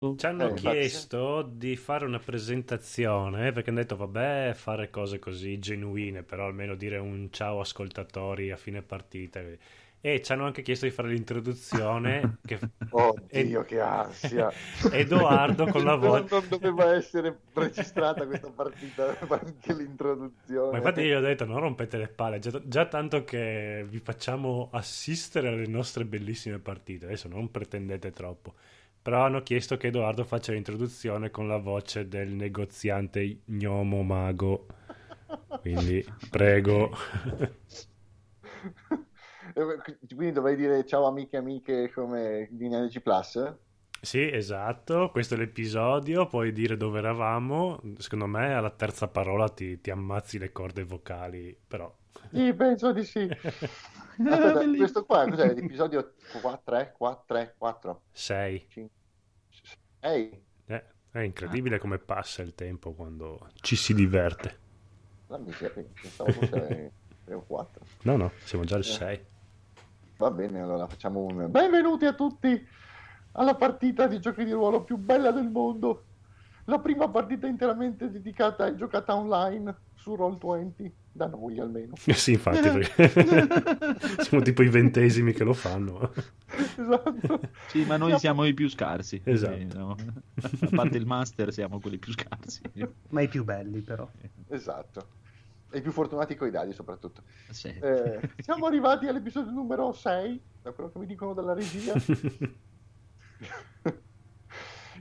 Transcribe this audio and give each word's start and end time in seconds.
Ci 0.00 0.24
hanno 0.24 0.48
eh, 0.48 0.54
chiesto 0.54 1.40
infatti... 1.40 1.58
di 1.58 1.76
fare 1.76 2.06
una 2.06 2.18
presentazione 2.18 3.52
perché 3.52 3.68
hanno 3.68 3.80
detto 3.80 3.96
vabbè 3.96 4.52
fare 4.54 4.88
cose 4.88 5.18
così 5.18 5.58
genuine 5.58 6.22
però 6.22 6.46
almeno 6.46 6.74
dire 6.74 6.96
un 6.96 7.28
ciao 7.30 7.60
ascoltatori 7.60 8.50
a 8.50 8.56
fine 8.56 8.80
partita. 8.80 9.42
E 10.02 10.22
ci 10.22 10.32
hanno 10.32 10.46
anche 10.46 10.62
chiesto 10.62 10.86
di 10.86 10.90
fare 10.90 11.08
l'introduzione 11.08 12.38
che... 12.46 12.58
oddio 12.88 13.60
Ed... 13.60 13.66
che 13.66 13.78
ansia. 13.78 14.50
Edoardo 14.90 15.66
con 15.66 15.84
la 15.84 15.96
voce. 15.96 16.24
non 16.30 16.48
doveva 16.48 16.94
essere 16.94 17.38
registrata 17.52 18.24
questa 18.24 18.50
partita 18.50 19.14
anche 19.28 19.74
l'introduzione. 19.74 20.70
Ma 20.70 20.76
infatti 20.78 21.02
io 21.02 21.18
ho 21.18 21.20
detto 21.20 21.44
non 21.44 21.60
rompete 21.60 21.98
le 21.98 22.08
palle 22.08 22.38
già, 22.38 22.58
già 22.64 22.86
tanto 22.86 23.22
che 23.24 23.84
vi 23.86 23.98
facciamo 23.98 24.70
assistere 24.72 25.48
alle 25.48 25.66
nostre 25.66 26.06
bellissime 26.06 26.58
partite 26.58 27.04
adesso 27.04 27.28
non 27.28 27.50
pretendete 27.50 28.12
troppo 28.12 28.54
però 29.02 29.24
hanno 29.24 29.42
chiesto 29.42 29.76
che 29.76 29.88
Edoardo 29.88 30.24
faccia 30.24 30.52
l'introduzione 30.52 31.30
con 31.30 31.48
la 31.48 31.58
voce 31.58 32.08
del 32.08 32.30
negoziante 32.30 33.42
gnomo 33.46 34.02
mago. 34.02 34.66
Quindi 35.60 36.04
prego. 36.28 36.90
Quindi 40.14 40.32
dovrei 40.32 40.56
dire 40.56 40.84
ciao 40.86 41.06
amiche 41.06 41.36
e 41.36 41.38
amiche 41.38 41.90
come 41.92 42.48
di 42.50 42.68
NG 42.68 43.00
Plus? 43.00 43.56
Sì, 44.02 44.30
esatto, 44.30 45.10
questo 45.10 45.34
è 45.34 45.36
l'episodio, 45.36 46.26
puoi 46.26 46.52
dire 46.52 46.76
dove 46.78 46.98
eravamo, 46.98 47.80
secondo 47.98 48.26
me 48.26 48.54
alla 48.54 48.70
terza 48.70 49.08
parola 49.08 49.48
ti, 49.50 49.80
ti 49.80 49.90
ammazzi 49.90 50.38
le 50.38 50.52
corde 50.52 50.84
vocali, 50.84 51.54
però... 51.66 51.94
Sì, 52.32 52.54
penso 52.54 52.92
di 52.92 53.04
sì. 53.04 53.28
Aspetta, 54.28 54.76
questo 54.76 55.04
qua 55.04 55.26
cos'è? 55.28 55.54
L'episodio 55.54 56.12
4, 56.40 56.60
3, 56.64 56.94
4, 56.96 57.24
3, 57.26 57.54
4? 57.56 58.02
6. 58.12 58.66
6. 60.00 60.42
Eh, 60.66 60.84
è 61.10 61.18
incredibile 61.20 61.76
ah. 61.76 61.78
come 61.78 61.98
passa 61.98 62.42
il 62.42 62.54
tempo 62.54 62.92
quando 62.92 63.50
ci 63.60 63.76
si 63.76 63.94
diverte. 63.94 64.58
Non 65.28 65.42
mi 65.42 65.52
pensavo 65.52 66.32
fosse 66.32 66.92
3 67.24 67.34
o 67.34 67.42
4. 67.46 67.84
No, 68.02 68.16
no, 68.16 68.32
siamo 68.44 68.64
già 68.64 68.76
al 68.76 68.84
6. 68.84 69.14
Eh. 69.14 69.26
Va 70.16 70.30
bene, 70.30 70.60
allora 70.60 70.86
facciamo 70.86 71.20
un... 71.20 71.50
Benvenuti 71.50 72.04
a 72.04 72.12
tutti 72.12 72.68
alla 73.32 73.54
partita 73.54 74.06
di 74.06 74.20
giochi 74.20 74.44
di 74.44 74.52
ruolo 74.52 74.84
più 74.84 74.96
bella 74.96 75.30
del 75.30 75.48
mondo. 75.48 76.04
La 76.64 76.78
prima 76.78 77.08
partita 77.08 77.46
interamente 77.46 78.10
dedicata 78.10 78.66
e 78.66 78.76
giocata 78.76 79.16
online 79.16 79.74
su 79.94 80.14
Roll20 80.14 80.90
da 81.12 81.26
noi 81.26 81.58
almeno. 81.58 81.94
sì, 81.96 82.32
infatti, 82.32 82.62
siamo 84.22 84.42
tipo 84.42 84.62
i 84.62 84.68
ventesimi 84.68 85.32
che 85.32 85.44
lo 85.44 85.52
fanno. 85.52 86.12
Esatto. 86.46 87.40
Sì, 87.66 87.84
ma 87.84 87.96
noi 87.96 88.18
siamo 88.18 88.44
i 88.44 88.54
più 88.54 88.68
scarsi. 88.68 89.20
Esatto. 89.24 89.54
Quindi, 89.54 89.76
no? 89.76 89.96
A 90.42 90.68
parte 90.74 90.96
il 90.96 91.06
master 91.06 91.52
siamo 91.52 91.80
quelli 91.80 91.98
più 91.98 92.12
scarsi. 92.12 92.62
Ma 93.08 93.22
i 93.22 93.28
più 93.28 93.44
belli 93.44 93.80
però. 93.80 94.08
Esatto. 94.48 95.18
E 95.70 95.78
i 95.78 95.82
più 95.82 95.92
fortunati 95.92 96.34
coi 96.34 96.50
dadi 96.50 96.72
soprattutto. 96.72 97.22
Sì. 97.50 97.68
Eh, 97.68 98.20
siamo 98.38 98.66
arrivati 98.66 99.06
all'episodio 99.06 99.52
numero 99.52 99.92
6, 99.92 100.40
da 100.62 100.72
quello 100.72 100.90
che 100.90 100.98
mi 100.98 101.06
dicono 101.06 101.32
dalla 101.32 101.54
regia. 101.54 101.94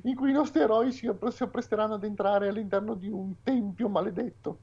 in 0.03 0.16
cui 0.16 0.30
i 0.30 0.33
nostri 0.33 0.61
eroi 0.61 0.92
si, 0.92 1.09
si 1.30 1.44
appresteranno 1.44 1.95
ad 1.95 2.03
entrare 2.03 2.47
all'interno 2.47 2.94
di 2.94 3.09
un 3.09 3.36
tempio 3.44 3.89
maledetto 3.89 4.59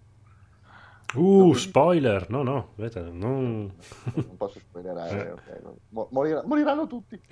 Uh, 1.14 1.54
spoiler! 1.54 2.28
No, 2.28 2.42
no, 2.42 2.72
vedete, 2.74 3.00
non... 3.00 3.72
non 4.14 4.36
posso 4.36 4.58
spoilerare, 4.58 5.28
eh. 5.28 5.30
okay. 5.30 5.60
Morirà, 6.10 6.42
moriranno 6.44 6.86
tutti. 6.86 7.18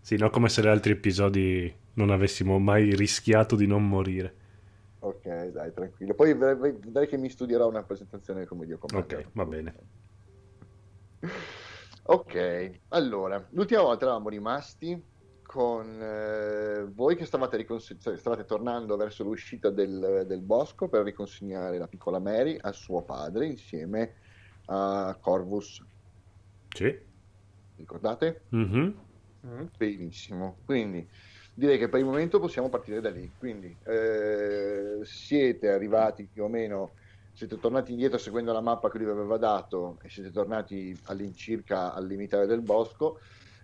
sì, 0.00 0.16
no, 0.16 0.30
come 0.30 0.48
se 0.48 0.62
gli 0.62 0.66
altri 0.66 0.92
episodi 0.92 1.74
non 1.94 2.10
avessimo 2.10 2.58
mai 2.58 2.94
rischiato 2.94 3.56
di 3.56 3.66
non 3.66 3.88
morire. 3.88 4.42
Ok, 4.98 5.50
dai, 5.52 5.72
tranquillo. 5.72 6.12
Poi 6.14 6.34
vedrai 6.34 7.06
che 7.06 7.16
mi 7.18 7.30
studierò 7.30 7.68
una 7.68 7.82
presentazione 7.82 8.44
come 8.44 8.66
Dio 8.66 8.78
comanda. 8.78 9.16
Ok, 9.16 9.26
va 9.32 9.44
bene. 9.46 9.74
Ok, 12.06 12.80
allora, 12.88 13.46
l'ultima 13.52 13.80
volta 13.80 14.04
eravamo 14.04 14.28
rimasti 14.28 15.02
con 15.40 16.00
eh, 16.02 16.84
voi 16.92 17.16
che 17.16 17.24
stavate, 17.24 17.56
ricons- 17.56 17.96
cioè, 17.98 18.16
stavate, 18.18 18.44
tornando 18.44 18.96
verso 18.96 19.24
l'uscita 19.24 19.70
del, 19.70 20.24
del, 20.26 20.42
bosco 20.42 20.88
per 20.88 21.02
riconsegnare 21.02 21.78
la 21.78 21.86
piccola 21.86 22.18
Mary 22.18 22.58
a 22.60 22.72
suo 22.72 23.04
padre 23.04 23.46
insieme 23.46 24.16
a 24.66 25.16
Corvus. 25.18 25.82
Sì. 26.68 26.94
Ricordate? 27.76 28.48
Mm-hmm. 28.54 28.98
Mm, 29.46 29.66
benissimo. 29.76 30.58
Quindi 30.64 31.08
direi 31.54 31.78
che 31.78 31.88
per 31.88 32.00
il 32.00 32.06
momento 32.06 32.38
possiamo 32.38 32.68
partire 32.68 33.00
da 33.00 33.10
lì. 33.10 33.32
Quindi 33.38 33.76
eh, 33.84 34.98
siete 35.02 35.70
arrivati 35.70 36.26
più 36.26 36.44
o 36.44 36.48
meno, 36.48 36.94
siete 37.34 37.58
tornati 37.58 37.92
indietro 37.92 38.16
seguendo 38.16 38.52
la 38.52 38.60
mappa 38.60 38.90
che 38.90 38.96
lui 38.96 39.06
vi 39.06 39.12
aveva 39.12 39.36
dato 39.36 39.98
e 40.02 40.08
siete 40.08 40.30
tornati 40.30 40.98
all'incirca 41.04 41.92
al 41.92 42.06
limitare 42.06 42.46
del 42.46 42.62
bosco 42.62 43.18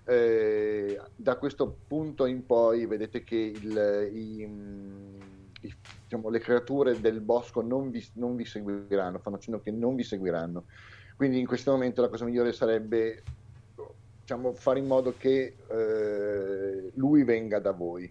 eh, 0.04 1.00
da 1.14 1.36
questo 1.36 1.76
punto 1.86 2.26
in 2.26 2.44
poi 2.44 2.86
vedete 2.86 3.22
che 3.22 3.36
il, 3.36 4.10
i, 4.12 4.42
i, 5.60 5.74
diciamo, 6.02 6.28
le 6.30 6.40
creature 6.40 7.00
del 7.00 7.20
bosco 7.20 7.60
non 7.62 7.90
vi, 7.90 8.04
non 8.14 8.34
vi, 8.34 8.44
seguiranno, 8.44 9.18
fanno 9.18 9.38
cenno 9.38 9.60
che 9.60 9.70
non 9.70 9.94
vi 9.94 10.02
seguiranno. 10.02 10.64
Quindi 11.16 11.38
in 11.38 11.46
questo 11.46 11.70
momento 11.70 12.00
la 12.00 12.08
cosa 12.08 12.24
migliore 12.24 12.52
sarebbe 12.52 13.22
diciamo, 14.20 14.52
fare 14.54 14.78
in 14.78 14.86
modo 14.86 15.14
che 15.16 15.54
eh, 15.68 16.90
lui 16.94 17.22
venga 17.22 17.60
da 17.60 17.72
voi. 17.72 18.10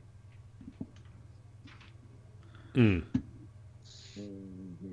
Mm. 2.78 3.00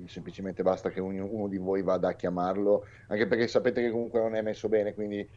Semplicemente 0.07 0.63
basta 0.63 0.89
che 0.89 0.99
uno, 0.99 1.27
uno 1.29 1.47
di 1.47 1.57
voi 1.57 1.81
vada 1.81 2.09
a 2.09 2.13
chiamarlo, 2.13 2.85
anche 3.07 3.27
perché 3.27 3.47
sapete 3.47 3.81
che 3.81 3.91
comunque 3.91 4.19
non 4.19 4.35
è 4.35 4.41
messo 4.41 4.69
bene, 4.69 4.93
quindi 4.93 5.27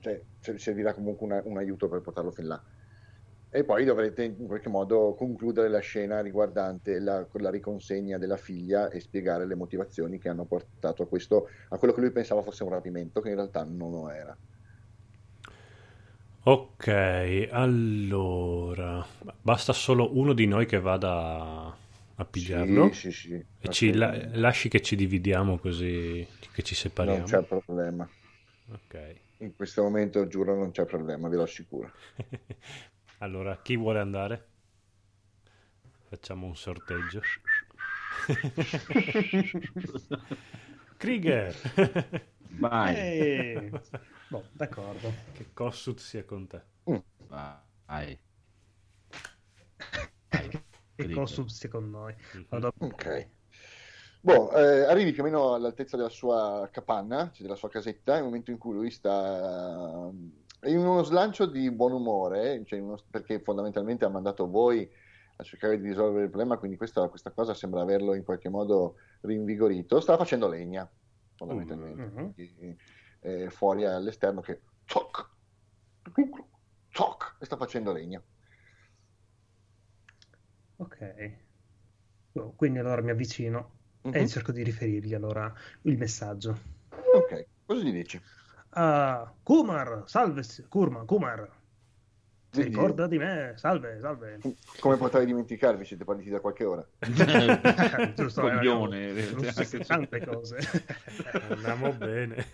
cioè, 0.00 0.20
servirà 0.40 0.92
comunque 0.94 1.26
una, 1.26 1.42
un 1.44 1.58
aiuto 1.58 1.88
per 1.88 2.00
portarlo 2.00 2.30
fin 2.30 2.46
là. 2.46 2.62
E 3.48 3.64
poi 3.64 3.84
dovrete 3.84 4.24
in 4.24 4.46
qualche 4.46 4.68
modo 4.68 5.14
concludere 5.14 5.68
la 5.68 5.78
scena 5.78 6.20
riguardante 6.20 6.98
la, 6.98 7.26
la 7.32 7.50
riconsegna 7.50 8.18
della 8.18 8.36
figlia 8.36 8.90
e 8.90 9.00
spiegare 9.00 9.46
le 9.46 9.54
motivazioni 9.54 10.18
che 10.18 10.28
hanno 10.28 10.44
portato 10.44 11.04
a, 11.04 11.06
questo, 11.06 11.48
a 11.68 11.78
quello 11.78 11.94
che 11.94 12.00
lui 12.00 12.10
pensava 12.10 12.42
fosse 12.42 12.64
un 12.64 12.70
rapimento, 12.70 13.20
che 13.20 13.30
in 13.30 13.36
realtà 13.36 13.64
non 13.64 13.92
lo 13.92 14.10
era. 14.10 14.36
Ok, 16.42 17.48
allora 17.50 19.04
basta 19.40 19.72
solo 19.72 20.16
uno 20.16 20.32
di 20.32 20.46
noi 20.46 20.66
che 20.66 20.78
vada 20.78 21.74
a 22.16 22.24
pigliarlo 22.24 22.92
sì, 22.92 22.92
sì, 22.92 23.12
sì, 23.12 23.46
e 23.60 23.68
ci 23.68 23.92
la- 23.94 24.28
lasci 24.34 24.68
che 24.68 24.80
ci 24.80 24.96
dividiamo 24.96 25.58
così 25.58 26.26
che 26.52 26.62
ci 26.62 26.74
separiamo. 26.74 27.22
Non 27.22 27.22
c'è 27.22 27.42
problema. 27.42 28.10
Ok. 28.72 28.94
In 29.38 29.54
questo 29.54 29.82
momento 29.82 30.26
giuro 30.26 30.54
non 30.54 30.72
c'è 30.72 30.84
problema, 30.84 31.30
ve 31.30 31.36
lo 31.36 31.44
assicuro. 31.44 31.90
allora, 33.18 33.60
chi 33.62 33.76
vuole 33.76 34.00
andare? 34.00 34.48
Facciamo 36.08 36.46
un 36.46 36.56
sorteggio. 36.56 37.20
Krieger! 40.98 41.54
Vai! 42.58 42.94
Hey. 42.94 43.70
Boh, 44.28 44.48
d'accordo. 44.52 45.12
Che 45.32 45.52
Kossut 45.52 45.98
sia 46.00 46.24
con 46.24 46.46
te. 46.46 46.62
Mm. 46.86 47.02
Vai. 47.86 48.18
Sia 51.48 51.68
con 51.68 51.90
noi. 51.90 52.14
Mm-hmm. 52.36 52.70
Ok. 52.78 53.28
Boh, 54.20 54.50
eh, 54.50 54.82
arrivi 54.82 55.12
più 55.12 55.22
o 55.22 55.24
meno 55.24 55.54
all'altezza 55.54 55.96
della 55.96 56.08
sua 56.08 56.68
capanna, 56.72 57.30
cioè 57.32 57.42
della 57.42 57.54
sua 57.54 57.68
casetta, 57.68 58.14
nel 58.14 58.24
momento 58.24 58.50
in 58.50 58.58
cui 58.58 58.74
lui 58.74 58.90
sta 58.90 60.10
eh, 60.62 60.70
in 60.70 60.78
uno 60.78 61.04
slancio 61.04 61.46
di 61.46 61.70
buon 61.70 61.92
umore, 61.92 62.64
cioè 62.64 62.80
uno, 62.80 62.98
perché 63.08 63.40
fondamentalmente 63.40 64.04
ha 64.04 64.08
mandato 64.08 64.48
voi 64.48 64.90
a 65.36 65.42
cercare 65.44 65.78
di 65.78 65.86
risolvere 65.86 66.24
il 66.24 66.30
problema, 66.30 66.56
quindi 66.56 66.76
questa, 66.76 67.08
questa 67.08 67.30
cosa 67.30 67.54
sembra 67.54 67.82
averlo 67.82 68.14
in 68.14 68.24
qualche 68.24 68.48
modo 68.48 68.96
rinvigorito. 69.20 70.00
Stava 70.00 70.18
facendo 70.18 70.48
legna, 70.48 70.90
fondamentalmente, 71.36 72.02
uh-huh. 72.02 72.34
quindi, 72.34 72.76
eh, 73.20 73.50
fuori 73.50 73.84
all'esterno 73.84 74.40
che 74.40 74.62
toc, 74.86 75.28
toc, 76.90 77.36
e 77.38 77.44
sta 77.44 77.56
facendo 77.56 77.92
legna. 77.92 78.20
Ok, 80.76 81.30
oh, 82.34 82.52
quindi 82.54 82.78
allora 82.78 83.00
mi 83.00 83.10
avvicino 83.10 83.70
uh-huh. 84.02 84.14
e 84.14 84.28
cerco 84.28 84.52
di 84.52 84.62
riferirgli 84.62 85.14
allora 85.14 85.52
il 85.82 85.96
messaggio. 85.96 86.58
Ok, 87.14 87.46
cosa 87.64 87.82
gli 87.82 87.92
dici? 87.92 88.20
Uh, 88.74 89.26
Kumar, 89.42 90.02
salve, 90.06 90.42
Kurma, 90.68 91.04
Kumar. 91.04 91.50
Si 92.50 92.62
ricorda 92.62 93.06
di 93.06 93.18
me? 93.18 93.52
Salve, 93.56 93.98
salve. 94.00 94.38
Come 94.80 94.96
potrei 94.96 95.26
dimenticarvi? 95.26 95.84
Siete 95.84 96.04
partiti 96.04 96.30
da 96.30 96.40
qualche 96.40 96.64
ora. 96.64 96.86
Giusto, 98.14 98.40
Coglione. 98.40 99.08
Eh, 99.14 99.84
tante 99.84 100.24
cose. 100.24 100.56
Andiamo 101.50 101.92
bene. 101.92 102.46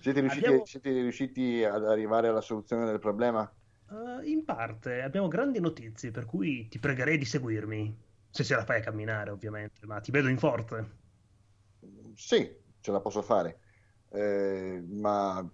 Siete 0.00 0.20
riusciti, 0.20 0.46
Abbiamo... 0.46 0.64
siete 0.64 0.90
riusciti, 0.92 1.62
ad 1.62 1.86
arrivare 1.86 2.28
alla 2.28 2.40
soluzione 2.40 2.84
del 2.84 2.98
problema? 2.98 3.48
Uh, 3.90 4.22
in 4.24 4.44
parte 4.44 5.02
abbiamo 5.02 5.28
grandi 5.28 5.60
notizie, 5.60 6.10
per 6.10 6.24
cui 6.24 6.68
ti 6.68 6.78
pregherei 6.78 7.18
di 7.18 7.24
seguirmi. 7.24 8.08
Se 8.30 8.44
ce 8.44 8.54
la 8.54 8.64
fai 8.64 8.78
a 8.78 8.84
camminare, 8.84 9.30
ovviamente, 9.30 9.84
ma 9.86 10.00
ti 10.00 10.10
vedo 10.10 10.28
in 10.28 10.38
forte. 10.38 10.98
Sì, 12.14 12.56
ce 12.80 12.92
la 12.92 13.00
posso 13.00 13.22
fare. 13.22 13.58
Eh, 14.10 14.82
ma 14.88 15.48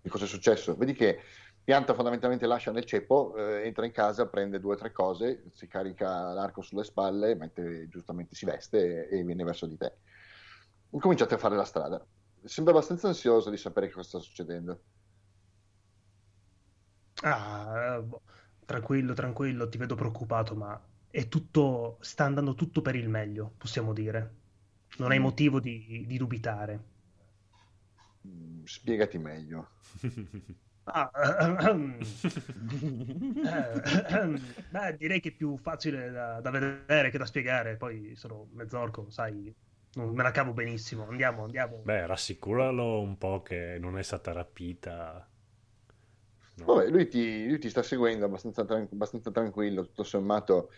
che 0.00 0.08
cosa 0.08 0.24
è 0.24 0.28
successo? 0.28 0.76
Vedi 0.76 0.92
che 0.92 1.20
Pianta 1.64 1.94
fondamentalmente 1.94 2.46
lascia 2.46 2.72
nel 2.72 2.84
ceppo, 2.84 3.36
eh, 3.36 3.64
entra 3.66 3.86
in 3.86 3.92
casa, 3.92 4.26
prende 4.26 4.58
due 4.58 4.74
o 4.74 4.76
tre 4.76 4.90
cose, 4.90 5.44
si 5.52 5.68
carica 5.68 6.32
l'arco 6.32 6.60
sulle 6.60 6.82
spalle, 6.82 7.36
mette, 7.36 7.86
giustamente 7.88 8.34
si 8.34 8.44
veste 8.44 9.08
e, 9.08 9.20
e 9.20 9.22
viene 9.22 9.44
verso 9.44 9.66
di 9.66 9.76
te. 9.76 9.98
Incominciate 10.90 11.34
a 11.34 11.38
fare 11.38 11.54
la 11.54 11.64
strada. 11.64 12.04
Sembra 12.42 12.74
abbastanza 12.74 13.06
ansioso 13.06 13.48
di 13.48 13.56
sapere 13.56 13.90
cosa 13.90 14.02
sta 14.02 14.18
succedendo. 14.18 14.80
Ah, 17.22 18.00
boh, 18.04 18.22
tranquillo, 18.64 19.14
tranquillo, 19.14 19.68
ti 19.68 19.78
vedo 19.78 19.94
preoccupato, 19.94 20.54
ma 20.54 20.80
è 21.10 21.28
tutto, 21.28 21.98
sta 22.00 22.24
andando 22.24 22.54
tutto 22.54 22.82
per 22.82 22.96
il 22.96 23.08
meglio, 23.08 23.52
possiamo 23.58 23.92
dire. 23.92 24.40
Non 24.98 25.10
hai 25.10 25.18
mm. 25.18 25.22
motivo 25.22 25.60
di, 25.60 26.04
di 26.06 26.16
dubitare. 26.16 26.84
Mm, 28.26 28.64
spiegati 28.64 29.18
meglio. 29.18 29.68
Ah, 30.84 31.08
beh, 34.70 34.96
direi 34.96 35.20
che 35.20 35.28
è 35.28 35.32
più 35.32 35.56
facile 35.56 36.10
da, 36.10 36.40
da, 36.40 36.50
vedere 36.50 37.10
che 37.10 37.18
da 37.18 37.24
spiegare. 37.24 37.76
Poi 37.76 38.16
sono 38.16 38.48
mezzorco, 38.52 39.08
sai, 39.08 39.54
non 39.94 40.12
me 40.12 40.22
la 40.24 40.32
cavo 40.32 40.52
benissimo. 40.52 41.06
Andiamo, 41.06 41.44
andiamo. 41.44 41.82
Beh, 41.84 42.06
rassicuralo 42.06 43.00
un 43.00 43.16
po' 43.16 43.42
che 43.42 43.78
non 43.78 43.96
è 43.96 44.02
stata 44.02 44.32
rapita. 44.32 45.24
Vabbè, 46.64 46.88
lui 46.88 47.08
ti, 47.08 47.46
lui 47.48 47.58
ti, 47.58 47.68
sta 47.68 47.82
seguendo 47.82 48.24
abbastanza, 48.24 48.64
tran- 48.64 48.88
abbastanza 48.90 49.30
tranquillo, 49.30 49.84
tutto 49.84 50.02
sommato 50.04 50.70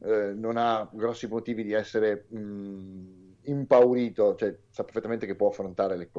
eh, 0.00 0.32
non 0.34 0.56
ha 0.56 0.88
grossi 0.92 1.26
motivi 1.26 1.62
di 1.64 1.72
essere 1.72 2.26
mh, 2.30 3.36
impaurito, 3.42 4.34
cioè 4.36 4.56
sa 4.70 4.84
perfettamente 4.84 5.26
che 5.26 5.36
può 5.36 5.48
affrontare 5.48 5.96
le, 5.96 6.10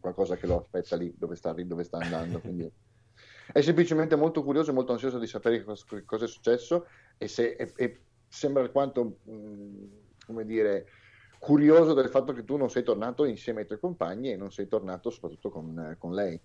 qualcosa 0.00 0.36
che 0.36 0.46
lo 0.46 0.58
aspetta 0.58 0.96
lì 0.96 1.14
dove 1.16 1.36
sta, 1.36 1.52
dove 1.52 1.84
sta 1.84 1.98
andando. 1.98 2.40
Quindi 2.40 2.70
è 3.52 3.60
semplicemente 3.60 4.16
molto 4.16 4.42
curioso 4.42 4.70
e 4.70 4.74
molto 4.74 4.92
ansioso 4.92 5.18
di 5.18 5.26
sapere 5.26 5.62
cosa, 5.62 5.84
cosa 6.04 6.24
è 6.24 6.28
successo 6.28 6.86
e, 7.16 7.28
se, 7.28 7.52
e, 7.52 7.72
e 7.76 8.02
sembra 8.28 8.62
alquanto, 8.62 9.18
mh, 9.22 9.84
come 10.26 10.44
dire, 10.44 10.86
curioso 11.38 11.94
del 11.94 12.08
fatto 12.08 12.32
che 12.32 12.44
tu 12.44 12.56
non 12.56 12.68
sei 12.68 12.82
tornato 12.82 13.24
insieme 13.24 13.60
ai 13.60 13.66
tuoi 13.66 13.78
compagni 13.78 14.32
e 14.32 14.36
non 14.36 14.50
sei 14.50 14.68
tornato 14.68 15.10
soprattutto 15.10 15.50
con, 15.50 15.96
con 15.98 16.12
lei. 16.12 16.40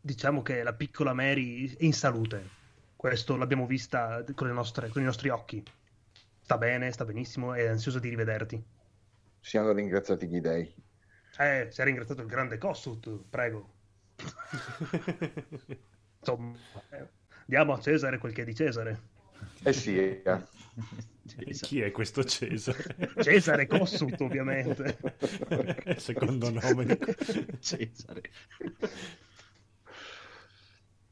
Diciamo 0.00 0.42
che 0.42 0.62
la 0.62 0.72
piccola 0.72 1.12
Mary 1.12 1.74
è 1.76 1.84
in 1.84 1.92
salute. 1.92 2.58
Questo 2.96 3.36
l'abbiamo 3.36 3.66
vista 3.66 4.24
con, 4.34 4.48
nostre, 4.48 4.88
con 4.88 5.02
i 5.02 5.04
nostri 5.04 5.28
occhi. 5.28 5.62
Sta 6.40 6.58
bene, 6.58 6.90
sta 6.90 7.04
benissimo, 7.04 7.54
è 7.54 7.66
ansiosa 7.66 7.98
di 7.98 8.08
rivederti. 8.08 8.62
Siano 9.40 9.72
ringraziati 9.72 10.26
gli 10.26 10.40
dei. 10.40 10.72
Eh, 11.38 11.68
si 11.70 11.80
è 11.80 11.84
ringraziato 11.84 12.22
il 12.22 12.26
grande 12.26 12.58
Kossut, 12.58 13.08
prego. 13.30 13.78
Insomma, 16.20 16.58
eh, 16.90 17.08
diamo 17.46 17.72
a 17.72 17.80
Cesare 17.80 18.18
quel 18.18 18.32
che 18.32 18.42
è 18.42 18.44
di 18.44 18.54
Cesare. 18.54 19.00
Eh 19.62 19.72
sì. 19.72 19.96
Eh. 19.96 20.42
Chi 21.52 21.80
è 21.80 21.90
questo 21.90 22.24
Cesare? 22.24 23.12
Cesare 23.22 23.66
Kossut, 23.66 24.20
ovviamente. 24.20 24.98
Secondo 25.96 26.50
nome 26.50 26.84
di 26.84 26.98
Cesare. 27.60 28.22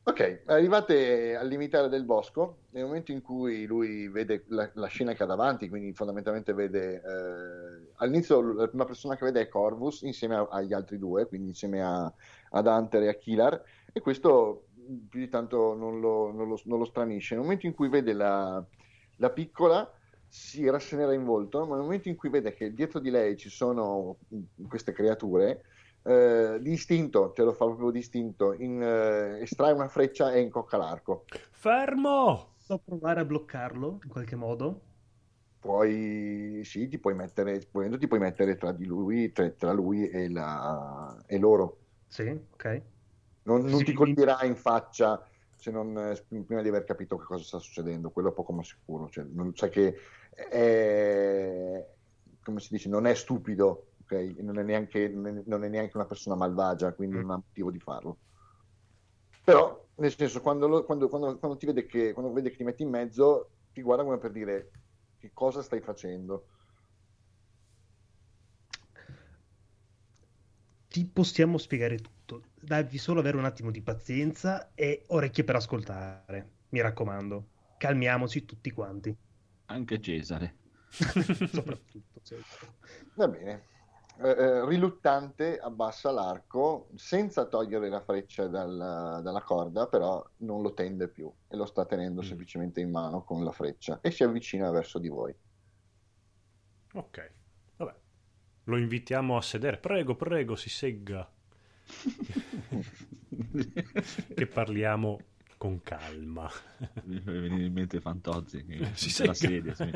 Ok, 0.08 0.44
arrivate 0.46 1.36
al 1.36 1.46
limitare 1.48 1.90
del 1.90 2.06
bosco, 2.06 2.60
nel 2.70 2.84
momento 2.84 3.12
in 3.12 3.20
cui 3.20 3.66
lui 3.66 4.08
vede 4.08 4.44
la, 4.46 4.70
la 4.72 4.86
scena 4.86 5.12
che 5.12 5.22
ha 5.22 5.26
davanti, 5.26 5.68
quindi 5.68 5.92
fondamentalmente 5.92 6.54
vede, 6.54 6.94
eh, 6.94 7.92
all'inizio 7.96 8.40
la 8.54 8.68
prima 8.68 8.86
persona 8.86 9.16
che 9.16 9.26
vede 9.26 9.42
è 9.42 9.48
Corvus 9.48 10.00
insieme 10.00 10.36
a, 10.36 10.48
agli 10.50 10.72
altri 10.72 10.98
due, 10.98 11.26
quindi 11.26 11.48
insieme 11.48 11.82
a, 11.82 12.10
ad 12.52 12.66
Hunter 12.66 13.02
e 13.02 13.08
a 13.08 13.14
Killar, 13.16 13.62
e 13.92 14.00
questo 14.00 14.68
più 15.10 15.20
di 15.20 15.28
tanto 15.28 15.74
non 15.74 16.00
lo, 16.00 16.32
non 16.32 16.48
lo, 16.48 16.58
non 16.64 16.78
lo 16.78 16.86
stranisce. 16.86 17.34
Nel 17.34 17.42
momento 17.42 17.66
in 17.66 17.74
cui 17.74 17.90
vede 17.90 18.14
la, 18.14 18.64
la 19.16 19.30
piccola 19.30 19.92
si 20.26 20.66
rassenerà 20.70 21.12
in 21.12 21.24
volto, 21.24 21.66
ma 21.66 21.74
nel 21.74 21.84
momento 21.84 22.08
in 22.08 22.16
cui 22.16 22.30
vede 22.30 22.54
che 22.54 22.72
dietro 22.72 22.98
di 22.98 23.10
lei 23.10 23.36
ci 23.36 23.50
sono 23.50 24.16
queste 24.68 24.92
creature, 24.92 25.64
eh, 26.08 26.58
distinto, 26.62 27.32
ce 27.34 27.42
lo 27.42 27.52
fa 27.52 27.66
proprio 27.66 27.90
distinto, 27.90 28.54
in, 28.54 28.82
eh, 28.82 29.42
estrae 29.42 29.72
una 29.72 29.88
freccia 29.88 30.32
e 30.32 30.40
incocca 30.40 30.78
l'arco. 30.78 31.24
Fermo! 31.50 32.54
Posso 32.56 32.80
provare 32.82 33.20
a 33.20 33.24
bloccarlo 33.26 33.98
in 34.02 34.08
qualche 34.08 34.34
modo? 34.34 34.80
Puoi, 35.60 36.62
sì, 36.64 36.88
ti 36.88 36.98
puoi 36.98 37.14
mettere, 37.14 37.58
ti 37.58 38.06
puoi 38.06 38.18
mettere 38.20 38.56
tra, 38.56 38.72
di 38.72 38.86
lui, 38.86 39.32
tra, 39.32 39.50
tra 39.50 39.72
lui 39.72 40.08
e, 40.08 40.30
la, 40.30 41.22
e, 41.26 41.38
loro. 41.38 41.78
Sì, 42.06 42.28
ok. 42.28 42.82
Non, 43.42 43.64
non 43.64 43.78
sì, 43.78 43.84
ti 43.84 43.92
colpirà 43.92 44.42
in 44.44 44.56
faccia 44.56 45.22
se 45.56 45.70
non, 45.70 45.96
eh, 45.98 46.24
prima 46.44 46.62
di 46.62 46.68
aver 46.68 46.84
capito 46.84 47.16
che 47.18 47.24
cosa 47.24 47.42
sta 47.42 47.58
succedendo, 47.58 48.10
quello 48.10 48.30
è 48.30 48.32
poco 48.32 48.52
ma 48.52 48.62
sicuro. 48.62 49.10
Cioè, 49.10 49.24
non, 49.30 49.54
sai 49.54 49.68
che 49.68 49.96
è, 50.30 51.86
come 52.42 52.60
si 52.60 52.68
dice, 52.70 52.88
non 52.88 53.06
è 53.06 53.14
stupido 53.14 53.87
ok? 54.08 54.36
Non 54.38 54.58
è, 54.58 54.62
neanche, 54.62 55.08
non 55.08 55.64
è 55.64 55.68
neanche 55.68 55.96
una 55.96 56.06
persona 56.06 56.34
malvagia, 56.34 56.94
quindi 56.94 57.16
mm. 57.16 57.20
non 57.20 57.30
ha 57.30 57.36
motivo 57.36 57.70
di 57.70 57.78
farlo. 57.78 58.18
Però, 59.44 59.86
nel 59.96 60.14
senso, 60.14 60.40
quando, 60.40 60.66
lo, 60.66 60.84
quando, 60.84 61.08
quando, 61.08 61.38
quando 61.38 61.56
ti 61.56 61.66
vede 61.66 61.86
che, 61.86 62.12
quando 62.12 62.32
vede 62.32 62.50
che 62.50 62.56
ti 62.56 62.64
metti 62.64 62.82
in 62.82 62.90
mezzo, 62.90 63.50
ti 63.72 63.82
guarda 63.82 64.04
come 64.04 64.18
per 64.18 64.32
dire 64.32 64.70
che 65.18 65.30
cosa 65.32 65.62
stai 65.62 65.80
facendo. 65.80 66.46
Ti 70.88 71.04
possiamo 71.06 71.58
spiegare 71.58 71.98
tutto. 71.98 72.42
Devi 72.60 72.98
solo 72.98 73.20
avere 73.20 73.36
un 73.36 73.44
attimo 73.44 73.70
di 73.70 73.82
pazienza 73.82 74.72
e 74.74 75.04
orecchie 75.08 75.44
per 75.44 75.56
ascoltare. 75.56 76.56
Mi 76.70 76.80
raccomando, 76.80 77.46
calmiamoci 77.78 78.44
tutti 78.44 78.70
quanti. 78.70 79.16
Anche 79.66 80.00
Cesare. 80.00 80.56
Soprattutto 80.88 82.20
Cesare. 82.22 82.74
Va 83.14 83.28
bene. 83.28 83.76
Eh, 84.20 84.28
eh, 84.28 84.66
riluttante 84.66 85.58
abbassa 85.58 86.10
l'arco 86.10 86.88
senza 86.96 87.46
togliere 87.46 87.88
la 87.88 88.00
freccia 88.00 88.48
dal, 88.48 89.20
dalla 89.22 89.42
corda, 89.42 89.86
però 89.86 90.28
non 90.38 90.60
lo 90.60 90.74
tende 90.74 91.06
più 91.06 91.32
e 91.46 91.56
lo 91.56 91.66
sta 91.66 91.84
tenendo 91.84 92.20
mm. 92.20 92.24
semplicemente 92.24 92.80
in 92.80 92.90
mano 92.90 93.22
con 93.22 93.44
la 93.44 93.52
freccia 93.52 94.00
e 94.00 94.10
si 94.10 94.24
avvicina 94.24 94.72
verso 94.72 94.98
di 94.98 95.08
voi. 95.08 95.32
Ok, 96.94 97.32
vabbè. 97.76 97.94
Lo 98.64 98.76
invitiamo 98.76 99.36
a 99.36 99.42
sedere. 99.42 99.78
Prego, 99.78 100.16
prego, 100.16 100.56
si 100.56 100.68
segga. 100.68 101.30
che 104.34 104.46
parliamo 104.46 105.18
con 105.58 105.82
calma. 105.82 106.48
Mi 107.04 107.18
viene 107.20 107.64
in 107.66 107.72
mente 107.72 108.00
Fantozzi 108.00 108.64
che 108.64 108.88
si 108.94 109.10
sedia. 109.10 109.34
sedia. 109.34 109.74
Sì. 109.74 109.92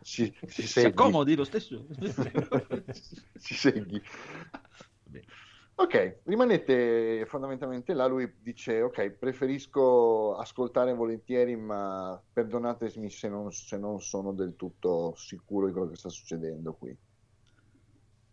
si, 0.00 0.34
si, 0.48 0.66
si 0.66 0.80
accomodi 0.80 1.36
lo 1.36 1.44
stesso. 1.44 1.86
si 3.36 3.54
segui. 3.54 4.02
Ok, 5.78 6.20
rimanete 6.24 7.26
fondamentalmente 7.26 7.92
là, 7.92 8.06
lui 8.06 8.32
dice 8.40 8.80
ok, 8.80 9.10
preferisco 9.10 10.34
ascoltare 10.34 10.94
volentieri, 10.94 11.54
ma 11.54 12.18
perdonatemi 12.32 13.10
se 13.10 13.28
non, 13.28 13.52
se 13.52 13.76
non 13.76 14.00
sono 14.00 14.32
del 14.32 14.56
tutto 14.56 15.12
sicuro 15.16 15.66
di 15.66 15.72
quello 15.72 15.90
che 15.90 15.96
sta 15.96 16.08
succedendo 16.08 16.72
qui. 16.72 16.96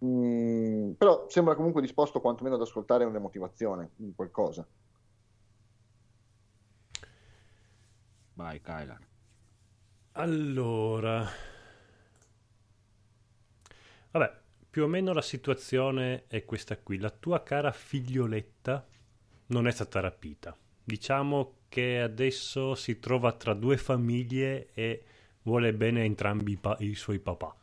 Mm, 0.06 0.92
però 0.92 1.26
sembra 1.28 1.56
comunque 1.56 1.82
disposto 1.82 2.22
quantomeno 2.22 2.56
ad 2.56 2.62
ascoltare 2.62 3.04
una 3.04 3.20
motivazione, 3.20 3.92
qualcosa. 4.16 4.66
Vai, 8.34 8.62
Kylan. 8.62 9.00
Allora... 10.14 11.28
Vabbè, 14.12 14.42
più 14.70 14.84
o 14.84 14.88
meno 14.88 15.14
la 15.14 15.22
situazione 15.22 16.26
è 16.28 16.46
questa 16.46 16.78
qui. 16.78 16.98
La 16.98 17.10
tua 17.10 17.44
cara 17.44 17.72
figlioletta 17.72 18.88
non 19.48 19.68
è 19.68 19.72
stata 19.72 20.00
rapita. 20.00 20.56
Diciamo 20.84 21.58
che 21.70 22.00
adesso 22.00 22.76
si 22.76 23.00
trova 23.00 23.32
tra 23.34 23.54
due 23.54 23.78
famiglie 23.78 24.70
e 24.74 25.04
vuole 25.44 25.74
bene 25.74 26.02
a 26.02 26.04
entrambi 26.04 26.54
i, 26.54 26.58
pa- 26.58 26.78
i 26.80 26.96
suoi 26.96 27.20
papà. 27.20 27.56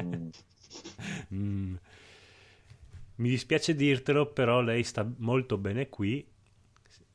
mm. 0.00 0.28
mm. 1.34 1.74
Mi 3.16 3.28
dispiace 3.28 3.74
dirtelo, 3.74 4.26
però 4.32 4.62
lei 4.62 4.82
sta 4.82 5.06
molto 5.18 5.58
bene 5.58 5.88
qui 5.90 6.26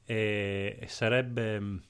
e 0.06 0.86
sarebbe 0.88 1.82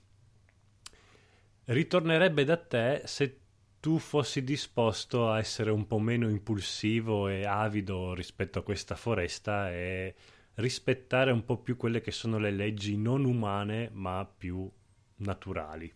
ritornerebbe 1.65 2.43
da 2.43 2.57
te 2.57 3.01
se 3.05 3.39
tu 3.79 4.00
fossi 4.00 4.43
disposto 4.43 5.29
a 5.29 5.38
essere 5.38 5.69
un 5.72 5.86
po' 5.86 6.00
meno 6.00 6.29
impulsivo 6.29 7.27
e 7.27 7.45
avido 7.45 8.13
rispetto 8.13 8.60
a 8.60 8.63
questa 8.63 8.95
foresta 8.95 9.72
e 9.72 10.15
rispettare 10.55 11.31
un 11.31 11.45
po' 11.45 11.57
più 11.57 11.77
quelle 11.77 12.01
che 12.01 12.12
sono 12.12 12.38
le 12.38 12.51
leggi 12.51 12.98
non 12.98 13.25
umane 13.25 13.89
ma 13.93 14.25
più 14.25 14.69
naturali. 15.17 15.91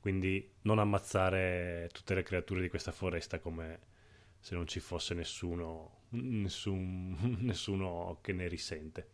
Quindi 0.00 0.52
non 0.62 0.78
ammazzare 0.78 1.88
tutte 1.92 2.14
le 2.14 2.22
creature 2.22 2.60
di 2.60 2.68
questa 2.68 2.92
foresta 2.92 3.38
come 3.38 3.80
se 4.38 4.54
non 4.54 4.66
ci 4.66 4.80
fosse 4.80 5.14
nessuno, 5.14 6.02
nessun, 6.10 7.16
nessuno 7.40 8.18
che 8.20 8.34
ne 8.34 8.48
risente. 8.48 9.08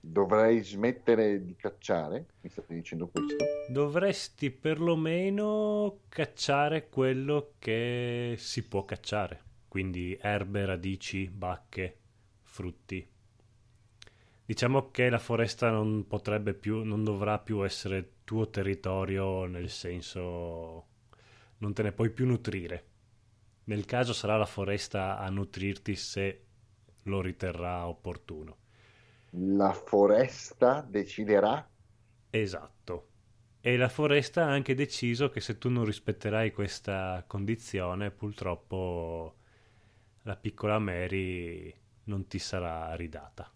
Dovrei 0.00 0.62
smettere 0.64 1.44
di 1.44 1.54
cacciare? 1.56 2.26
Mi 2.40 2.48
state 2.48 2.74
dicendo 2.74 3.08
questo? 3.08 3.44
Dovresti 3.68 4.50
perlomeno 4.50 6.00
cacciare 6.08 6.88
quello 6.88 7.52
che 7.58 8.34
si 8.38 8.66
può 8.66 8.84
cacciare. 8.84 9.42
Quindi 9.68 10.18
erbe, 10.20 10.64
radici, 10.64 11.28
bacche, 11.28 11.96
frutti. 12.42 13.06
Diciamo 14.46 14.90
che 14.90 15.10
la 15.10 15.18
foresta 15.18 15.70
non 15.70 16.06
potrebbe 16.08 16.54
più, 16.54 16.82
non 16.82 17.04
dovrà 17.04 17.38
più 17.38 17.64
essere 17.64 18.14
tuo 18.24 18.48
territorio 18.48 19.44
nel 19.44 19.68
senso 19.68 20.86
non 21.58 21.72
te 21.72 21.82
ne 21.82 21.92
puoi 21.92 22.10
più 22.10 22.26
nutrire. 22.26 22.84
Nel 23.64 23.84
caso 23.84 24.12
sarà 24.12 24.36
la 24.36 24.46
foresta 24.46 25.18
a 25.18 25.28
nutrirti 25.28 25.94
se 25.94 26.44
lo 27.04 27.20
riterrà 27.20 27.86
opportuno. 27.86 28.56
La 29.32 29.72
foresta 29.72 30.82
deciderà? 30.88 31.68
Esatto. 32.30 33.08
E 33.60 33.76
la 33.76 33.88
foresta 33.88 34.44
ha 34.44 34.50
anche 34.50 34.74
deciso 34.74 35.30
che 35.30 35.40
se 35.40 35.58
tu 35.58 35.68
non 35.68 35.84
rispetterai 35.84 36.50
questa 36.52 37.24
condizione, 37.26 38.10
purtroppo 38.10 39.36
la 40.22 40.36
piccola 40.36 40.78
Mary 40.78 41.74
non 42.04 42.26
ti 42.28 42.38
sarà 42.38 42.94
ridata. 42.94 43.50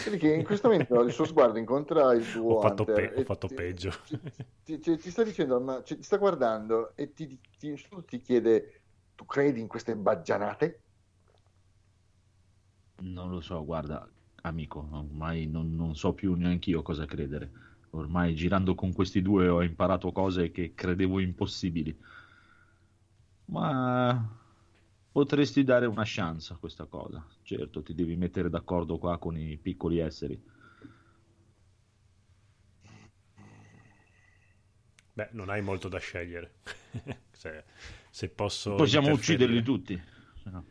Perché 0.00 0.32
in 0.32 0.44
questo 0.44 0.68
momento 0.68 1.00
il 1.02 1.12
suo 1.12 1.24
sguardo 1.26 1.58
incontra 1.58 2.12
il 2.14 2.28
tuo 2.30 2.46
ho 2.46 2.54
fatto, 2.56 2.86
pe- 2.86 3.12
ho 3.14 3.22
fatto 3.22 3.48
ti, 3.48 3.54
peggio. 3.54 3.92
Ti, 4.62 4.78
ti- 4.80 4.98
ti 4.98 5.10
sta 5.10 5.22
dicendo, 5.24 5.60
ma 5.60 5.82
cioè, 5.82 5.96
ti 5.96 6.02
sta 6.04 6.16
guardando 6.18 6.94
e 6.96 7.12
ti, 7.12 7.40
ti- 7.58 7.74
ti 8.06 8.20
chiede, 8.20 8.84
tu 9.14 9.24
credi 9.24 9.60
in 9.60 9.66
queste 9.68 9.96
baggianate? 9.96 10.82
Non 13.00 13.30
lo 13.30 13.40
so, 13.40 13.64
guarda, 13.64 14.08
amico, 14.42 14.88
ormai 14.90 15.46
non, 15.46 15.74
non 15.74 15.94
so 15.94 16.12
più 16.14 16.34
neanche 16.34 16.70
io 16.70 16.82
cosa 16.82 17.06
credere. 17.06 17.50
Ormai 17.90 18.34
girando 18.34 18.74
con 18.74 18.92
questi 18.92 19.22
due 19.22 19.48
ho 19.48 19.62
imparato 19.62 20.12
cose 20.12 20.50
che 20.50 20.74
credevo 20.74 21.20
impossibili. 21.20 21.96
Ma 23.46 24.36
potresti 25.10 25.64
dare 25.64 25.86
una 25.86 26.02
chance 26.04 26.52
a 26.52 26.56
questa 26.56 26.84
cosa. 26.86 27.24
Certo, 27.42 27.82
ti 27.82 27.94
devi 27.94 28.16
mettere 28.16 28.50
d'accordo 28.50 28.98
qua 28.98 29.16
con 29.18 29.38
i 29.38 29.56
piccoli 29.56 29.98
esseri. 29.98 30.40
Beh, 35.12 35.30
non 35.32 35.48
hai 35.48 35.62
molto 35.62 35.88
da 35.88 35.98
scegliere. 35.98 36.56
se, 37.32 37.64
se 38.10 38.28
posso 38.28 38.74
Possiamo 38.74 39.12
ucciderli 39.12 39.62
tutti. 39.62 40.00
No. 40.44 40.64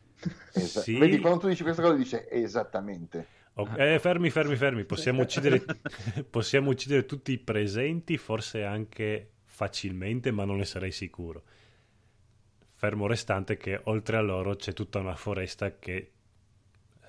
Esa- 0.53 0.81
Sì. 0.81 0.97
Vedi, 0.97 1.19
quando 1.19 1.39
tu 1.39 1.47
dici 1.47 1.63
questa 1.63 1.81
cosa 1.81 1.95
dice 1.95 2.29
esattamente. 2.29 3.27
Ok, 3.55 3.73
eh, 3.77 3.99
fermi, 3.99 4.29
fermi, 4.29 4.55
fermi. 4.55 4.85
Possiamo 4.85 5.21
uccidere, 5.23 5.63
possiamo 6.29 6.69
uccidere 6.69 7.05
tutti 7.05 7.31
i 7.31 7.37
presenti, 7.39 8.17
forse 8.17 8.63
anche 8.63 9.31
facilmente, 9.45 10.31
ma 10.31 10.45
non 10.45 10.57
ne 10.57 10.65
sarei 10.65 10.91
sicuro. 10.91 11.43
Fermo 12.75 13.07
restante 13.07 13.57
che 13.57 13.79
oltre 13.85 14.17
a 14.17 14.21
loro 14.21 14.55
c'è 14.55 14.73
tutta 14.73 14.99
una 14.99 15.15
foresta 15.15 15.77
che 15.79 16.11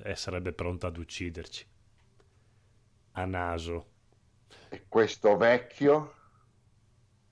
eh, 0.03 0.15
sarebbe 0.17 0.53
pronta 0.53 0.87
ad 0.87 0.97
ucciderci. 0.97 1.67
A 3.13 3.25
naso. 3.27 3.87
E 4.71 4.85
questo 4.89 5.37
vecchio? 5.37 6.15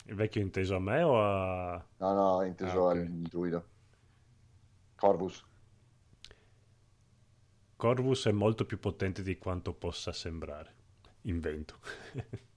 Il 0.07 0.15
vecchio 0.15 0.41
inteso 0.43 0.77
a 0.77 0.81
me 0.81 1.03
o 1.03 1.21
a... 1.23 1.85
No, 1.99 2.13
no, 2.13 2.43
inteso 2.45 2.89
Ah, 2.89 2.91
ok. 2.91 2.97
al 2.97 3.07
druido. 3.23 3.65
Corvus. 4.97 5.45
Corvus 7.77 8.25
è 8.27 8.33
molto 8.33 8.65
più 8.65 8.79
potente 8.79 9.23
di 9.23 9.37
quanto 9.37 9.75
possa 9.75 10.11
sembrare. 10.11 10.75
Invento. 11.23 11.79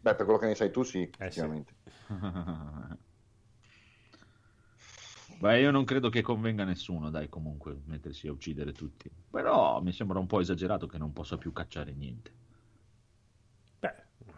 Beh, 0.00 0.14
per 0.14 0.24
quello 0.24 0.38
che 0.38 0.46
ne 0.46 0.54
sai 0.54 0.70
tu, 0.70 0.82
sì, 0.82 1.02
Eh, 1.18 1.30
sì. 1.30 1.40
effettivamente. 1.40 1.74
Beh, 5.38 5.60
io 5.60 5.70
non 5.70 5.84
credo 5.84 6.08
che 6.08 6.22
convenga 6.22 6.62
a 6.62 6.66
nessuno, 6.66 7.10
dai, 7.10 7.28
comunque, 7.28 7.78
mettersi 7.84 8.26
a 8.28 8.32
uccidere 8.32 8.72
tutti. 8.72 9.10
Però 9.30 9.80
mi 9.82 9.92
sembra 9.92 10.18
un 10.18 10.26
po' 10.26 10.40
esagerato 10.40 10.86
che 10.86 10.98
non 10.98 11.12
possa 11.12 11.36
più 11.36 11.52
cacciare 11.52 11.92
niente. 11.92 12.32
Beh, 13.80 13.94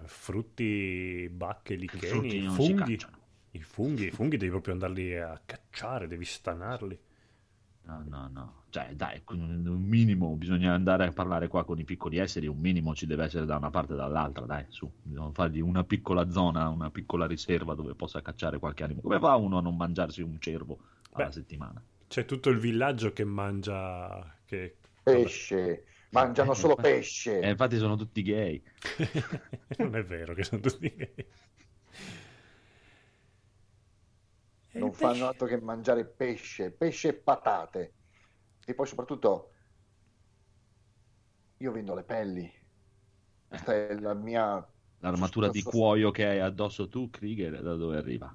frutti, 0.06 1.28
bacche, 1.30 1.74
licheni, 1.74 2.08
frutti 2.08 2.40
funghi. 2.48 2.98
I 3.52 3.62
funghi, 3.62 4.06
i 4.06 4.10
funghi 4.10 4.36
devi 4.36 4.50
proprio 4.50 4.74
andarli 4.74 5.16
a 5.16 5.40
cacciare, 5.44 6.06
devi 6.06 6.24
stanarli. 6.24 6.98
No, 7.88 8.04
no, 8.06 8.28
no. 8.30 8.62
Cioè, 8.68 8.90
dai, 8.94 9.22
un 9.28 9.80
minimo 9.80 10.36
bisogna 10.36 10.74
andare 10.74 11.06
a 11.06 11.12
parlare 11.12 11.48
qua 11.48 11.64
con 11.64 11.78
i 11.78 11.84
piccoli 11.84 12.18
esseri, 12.18 12.46
un 12.46 12.58
minimo 12.58 12.94
ci 12.94 13.06
deve 13.06 13.24
essere 13.24 13.46
da 13.46 13.56
una 13.56 13.70
parte 13.70 13.94
e 13.94 13.96
dall'altra, 13.96 14.44
dai, 14.44 14.66
su. 14.68 14.90
Bisogna 15.00 15.30
fargli 15.32 15.60
una 15.60 15.84
piccola 15.84 16.28
zona, 16.30 16.68
una 16.68 16.90
piccola 16.90 17.26
riserva 17.26 17.74
dove 17.74 17.94
possa 17.94 18.20
cacciare 18.20 18.58
qualche 18.58 18.84
animo. 18.84 19.00
Come 19.00 19.18
fa 19.18 19.36
uno 19.36 19.56
a 19.56 19.62
non 19.62 19.74
mangiarsi 19.74 20.20
un 20.20 20.38
cervo 20.38 20.78
alla 21.12 21.26
Beh. 21.28 21.32
settimana? 21.32 21.82
C'è 22.06 22.26
tutto 22.26 22.50
il 22.50 22.58
villaggio 22.58 23.12
che 23.14 23.24
mangia... 23.24 24.36
Che... 24.44 24.76
Pesce. 25.02 25.84
Mangiano 26.10 26.52
solo 26.52 26.74
pesce. 26.80 27.40
Eh, 27.40 27.48
infatti 27.48 27.78
sono 27.78 27.96
tutti 27.96 28.20
gay. 28.20 28.62
non 29.78 29.96
è 29.96 30.04
vero 30.04 30.34
che 30.34 30.44
sono 30.44 30.60
tutti 30.60 30.92
gay. 30.94 31.26
E 34.70 34.78
non 34.78 34.88
il 34.88 34.92
fanno 34.92 35.26
pesce- 35.26 35.26
altro 35.26 35.46
che 35.46 35.60
mangiare 35.60 36.06
pesce, 36.06 36.72
pesce 36.72 37.08
e 37.08 37.14
patate. 37.14 37.94
E 38.64 38.74
poi 38.74 38.86
soprattutto 38.86 39.52
io 41.58 41.72
vendo 41.72 41.94
le 41.94 42.04
pelli. 42.04 42.50
Questa 43.46 43.74
è 43.74 43.94
la 43.98 44.14
mia... 44.14 44.66
L'armatura 45.00 45.48
di 45.48 45.64
cuoio 45.64 46.12
che 46.12 46.24
hai 46.24 46.38
addosso 46.38 46.88
tu, 46.88 47.10
Krieger, 47.10 47.62
da 47.62 47.74
dove 47.74 47.96
arriva? 47.96 48.32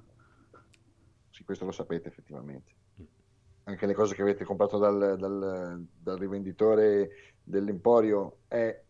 Sì, 1.30 1.44
questo 1.44 1.64
lo 1.64 1.72
sapete 1.72 2.08
effettivamente. 2.08 2.72
Anche 3.64 3.86
le 3.86 3.94
cose 3.94 4.14
che 4.14 4.22
avete 4.22 4.44
comprato 4.44 4.78
dal, 4.78 5.16
dal- 5.18 5.86
dal 5.92 6.18
rivenditore 6.18 7.36
dell'Emporio 7.42 8.40
è, 8.46 8.84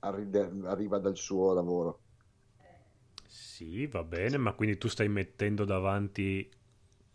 arri- 0.00 0.30
arriva 0.64 0.98
dal 0.98 1.16
suo 1.16 1.54
lavoro. 1.54 2.02
Sì, 3.26 3.86
va 3.86 4.02
bene, 4.02 4.38
ma 4.38 4.54
quindi 4.54 4.76
tu 4.78 4.88
stai 4.88 5.08
mettendo 5.08 5.64
davanti 5.64 6.48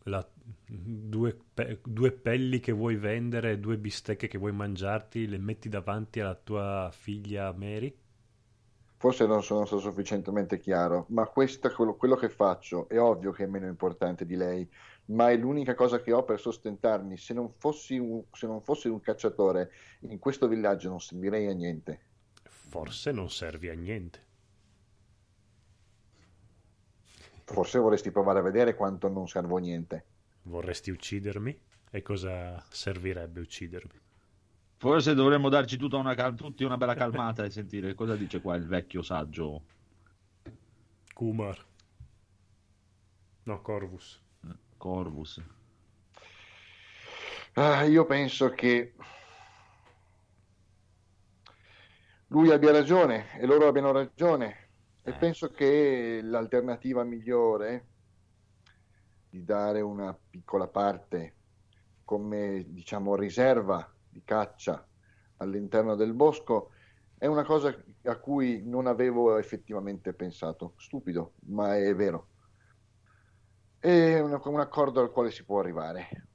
la- 0.04 0.28
due, 0.66 1.38
pe- 1.54 1.80
due 1.84 2.12
pelli 2.12 2.60
che 2.60 2.72
vuoi 2.72 2.96
vendere, 2.96 3.60
due 3.60 3.78
bistecche 3.78 4.28
che 4.28 4.38
vuoi 4.38 4.52
mangiarti, 4.52 5.28
le 5.28 5.38
metti 5.38 5.70
davanti 5.70 6.20
alla 6.20 6.36
tua 6.36 6.90
figlia 6.94 7.52
Mary? 7.54 7.96
Forse 8.98 9.26
non 9.26 9.44
sono 9.44 9.66
stato 9.66 9.82
sufficientemente 9.82 10.60
chiaro, 10.60 11.06
ma 11.10 11.28
questo 11.28 11.68
è 11.68 11.72
quello, 11.72 11.96
quello 11.96 12.16
che 12.16 12.30
faccio. 12.30 12.88
È 12.88 12.98
ovvio 12.98 13.32
che 13.32 13.44
è 13.44 13.48
meno 13.48 13.68
importante 13.68 14.26
di 14.26 14.36
lei, 14.36 14.70
ma 15.08 15.30
è 15.30 15.36
l'unica 15.36 15.76
cosa 15.76 16.02
che 16.02 16.14
ho 16.14 16.24
per 16.24 16.40
sostentarmi. 16.40 17.18
Se 17.18 17.34
non 17.34 17.52
fossi 17.52 17.98
un, 17.98 18.24
se 18.32 18.48
non 18.48 18.62
fossi 18.62 18.88
un 18.88 19.02
cacciatore, 19.02 19.72
in 20.02 20.20
questo 20.20 20.48
villaggio 20.48 20.88
non 20.90 21.02
servirei 21.02 21.48
a 21.48 21.54
niente. 21.54 22.00
Forse 22.44 23.12
non 23.12 23.30
servi 23.30 23.68
a 23.70 23.74
niente. 23.74 24.26
Forse 27.46 27.80
vorresti 27.80 28.12
provare 28.12 28.40
a 28.40 28.44
vedere 28.44 28.76
quanto 28.76 29.10
non 29.10 29.28
servo 29.28 29.58
a 29.58 29.60
niente. 29.60 30.06
Vorresti 30.44 30.92
uccidermi? 30.92 31.60
E 31.90 32.02
cosa 32.02 32.64
servirebbe 32.70 33.40
uccidermi? 33.40 34.02
Forse 34.78 35.14
dovremmo 35.14 35.50
darci 35.50 35.78
tutta 35.78 35.98
una 35.98 36.16
cal- 36.16 36.36
tutti 36.36 36.64
una 36.64 36.78
bella 36.78 36.96
calmata 36.96 37.44
e 37.46 37.50
sentire 37.50 37.94
cosa 37.94 38.16
dice 38.16 38.42
qua 38.42 38.56
il 38.56 38.66
vecchio 38.66 39.02
saggio 39.02 39.62
Kumar. 41.14 41.66
No, 43.44 43.62
Corvus. 43.62 44.22
Corvus. 44.78 45.42
Ah, 47.54 47.84
io 47.84 48.06
penso 48.06 48.50
che 48.50 48.94
lui 52.28 52.52
abbia 52.52 52.72
ragione 52.72 53.40
e 53.40 53.46
loro 53.46 53.68
abbiano 53.68 53.92
ragione. 53.92 54.63
E 55.06 55.10
Eh. 55.10 55.14
penso 55.18 55.50
che 55.50 56.22
l'alternativa 56.24 57.04
migliore 57.04 57.88
di 59.30 59.44
dare 59.44 59.82
una 59.82 60.18
piccola 60.30 60.68
parte 60.68 61.36
come 62.06 62.66
diciamo 62.68 63.16
riserva 63.16 63.94
di 64.08 64.24
caccia 64.24 64.88
all'interno 65.38 65.96
del 65.96 66.14
bosco 66.14 66.72
è 67.18 67.26
una 67.26 67.44
cosa 67.44 67.76
a 68.04 68.20
cui 68.20 68.62
non 68.64 68.88
avevo 68.88 69.38
effettivamente 69.38 70.14
pensato. 70.14 70.74
Stupido, 70.78 71.34
ma 71.48 71.78
è 71.78 71.94
vero. 71.96 72.30
È 73.80 74.20
un, 74.20 74.40
un 74.44 74.60
accordo 74.60 75.02
al 75.02 75.12
quale 75.12 75.32
si 75.32 75.44
può 75.44 75.60
arrivare. 75.60 76.28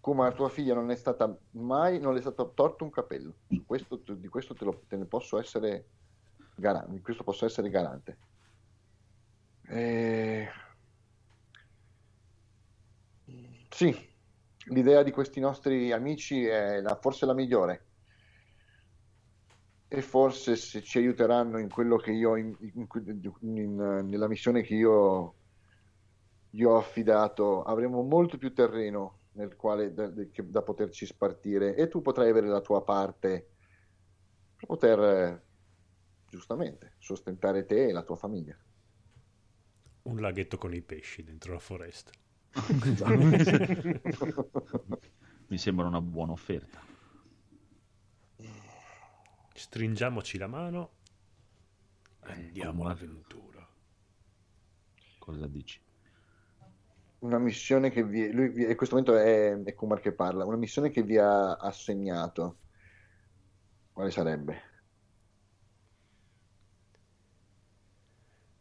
Come 0.00 0.32
tua 0.32 0.48
figlia 0.48 0.74
non 0.74 0.90
è 0.90 0.96
stata 0.96 1.36
mai, 1.50 2.00
non 2.00 2.12
le 2.12 2.18
è 2.18 2.22
stato 2.22 2.52
torto 2.54 2.84
un 2.84 2.90
capello. 2.90 3.34
Questo, 3.66 3.96
di 3.96 4.28
questo 4.28 4.54
te, 4.54 4.64
lo, 4.64 4.84
te 4.86 4.96
ne 4.96 5.06
posso 5.06 5.38
essere 5.38 5.86
garante. 6.58 7.00
Questo 7.00 7.24
posso 7.24 7.46
essere 7.46 7.70
garante. 7.70 8.18
E... 9.68 10.48
Sì, 13.70 13.94
l'idea 14.66 15.02
di 15.02 15.10
questi 15.10 15.40
nostri 15.40 15.92
amici 15.92 16.44
è 16.44 16.80
la, 16.80 16.96
forse 17.00 17.26
la 17.26 17.34
migliore. 17.34 17.84
E 19.88 20.02
forse 20.02 20.56
se 20.56 20.82
ci 20.82 20.98
aiuteranno 20.98 21.58
in 21.58 21.70
quello 21.70 21.96
che 21.96 22.10
io, 22.10 22.36
in, 22.36 22.54
in, 22.74 22.86
in, 23.40 23.74
nella 24.04 24.28
missione 24.28 24.62
che 24.62 24.74
io 24.74 25.34
gli 26.50 26.62
ho 26.62 26.76
affidato, 26.76 27.62
avremo 27.62 28.02
molto 28.02 28.36
più 28.36 28.52
terreno 28.52 29.20
nel 29.32 29.54
quale 29.56 29.94
da, 29.94 30.10
da 30.10 30.62
poterci 30.62 31.06
spartire 31.06 31.74
e 31.76 31.88
tu 31.88 32.02
potrai 32.02 32.28
avere 32.28 32.48
la 32.48 32.60
tua 32.60 32.82
parte 32.82 33.50
per 34.56 34.66
poter 34.66 35.46
giustamente 36.28 36.94
sostentare 36.98 37.64
te 37.64 37.88
e 37.88 37.92
la 37.92 38.02
tua 38.02 38.16
famiglia. 38.16 38.56
Un 40.02 40.20
laghetto 40.20 40.58
con 40.58 40.74
i 40.74 40.82
pesci 40.82 41.22
dentro 41.22 41.52
la 41.52 41.58
foresta. 41.58 42.10
Mi 45.48 45.58
sembra 45.58 45.86
una 45.86 46.00
buona 46.00 46.32
offerta. 46.32 46.80
Stringiamoci 49.52 50.38
la 50.38 50.46
mano 50.46 50.92
e 52.24 52.32
andiamo 52.32 52.84
all'avventura. 52.84 53.66
Cosa 55.18 55.46
dici? 55.46 55.80
Una 57.20 57.38
missione 57.38 57.90
che 57.90 58.04
vi... 58.04 58.30
Lui, 58.30 58.62
in 58.62 58.76
questo 58.76 58.94
momento 58.94 59.16
è, 59.18 59.60
è 59.60 59.74
Kumar 59.74 60.00
che 60.00 60.12
parla. 60.12 60.44
Una 60.44 60.56
missione 60.56 60.90
che 60.90 61.02
vi 61.02 61.18
ha 61.18 61.56
assegnato. 61.56 62.58
Quale 63.92 64.10
sarebbe? 64.10 64.62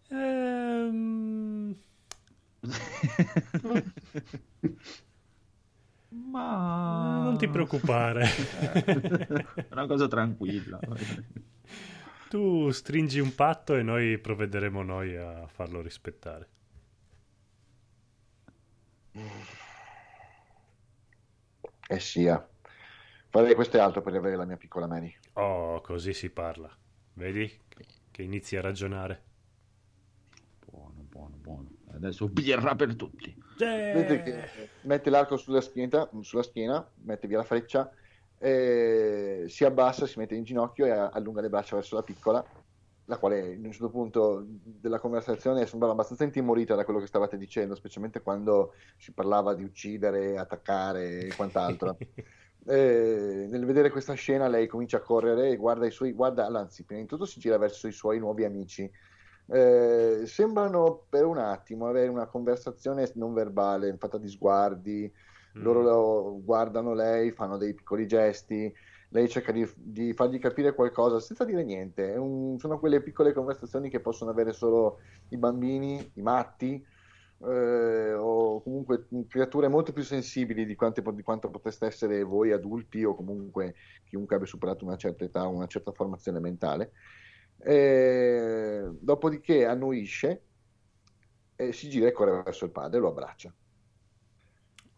Ehm... 0.09 1.75
Ma 6.09 7.23
non 7.23 7.37
ti 7.37 7.47
preoccupare. 7.47 8.25
È 8.25 9.67
una 9.71 9.85
cosa 9.85 10.07
tranquilla. 10.07 10.79
tu 12.29 12.69
stringi 12.71 13.19
un 13.19 13.35
patto 13.35 13.75
e 13.75 13.83
noi 13.83 14.17
provvederemo 14.17 14.81
noi 14.83 15.15
a 15.15 15.47
farlo 15.47 15.81
rispettare. 15.81 16.49
Eh 21.89 21.99
sia. 21.99 22.45
Farei 23.29 23.55
questo 23.55 23.77
e 23.77 23.79
altro 23.79 24.01
per 24.01 24.13
avere 24.13 24.35
la 24.35 24.45
mia 24.45 24.57
piccola 24.57 24.87
Mary. 24.87 25.13
Oh, 25.33 25.81
così 25.81 26.13
si 26.13 26.29
parla. 26.29 26.69
Vedi 27.13 27.49
che 28.11 28.23
inizi 28.23 28.55
a 28.57 28.61
ragionare. 28.61 29.26
Buono, 31.17 31.35
buono. 31.41 31.69
Adesso 31.93 32.27
birra 32.27 32.75
per 32.75 32.95
tutti. 32.95 33.35
Che 33.57 34.49
mette 34.81 35.09
l'arco 35.09 35.35
sulla 35.35 35.61
schiena, 35.61 36.07
sulla 36.21 36.43
schiena 36.43 36.87
mette 37.05 37.27
via 37.27 37.37
la 37.37 37.43
freccia, 37.43 37.91
si 38.39 39.65
abbassa, 39.65 40.05
si 40.05 40.19
mette 40.19 40.35
in 40.35 40.43
ginocchio 40.43 40.85
e 40.85 40.91
allunga 40.91 41.41
le 41.41 41.49
braccia 41.49 41.75
verso 41.75 41.95
la 41.95 42.03
piccola, 42.03 42.45
la 43.05 43.17
quale 43.17 43.53
in 43.53 43.65
un 43.65 43.71
certo 43.71 43.89
punto 43.89 44.45
della 44.45 44.99
conversazione 44.99 45.65
sembrava 45.65 45.93
abbastanza 45.93 46.23
intimorita 46.23 46.75
da 46.75 46.85
quello 46.85 46.99
che 46.99 47.07
stavate 47.07 47.35
dicendo, 47.35 47.73
specialmente 47.73 48.21
quando 48.21 48.73
si 48.97 49.11
parlava 49.11 49.55
di 49.55 49.63
uccidere, 49.63 50.37
attaccare 50.37 51.21
e 51.21 51.35
quant'altro. 51.35 51.97
e, 52.63 53.47
nel 53.49 53.65
vedere 53.65 53.89
questa 53.89 54.13
scena 54.13 54.47
lei 54.47 54.67
comincia 54.67 54.97
a 54.97 55.01
correre 55.01 55.49
e 55.49 55.55
guarda 55.55 55.87
i 55.87 55.91
suoi, 55.91 56.11
guarda, 56.11 56.45
anzi, 56.45 56.83
prima 56.83 57.01
di 57.01 57.07
tutto 57.07 57.25
si 57.25 57.39
gira 57.39 57.57
verso 57.57 57.87
i 57.87 57.91
suoi 57.91 58.19
nuovi 58.19 58.43
amici 58.43 58.87
eh, 59.49 60.23
sembrano 60.25 61.05
per 61.09 61.25
un 61.25 61.37
attimo 61.37 61.87
avere 61.87 62.09
una 62.09 62.27
conversazione 62.27 63.09
non 63.15 63.33
verbale, 63.33 63.95
fatta 63.97 64.17
di 64.17 64.27
sguardi, 64.27 65.11
mm. 65.57 65.61
loro 65.61 66.39
guardano 66.43 66.93
lei, 66.93 67.31
fanno 67.31 67.57
dei 67.57 67.73
piccoli 67.73 68.07
gesti, 68.07 68.73
lei 69.09 69.29
cerca 69.29 69.51
di, 69.51 69.67
di 69.75 70.13
fargli 70.13 70.39
capire 70.39 70.73
qualcosa 70.73 71.19
senza 71.19 71.45
dire 71.45 71.63
niente. 71.63 72.13
Un, 72.15 72.59
sono 72.59 72.79
quelle 72.79 73.01
piccole 73.01 73.33
conversazioni 73.33 73.89
che 73.89 74.01
possono 74.01 74.31
avere 74.31 74.51
solo 74.51 74.99
i 75.29 75.37
bambini, 75.37 76.11
i 76.15 76.21
matti, 76.21 76.85
eh, 77.39 78.13
o 78.13 78.61
comunque 78.61 79.07
creature 79.27 79.67
molto 79.67 79.93
più 79.93 80.03
sensibili 80.03 80.65
di, 80.65 80.75
quante, 80.75 81.03
di, 81.13 81.21
quanto 81.21 81.49
potreste 81.49 81.85
essere 81.85 82.23
voi 82.23 82.51
adulti 82.51 83.03
o 83.03 83.15
comunque 83.15 83.75
chiunque 84.05 84.35
abbia 84.35 84.47
superato 84.47 84.85
una 84.85 84.95
certa 84.95 85.23
età 85.23 85.45
o 85.47 85.51
una 85.51 85.67
certa 85.67 85.91
formazione 85.91 86.39
mentale. 86.39 86.91
Eh, 87.59 88.89
dopodiché 88.99 89.65
annuisce 89.65 90.41
e 91.55 91.73
si 91.73 91.89
gira 91.89 92.07
e 92.07 92.11
corre 92.11 92.43
verso 92.43 92.65
il 92.65 92.71
padre 92.71 92.97
e 92.97 93.01
lo 93.01 93.09
abbraccia. 93.09 93.53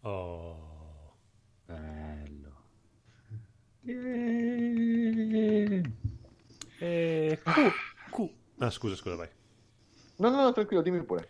Oh, 0.01 1.15
bello. 1.65 2.55
E... 3.85 5.81
E... 6.79 7.39
Ku... 7.43 7.51
Ku... 8.09 8.33
Ah, 8.59 8.69
scusa, 8.69 8.95
scusa, 8.95 9.15
vai. 9.15 9.29
No, 10.17 10.29
no, 10.29 10.43
no, 10.43 10.51
tranquillo, 10.51 10.81
dimmi 10.81 11.03
pure. 11.03 11.27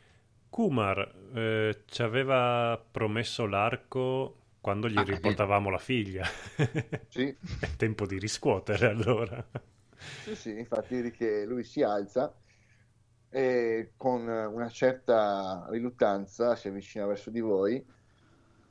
Kumar 0.49 1.29
eh, 1.35 1.83
ci 1.85 2.01
aveva 2.01 2.83
promesso 2.91 3.45
l'arco 3.45 4.35
quando 4.59 4.89
gli 4.89 4.97
ah, 4.97 5.03
riportavamo 5.03 5.69
la 5.69 5.77
figlia. 5.77 6.25
Sì. 7.07 7.35
È 7.59 7.75
tempo 7.77 8.05
di 8.05 8.17
riscuotere 8.17 8.87
allora. 8.87 9.47
Sì, 9.99 10.35
sì, 10.35 10.57
infatti 10.57 10.95
vedi 10.95 11.11
che 11.11 11.45
lui 11.45 11.63
si 11.63 11.83
alza 11.83 12.33
e 13.29 13.93
con 13.97 14.27
una 14.27 14.69
certa 14.69 15.67
riluttanza 15.69 16.55
si 16.55 16.67
avvicina 16.69 17.05
verso 17.05 17.29
di 17.29 17.41
voi, 17.41 17.85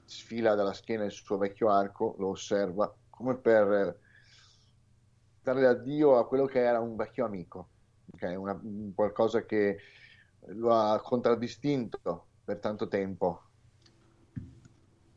sfila 0.04 0.54
dalla 0.54 0.72
schiena 0.72 1.04
il 1.04 1.12
suo 1.12 1.36
vecchio 1.36 1.68
arco, 1.70 2.14
lo 2.18 2.28
osserva 2.30 2.92
come 3.10 3.36
per 3.38 4.00
dare 5.42 5.66
addio 5.66 6.16
a 6.16 6.26
quello 6.26 6.46
che 6.46 6.60
era 6.60 6.80
un 6.80 6.96
vecchio 6.96 7.24
amico, 7.24 7.68
okay? 8.12 8.34
Una, 8.34 8.58
qualcosa 8.94 9.44
che 9.44 9.78
lo 10.46 10.74
ha 10.74 11.00
contraddistinto 11.00 12.26
per 12.44 12.58
tanto 12.58 12.88
tempo. 12.88 13.42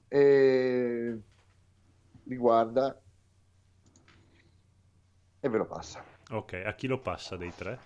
E 0.09 1.19
li 2.23 2.35
guarda 2.35 3.01
e 5.41 5.49
ve 5.49 5.57
lo 5.57 5.65
passa. 5.65 6.01
Ok, 6.31 6.53
a 6.65 6.73
chi 6.75 6.87
lo 6.87 6.99
passa 6.99 7.35
dei 7.35 7.53
tre? 7.53 7.79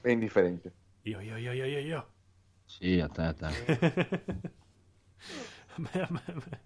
È 0.00 0.10
indifferente. 0.10 0.72
Io, 1.02 1.20
io, 1.20 1.36
io, 1.36 1.52
io, 1.52 1.64
io, 1.64 1.78
io. 1.78 2.10
Sì, 2.64 3.00
a 3.00 3.08
te, 3.08 3.22
a 3.22 3.32
te. 3.32 3.46
a 3.46 3.50
me, 5.78 5.90
a 5.92 6.08
me, 6.10 6.22
a 6.26 6.34
me. 6.34 6.60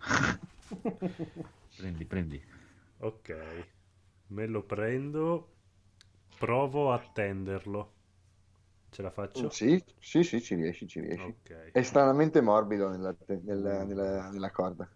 prendi, 1.76 2.04
prendi. 2.04 2.42
Ok, 2.98 3.34
me 4.28 4.46
lo 4.46 4.62
prendo, 4.62 5.48
provo 6.38 6.92
a 6.92 7.00
tenderlo. 7.12 7.92
Ce 8.90 9.02
la 9.02 9.10
faccio? 9.10 9.50
Sì, 9.50 9.82
sì, 9.98 10.22
sì, 10.22 10.40
ci 10.40 10.54
riesci, 10.54 10.86
ci 10.86 11.00
riesci. 11.00 11.22
Okay. 11.22 11.70
È 11.72 11.82
stranamente 11.82 12.40
morbido 12.40 12.88
nella, 12.88 13.14
nella, 13.26 13.82
nella, 13.82 14.30
nella 14.30 14.50
corda. 14.50 14.88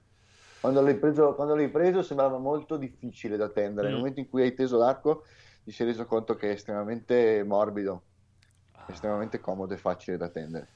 Quando 0.61 0.81
l'hai, 0.81 0.97
preso, 0.97 1.35
quando 1.35 1.55
l'hai 1.55 1.71
preso 1.71 2.03
sembrava 2.03 2.39
molto 2.39 2.77
difficile 2.77 3.37
da 3.37 3.49
tendere. 3.49 3.87
Mm. 3.87 3.91
Nel 3.91 3.99
momento 3.99 4.21
in 4.21 4.29
cui 4.29 4.43
hai 4.43 4.55
teso 4.55 4.77
l'arco 4.77 5.25
ti 5.63 5.71
sei 5.71 5.87
reso 5.87 6.07
conto 6.07 6.35
che 6.35 6.49
è 6.49 6.53
estremamente 6.53 7.45
morbido, 7.45 8.03
ah. 8.73 8.87
estremamente 8.89 9.39
comodo 9.39 9.75
e 9.75 9.77
facile 9.77 10.17
da 10.17 10.29
tendere. 10.29 10.69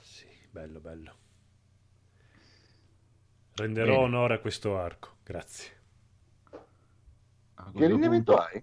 Sì, 0.00 0.26
bello, 0.50 0.80
bello. 0.80 1.14
Renderò 3.54 3.92
Bene. 3.92 4.04
onore 4.04 4.34
a 4.34 4.40
questo 4.40 4.76
arco, 4.76 5.16
grazie. 5.22 5.82
Che 7.72 7.86
lineamento 7.86 8.36
hai? 8.36 8.62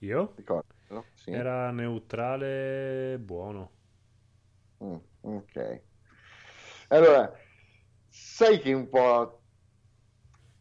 Io? 0.00 0.34
Ricordo, 0.36 0.74
sì. 1.14 1.30
Era 1.30 1.70
neutrale 1.70 3.16
buono. 3.18 3.70
Mm, 4.84 4.96
ok. 5.20 5.80
Allora, 6.88 7.32
sai 8.36 8.60
che 8.60 8.74
un 8.74 8.86
po' 8.90 9.44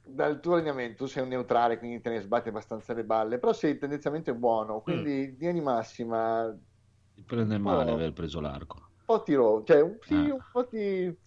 dal 0.02 0.40
tuo 0.40 0.54
allenamento 0.54 1.08
sei 1.08 1.24
un 1.24 1.30
neutrale, 1.30 1.78
quindi 1.78 2.00
te 2.00 2.10
ne 2.10 2.22
sbatti 2.22 2.48
abbastanza 2.48 2.94
le 2.94 3.04
balle, 3.04 3.38
però 3.38 3.52
sei 3.52 3.78
tendenzialmente 3.78 4.34
buono, 4.34 4.80
quindi 4.80 5.36
mm. 5.38 5.52
di 5.52 5.60
massima... 5.60 6.58
Ti 7.14 7.24
prende 7.24 7.58
male 7.58 7.92
aver 7.92 8.14
preso 8.14 8.40
l'arco. 8.40 8.78
Un 8.78 9.04
po' 9.04 9.24
ti 9.24 9.34
ro- 9.34 9.62
cioè, 9.66 9.98
sì, 10.06 10.14
ah. 10.14 10.34
un 10.34 10.42
po' 10.50 10.68
ti... 10.68 11.20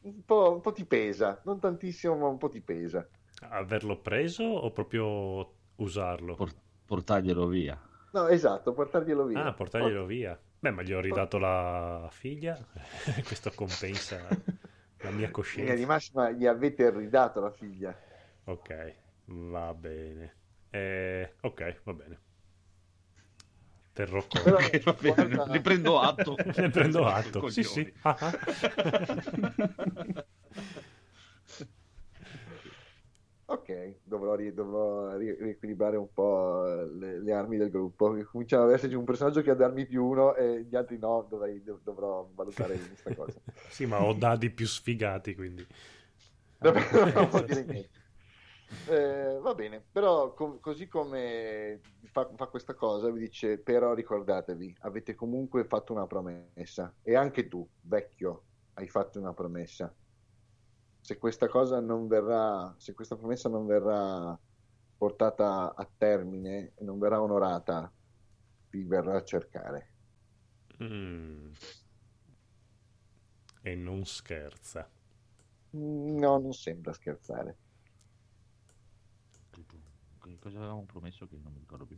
Un 0.00 0.22
po', 0.24 0.52
un 0.52 0.60
po' 0.60 0.72
ti 0.72 0.84
pesa, 0.84 1.40
non 1.46 1.58
tantissimo, 1.58 2.14
ma 2.14 2.28
un 2.28 2.36
po' 2.36 2.50
ti 2.50 2.60
pesa. 2.60 3.08
Averlo 3.48 3.98
preso 4.00 4.44
o 4.44 4.70
proprio 4.70 5.54
usarlo? 5.76 6.34
Port- 6.34 6.60
portarglielo 6.84 7.46
via. 7.46 7.80
No, 8.12 8.28
esatto, 8.28 8.74
portarglielo 8.74 9.24
via. 9.24 9.46
Ah, 9.46 9.54
portarglielo 9.54 10.04
via. 10.04 10.38
Beh, 10.60 10.70
ma 10.72 10.82
gli 10.82 10.92
ho 10.92 11.00
ridato 11.00 11.38
la 11.38 12.06
figlia, 12.10 12.54
questo 13.26 13.50
compensa 13.54 14.18
la 15.02 15.10
mia 15.10 15.30
coscienza. 15.30 15.74
di 15.74 15.86
massima 15.86 16.30
gli 16.30 16.46
avete 16.46 16.90
ridato 16.90 17.40
la 17.40 17.50
figlia. 17.50 17.96
Ok, 18.44 18.94
va 19.26 19.74
bene. 19.74 20.36
Eh, 20.70 21.34
ok, 21.40 21.80
va 21.84 21.92
bene. 21.92 22.18
Terrò 23.92 24.24
conto. 24.26 24.54
Ok, 24.54 24.82
va 24.84 24.92
bene, 25.00 25.14
guarda- 25.14 25.44
ne 25.46 25.60
prendo 25.60 26.00
atto. 26.00 26.36
Ne 26.56 26.70
prendo 26.70 27.06
atto. 27.06 27.40
Coglioni. 27.40 27.52
Sì, 27.52 27.62
sì. 27.64 27.92
Ah, 28.02 28.16
ah. 28.20 28.38
Ok, 33.50 34.00
dovrò, 34.02 34.34
ri- 34.34 34.52
dovrò 34.52 35.16
ri- 35.16 35.34
riequilibrare 35.40 35.96
un 35.96 36.12
po' 36.12 36.64
le, 36.64 37.18
le 37.22 37.32
armi 37.32 37.56
del 37.56 37.70
gruppo. 37.70 38.14
Cominciamo 38.30 38.64
ad 38.64 38.72
esserci 38.72 38.94
un 38.94 39.04
personaggio 39.04 39.40
che 39.40 39.50
ha 39.50 39.54
d'armi 39.54 39.86
più 39.86 40.04
uno 40.04 40.34
e 40.34 40.64
gli 40.64 40.76
altri 40.76 40.98
no, 40.98 41.26
dovrei- 41.28 41.62
dov- 41.62 41.82
dovrò 41.82 42.28
valutare 42.34 42.78
questa 42.86 43.12
cosa. 43.12 43.40
Sì, 43.68 43.86
ma 43.86 44.02
ho 44.02 44.12
dadi 44.14 44.50
più 44.50 44.66
sfigati, 44.66 45.34
quindi. 45.34 45.66
Vabbè, 46.60 46.88
non 47.14 47.28
vuol 47.30 47.46
dire 47.46 47.64
niente. 47.64 47.90
Eh, 48.84 49.38
va 49.42 49.54
bene, 49.54 49.86
però 49.92 50.32
co- 50.32 50.58
così 50.60 50.88
come 50.88 51.82
fa, 52.10 52.30
fa 52.36 52.46
questa 52.46 52.74
cosa, 52.74 53.10
vi 53.10 53.20
dice, 53.20 53.58
però 53.60 53.92
ricordatevi, 53.94 54.76
avete 54.80 55.14
comunque 55.14 55.64
fatto 55.66 55.92
una 55.92 56.06
promessa 56.06 56.94
e 57.02 57.14
anche 57.14 57.48
tu, 57.48 57.68
vecchio, 57.80 58.46
hai 58.74 58.88
fatto 58.88 59.18
una 59.18 59.34
promessa. 59.34 59.94
Se 61.08 61.16
questa 61.16 61.48
cosa 61.48 61.80
non 61.80 62.06
verrà, 62.06 62.74
se 62.76 62.92
questa 62.92 63.16
promessa 63.16 63.48
non 63.48 63.64
verrà 63.64 64.38
portata 64.98 65.74
a 65.74 65.88
termine 65.96 66.72
e 66.74 66.84
non 66.84 66.98
verrà 66.98 67.22
onorata, 67.22 67.90
vi 68.68 68.84
verrà 68.84 69.16
a 69.16 69.24
cercare. 69.24 69.88
Mm. 70.82 71.50
E 73.62 73.74
non 73.74 74.04
scherza. 74.04 74.86
No, 75.70 76.38
non 76.38 76.52
sembra 76.52 76.92
scherzare. 76.92 77.56
Che 80.20 80.36
cosa 80.38 80.58
avevamo 80.58 80.84
promesso 80.84 81.26
che 81.26 81.38
non 81.42 81.52
mi 81.54 81.60
ricordo 81.60 81.86
più? 81.86 81.96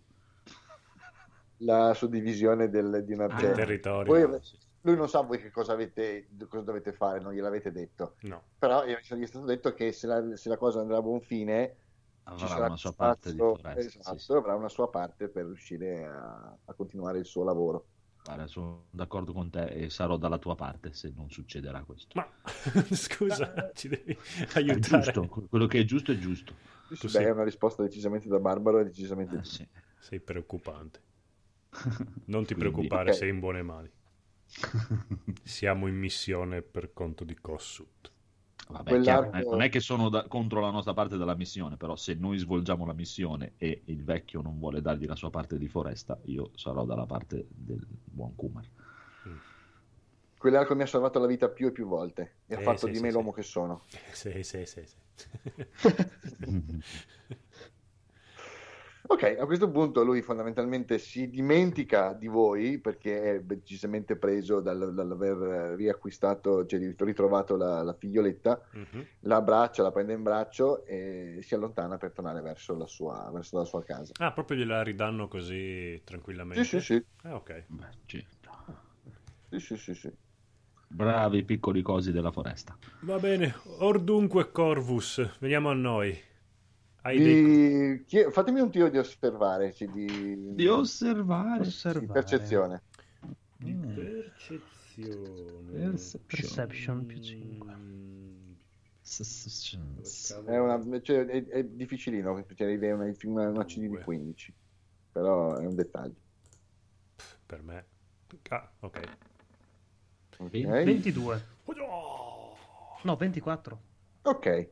La 1.64 1.94
suddivisione 1.94 2.68
del- 2.70 3.02
di 3.04 3.12
una 3.14 3.24
Ah, 3.24 3.34
Del 3.34 3.38
cioè, 3.40 3.54
territorio. 3.56 4.28
Voi- 4.28 4.40
lui 4.82 4.96
non 4.96 5.08
sa 5.08 5.20
voi 5.20 5.38
che 5.40 5.50
cosa, 5.50 5.72
avete, 5.72 6.28
cosa 6.48 6.62
dovete 6.64 6.92
fare, 6.92 7.20
non 7.20 7.32
gliel'avete 7.32 7.70
detto. 7.70 8.14
No. 8.22 8.42
Però 8.58 8.84
gli 8.86 8.92
è 8.92 9.26
stato 9.26 9.44
detto 9.44 9.74
che 9.74 9.92
se 9.92 10.06
la, 10.06 10.36
se 10.36 10.48
la 10.48 10.56
cosa 10.56 10.80
andrà 10.80 10.98
a 10.98 11.02
buon 11.02 11.20
fine, 11.20 11.76
ci 12.24 12.32
Avrà 12.34 12.46
sarà 12.46 12.66
una 12.66 12.76
sua 12.76 12.90
spazio- 12.92 12.94
parte 12.94 13.30
di 13.32 13.38
foresta. 13.38 13.98
esatto, 13.98 14.18
sì, 14.18 14.24
sì. 14.24 14.32
avrà 14.32 14.54
una 14.54 14.68
sua 14.68 14.88
parte 14.88 15.28
per 15.28 15.44
riuscire 15.46 16.04
a, 16.06 16.56
a 16.64 16.72
continuare 16.74 17.18
il 17.18 17.24
suo 17.26 17.44
lavoro. 17.44 17.86
Guarda, 18.22 18.46
sono 18.46 18.84
d'accordo 18.90 19.32
con 19.32 19.48
te 19.50 19.64
e 19.64 19.88
sarò 19.90 20.16
dalla 20.18 20.36
tua 20.38 20.54
parte 20.54 20.92
se 20.92 21.10
non 21.16 21.30
succederà 21.30 21.82
questo. 21.82 22.12
Ma 22.16 22.28
scusa, 22.94 23.70
ci 23.74 23.88
devi 23.88 24.12
È 24.12 24.48
aiutare. 24.60 25.02
giusto, 25.12 25.26
quello 25.48 25.66
che 25.66 25.80
è 25.80 25.84
giusto 25.84 26.12
è 26.12 26.18
giusto. 26.18 26.54
Sì, 26.90 26.96
Tu 26.96 27.06
beh, 27.06 27.12
sei- 27.12 27.24
è 27.26 27.30
una 27.30 27.44
risposta 27.44 27.82
decisamente 27.82 28.28
da 28.28 28.38
barbaro 28.38 28.78
e 28.80 28.84
decisamente 28.84 29.36
Eh, 29.38 29.44
sì. 29.44 29.66
Sei 29.98 30.20
preoccupante. 30.20 31.00
Non 32.26 32.44
ti 32.44 32.54
Quindi- 32.54 32.54
preoccupare, 32.54 33.10
ok. 33.10 33.16
sei 33.16 33.28
in 33.30 33.38
buone 33.38 33.62
mani. 33.62 33.90
Siamo 35.44 35.86
in 35.86 35.96
missione 35.96 36.62
per 36.62 36.92
conto 36.92 37.24
di 37.24 37.34
Kossut. 37.40 38.10
Vabbè, 38.70 38.98
chiaro, 39.00 39.32
eh, 39.32 39.46
non 39.48 39.62
è 39.62 39.68
che 39.68 39.80
sono 39.80 40.08
da- 40.08 40.26
contro 40.28 40.60
la 40.60 40.70
nostra 40.70 40.92
parte 40.94 41.16
della 41.16 41.34
missione, 41.34 41.76
però 41.76 41.96
se 41.96 42.14
noi 42.14 42.38
svolgiamo 42.38 42.86
la 42.86 42.92
missione 42.92 43.54
e 43.56 43.82
il 43.86 44.04
vecchio 44.04 44.42
non 44.42 44.58
vuole 44.58 44.80
dargli 44.80 45.06
la 45.06 45.16
sua 45.16 45.30
parte 45.30 45.58
di 45.58 45.66
foresta, 45.68 46.18
io 46.26 46.50
sarò 46.54 46.84
dalla 46.84 47.06
parte 47.06 47.46
del 47.50 47.84
buon 48.04 48.34
Kumar. 48.36 48.64
Quell'arco 50.36 50.74
mi 50.74 50.82
ha 50.82 50.86
salvato 50.86 51.20
la 51.20 51.28
vita 51.28 51.48
più 51.50 51.68
e 51.68 51.70
più 51.70 51.86
volte 51.86 52.38
e 52.46 52.56
ha 52.56 52.58
Eh, 52.58 52.60
fatto 52.60 52.88
sì, 52.88 52.88
di 52.88 52.98
sì, 52.98 52.98
me 52.98 53.10
sì. 53.10 53.12
l'uomo 53.12 53.30
che 53.30 53.42
sono. 53.42 53.86
Sì, 54.12 54.42
sì, 54.42 54.64
sì, 54.66 54.84
sì. 54.86 54.96
Ok, 59.10 59.36
a 59.40 59.44
questo 59.44 59.68
punto 59.68 60.04
lui 60.04 60.22
fondamentalmente 60.22 60.98
si 60.98 61.28
dimentica 61.28 62.12
di 62.12 62.28
voi 62.28 62.78
perché 62.78 63.34
è 63.34 63.40
decisamente 63.40 64.14
preso 64.16 64.60
dal- 64.60 64.94
dall'aver 64.94 65.74
riacquistato, 65.74 66.64
cioè 66.64 66.94
ritrovato 66.96 67.56
la, 67.56 67.82
la 67.82 67.92
figlioletta, 67.92 68.62
Mhm. 68.72 69.06
la 69.22 69.36
abbraccia, 69.36 69.82
la 69.82 69.90
prende 69.90 70.12
in 70.12 70.22
braccio 70.22 70.84
e 70.86 71.40
si 71.42 71.54
allontana 71.56 71.96
per 71.96 72.12
tornare 72.12 72.40
verso 72.40 72.76
la 72.76 72.86
sua, 72.86 73.28
verso 73.32 73.58
la 73.58 73.64
sua 73.64 73.82
casa. 73.82 74.12
Ah, 74.20 74.32
proprio 74.32 74.58
gliela 74.58 74.80
ridanno 74.84 75.26
così 75.26 76.00
tranquillamente? 76.04 76.62
Sì, 76.62 76.78
sì, 76.78 76.94
sì, 76.94 77.04
Ah, 77.24 77.34
ok. 77.34 77.64
Beh, 77.66 77.88
certo. 78.06 78.48
sì, 79.50 79.58
sì, 79.58 79.76
sì, 79.76 79.94
sì. 79.94 80.12
Bravi 80.86 81.42
piccoli 81.42 81.82
cosi 81.82 82.12
della 82.12 82.30
foresta. 82.30 82.76
Va 83.00 83.18
bene. 83.18 83.54
Or 83.78 83.98
dunque, 84.00 84.52
Corvus, 84.52 85.38
veniamo 85.40 85.68
a 85.68 85.74
noi. 85.74 86.16
Hai 87.02 87.18
dei... 87.18 87.96
Di- 87.98 88.04
chi- 88.04 88.30
Fatemi 88.30 88.60
un 88.60 88.70
tiro 88.70 88.88
di 88.90 88.98
osservare, 88.98 89.72
sì, 89.72 89.90
di, 89.90 90.54
Di 90.54 90.66
osservare. 90.66 91.62
di 91.62 91.68
Osservare. 91.68 92.12
percezione. 92.12 92.82
di 93.56 93.72
Mm. 93.74 93.94
percezione. 93.94 95.70
Perception. 95.90 96.24
Perception 96.26 97.06
più 97.06 97.18
5. 97.20 97.74
Mm, 97.74 98.52
È, 100.46 100.58
una- 100.58 101.00
cioè, 101.00 101.24
è- 101.26 101.46
è 101.46 101.64
difficilino, 101.64 102.44
cioè, 102.54 102.78
è 102.78 102.92
una, 102.92 103.12
una, 103.24 103.48
una 103.48 103.64
CD 103.64 103.80
di 103.80 103.88
Due. 103.88 104.02
15, 104.04 104.54
però 105.12 105.56
è 105.56 105.66
un 105.66 105.74
dettaglio. 105.74 106.14
Per 107.46 107.62
me. 107.62 107.86
Ah, 108.50 108.70
ok. 108.80 109.00
Ok, 110.38 110.50
22. 110.50 111.42
Oh! 111.64 112.56
No, 113.02 113.16
24. 113.16 113.80
Ok. 114.22 114.70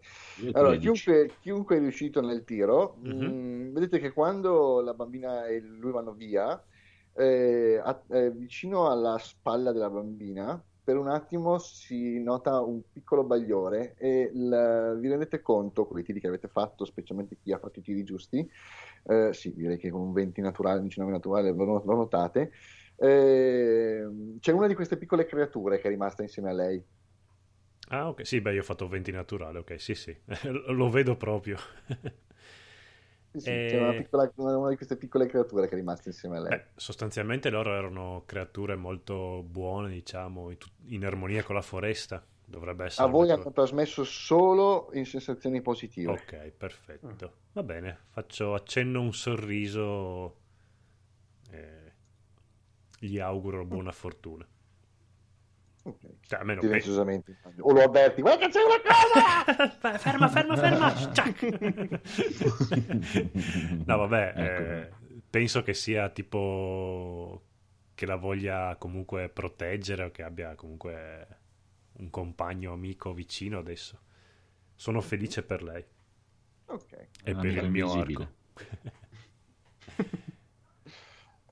Allora 0.50 0.76
13. 0.76 0.76
chiunque, 0.76 1.37
chiunque 1.40 1.76
è 1.76 1.78
riuscito 1.80 2.20
nel 2.20 2.44
tiro, 2.44 2.96
Mhm. 3.04 3.38
mh, 3.68 3.72
vedete 3.72 3.98
che 3.98 4.12
quando 4.12 4.80
la 4.82 4.92
bambina 4.94 5.46
e 5.46 5.61
lui 5.61 5.90
vanno 5.90 6.12
via, 6.14 6.62
eh, 7.14 7.80
a- 7.82 8.04
eh, 8.11 8.30
vicino 8.32 8.90
alla 8.90 9.16
spalla 9.18 9.72
della 9.72 9.88
bambina, 9.90 10.62
per 10.82 10.96
un 10.96 11.08
attimo 11.08 11.58
si 11.58 12.22
nota 12.22 12.61
un 12.62 12.82
piccolo 12.90 13.24
bagliore 13.24 13.94
e 13.94 14.30
il- 14.32 14.98
vi 15.00 15.08
rendete 15.08 15.40
conto, 15.40 15.87
con 15.87 15.98
i 15.98 16.02
tiri 16.02 16.20
che 16.20 16.28
avete 16.28 16.48
fatto, 16.48 16.84
specialmente 16.84 17.37
chi 17.38 17.52
ha 17.52 17.58
fatto 17.58 17.78
i 17.80 17.82
tiri 17.82 18.04
giusti, 18.04 18.48
eh, 19.04 19.32
sì, 19.32 19.54
direi 19.54 19.76
che 19.78 19.90
con 19.90 20.00
un 20.02 20.12
20 20.12 20.40
naturale, 20.40 20.78
un 20.78 20.84
19 20.84 21.12
naturale 21.12 21.50
lo, 21.52 21.64
lo 21.84 21.94
notate, 21.94 22.52
eh, 22.96 24.06
c'è 24.40 24.52
una 24.52 24.66
di 24.66 24.74
queste 24.74 24.96
piccole 24.98 25.26
creature 25.26 25.78
che 25.78 25.87
è 25.88 25.90
rimasta 25.90 26.22
insieme 26.22 26.50
a 26.50 26.52
lei. 26.52 26.87
Ah, 27.90 28.09
ok. 28.09 28.27
Sì, 28.27 28.40
beh, 28.40 28.53
io 28.53 28.61
ho 28.61 28.64
fatto 28.64 28.87
20 28.88 29.11
naturale, 29.12 29.59
ok, 29.59 29.81
sì, 29.81 29.94
sì. 29.94 30.16
Lo 30.68 30.90
vedo 30.90 31.16
proprio. 31.16 31.59
Sì, 33.31 33.40
sì, 33.40 33.51
Eh. 33.51 33.66
c'è 33.68 33.79
una, 33.79 33.92
piccola- 33.92 34.33
una 34.37 34.68
di 34.70 34.77
queste 34.77 34.96
piccole 34.96 35.27
creature 35.27 35.68
che 35.68 35.74
è 35.74 35.77
rimasta 35.77 36.09
insieme 36.09 36.38
a 36.38 36.40
lei. 36.40 36.51
Beh, 36.51 36.64
sostanzialmente 36.77 37.51
loro 37.51 37.74
erano 37.74 38.22
creature 38.27 38.74
molto 38.74 39.42
buone, 39.42 39.90
diciamo, 39.90 40.51
in, 40.87 41.05
armonia 41.05 41.42
con 41.42 41.55
la 41.55 41.62
foresta. 41.62 42.24
Dovrebbe 42.44 42.87
essere... 42.87 43.07
A 43.07 43.11
voi 43.11 43.31
hanno 43.31 43.53
trasmesso 43.53 44.05
solo 44.05 44.88
in 44.94 45.05
sensazioni 45.05 45.61
positive. 45.61 46.12
Ok, 46.12 46.51
perfetto. 46.57 47.33
Va 47.53 47.62
bene, 47.62 47.98
faccio 48.11 48.55
accenno 48.55 49.03
un 49.03 49.12
sorriso 49.12 50.37
e 51.51 51.92
gli 52.98 53.18
auguro 53.18 53.64
buona 53.64 53.92
fortuna. 53.92 54.46
Ok. 55.88 56.01
Cioè, 56.27 56.40
almeno 56.40 56.61
pe- 56.61 56.66
Silenziosamente. 56.66 57.37
O 57.61 57.72
lo 57.72 57.83
avverti, 57.83 58.20
guarda 58.20 58.46
che 58.46 58.53
c'è 58.53 58.61
una 58.62 58.81
cosa! 58.83 59.72
ferma, 59.98 60.29
ferma, 60.29 60.57
ferma! 60.57 60.92
No, 63.87 63.96
vabbè, 63.96 64.33
Ecco. 64.37 64.62
eh, 64.62 64.90
penso 65.31 65.62
che 65.62 65.74
sia 65.74 66.09
tipo 66.11 67.42
che 67.94 68.07
la 68.07 68.16
voglia 68.16 68.77
comunque 68.77 69.29
proteggere 69.29 70.05
o 70.05 70.11
che 70.11 70.22
abbia 70.22 70.55
comunque 70.55 71.27
un 71.94 72.11
compagno 72.11 72.72
amico 72.72 73.12
vicino 73.12 73.59
adesso. 73.59 74.01
Sono 74.74 75.01
felice 75.01 75.42
per 75.42 75.62
lei 75.62 75.85
Ok. 76.66 76.92
e 77.24 77.35
per 77.35 77.44
il 77.46 77.70
mio 77.70 77.92
arco. 77.92 78.29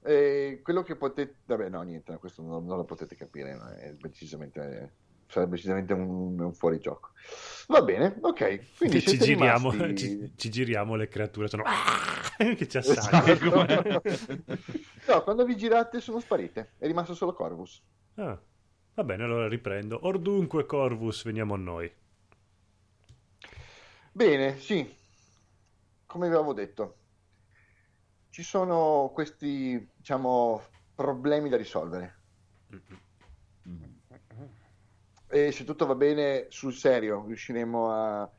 Eh, 0.07 0.61
quello 0.62 0.83
che 0.83 0.97
potete... 0.97 1.38
Vabbè, 1.45 1.69
no, 1.69 1.83
niente, 1.83 2.16
questo 2.19 2.42
non, 2.42 2.64
non 2.64 2.77
lo 2.77 2.85
potete 2.85 3.16
capire, 3.16 3.59
è 3.81 3.92
decisamente... 3.95 5.05
Sarebbe 5.29 5.57
decisamente 5.57 5.92
un, 5.92 6.38
un 6.38 6.53
fuorigioco. 6.55 7.11
Va 7.66 7.83
bene, 7.83 8.16
ok. 8.21 8.77
Quindi 8.79 9.01
ci, 9.01 9.19
giriamo, 9.19 9.73
rimasti- 9.73 9.97
ci, 9.97 10.33
ci 10.37 10.51
giriamo, 10.51 10.95
le 10.95 11.09
creature 11.09 11.49
sono 11.49 11.64
che 12.57 12.69
ci 12.69 12.77
assalgono. 12.77 13.66
Esatto. 14.03 14.42
no, 15.09 15.23
quando 15.25 15.45
vi 15.45 15.57
girate 15.57 16.01
sono 16.01 16.21
sparite. 16.21 16.75
È 16.79 16.87
rimasto 16.87 17.14
solo 17.14 17.33
Corvus. 17.33 17.83
Ah, 18.14 18.40
va 18.95 19.03
bene, 19.03 19.25
allora 19.25 19.49
riprendo. 19.49 19.99
Or 20.03 20.21
dunque, 20.21 20.64
Corvus, 20.64 21.25
veniamo 21.25 21.55
a 21.55 21.59
noi. 21.59 21.92
Bene, 24.12 24.59
sì, 24.61 24.88
come 26.07 26.29
vi 26.29 26.35
avevo 26.35 26.53
detto, 26.55 26.97
ci 28.37 28.42
sono 28.42 29.12
questi, 29.14 29.92
diciamo, 29.96 30.61
problemi 30.94 31.49
da 31.49 31.57
risolvere. 31.57 32.16
E 35.27 35.53
se 35.53 35.64
tutto 35.64 35.87
va 35.87 35.94
bene, 35.94 36.44
sul 36.51 36.75
serio, 36.75 37.25
riusciremo 37.25 37.90
a 37.90 38.31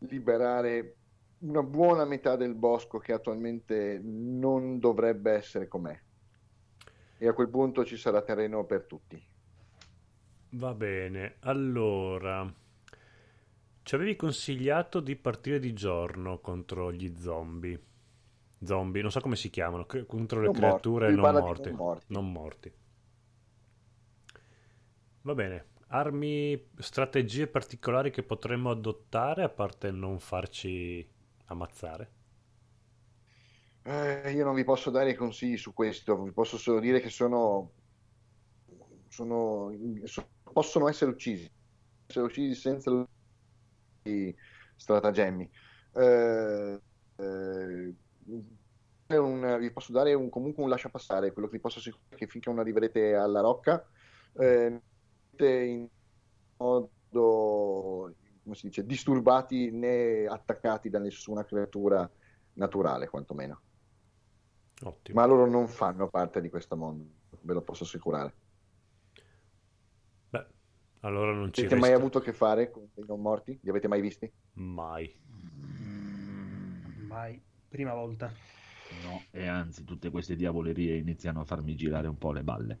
liberare 0.00 0.96
una 1.38 1.62
buona 1.62 2.04
metà 2.04 2.36
del 2.36 2.54
bosco 2.54 2.98
che 2.98 3.14
attualmente 3.14 3.98
non 4.04 4.78
dovrebbe 4.80 5.32
essere 5.32 5.66
com'è. 5.66 5.98
E 7.16 7.26
a 7.26 7.32
quel 7.32 7.48
punto 7.48 7.86
ci 7.86 7.96
sarà 7.96 8.20
terreno 8.20 8.66
per 8.66 8.84
tutti. 8.84 9.18
Va 10.50 10.74
bene, 10.74 11.36
allora 11.40 12.54
ci 13.82 13.94
avevi 13.94 14.14
consigliato 14.14 15.00
di 15.00 15.16
partire 15.16 15.58
di 15.58 15.72
giorno 15.72 16.38
contro 16.38 16.92
gli 16.92 17.14
zombie. 17.16 17.82
Zombie, 18.64 19.02
non 19.02 19.10
so 19.10 19.20
come 19.20 19.36
si 19.36 19.50
chiamano, 19.50 19.86
contro 20.06 20.40
le 20.40 20.50
Non 20.50 20.56
creature 20.58 21.10
morti, 21.10 21.10
non 21.10 21.30
morte. 21.30 21.70
non 21.70 21.76
morti. 21.76 22.06
Non 22.08 22.30
morti. 22.32 22.72
Va 25.22 25.32
bene, 25.34 25.66
armi, 25.90 26.70
strategie 26.78 27.46
particolari 27.46 28.10
che 28.10 28.24
potremmo 28.24 28.70
adottare 28.70 29.44
a 29.44 29.48
parte 29.48 29.92
non 29.92 30.18
farci 30.18 31.08
ammazzare? 31.46 32.10
Eh, 33.84 34.32
io 34.32 34.44
non 34.44 34.54
vi 34.54 34.62
posso 34.64 34.90
dare 34.90 35.14
consigli 35.16 35.56
su 35.56 35.72
questo, 35.72 36.22
vi 36.22 36.32
posso 36.32 36.56
solo 36.58 36.78
dire 36.80 37.00
che 37.00 37.08
sono, 37.08 37.72
sono- 39.08 39.72
so- 40.04 40.30
possono 40.52 40.88
essere 40.88 41.10
uccisi, 41.10 41.50
essere 42.06 42.24
uccisi 42.26 42.54
senza 42.54 42.90
stratagemmi. 44.76 45.48
Eh, 45.94 46.80
vi 49.68 49.72
posso 49.72 49.92
dare 49.92 50.14
un- 50.14 50.28
comunque 50.30 50.62
un 50.62 50.68
lasciapassare, 50.68 51.32
quello 51.32 51.48
che 51.48 51.56
vi 51.56 51.62
posso 51.62 51.78
assicurare 51.78 52.14
è 52.14 52.16
che 52.16 52.26
finché 52.26 52.50
non 52.50 52.58
arriverete 52.58 53.14
alla 53.14 53.40
rocca, 53.40 53.84
eh, 54.34 54.68
non 54.70 54.82
siete 55.30 55.64
in 55.64 55.88
modo, 56.56 56.90
come 58.42 58.54
si 58.54 58.66
dice, 58.68 58.84
disturbati 58.84 59.70
né 59.70 60.26
attaccati 60.26 60.88
da 60.90 60.98
nessuna 60.98 61.44
creatura 61.44 62.10
naturale, 62.54 63.08
quantomeno. 63.08 63.62
Ottimo. 64.84 65.20
Ma 65.20 65.26
loro 65.26 65.46
non 65.46 65.66
fanno 65.68 66.08
parte 66.08 66.40
di 66.40 66.48
questo 66.48 66.76
mondo, 66.76 67.04
ve 67.42 67.52
lo 67.52 67.62
posso 67.62 67.84
assicurare. 67.84 68.34
Beh, 70.30 70.46
allora 71.00 71.32
non 71.32 71.52
ci 71.52 71.60
Avete 71.60 71.74
mai 71.76 71.90
resta 71.90 71.96
avuto 72.00 72.18
a 72.18 72.22
che 72.22 72.32
fare 72.32 72.70
con 72.70 72.88
dei 72.94 73.04
non 73.06 73.20
morti? 73.20 73.58
Li 73.62 73.70
avete 73.70 73.88
mai 73.88 74.00
visti? 74.00 74.32
mai. 74.54 75.16
Mai. 77.08 77.40
Prima 77.68 77.94
volta. 77.94 78.32
No, 78.90 79.28
e 79.30 79.46
anzi, 79.46 79.84
tutte 79.84 80.10
queste 80.10 80.34
diavolerie 80.36 80.96
iniziano 80.96 81.40
a 81.40 81.44
farmi 81.44 81.74
girare 81.74 82.06
un 82.08 82.18
po' 82.18 82.32
le 82.32 82.42
balle. 82.42 82.78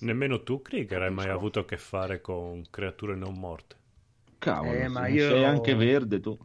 Nemmeno 0.00 0.42
tu, 0.42 0.62
Krieger, 0.62 1.02
hai 1.02 1.10
mai 1.10 1.28
avuto 1.28 1.60
a 1.60 1.64
che 1.64 1.76
fare 1.76 2.20
con 2.20 2.62
creature 2.70 3.14
non 3.16 3.38
morte. 3.38 3.76
Cavolo, 4.38 4.84
Eh, 4.84 4.88
ma 4.88 5.06
se- 5.06 5.12
io- 5.12 5.26
sei 5.26 5.44
anche 5.44 5.74
verde 5.74 6.20
tu. 6.20 6.38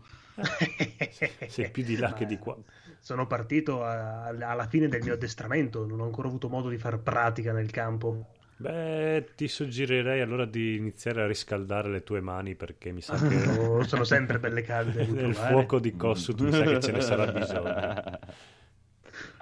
Sei 1.47 1.69
più 1.71 1.83
di 1.83 1.95
là 1.97 2.07
Ma 2.07 2.13
che 2.13 2.25
di 2.25 2.37
qua. 2.37 2.57
Sono 2.99 3.27
partito 3.27 3.83
a- 3.83 4.25
alla 4.25 4.67
fine 4.67 4.87
del 4.87 5.01
mio 5.03 5.13
addestramento, 5.13 5.85
non 5.85 5.99
ho 5.99 6.05
ancora 6.05 6.27
avuto 6.27 6.49
modo 6.49 6.69
di 6.69 6.77
far 6.77 6.99
pratica 6.99 7.51
nel 7.51 7.69
campo. 7.71 8.25
Beh, 8.55 9.33
ti 9.35 9.47
suggerirei 9.47 10.21
allora 10.21 10.45
di 10.45 10.75
iniziare 10.75 11.21
a 11.23 11.27
riscaldare 11.27 11.89
le 11.89 12.03
tue 12.03 12.21
mani 12.21 12.55
perché 12.55 12.91
mi 12.91 13.01
sa 13.01 13.19
che 13.21 13.35
Oh, 13.45 13.83
sono 13.83 14.03
sempre 14.05 14.39
belle 14.39 14.61
calde. 14.61 15.05
nel 15.11 15.33
provare. 15.33 15.55
fuoco 15.55 15.79
di 15.79 15.95
Kossut 15.95 16.39
mi 16.41 16.51
sa 16.51 16.65
che 16.65 16.79
ce 16.79 16.91
ne 16.91 17.01
sarà 17.01 17.27
bisogno. 17.27 17.93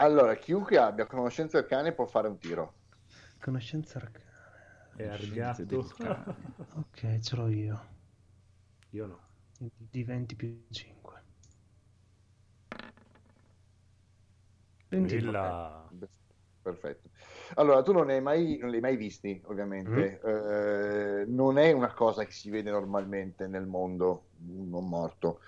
Allora, 0.02 0.34
chiunque 0.34 0.78
abbia 0.80 1.06
conoscenza 1.06 1.60
del 1.60 1.70
cane 1.70 1.92
può 1.94 2.08
fare 2.08 2.28
un 2.28 2.40
tiro. 2.40 2.74
Conoscenza 3.40 4.00
arcana. 4.00 4.26
È 4.96 5.08
argato. 5.08 5.94
cane. 5.96 6.36
Ok, 6.74 7.20
ce 7.20 7.36
l'ho 7.36 7.48
io. 7.48 7.86
Io 8.90 9.06
no. 9.06 9.20
Di 9.60 10.04
20 10.04 10.36
più 10.36 10.66
5. 10.72 11.24
20. 14.90 15.20
Quella... 15.20 15.88
Perfetto. 16.64 17.10
Allora, 17.56 17.84
tu 17.84 17.92
non, 17.92 18.08
ne 18.08 18.14
hai 18.14 18.22
mai, 18.22 18.58
non 18.58 18.70
li 18.70 18.78
hai 18.78 18.82
mai 18.82 18.98
visti, 18.98 19.40
ovviamente. 19.46 20.20
Eh, 20.20 21.26
non 21.28 21.60
è 21.60 21.72
una 21.74 21.94
cosa 21.94 22.24
che 22.24 22.32
si 22.32 22.50
vede 22.50 22.72
normalmente 22.72 23.46
nel 23.48 23.68
mondo, 23.68 24.30
non 24.40 24.88
morto. 24.88 25.42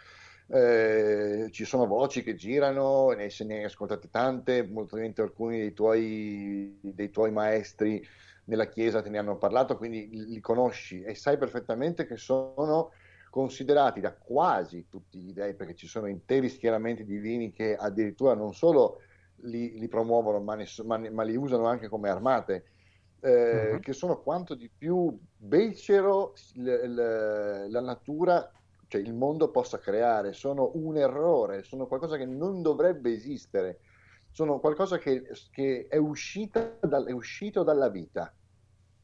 Eh, 0.55 1.47
ci 1.49 1.65
sono 1.65 1.87
voci 1.87 2.21
che 2.21 2.35
girano, 2.35 3.09
ne, 3.11 3.31
se 3.31 3.43
ne 3.43 3.57
hai 3.57 3.63
ascoltate 3.63 4.07
tante, 4.09 4.61
molto 4.61 4.95
probabilmente 4.95 5.21
alcuni 5.23 5.57
dei 5.59 5.73
tuoi, 5.73 6.79
dei 6.93 7.09
tuoi 7.09 7.31
maestri 7.31 8.05
nella 8.45 8.67
chiesa 8.67 9.01
te 9.01 9.09
ne 9.09 9.17
hanno 9.17 9.37
parlato, 9.39 9.77
quindi 9.77 10.09
li 10.11 10.39
conosci 10.41 11.01
e 11.01 11.15
sai 11.15 11.37
perfettamente 11.39 12.05
che 12.05 12.17
sono 12.17 12.91
considerati 13.31 13.99
da 13.99 14.15
quasi 14.15 14.87
tutti 14.89 15.17
gli 15.19 15.33
dei, 15.33 15.55
perché 15.55 15.73
ci 15.73 15.87
sono 15.87 16.05
interi 16.07 16.49
schieramenti 16.49 17.03
divini 17.03 17.51
che 17.51 17.75
addirittura 17.75 18.35
non 18.35 18.53
solo 18.53 18.99
li, 19.37 19.79
li 19.79 19.87
promuovono, 19.87 20.39
ma, 20.39 20.53
ne 20.55 20.65
ma 20.85 20.97
ma 21.09 21.23
li 21.23 21.35
usano 21.35 21.65
anche 21.65 21.87
come 21.89 22.09
armate, 22.09 22.65
eh, 23.21 23.77
Mhm. 23.77 23.81
che 23.81 23.93
sono 23.93 24.21
quanto 24.21 24.53
di 24.55 24.69
più 24.75 25.17
becero 25.35 26.33
l- 26.55 26.69
l- 26.69 27.71
la 27.71 27.81
natura, 27.81 28.51
cioè 28.93 29.01
il 29.01 29.15
mondo 29.15 29.49
possa 29.49 29.79
creare, 29.79 30.33
sono 30.33 30.69
un 30.75 30.97
errore, 30.97 31.63
sono 31.63 31.87
qualcosa 31.87 32.15
che 32.15 32.27
non 32.27 32.61
dovrebbe 32.61 33.11
esistere, 33.11 33.79
sono 34.29 34.59
qualcosa 34.59 34.99
che, 34.99 35.23
che 35.49 35.87
è, 35.89 35.97
uscita 35.97 36.77
dal- 36.79 37.07
è 37.07 37.11
uscito 37.11 37.63
dalla 37.63 37.89
vita, 37.89 38.31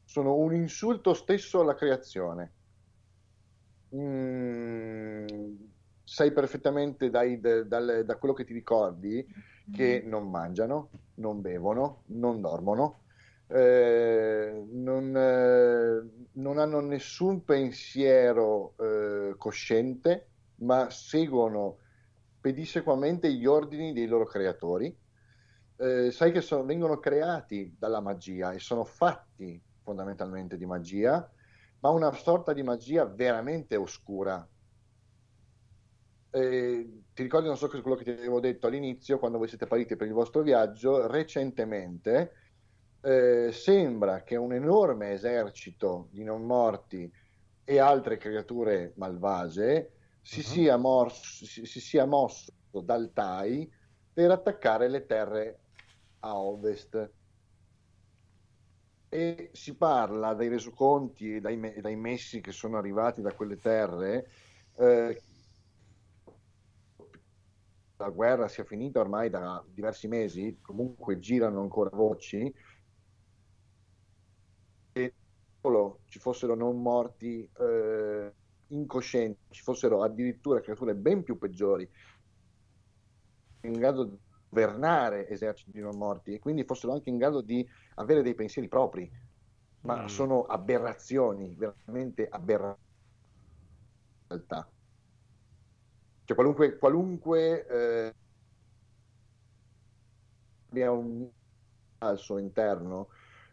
sono 0.04 0.36
un 0.36 0.54
insulto 0.54 1.12
stesso 1.12 1.60
alla 1.60 1.74
creazione. 1.74 2.54
Mm, 3.96 5.26
sai 6.04 6.32
perfettamente 6.32 7.10
dai- 7.10 7.40
da- 7.40 7.64
dal- 7.64 8.04
da 8.04 8.16
quello 8.16 8.34
che 8.34 8.44
ti 8.44 8.52
ricordi 8.52 9.26
che 9.70 10.02
non 10.04 10.30
mangiano, 10.30 10.90
non 11.14 11.40
bevono, 11.40 12.02
non 12.06 12.40
dormono, 12.40 13.02
eh, 13.50 14.64
non, 14.70 15.16
eh, 15.16 16.28
non 16.34 16.58
hanno 16.58 16.80
nessun 16.80 17.44
pensiero 17.44 18.74
eh, 18.78 19.34
cosciente, 19.36 20.32
ma 20.56 20.88
seguono 20.90 21.78
pedissequamente 22.40 23.32
gli 23.32 23.46
ordini 23.46 23.92
dei 23.92 24.06
loro 24.06 24.24
creatori. 24.26 24.96
Eh, 25.76 26.10
sai 26.10 26.32
che 26.32 26.40
sono- 26.42 26.64
vengono 26.64 26.98
creati 26.98 27.74
dalla 27.78 28.00
magia 28.00 28.52
e 28.52 28.58
sono 28.58 28.84
fatti 28.84 29.62
fondamentalmente 29.82 30.56
di 30.56 30.66
magia, 30.66 31.30
ma 31.80 31.90
una 31.90 32.12
sorta 32.12 32.52
di 32.52 32.62
magia 32.62 33.06
veramente 33.06 33.76
oscura. 33.76 34.46
Eh, 36.32 37.02
ti 37.12 37.22
ricordi, 37.22 37.48
non 37.48 37.56
so 37.56 37.68
quello 37.68 37.96
che 37.96 38.04
ti 38.04 38.10
avevo 38.10 38.38
detto 38.40 38.66
all'inizio, 38.68 39.18
quando 39.18 39.38
voi 39.38 39.48
siete 39.48 39.66
partiti 39.66 39.96
per 39.96 40.06
il 40.06 40.12
vostro 40.12 40.42
viaggio, 40.42 41.06
recentemente 41.08 42.34
eh, 43.02 43.50
sembra 43.52 44.22
che 44.22 44.36
un 44.36 44.52
enorme 44.52 45.12
esercito 45.12 46.08
di 46.10 46.22
non 46.24 46.44
morti 46.44 47.10
e 47.64 47.78
altre 47.78 48.16
creature 48.16 48.92
malvagie 48.96 49.92
si, 50.20 50.40
Mhm. 50.40 50.44
sia 50.44 50.76
morso- 50.76 51.44
si- 51.46 51.64
si 51.66 51.80
sia 51.80 52.04
mosso 52.06 52.52
dal 52.82 53.12
Tai 53.12 53.70
per 54.12 54.30
attaccare 54.30 54.88
le 54.88 55.06
terre 55.06 55.60
a 56.20 56.36
ovest. 56.38 57.12
E 59.12 59.50
si 59.52 59.76
parla 59.76 60.34
dai 60.34 60.48
resoconti 60.48 61.34
e 61.36 61.40
dai, 61.40 61.56
me- 61.56 61.80
dai 61.80 61.96
messi 61.96 62.40
che 62.40 62.52
sono 62.52 62.78
arrivati 62.78 63.20
da 63.22 63.32
quelle 63.34 63.56
terre 63.56 64.28
eh, 64.76 65.20
la 67.96 68.08
guerra 68.08 68.48
sia 68.48 68.64
finita 68.64 69.00
ormai 69.00 69.28
da 69.28 69.62
diversi 69.68 70.08
mesi, 70.08 70.58
comunque 70.62 71.18
girano 71.18 71.60
ancora 71.60 71.90
voci 71.92 72.52
che 75.60 75.68
solo 75.68 76.00
ci 76.06 76.18
fossero 76.18 76.54
non 76.54 76.80
morti 76.80 77.48
eh, 77.58 78.34
incoscienti, 78.68 79.40
ci 79.50 79.62
fossero 79.62 80.02
addirittura 80.02 80.60
creature 80.60 80.94
ben 80.94 81.22
più 81.22 81.38
peggiori 81.38 81.88
in 83.62 83.72
grado 83.72 84.04
di 84.04 84.18
governare 84.48 85.28
eserciti 85.28 85.70
di 85.72 85.80
non 85.80 85.96
morti 85.96 86.32
e 86.34 86.38
quindi 86.38 86.64
fossero 86.64 86.92
anche 86.94 87.10
in 87.10 87.18
grado 87.18 87.40
di 87.42 87.66
avere 87.96 88.22
dei 88.22 88.34
pensieri 88.34 88.68
propri, 88.68 89.10
ma 89.80 90.02
Mm. 90.02 90.06
sono 90.06 90.44
aberrazioni, 90.44 91.54
veramente 91.54 92.28
aberrazioni. 92.28 92.78
in 94.30 94.36
realtà. 94.36 94.72
Cioè 96.24 96.36
qualunque, 96.36 96.78
qualunque 96.78 97.66
eh, 97.66 98.14
abbia 100.68 100.90
un 100.90 101.30
al 102.02 102.18
suo 102.18 102.38
interno 102.38 103.10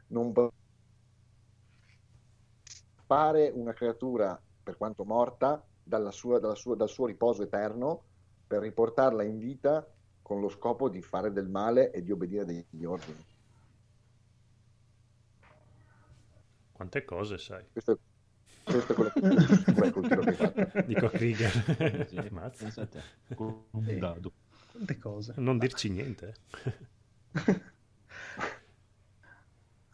non 0.07 0.31
può 0.31 0.49
fare 3.07 3.49
una 3.55 3.73
creatura, 3.73 4.39
per 4.61 4.75
quanto 4.77 5.05
morta, 5.05 5.65
dalla 5.81 6.11
sua- 6.11 6.39
dalla 6.39 6.55
sua- 6.55 6.75
dal 6.75 6.89
suo 6.89 7.05
riposo 7.05 7.41
eterno 7.41 8.03
per 8.45 8.61
riportarla 8.61 9.23
in 9.23 9.37
vita 9.39 9.89
con 10.21 10.41
lo 10.41 10.49
scopo 10.49 10.89
di 10.89 11.01
fare 11.01 11.31
del 11.31 11.47
male 11.47 11.91
e 11.91 12.03
di 12.03 12.11
obbedire 12.11 12.43
degli 12.43 12.83
ordini. 12.83 13.25
Quante 16.73 17.05
cose 17.05 17.37
sai? 17.37 17.63
Questo, 17.71 17.97
questo 18.63 18.91
è 18.91 18.95
quello 18.95 19.09
che, 19.09 20.29
hai 20.29 20.35
fatto. 20.35 20.81
Dico 20.85 21.07
Krieger. 21.09 22.07
Sì, 22.07 22.27
Mazza. 22.29 22.87
con 23.35 23.63
un 23.71 23.99
dado. 23.99 24.31
Tante 24.73 24.97
cose. 24.97 25.33
Non 25.37 25.57
dirci 25.57 25.89
niente. 25.89 26.35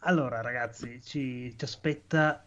Allora, 0.06 0.42
ragazzi, 0.42 1.00
ci, 1.00 1.56
ci 1.56 1.64
aspetta 1.64 2.44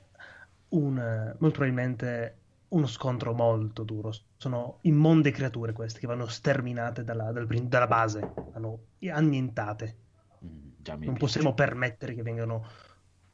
un, 0.70 0.96
molto 1.40 1.58
probabilmente 1.60 2.38
uno 2.70 2.88
scontro 2.88 3.34
molto 3.34 3.84
duro. 3.84 4.12
Sono 4.38 4.80
immonde 4.82 5.32
creature 5.32 5.74
queste 5.74 6.00
che 6.00 6.08
vanno 6.08 6.28
sterminate 6.28 7.04
dalla, 7.04 7.32
dalla 7.32 7.88
base, 7.88 8.34
vanno 8.54 8.88
annientate. 9.12 9.98
Mm, 10.46 10.70
Non 11.04 11.16
piace. 11.16 11.18
possiamo 11.18 11.54
permettere 11.54 12.14
che 12.14 12.22
vengano, 12.24 12.66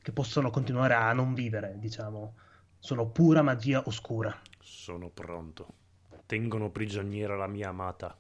che 0.02 0.12
possano 0.12 0.50
continuare 0.50 0.94
a 0.94 1.14
non 1.14 1.34
vivere, 1.34 1.76
diciamo. 1.80 2.36
Sono 2.80 3.10
pura 3.10 3.42
magia 3.42 3.82
oscura. 3.86 4.38
Sono 4.60 5.10
pronto. 5.12 5.76
Tengono 6.26 6.72
prigioniera 6.72 7.36
la 7.36 7.46
mia 7.48 7.70
amata. 7.70 8.18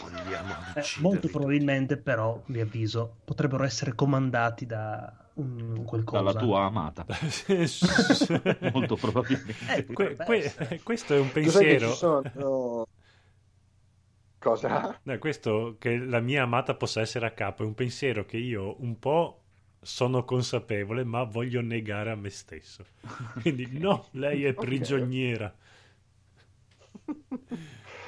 Andiamo 0.00 0.54
ad 0.54 0.76
Eh, 0.76 0.92
molto 0.96 1.28
probabilmente, 1.28 1.96
però, 1.98 2.42
vi 2.46 2.60
avviso, 2.60 3.20
potrebbero 3.24 3.64
essere 3.64 3.94
comandati 3.94 4.66
da 4.66 5.21
un 5.34 5.84
qualcosa. 5.84 6.22
Dalla 6.22 6.38
tua 6.38 6.64
amata. 6.64 7.06
Molto 8.72 8.96
probabilmente. 8.96 9.54
Eh, 9.76 9.84
Que- 9.86 10.16
que- 10.16 10.36
essere. 10.44 10.80
questo 10.82 11.14
è 11.14 11.18
un 11.18 11.30
pensiero. 11.32 11.92
sono? 11.92 12.86
Cosa? 14.38 14.98
No, 15.04 15.18
questo 15.18 15.76
che 15.78 15.96
la 15.98 16.20
mia 16.20 16.42
amata 16.42 16.74
possa 16.74 17.00
essere 17.00 17.26
a 17.26 17.32
capo 17.32 17.62
è 17.62 17.66
un 17.66 17.74
pensiero 17.74 18.24
che 18.24 18.36
io 18.36 18.80
un 18.82 18.98
po' 18.98 19.38
sono 19.80 20.24
consapevole, 20.24 21.04
ma 21.04 21.24
voglio 21.24 21.60
negare 21.60 22.10
a 22.10 22.14
me 22.16 22.30
stesso. 22.30 22.84
Quindi, 23.40 23.78
no, 23.78 24.08
lei 24.12 24.44
è 24.44 24.54
prigioniera. 24.54 25.54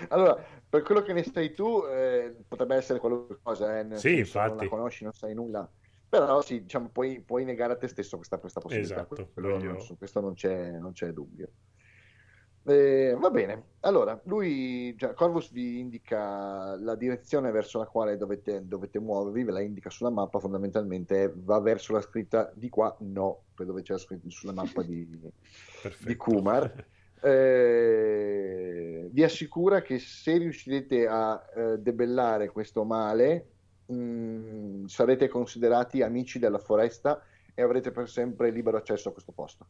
Allora, 0.09 0.37
per 0.69 0.83
quello 0.83 1.03
che 1.03 1.13
ne 1.13 1.23
sai 1.25 1.53
tu, 1.55 1.83
eh, 1.87 2.35
potrebbe 2.47 2.77
essere 2.77 2.99
qualunque 2.99 3.39
cosa, 3.43 3.79
eh, 3.79 3.85
Sì, 3.97 4.25
senso, 4.25 4.43
non 4.45 4.57
infatti. 4.57 4.65
la 4.65 4.69
conosci, 4.71 5.05
non 5.05 5.13
sai 5.13 5.35
nulla. 5.35 5.69
Però 6.21 6.41
sì, 6.43 6.63
diciamo, 6.63 6.91
puoi, 6.91 7.21
puoi 7.21 7.45
negare 7.45 7.73
a 7.73 7.77
te 7.77 7.89
stesso 7.89 8.17
questa, 8.17 8.39
questa 8.39 8.61
possibilità. 8.61 9.07
Esatto, 9.11 9.31
non- 9.41 9.81
su 9.81 9.99
questo 9.99 10.21
non 10.21 10.35
c'è, 10.35 10.71
non 10.71 10.93
c'è 10.93 11.11
dubbio. 11.11 11.49
Eh, 12.67 13.17
va 13.19 13.31
bene, 13.31 13.73
allora 13.81 14.19
lui, 14.25 14.95
già, 14.95 15.13
Corvus 15.13 15.51
vi 15.51 15.81
indica 15.81 16.77
la 16.77 16.95
direzione 16.95 17.51
verso 17.51 17.79
la 17.79 17.87
quale 17.87 18.17
dovete, 18.17 18.67
dovete 18.67 19.01
muovervi, 19.01 19.43
ve 19.43 19.53
la 19.53 19.61
indica 19.61 19.91
sulla 19.91 20.11
mappa, 20.11 20.39
fondamentalmente 20.39 21.33
va 21.35 21.59
verso 21.61 21.93
la 21.93 22.01
scritta 22.01 22.51
di 22.55 22.69
qua, 22.69 22.97
no, 23.01 23.43
dove 23.57 23.83
c'è 23.83 23.95
la 23.95 23.99
scritta 23.99 24.31
sulla 24.31 24.53
mappa 24.53 24.83
di, 24.83 25.07
di 26.07 26.17
Kumar. 26.17 26.87
Eh, 27.21 29.09
vi 29.11 29.23
assicura 29.25 29.83
che 29.83 29.99
se 29.99 30.39
riuscirete 30.39 31.07
a 31.09 31.45
eh, 31.55 31.79
debellare 31.79 32.51
questo 32.51 32.85
male, 32.85 33.54
mh, 33.87 34.85
sarete 34.87 35.29
considerati 35.29 36.03
amici 36.03 36.39
della 36.39 36.59
foresta 36.59 37.23
e 37.55 37.63
avrete 37.63 37.91
per 37.91 38.09
sempre 38.09 38.51
libero 38.51 38.77
accesso 38.77 39.09
a 39.09 39.13
questo 39.13 39.33
posto. 39.33 39.67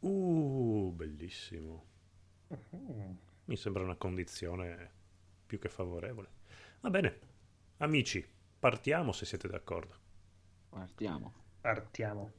Uh, 0.00 0.92
bellissimo. 0.94 1.84
Mi 3.46 3.56
sembra 3.56 3.82
una 3.82 3.96
condizione 3.96 4.90
più 5.46 5.58
che 5.58 5.68
favorevole. 5.68 6.28
Va 6.80 6.90
bene, 6.90 7.18
amici, 7.78 8.24
partiamo 8.58 9.12
se 9.12 9.24
siete 9.24 9.48
d'accordo. 9.48 9.94
Partiamo. 10.68 11.32
Partiamo. 11.60 12.32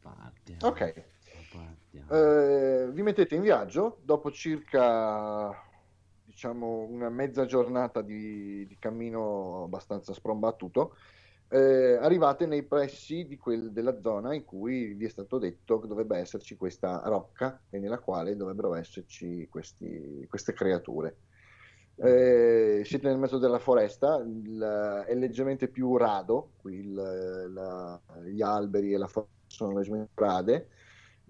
Partiamo. 0.00 0.66
Ok, 0.66 1.04
Partiamo. 1.50 2.10
Eh, 2.10 2.90
vi 2.92 3.02
mettete 3.02 3.34
in 3.34 3.42
viaggio 3.42 3.98
dopo 4.02 4.30
circa 4.30 5.52
diciamo 6.30 6.86
una 6.88 7.10
mezza 7.10 7.44
giornata 7.44 8.02
di, 8.02 8.64
di 8.66 8.78
cammino 8.78 9.64
abbastanza 9.64 10.14
sprombattuto. 10.14 10.96
eh, 11.52 11.96
arrivate 12.00 12.46
nei 12.46 12.62
pressi 12.62 13.36
quel- 13.36 13.72
della 13.72 14.00
zona 14.00 14.34
in 14.34 14.44
cui 14.44 14.94
vi 14.94 15.06
è 15.06 15.08
stato 15.08 15.38
detto 15.38 15.80
che 15.80 15.88
dovrebbe 15.88 16.16
esserci 16.18 16.56
questa 16.56 17.02
rocca 17.06 17.60
e 17.68 17.80
nella 17.80 17.98
quale 17.98 18.36
dovrebbero 18.36 18.74
esserci 18.74 19.48
questi- 19.48 20.24
queste 20.28 20.52
creature. 20.52 21.16
Eh, 21.96 22.82
siete 22.84 23.08
nel 23.08 23.18
mezzo 23.18 23.38
della 23.38 23.58
foresta, 23.58 24.16
il- 24.24 25.04
è 25.08 25.14
leggermente 25.14 25.66
più 25.68 25.96
rado, 25.96 26.52
qui 26.56 26.76
il- 26.76 26.94
la- 27.52 28.00
gli 28.24 28.42
alberi 28.42 28.92
e 28.94 28.98
la 28.98 29.08
foresta 29.08 29.32
sono 29.48 29.76
leggermente 29.76 30.12
rade. 30.14 30.68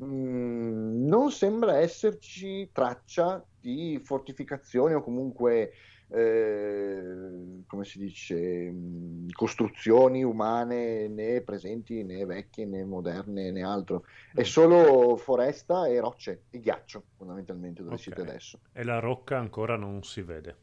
Mm, 0.02 1.06
non 1.06 1.30
sembra 1.30 1.78
esserci 1.78 2.70
traccia 2.72 3.46
di 3.58 4.00
fortificazioni 4.02 4.94
o 4.94 5.02
comunque, 5.02 5.72
eh, 6.08 7.62
come 7.66 7.84
si 7.84 7.98
dice, 7.98 8.70
mm, 8.70 9.28
costruzioni 9.32 10.22
umane 10.24 11.06
né 11.08 11.42
presenti 11.42 12.02
né 12.02 12.24
vecchie 12.24 12.64
né 12.64 12.82
moderne 12.84 13.50
né 13.50 13.62
altro. 13.62 14.04
È 14.32 14.42
solo 14.42 15.16
foresta 15.18 15.86
e 15.86 16.00
rocce 16.00 16.44
e 16.48 16.60
ghiaccio, 16.60 17.08
fondamentalmente, 17.16 17.82
dove 17.82 17.94
Ok. 17.96 18.00
siete 18.00 18.22
adesso. 18.22 18.60
E 18.72 18.82
la 18.84 18.98
rocca 19.00 19.36
ancora 19.38 19.76
non 19.76 20.02
si 20.02 20.22
vede. 20.22 20.56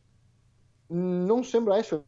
Mm, 0.93 1.25
Non 1.25 1.43
sembra 1.43 1.77
essere 1.77 2.03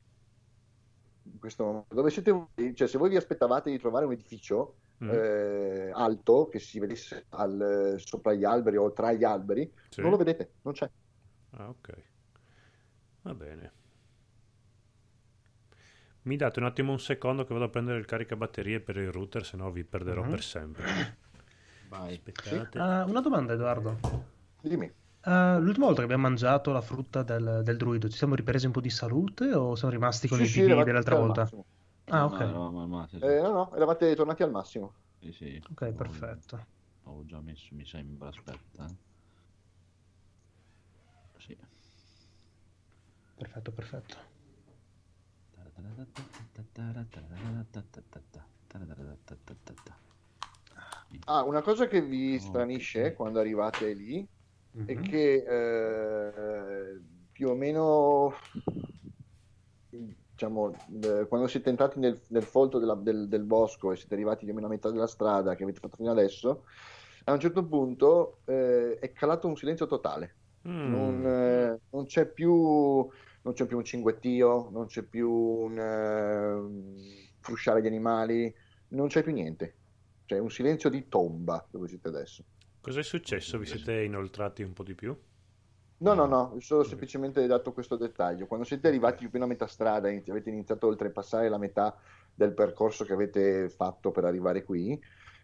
in 1.24 1.40
questo 1.40 1.64
momento. 1.64 1.94
Dove 1.94 2.10
siete 2.10 2.32
voi? 2.32 2.74
Cioè, 2.74 2.88
se 2.88 2.98
voi 2.98 3.10
vi 3.10 3.16
aspettavate 3.18 3.70
di 3.70 3.78
trovare 3.78 4.06
un 4.06 4.14
edificio 4.14 4.78
Mm, 5.02 5.22
eh, 5.22 5.92
alto 5.94 6.48
che 6.50 6.60
si 6.60 6.80
vedesse 6.80 7.26
al- 7.30 7.96
sopra 7.98 8.34
gli 8.34 8.44
alberi 8.44 8.78
o 8.78 8.92
tra 8.94 9.12
gli 9.14 9.24
alberi, 9.24 9.72
sì. 9.92 10.02
non 10.02 10.12
lo 10.12 10.18
vedete, 10.18 10.56
non 10.62 10.74
c'è. 10.74 10.90
Ah, 11.54 11.70
ok. 11.70 11.90
Va 13.24 13.34
bene. 13.34 13.72
Mi 16.24 16.38
date 16.38 16.60
un 16.60 16.66
attimo 16.66 16.94
un 16.94 17.00
secondo 17.02 17.44
che 17.44 17.52
vado 17.54 17.66
a 17.66 17.70
prendere 17.70 18.00
il 18.00 18.06
caricabatterie 18.06 18.80
per 18.80 18.96
il 18.96 19.12
router, 19.12 19.44
se 19.46 19.58
no 19.58 19.70
vi 19.70 19.84
perderò 19.84 20.22
Mhm. 20.22 20.30
per 20.30 20.42
sempre. 20.42 20.84
Vai. 21.90 22.14
Aspettate. 22.14 22.80
Ah, 22.80 23.04
una 23.06 23.20
domanda, 23.22 23.54
Edoardo. 23.54 23.98
Dimmi. 24.64 24.90
Ah, 25.22 25.58
l'ultima 25.60 25.86
volta 25.86 26.00
che 26.02 26.06
abbiamo 26.06 26.24
mangiato 26.28 26.72
la 26.74 26.82
frutta 26.82 27.24
del, 27.24 27.62
del 27.64 27.78
druido, 27.78 28.10
ci 28.10 28.18
siamo 28.18 28.36
ripresi 28.36 28.66
un 28.66 28.74
po' 28.74 28.82
di 28.82 28.90
salute 28.90 29.54
o 29.54 29.76
siamo 29.76 29.94
rimasti 29.94 30.28
con 30.28 30.40
Sì, 30.40 30.46
il 30.46 30.50
sì, 30.50 30.62
dell'altra 30.62 31.16
al 31.16 31.22
volta? 31.22 31.42
massimo. 31.42 31.66
Ah, 32.10 32.26
No, 32.26 32.26
ok. 32.26 32.40
no, 32.40 32.50
eravamo 32.50 32.82
al 32.82 32.88
massimo. 32.90 33.22
Eh, 33.26 33.42
no, 33.42 33.52
no, 33.52 33.76
eravate 33.76 34.16
tornati 34.16 34.44
al 34.44 34.52
massimo. 34.52 34.96
Sì, 35.20 35.32
sì. 35.32 35.62
Ok, 35.72 35.94
Avevo- 35.94 35.94
perfetto. 35.94 36.68
Avevo 37.04 37.26
già 37.26 37.40
messo, 37.42 37.76
mi 37.76 37.86
sembra, 37.86 38.30
aspetta. 38.30 38.86
eh. 38.88 38.96
Sì. 41.40 41.58
Perfetto, 43.38 43.72
perfetto. 43.72 44.18
Ah, 51.26 51.44
una 51.44 51.62
cosa 51.62 51.88
che 51.88 52.02
vi 52.02 52.40
stranisce 52.40 53.14
ok. 53.14 53.14
quando 53.14 53.40
arrivate 53.40 53.94
lì 53.94 54.28
è 54.84 54.94
Mhm. 54.94 55.00
che 55.00 55.44
eh, 55.46 57.00
più 57.32 57.50
o 57.50 57.56
meno 57.56 58.34
diciamo 60.40 60.72
eh, 61.04 61.26
quando 61.28 61.48
siete 61.48 61.70
entrati 61.70 62.00
nel, 62.00 62.20
nel 62.30 62.44
folto 62.44 62.80
della- 62.80 62.96
del, 62.96 63.28
del 63.28 63.44
bosco 63.44 63.92
e 63.92 63.98
siete 63.98 64.14
arrivati 64.14 64.46
più 64.46 64.54
o 64.54 64.56
meno 64.56 64.68
a 64.68 64.70
metà 64.70 64.90
della 64.90 65.08
strada 65.08 65.56
che 65.56 65.64
avete 65.64 65.80
fatto 65.80 65.98
fino 65.98 66.12
adesso 66.12 66.64
a 67.26 67.34
un 67.34 67.40
certo 67.40 67.66
punto 67.68 68.42
eh, 68.46 68.98
è 69.00 69.12
calato 69.12 69.48
un 69.48 69.56
silenzio 69.56 69.86
totale. 69.86 70.38
Mm, 70.68 70.90
non, 70.90 71.26
eh, 71.26 71.82
non 71.90 72.06
c'è 72.06 72.26
più 72.32 73.08
non 73.42 73.54
c'è 73.54 73.66
più 73.66 73.78
un 73.78 73.84
cinguettio 73.84 74.70
non 74.72 74.88
c'è 74.88 75.04
più 75.04 75.30
un 75.32 75.78
eh, 75.78 77.36
frusciare 77.40 77.82
di 77.82 77.88
animali 77.88 78.54
non 78.90 79.08
c'è 79.08 79.22
più 79.24 79.34
niente. 79.34 79.76
C'è 80.26 80.38
un 80.40 80.50
silenzio 80.50 80.90
di 80.90 81.08
tomba 81.08 81.66
dove 81.70 81.88
siete 81.88 82.08
adesso. 82.08 82.44
Cos'è 82.82 83.04
successo? 83.04 83.58
Vi 83.58 83.66
siete 83.66 84.02
inoltrati 84.04 84.64
un 84.64 84.74
po' 84.74 84.84
di 84.84 84.96
più? 84.96 85.18
No, 86.02 86.14
no, 86.14 86.26
no, 86.28 86.56
solo 86.60 86.84
semplicemente 86.84 87.46
dato 87.46 87.74
questo 87.74 87.98
dettaglio. 87.98 88.48
Quando 88.48 88.66
siete 88.66 88.88
arrivati 88.88 89.18
più 89.18 89.28
o 89.28 89.32
meno 89.34 89.44
a 89.46 89.48
metà 89.48 89.68
strada, 89.68 90.08
avete 90.08 90.50
iniziato 90.50 90.86
a 90.86 90.90
oltrepassare 90.90 91.50
la 91.50 91.58
metà 91.58 91.94
del 92.34 92.54
percorso 92.54 93.04
che 93.04 93.12
avete 93.12 93.68
fatto 93.70 94.10
per 94.12 94.24
arrivare 94.24 94.64
qui, 94.64 94.98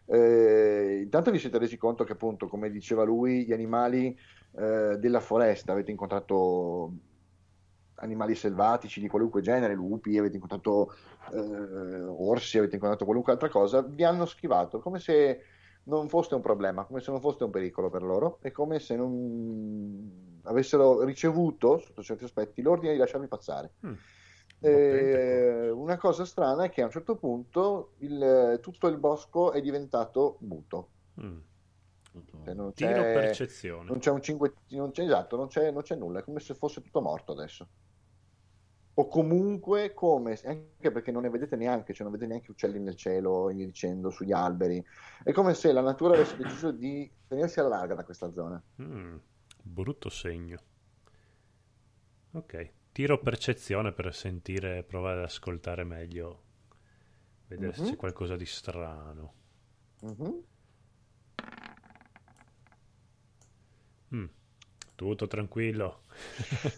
eh, 0.05 1.01
intanto 1.03 1.31
vi 1.31 1.39
siete 1.39 1.57
resi 1.57 1.75
conto 1.77 2.05
che 2.05 2.13
appunto, 2.13 2.47
come 2.47 2.69
diceva 2.69 3.03
lui, 3.03 3.45
gli 3.45 3.51
animali 3.51 4.17
eh, 4.57 4.97
della 4.97 5.19
foresta, 5.19 5.73
avete 5.73 5.91
incontrato 5.91 6.93
animali 7.95 8.33
selvatici 8.35 9.01
di 9.01 9.07
qualunque 9.07 9.41
genere, 9.41 9.73
lupi, 9.73 10.17
avete 10.17 10.35
incontrato 10.35 10.93
eh, 11.33 12.01
orsi, 12.03 12.57
avete 12.57 12.75
incontrato 12.75 13.03
qualunque 13.03 13.33
altra 13.33 13.49
cosa, 13.49 13.81
vi 13.81 14.03
hanno 14.05 14.25
schivato, 14.25 14.79
come 14.79 14.99
se 14.99 15.41
non 15.83 16.07
foste 16.07 16.35
un 16.35 16.41
problema, 16.41 16.85
come 16.85 17.01
se 17.01 17.11
non 17.11 17.19
foste 17.19 17.43
un 17.43 17.51
pericolo 17.51 17.89
per 17.89 18.03
loro, 18.03 18.37
è 18.41 18.51
come 18.51 18.79
se 18.79 18.95
non 18.95 20.34
avessero 20.45 21.03
ricevuto, 21.03 21.79
sotto 21.79 22.01
certi 22.01 22.23
aspetti, 22.23 22.61
l'ordine 22.61 22.93
di 22.93 22.99
lasciarvi 22.99 23.27
passare. 23.27 23.73
Mm. 23.85 23.93
Eh, 24.59 25.69
una 25.69 25.97
cosa 25.97 26.25
strana 26.25 26.63
è 26.63 26.69
che 26.69 26.81
a 26.81 26.85
un 26.85 26.91
certo 26.91 27.15
punto 27.17 27.93
il, 27.99 28.59
tutto 28.61 28.87
il 28.87 28.97
bosco 28.97 29.51
è 29.51 29.61
diventato 29.61 30.37
muto. 30.41 30.89
Mm. 31.21 31.37
Cioè, 32.43 32.53
non 32.53 32.73
Tiro 32.73 33.01
c'è, 33.01 33.13
percezione. 33.13 33.89
non 33.89 33.99
c'è 33.99 34.11
un 34.11 34.21
5, 34.21 34.53
non 34.69 34.91
c'è 34.91 35.03
esatto, 35.03 35.35
non 35.35 35.47
c'è, 35.47 35.71
non 35.71 35.81
c'è 35.81 35.95
nulla, 35.95 36.19
è 36.19 36.23
come 36.23 36.39
se 36.39 36.53
fosse 36.53 36.81
tutto 36.81 37.01
morto 37.01 37.33
adesso. 37.33 37.67
O 38.97 39.07
comunque 39.09 39.93
come, 39.93 40.39
anche 40.45 40.91
perché 40.91 41.11
non 41.11 41.23
ne 41.23 41.29
vedete 41.29 41.57
neanche, 41.57 41.93
cioè 41.93 42.03
non 42.03 42.13
vedete 42.13 42.31
neanche 42.31 42.51
uccelli 42.51 42.79
nel 42.79 42.95
cielo, 42.95 43.49
e 43.49 43.55
dicendo, 43.55 44.09
sugli 44.09 44.31
alberi. 44.31 44.83
È 45.21 45.33
come 45.33 45.53
se 45.53 45.73
la 45.73 45.81
natura 45.81 46.13
avesse 46.13 46.37
deciso 46.37 46.71
di 46.71 47.11
tenersi 47.27 47.59
alla 47.59 47.69
larga 47.69 47.95
da 47.95 48.05
questa 48.05 48.31
zona. 48.31 48.61
Mm, 48.81 49.15
brutto 49.65 50.09
segno. 50.09 50.59
Ok, 52.33 52.73
tiro 52.91 53.19
percezione 53.19 53.91
per 53.91 54.13
sentire, 54.13 54.83
provare 54.83 55.17
ad 55.17 55.23
ascoltare 55.25 55.83
meglio, 55.83 56.43
vedere 57.47 57.73
se 57.73 57.81
Mhm. 57.81 57.95
c'è 57.95 57.95
qualcosa 57.95 58.35
di 58.35 58.45
strano. 58.45 59.33
Mhm. 60.01 60.45
Mm, 64.13 64.25
tutto 64.95 65.27
tranquillo. 65.27 66.03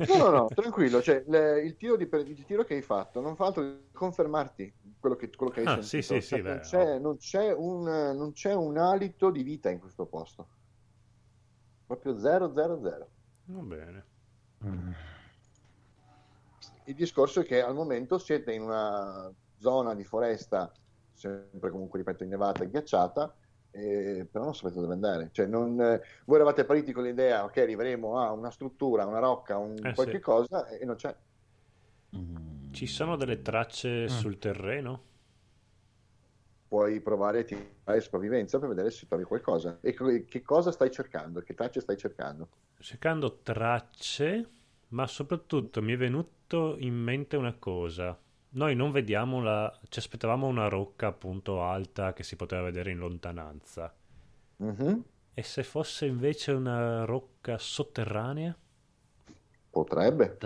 No, 0.08 0.16
no, 0.18 0.30
no, 0.32 0.52
tranquillo, 0.54 1.02
cioè, 1.02 1.24
le- 1.28 1.62
il, 1.64 1.76
tiro 1.76 1.98
di, 1.98 2.08
il 2.12 2.46
tiro 2.46 2.64
che 2.64 2.76
hai 2.76 2.82
fatto 2.82 3.20
non 3.20 3.36
fa 3.36 3.48
altro 3.48 3.64
che 3.64 3.90
confermarti 3.92 4.74
quello 5.00 5.16
che, 5.18 5.30
quello 5.36 5.52
che 5.52 5.60
hai 5.62 5.68
Ah, 5.68 5.82
sentito. 5.82 6.02
sì, 6.02 6.02
sì, 6.02 6.20
Cioè, 6.26 6.40
sì, 6.40 6.42
non, 6.46 6.60
beh, 6.62 6.62
c'è, 6.62 6.98
non 7.00 7.18
c'è 7.18 7.52
un, 7.54 7.84
non 7.84 8.32
c'è 8.32 8.54
un 8.54 8.78
alito 8.78 9.30
di 9.32 9.44
vita 9.44 9.70
in 9.70 9.80
questo 9.80 10.06
posto. 10.06 10.50
Proprio 11.88 12.20
0, 12.20 12.54
0, 12.54 12.82
0. 12.84 13.10
Va 13.46 13.62
bene. 13.62 14.06
Il 16.84 16.96
discorso 16.96 17.40
è 17.40 17.46
che 17.46 17.62
al 17.62 17.74
momento 17.74 18.18
siete 18.18 18.52
in 18.54 18.62
una 18.62 19.32
zona 19.58 19.96
di 19.96 20.04
foresta, 20.04 20.72
sempre 21.14 21.70
comunque, 21.72 22.00
ripeto, 22.00 22.24
innevata 22.26 22.64
e 22.64 22.70
ghiacciata, 22.70 23.34
eh, 23.72 24.28
però 24.30 24.44
non 24.46 24.56
sapete 24.56 24.80
dove 24.82 24.94
andare. 24.94 25.30
Cioè, 25.32 25.46
non, 25.46 25.80
eh, 25.82 26.02
voi 26.26 26.36
eravate 26.36 26.66
partiti 26.66 26.92
con 26.92 27.04
l'idea, 27.04 27.44
ok, 27.46 27.58
arriveremo 27.58 28.20
a 28.20 28.32
una 28.34 28.52
struttura, 28.52 29.06
una 29.06 29.20
rocca, 29.20 29.58
un 29.58 29.76
Eh, 29.82 29.94
qualche 29.94 30.18
sì. 30.18 30.20
cosa, 30.22 30.68
e 30.68 30.84
non 30.86 30.96
c'è. 30.96 31.16
Ci 32.72 32.86
sono 32.88 33.16
delle 33.16 33.42
tracce 33.42 34.04
Mm. 34.04 34.08
sul 34.08 34.38
terreno? 34.40 35.02
Puoi 36.68 37.00
provare 37.02 37.40
a 37.40 37.44
tirare 37.44 38.02
sopravvivenza 38.02 38.60
per 38.60 38.70
vedere 38.70 38.92
se 38.92 39.08
trovi 39.08 39.24
qualcosa. 39.24 39.78
E 39.82 39.94
che 40.28 40.42
cosa 40.42 40.72
stai 40.72 40.92
cercando? 40.92 41.42
Che 41.42 41.54
tracce 41.54 41.80
stai 41.80 41.98
cercando? 41.98 42.50
Cercando 42.80 43.40
tracce, 43.42 44.50
ma 44.90 45.08
soprattutto 45.08 45.82
mi 45.82 45.94
è 45.94 45.98
venuto 45.98 46.76
in 46.80 46.96
mente 46.96 47.38
una 47.38 47.54
cosa. 47.54 48.18
Noi 48.50 48.76
non 48.76 48.92
vediamo 48.92 49.42
la... 49.42 49.74
ci 49.90 50.00
aspettavamo 50.00 50.48
una 50.48 50.68
rocca 50.68 51.08
appunto 51.08 51.62
alta 51.62 52.14
che 52.14 52.24
si 52.24 52.36
poteva 52.36 52.64
vedere 52.64 52.92
in 52.92 52.98
lontananza. 52.98 53.94
Mhm. 54.58 55.04
E 55.34 55.44
se 55.44 55.64
fosse 55.64 56.06
invece 56.06 56.52
una 56.52 57.06
rocca 57.06 57.58
sotterranea? 57.58 58.58
Potrebbe. 59.78 60.38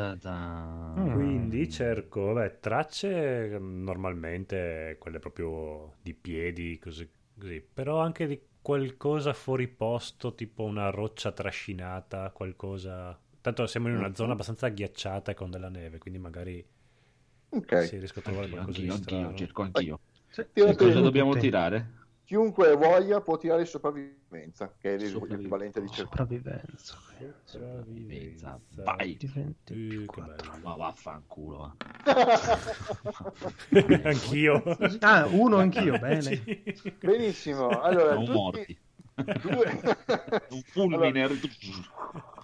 Mm. 0.97 1.07
Quindi 1.09 1.69
cerco, 1.69 2.33
vabbè, 2.33 2.59
tracce 2.59 3.57
mm, 3.59 3.83
normalmente 3.83 4.95
quelle 4.99 5.19
proprio 5.19 5.95
di 6.01 6.13
piedi, 6.13 6.77
così, 6.79 7.09
così, 7.37 7.61
però 7.61 7.99
anche 7.99 8.27
di 8.27 8.39
qualcosa 8.61 9.33
fuori 9.33 9.67
posto, 9.67 10.33
tipo 10.35 10.63
una 10.63 10.89
roccia 10.89 11.31
trascinata, 11.31 12.31
qualcosa... 12.31 13.17
Tanto 13.41 13.65
siamo 13.67 13.87
in 13.89 13.95
una 13.95 14.07
Mhm. 14.07 14.15
zona 14.15 14.33
abbastanza 14.33 14.69
ghiacciata 14.69 15.31
e 15.31 15.33
con 15.35 15.49
della 15.49 15.69
neve, 15.69 15.97
quindi 15.97 16.19
magari 16.19 16.63
Ok. 17.51 17.73
si 17.75 17.97
riesco 17.97 18.19
a 18.19 18.21
trovare 18.21 18.47
Anch'io, 18.47 18.49
qualcosa 18.49 18.79
anch'io, 18.81 18.81
di 18.81 18.89
anch'io, 18.93 19.33
strano. 19.33 19.33
cerco 19.33 19.61
anch'io. 19.63 19.99
Sì. 20.29 20.45
Cosa 20.75 21.01
te- 21.01 21.01
dobbiamo 21.01 21.31
tutti. 21.31 21.37
tirare? 21.37 22.00
Chiunque 22.23 22.75
voglia 22.77 23.19
può 23.19 23.35
tirare 23.37 23.65
sopravvivenza, 23.65 24.73
che 24.79 24.95
è 24.95 24.97
l'equivalente 24.97 25.81
di 25.81 25.87
cercare. 25.89 26.07
Sopravvivenza. 26.29 26.97
Sopravvivenza. 27.43 28.59
Vai. 28.75 29.17
Diventi 29.17 29.73
più 29.73 29.99
che 29.99 30.05
quattro. 30.05 30.57
Ma 30.63 30.75
vaffanculo. 30.75 31.57
va. 31.57 31.75
Anch'io. 34.03 34.63
Ah, 34.99 35.27
uno 35.27 35.57
anch'io, 35.57 35.97
bene. 35.99 36.41
Benissimo. 36.99 37.67
Allora, 37.67 38.11
Siamo 38.11 38.23
tutti- 38.25 38.37
morti. 38.37 38.79
due- 39.41 39.97
Un 40.51 40.61
fulmine. 40.63 41.27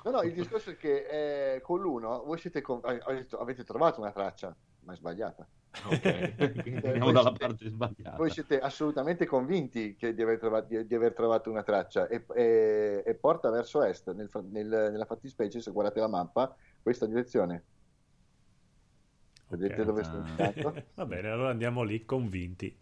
No, 0.03 0.11
no, 0.11 0.21
il 0.21 0.33
discorso 0.33 0.71
è 0.71 0.77
che 0.77 1.55
eh, 1.55 1.61
con 1.61 1.79
l'uno 1.79 2.23
voi 2.23 2.37
siete 2.39 2.61
con- 2.61 2.81
avete 2.83 3.63
trovato 3.63 4.01
una 4.01 4.11
traccia, 4.11 4.53
ma 4.87 4.93
è 4.93 4.95
sbagliata. 4.95 5.45
Ok, 5.83 6.01
quindi 6.63 6.87
andiamo 6.87 7.11
dalla 7.11 7.29
siete- 7.29 7.45
parte 7.45 7.69
sbagliata. 7.69 8.15
Voi 8.15 8.29
siete 8.31 8.59
assolutamente 8.59 9.25
convinti 9.25 9.95
che 9.97 10.15
di 10.15 10.21
aver 10.21 10.39
trovato, 10.39 10.67
di, 10.67 10.87
di 10.87 10.95
aver 10.95 11.13
trovato 11.13 11.51
una 11.51 11.61
traccia 11.61 12.07
e, 12.07 12.25
e- 12.33 13.03
e 13.05 13.15
porta 13.15 13.49
verso 13.51 13.83
est, 13.83 14.09
nel 14.13 14.29
nel- 14.49 14.89
nella 14.91 15.05
fattispecie, 15.05 15.59
se 15.61 15.71
guardate 15.71 15.99
la 15.99 16.07
mappa, 16.07 16.55
questa 16.81 17.05
direzione. 17.05 17.63
Vedete 19.49 19.81
Ok. 19.81 19.85
dove 19.87 20.03
sto 20.03 20.15
Ah. 20.15 20.19
indicando? 20.19 20.83
Va 20.95 21.05
bene, 21.05 21.29
allora 21.29 21.49
andiamo 21.49 21.83
lì 21.83 22.05
convinti. 22.05 22.75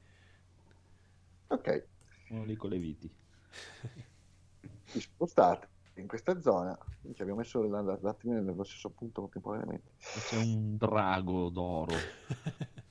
Ok, 1.47 1.87
Uno 2.29 2.43
lì 2.43 2.55
con 2.55 2.69
le 2.69 2.77
viti. 2.77 3.11
vi 4.93 4.99
spostate 5.01 5.67
in 6.01 6.07
questa 6.07 6.39
zona. 6.39 6.77
Ci 7.13 7.21
abbiamo 7.21 7.39
messo 7.39 7.61
la- 7.63 7.81
la- 7.81 7.97
l'attimo 8.01 8.33
nello 8.33 8.63
stesso 8.63 8.89
punto 8.89 9.21
contemporaneamente. 9.21 9.91
C'è 9.99 10.37
un 10.37 10.77
drago 10.77 11.49
d'oro. 11.49 11.93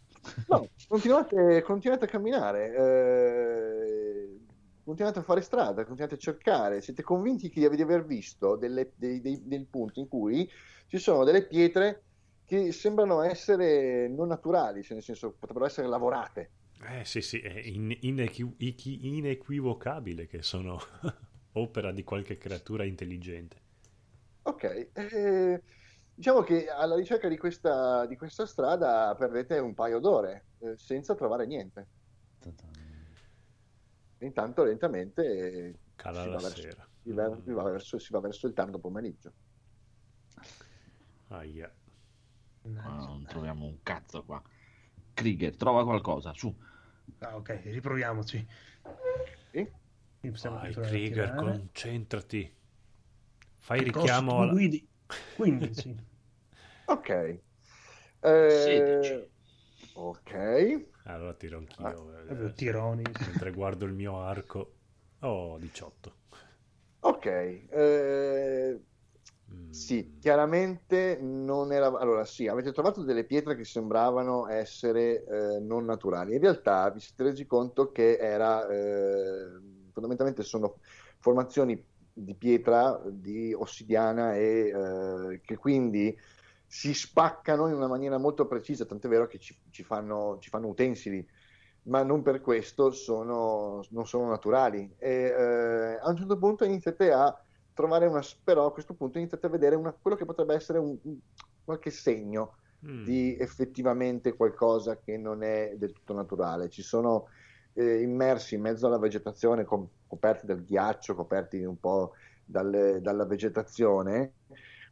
No, 0.48 0.66
continuate, 0.88 1.60
continuate 1.60 2.06
a 2.06 2.08
camminare, 2.08 2.74
eh, 2.74 4.38
continuate 4.82 5.18
a 5.18 5.22
fare 5.22 5.42
strada, 5.42 5.84
continuate 5.84 6.14
a 6.14 6.18
cercare, 6.18 6.80
siete 6.80 7.02
convinti 7.02 7.50
che 7.50 7.68
di 7.68 7.82
aver 7.82 8.06
visto 8.06 8.56
delle- 8.56 8.92
dei, 8.96 9.20
dei- 9.20 9.42
dei 9.46 9.66
punti 9.66 10.00
in 10.00 10.08
cui 10.08 10.48
ci 10.86 10.96
sono 10.96 11.24
delle 11.24 11.46
pietre 11.46 12.04
che 12.46 12.72
sembrano 12.72 13.20
essere 13.20 14.08
non 14.08 14.28
naturali, 14.28 14.82
cioè 14.82 14.94
nel 14.94 15.02
senso 15.04 15.32
potrebbero 15.38 15.66
essere 15.66 15.88
lavorate. 15.88 16.50
Eh 16.88 17.04
sì, 17.04 17.20
sì, 17.20 17.40
è 17.40 17.60
in- 17.62 17.96
inequi- 18.00 19.06
inequivocabile 19.06 20.26
che 20.26 20.42
sono 20.42 20.78
opera 21.54 21.92
di 21.92 22.04
qualche 22.04 22.38
creatura 22.38 22.84
intelligente. 22.84 23.62
Ok, 24.42 24.90
eh, 24.92 25.62
diciamo 26.14 26.42
che 26.42 26.68
alla 26.68 26.96
ricerca 26.96 27.28
di 27.28 27.36
questa, 27.36 28.06
di 28.06 28.16
questa 28.16 28.46
strada 28.46 29.14
perdete 29.16 29.58
un 29.58 29.74
paio 29.74 29.98
d'ore 30.00 30.46
eh, 30.58 30.76
senza 30.76 31.14
trovare 31.14 31.46
niente. 31.46 31.88
Intanto 34.18 34.64
lentamente 34.64 35.78
Cala 35.96 36.22
si 36.22 36.28
la 36.28 36.34
va 36.36 36.40
verso- 36.40 36.60
sera. 36.60 36.88
si 37.02 37.12
va- 37.12 37.40
si 37.42 37.52
va 37.52 37.62
verso- 37.62 37.98
si 37.98 38.12
va 38.12 38.20
verso 38.20 38.46
il 38.46 38.54
tardo 38.54 38.78
pomeriggio. 38.78 39.32
Aia. 41.28 41.72
Ma 42.62 42.94
non 42.94 43.24
troviamo 43.26 43.66
un 43.66 43.82
cazzo 43.82 44.24
qua. 44.24 44.42
Krieger, 45.12 45.56
trova 45.56 45.84
qualcosa, 45.84 46.32
su. 46.34 46.54
Ah, 47.18 47.36
ok, 47.36 47.60
riproviamoci. 47.64 48.46
Sì? 49.52 49.70
Vai, 50.30 50.72
Krieger, 50.72 51.34
concentrati. 51.34 52.52
Fai 53.58 53.82
richiamo 53.82 54.40
alla... 54.40 54.52
guidi? 54.52 54.86
15. 55.36 55.96
Ok. 56.86 57.08
Eh, 57.08 57.40
16. 58.20 59.30
Ok. 59.94 60.86
Allora 61.04 61.32
tiro 61.32 61.58
anch'io. 61.58 62.18
eh, 62.18 62.24
Proprio 62.24 62.52
tironi. 62.52 63.02
Mentre 63.26 63.52
guardo 63.52 63.86
il 63.86 63.92
mio 63.94 64.20
arco. 64.20 64.74
Oh, 65.20 65.56
18. 65.58 66.14
Ok. 67.00 67.26
Eh, 67.26 68.80
Mm. 69.54 69.70
sì, 69.70 70.16
chiaramente 70.18 71.18
non 71.20 71.70
era... 71.70 71.86
Allora 71.86 72.24
sì, 72.24 72.48
avete 72.48 72.72
trovato 72.72 73.02
delle 73.02 73.24
pietre 73.24 73.54
che 73.54 73.64
sembravano 73.64 74.48
essere 74.48 75.22
eh, 75.24 75.60
non 75.60 75.84
naturali. 75.84 76.34
In 76.34 76.40
realtà 76.40 76.90
vi 76.90 76.98
siete 77.00 77.24
resi 77.24 77.46
conto 77.46 77.92
che 77.92 78.16
era... 78.16 78.66
fondamentalmente 79.94 80.42
sono 80.42 80.78
formazioni 81.18 81.82
di 82.12 82.36
pietra, 82.36 83.00
di 83.10 83.54
ossidiana 83.54 84.34
e 84.36 84.68
eh, 84.68 85.40
che 85.40 85.56
quindi 85.56 86.16
si 86.66 86.92
spaccano 86.92 87.68
in 87.68 87.74
una 87.74 87.86
maniera 87.88 88.18
molto 88.18 88.46
precisa, 88.46 88.84
tant'è 88.84 89.08
vero 89.08 89.26
che 89.26 89.38
ci, 89.38 89.58
ci 89.70 89.84
fanno, 89.84 90.38
ci 90.40 90.50
fanno 90.50 90.68
utensili, 90.68 91.26
ma 91.82 92.02
non 92.02 92.22
per 92.22 92.40
questo 92.40 92.90
sono, 92.90 93.80
non 93.90 94.06
sono 94.06 94.28
naturali. 94.28 94.94
E 94.98 95.10
eh, 95.10 95.98
a 96.00 96.08
un 96.08 96.16
certo 96.16 96.38
punto 96.38 96.64
iniziate 96.64 97.12
a 97.12 97.34
trovare 97.72 98.06
una, 98.06 98.22
però 98.42 98.66
a 98.66 98.72
questo 98.72 98.94
punto 98.94 99.18
iniziate 99.18 99.46
a 99.46 99.50
vedere 99.50 99.76
una- 99.76 99.92
quello 99.92 100.16
che 100.16 100.24
potrebbe 100.24 100.54
essere 100.54 100.78
un- 100.78 100.98
qualche 101.62 101.90
segno 101.90 102.56
Mm. 102.82 103.04
di 103.04 103.36
effettivamente 103.38 104.34
qualcosa 104.34 104.98
che 104.98 105.16
non 105.18 105.42
è 105.42 105.74
del 105.76 105.92
tutto 105.92 106.14
naturale. 106.14 106.68
Ci 106.70 106.82
sono 106.82 107.26
eh, 107.74 108.00
immersi 108.00 108.54
in 108.54 108.62
mezzo 108.62 108.86
alla 108.86 108.98
vegetazione, 108.98 109.64
com- 109.64 109.88
coperti 110.06 110.46
dal 110.46 110.62
ghiaccio, 110.62 111.14
coperti 111.14 111.62
un 111.62 111.78
po' 111.78 112.12
dalle- 112.44 113.00
dalla 113.00 113.26
vegetazione, 113.26 114.34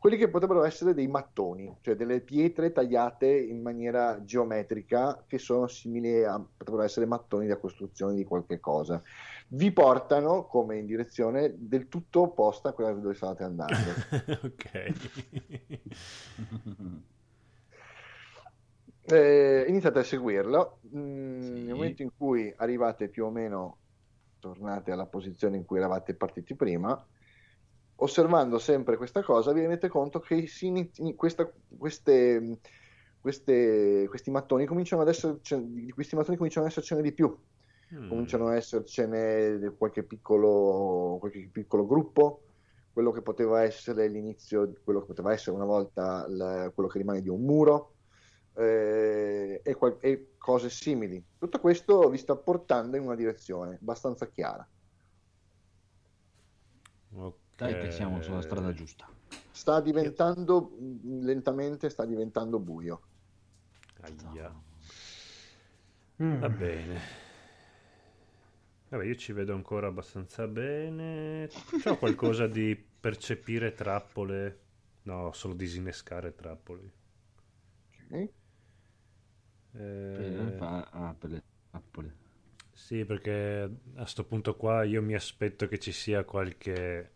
quelli 0.02 0.16
che 0.16 0.28
potrebbero 0.28 0.64
essere 0.64 0.94
dei 0.94 1.06
mattoni, 1.06 1.78
cioè 1.80 1.94
delle 1.94 2.22
pietre 2.22 2.72
tagliate 2.72 3.28
in 3.28 3.62
maniera 3.62 4.24
geometrica 4.24 5.22
che 5.28 5.38
sono 5.38 5.68
simili 5.68 6.24
a 6.24 6.44
potrebbero 6.56 6.84
essere 6.84 7.06
mattoni 7.06 7.46
da 7.46 7.56
costruzione 7.56 8.16
di 8.16 8.24
qualche 8.24 8.58
cosa. 8.58 9.00
Vi 9.46 9.70
portano 9.70 10.46
come 10.46 10.78
in 10.78 10.86
direzione 10.86 11.54
del 11.56 11.86
tutto 11.86 12.22
opposta 12.22 12.70
a 12.70 12.72
quella 12.72 12.90
dove 12.92 13.14
state 13.14 13.44
andando. 13.44 13.76
ok. 14.42 14.92
Eh, 19.04 19.64
iniziate 19.68 19.98
a 19.98 20.04
seguirlo. 20.04 20.78
Mm, 20.96 21.40
Sì. 21.40 21.50
Nel 21.64 21.74
momento 21.74 22.02
in 22.02 22.10
cui 22.16 22.52
arrivate 22.56 23.08
più 23.08 23.24
o 23.24 23.30
meno, 23.30 23.78
tornate 24.38 24.90
alla 24.90 25.06
posizione 25.06 25.56
in 25.56 25.64
cui 25.64 25.78
eravate 25.78 26.14
partiti 26.14 26.54
prima, 26.54 27.06
osservando 27.96 28.58
sempre 28.58 28.96
questa 28.96 29.22
cosa, 29.22 29.52
vi 29.52 29.60
rendete 29.60 29.88
conto 29.88 30.18
che 30.20 30.48
inizi- 30.60 31.14
questa- 31.14 31.52
queste, 31.76 32.58
queste- 33.20 34.06
questi 34.08 34.30
mattoni 34.30 34.66
cominciano 34.66 35.02
ad 35.02 35.08
essere, 35.08 35.38
di 35.42 35.90
questi 35.92 36.16
mattoni 36.16 36.36
cominciano 36.36 36.66
ad 36.66 36.72
essercene 36.72 37.02
di 37.02 37.12
più. 37.12 37.36
Mm. 37.94 38.08
Cominciano 38.08 38.48
ad 38.48 38.54
essercene 38.56 39.74
qualche 39.76 40.02
piccolo, 40.02 41.18
qualche 41.20 41.48
piccolo 41.52 41.86
gruppo, 41.86 42.42
quello 42.92 43.12
che 43.12 43.22
poteva 43.22 43.62
essere 43.62 44.08
l'inizio, 44.08 44.72
quello 44.82 45.00
che 45.00 45.06
poteva 45.06 45.32
essere 45.32 45.54
una 45.54 45.64
volta 45.64 46.26
il- 46.28 46.72
quello 46.74 46.88
che 46.88 46.98
rimane 46.98 47.20
di 47.22 47.28
un 47.28 47.42
muro 47.42 47.94
eh, 48.54 49.60
e, 49.64 49.74
qual- 49.74 49.98
e 50.00 50.34
cose 50.38 50.70
simili. 50.70 51.24
Tutto 51.38 51.60
questo 51.60 52.08
vi 52.08 52.18
sta 52.18 52.36
portando 52.36 52.96
in 52.96 53.04
una 53.04 53.14
direzione 53.16 53.76
abbastanza 53.80 54.28
chiara. 54.28 54.68
Ok. 57.14 57.36
Dai 57.56 57.78
che 57.78 57.90
siamo 57.90 58.22
sulla 58.22 58.42
strada 58.42 58.72
giusta. 58.72 59.08
Sta 59.50 59.80
diventando 59.80 60.70
mh, 60.78 61.24
lentamente, 61.24 61.90
sta 61.90 62.04
diventando 62.04 62.58
buio. 62.58 63.02
Aia. 64.04 64.52
Mm. 66.18 66.40
Va 66.40 66.48
bene. 66.48 67.00
Vabbè, 68.88 69.04
io 69.04 69.14
ci 69.16 69.32
vedo 69.32 69.54
ancora 69.54 69.88
abbastanza 69.88 70.46
bene. 70.46 71.48
C'ho 71.82 71.96
qualcosa 71.98 72.46
di 72.46 72.76
percepire 72.76 73.72
trappole? 73.74 74.60
No, 75.02 75.32
solo 75.32 75.54
disinnescare 75.54 76.34
trappole. 76.34 76.92
ok? 78.10 78.32
Eh, 79.74 80.54
fa- 80.58 80.88
ah, 80.90 81.16
le 81.22 81.42
trappole. 81.70 82.14
Sì, 82.72 83.04
perché 83.04 83.70
a 83.94 84.06
sto 84.06 84.24
punto 84.24 84.56
qua 84.56 84.82
io 84.84 85.02
mi 85.02 85.14
aspetto 85.14 85.66
che 85.68 85.78
ci 85.78 85.92
sia 85.92 86.24
qualche 86.24 87.10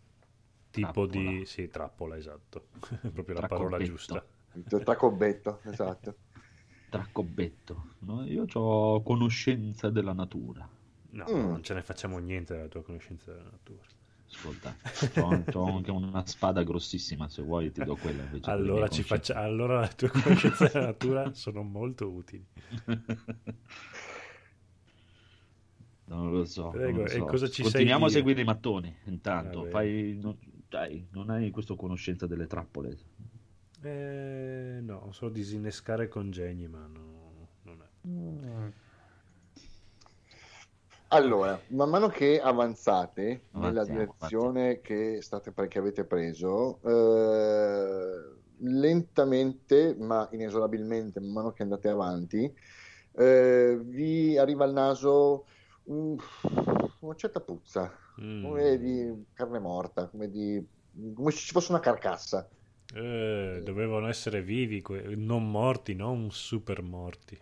tipo 0.71 1.07
Trappola. 1.07 1.31
di... 1.39 1.45
Sì, 1.47 1.69
trappola, 1.69 2.17
esatto. 2.17 2.69
Proprio 3.13 3.35
la 3.35 3.47
parola 3.47 3.79
Tracobbetto. 3.79 3.85
giusta. 3.85 4.27
Il 4.55 4.83
Tracobetto, 4.85 5.61
esatto. 5.65 6.17
Tracobbetto. 6.89 7.95
No? 8.01 8.25
Io 8.27 8.45
ho 8.53 9.03
conoscenza 9.03 9.91
della 9.91 10.13
natura. 10.13 10.69
No, 11.11 11.25
Mm. 11.31 11.51
non 11.51 11.63
ce 11.63 11.75
ne 11.75 11.83
facciamo 11.83 12.19
niente 12.19 12.55
della 12.55 12.69
tua 12.69 12.83
conoscenza 12.83 13.33
della 13.33 13.51
natura. 13.51 13.83
Ascolta, 14.29 14.77
ho 15.55 15.65
anche 15.77 15.91
una 15.91 16.27
spada 16.27 16.63
grossissima, 16.63 17.29
se 17.29 17.43
vuoi 17.43 17.71
ti 17.71 17.85
do 17.85 17.97
quella 17.97 18.23
invece. 18.25 18.51
Allora, 18.51 18.89
ci 18.89 19.03
faccia... 19.03 19.35
allora 19.37 19.81
le 19.81 19.93
tue 19.97 20.09
conoscenze 20.09 20.71
della 20.73 20.87
natura 20.87 21.33
sono 21.33 21.63
molto 21.63 22.11
utili. 22.11 22.45
Non 26.07 26.31
lo 26.31 26.45
so. 26.45 26.69
Prego, 26.69 26.99
non 26.99 27.07
lo 27.07 27.11
e 27.11 27.17
so. 27.17 27.25
cosa 27.25 27.47
ci 27.47 27.63
sai 27.63 27.73
Continuiamo 27.73 28.05
a 28.05 28.09
dire? 28.09 28.21
seguire 28.21 28.41
i 28.41 28.45
mattoni. 28.45 28.95
Intanto, 29.05 29.61
bene. 29.61 29.71
fai, 29.71 30.19
non, 30.21 30.37
dai, 30.69 31.07
non 31.11 31.31
hai 31.31 31.51
questa 31.51 31.75
conoscenza 31.75 32.27
delle 32.27 32.47
trappole. 32.47 32.97
Eh, 33.83 34.79
no, 34.83 35.11
solo 35.13 35.31
disinnescare 35.33 36.09
congegni, 36.09 36.69
ma 36.69 36.87
no, 36.87 37.49
non 37.63 37.83
è. 37.83 38.07
Mm. 38.07 38.46
Allora, 41.17 41.59
man 41.69 41.89
mano 41.89 42.09
che 42.09 42.41
avanzate 42.41 43.47
nella 43.53 43.85
Avanziamo, 43.85 44.15
direzione 44.19 44.81
che, 44.83 45.23
state, 45.23 45.53
che 45.69 45.79
avete 45.79 46.05
preso, 46.05 46.81
eh, 46.83 48.39
lentamente 48.59 49.95
ma 49.99 50.29
inesorabilmente, 50.33 51.21
man 51.21 51.33
mano 51.33 51.53
che 51.53 51.63
andate 51.63 51.89
avanti, 51.89 52.53
eh, 53.13 53.79
vi 53.83 54.37
arriva 54.37 54.65
al 54.65 54.73
naso 54.75 55.47
un- 55.85 56.17
una 57.01 57.15
certa 57.15 57.41
puzza, 57.41 57.91
Mm. 58.19 58.37
come 58.41 58.79
di 58.79 59.25
carne 59.33 59.59
morta, 59.59 60.09
come, 60.09 60.29
di, 60.29 60.63
come 61.15 61.31
se 61.31 61.39
ci 61.39 61.53
fosse 61.53 61.71
una 61.73 61.81
carcassa. 61.81 62.51
Eh, 62.93 63.61
dovevano 63.63 64.09
essere 64.09 64.43
vivi, 64.43 64.83
que- 64.83 65.15
non 65.15 65.49
morti, 65.49 65.95
non 65.95 66.33
super 66.33 66.83
morti. 66.83 67.39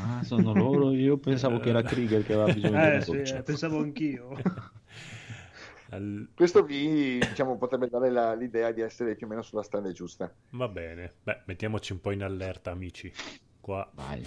Ah, 0.00 0.22
sono 0.22 0.52
loro. 0.52 0.92
Io 0.92 1.18
pensavo 1.18 1.58
che 1.58 1.70
era 1.70 1.82
Krieger 1.82 2.22
che 2.22 2.32
aveva 2.32 2.52
bisogno 2.52 2.76
di 2.78 2.86
Eh 2.86 2.94
una 2.96 3.04
sì, 3.04 3.16
eh, 3.16 3.42
pensavo 3.42 3.78
anch'io. 3.80 4.28
Al- 5.90 6.28
Questo 6.34 6.62
vi 6.64 7.18
diciamo, 7.18 7.56
potrebbe 7.56 7.88
dare 7.88 8.10
la- 8.10 8.34
l'idea 8.34 8.70
di 8.72 8.80
essere 8.80 9.16
più 9.16 9.26
o 9.26 9.30
meno 9.30 9.42
sulla 9.42 9.62
strada 9.62 9.90
giusta. 9.92 10.32
Va 10.50 10.68
bene, 10.68 11.14
beh, 11.22 11.42
mettiamoci 11.46 11.92
un 11.92 12.00
po' 12.00 12.10
in 12.10 12.22
allerta, 12.22 12.70
amici. 12.70 13.10
Qua 13.60 13.90
Vai. 13.94 14.22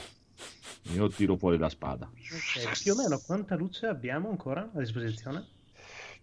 Io 0.93 1.07
tiro 1.09 1.38
fuori 1.38 1.57
la 1.57 1.69
spada. 1.69 2.09
Ok, 2.09 2.82
più 2.82 2.93
o 2.93 2.95
meno 2.95 3.19
quanta 3.22 3.55
luce 3.55 3.86
abbiamo 3.86 4.30
ancora 4.30 4.72
a 4.74 4.80
disposizione? 4.80 5.47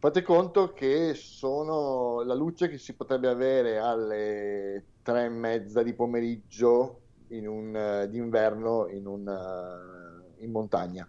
Fate 0.01 0.23
conto 0.23 0.73
che 0.73 1.15
sono 1.15 2.23
la 2.23 2.35
luce 2.35 2.69
che 2.69 2.79
si 2.79 2.95
potrebbe 2.95 3.29
avere 3.29 3.79
alle 3.79 4.91
tre 5.03 5.25
e 5.25 5.29
mezza 5.29 5.83
di 5.83 5.95
pomeriggio 5.95 7.08
in 7.29 7.47
un, 7.49 7.75
eh, 7.77 8.09
d'inverno 8.09 8.89
in, 8.89 9.07
un, 9.07 9.27
eh, 9.29 10.43
in 10.45 10.51
montagna, 10.51 11.09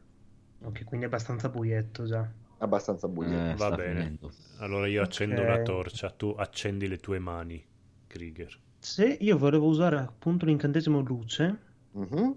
Ok, 0.61 0.84
quindi 0.86 1.05
è 1.05 1.09
abbastanza 1.09 1.49
buietto 1.49 2.05
già. 2.05 2.32
abbastanza 2.57 3.07
buio. 3.07 3.45
Eh, 3.49 3.55
va 3.55 3.72
bene. 3.72 3.99
finendo. 4.01 4.32
Allora 4.57 4.88
io 4.88 5.01
accendo 5.01 5.41
Ok. 5.41 5.43
una 5.43 5.57
torcia, 5.59 6.09
tu 6.11 6.30
accendi 6.38 6.88
le 6.88 6.97
tue 6.97 7.20
mani, 7.20 7.65
Krieger. 8.07 8.59
Se 8.82 9.05
io 9.22 9.38
volevo 9.38 9.67
usare 9.67 9.99
appunto 9.99 10.45
l'incantesimo 10.45 10.99
luce 10.99 11.57
Mhm. 11.93 12.34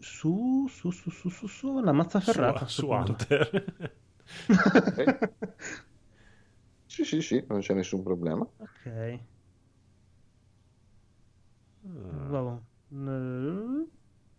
su, 0.00 0.66
su, 0.68 0.90
su, 0.90 1.10
su, 1.10 1.28
su, 1.30 1.46
su 1.46 1.80
la 1.80 1.92
mazza 1.92 2.20
ferrata. 2.20 2.66
Su, 2.66 2.86
su. 2.86 2.90
Hunter. 2.90 3.94
Sì, 6.84 7.04
sì, 7.04 7.22
sì, 7.22 7.42
non 7.48 7.60
c'è 7.60 7.72
nessun 7.74 8.02
problema. 8.02 8.46
ok, 8.58 9.20
vabbè. 11.82 12.60
Eh, 12.92 13.86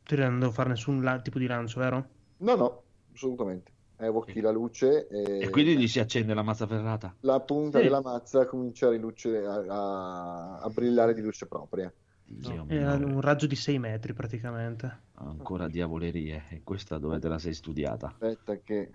Ti 0.04 0.16
non 0.16 0.40
devo 0.40 0.52
fare 0.52 0.70
nessun 0.70 1.02
la- 1.02 1.20
tipo 1.22 1.40
di 1.40 1.48
lancio, 1.48 1.80
vero? 1.80 2.10
No, 2.38 2.56
no, 2.56 2.84
assolutamente. 3.14 3.72
Evochi 3.98 4.42
la 4.42 4.50
luce 4.52 5.08
e, 5.08 5.42
E 5.42 5.50
quindi 5.52 5.78
gli 5.78 5.88
si 5.88 6.00
accende 6.00 6.34
la 6.34 6.42
mazza 6.42 6.66
ferrata. 6.66 7.16
la 7.22 7.40
punta 7.40 7.78
Sì. 7.78 7.84
della 7.84 8.02
mazza 8.02 8.48
comincia 8.48 8.88
a, 8.88 8.90
riluce- 8.90 9.46
a- 9.46 9.64
a- 9.68 10.60
a 10.60 10.70
brillare 10.70 11.14
di 11.14 11.22
luce 11.22 11.46
propria. 11.46 11.94
Dio 12.24 12.66
È 12.68 12.94
un 12.94 13.22
raggio 13.22 13.46
di 13.46 13.56
6 13.56 13.78
metri 13.78 14.14
praticamente. 14.14 15.10
ancora 15.16 15.68
diavolerie. 15.68 16.46
E 16.50 16.62
questa 16.64 16.98
dove 16.98 17.20
te 17.20 17.28
la 17.28 17.38
sei 17.38 17.54
studiata? 17.54 18.08
Aspetta 18.08 18.58
che... 18.58 18.90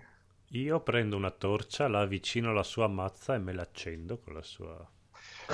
Io 0.51 0.81
prendo 0.81 1.15
una 1.15 1.31
torcia, 1.31 1.87
la 1.87 2.01
avvicino 2.01 2.49
alla 2.49 2.63
sua 2.63 2.87
mazza 2.87 3.35
e 3.35 3.39
me 3.39 3.53
l'accendo 3.53 4.17
con 4.19 4.33
la 4.33 4.41
sua... 4.43 4.89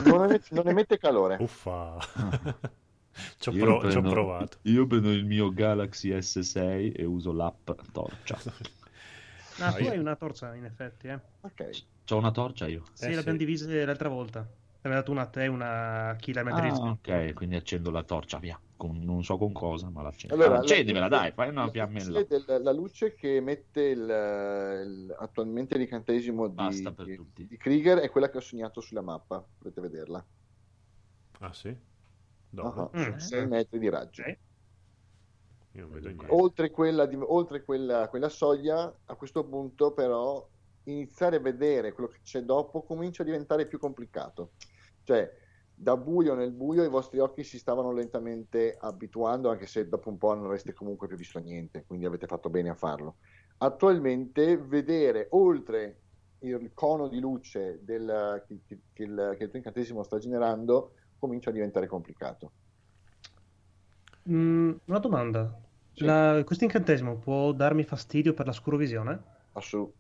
Non, 0.06 0.24
emet- 0.24 0.52
non 0.52 0.68
emette 0.68 0.98
calore. 0.98 1.38
Uffa! 1.40 1.98
ci, 3.40 3.50
ho 3.50 3.52
pro- 3.54 3.80
ci 3.80 3.98
ho 3.98 4.02
prendo- 4.02 4.10
provato. 4.10 4.58
Io 4.64 4.88
prendo 4.88 5.12
il 5.12 5.26
mio 5.26 5.52
Galaxy 5.54 6.12
S6 6.12 6.92
e 6.92 7.06
uso 7.06 7.32
l'app 7.32 7.70
torcia. 7.92 8.38
Ah, 9.60 9.72
tu 9.72 9.84
io- 9.84 9.92
hai 9.92 9.98
una 10.00 10.16
torcia 10.16 10.56
in 10.56 10.66
effetti, 10.66 11.08
eh? 11.08 11.20
Ok. 11.42 11.82
C'ho 12.06 12.18
una 12.18 12.32
torcia 12.32 12.68
io. 12.68 12.84
Sì, 12.94 13.06
Eh, 13.06 13.16
l'abbiamo 13.16 13.38
sì. 13.38 13.46
divise 13.46 13.86
l'altra 13.86 14.10
volta. 14.10 14.40
Abbiamo 14.40 14.98
dato 14.98 15.12
una 15.12 15.22
a 15.22 15.28
te 15.28 15.44
e 15.44 15.48
una 15.48 16.10
a 16.10 16.16
chi 16.16 16.34
la 16.34 16.42
Ah, 16.42 16.92
ok, 16.92 17.34
quindi 17.34 17.56
accendo 17.56 17.90
la 17.92 18.04
torcia, 18.04 18.40
via. 18.40 18.60
Con- 18.76 19.00
non 19.02 19.24
so 19.24 19.38
con 19.38 19.54
cosa, 19.54 19.90
ma 19.90 20.02
l'accendo. 20.02 20.36
Allora, 20.36 20.58
Ah, 20.58 20.60
accendimela, 20.62 21.08
la- 21.08 21.18
dai, 21.18 21.32
fai 21.32 21.50
una 21.50 21.64
la 21.66 21.72
fiammella. 21.72 22.26
del- 22.28 22.62
la 22.64 22.72
luce 22.74 23.14
che 23.14 23.36
emette 23.38 23.82
il, 23.82 24.00
il- 24.02 25.16
attualmente 25.20 25.78
l'incantesimo 25.78 26.48
di, 26.50 26.94
di- 27.04 27.48
di 27.48 27.58
Krieger 27.58 28.00
è 28.00 28.10
quella 28.10 28.30
che 28.30 28.38
ho 28.38 28.42
segnato 28.42 28.82
sulla 28.82 29.02
mappa. 29.02 29.46
Potete 29.58 29.80
vederla. 29.80 30.26
Ah 31.40 31.54
sì? 31.54 31.76
Dove? 32.54 32.82
Ah, 32.82 32.90
Mm. 32.94 33.18
6 33.18 33.48
metri 33.48 33.80
di 33.80 33.90
raggio. 33.90 34.22
Ok. 34.22 34.38
Io 35.72 35.82
non 35.82 35.92
vedo 35.92 36.08
niente. 36.10 36.28
Oltre, 36.30 36.70
quella, 36.70 37.08
di- 37.08 37.18
oltre 37.20 37.64
quella, 37.64 38.08
quella 38.10 38.30
soglia, 38.30 38.96
a 39.06 39.16
questo 39.16 39.44
punto, 39.48 39.92
però, 39.94 40.48
iniziare 40.84 41.38
a 41.38 41.40
vedere 41.40 41.94
quello 41.94 42.10
che 42.10 42.20
c'è 42.22 42.44
dopo 42.44 42.84
comincia 42.84 43.24
a 43.24 43.26
diventare 43.26 43.68
più 43.68 43.80
complicato. 43.80 44.54
Cioè, 45.02 45.28
da 45.74 45.98
buio 45.98 46.36
nel 46.36 46.52
buio, 46.52 46.84
i 46.84 46.90
vostri 46.90 47.18
occhi 47.18 47.44
si 47.44 47.58
stavano 47.58 47.92
lentamente 47.92 48.78
abituando, 48.80 49.50
anche 49.50 49.66
se 49.66 49.90
dopo 49.90 50.10
un 50.10 50.20
po' 50.20 50.36
non 50.36 50.46
avreste 50.46 50.74
comunque 50.74 51.08
più 51.08 51.18
visto 51.18 51.40
niente, 51.40 51.86
quindi 51.88 52.06
avete 52.06 52.28
fatto 52.28 52.52
bene 52.52 52.70
a 52.70 52.76
farlo. 52.76 53.18
Attualmente, 53.58 54.58
vedere 54.58 55.28
oltre 55.32 56.02
il 56.40 56.72
cono 56.76 57.08
di 57.08 57.20
luce 57.20 57.80
del, 57.82 58.44
che, 58.46 58.60
che, 58.68 58.80
che, 58.94 59.04
il, 59.04 59.36
che 59.38 59.44
il 59.46 59.50
tuo 59.50 59.58
incantesimo 59.58 60.04
sta 60.04 60.20
generando 60.20 60.94
comincia 61.24 61.50
a 61.50 61.54
diventare 61.54 61.88
complicato. 61.88 62.54
Mm, 64.30 64.74
una 64.86 65.00
domanda. 65.00 65.62
Sì. 65.94 66.06
La- 66.06 66.42
questo 66.46 66.66
incantesimo 66.66 67.18
può 67.20 67.54
darmi 67.54 67.84
fastidio 67.84 68.34
per 68.34 68.46
la 68.48 68.52
scurovisione? 68.52 69.24
Assu- 69.56 69.96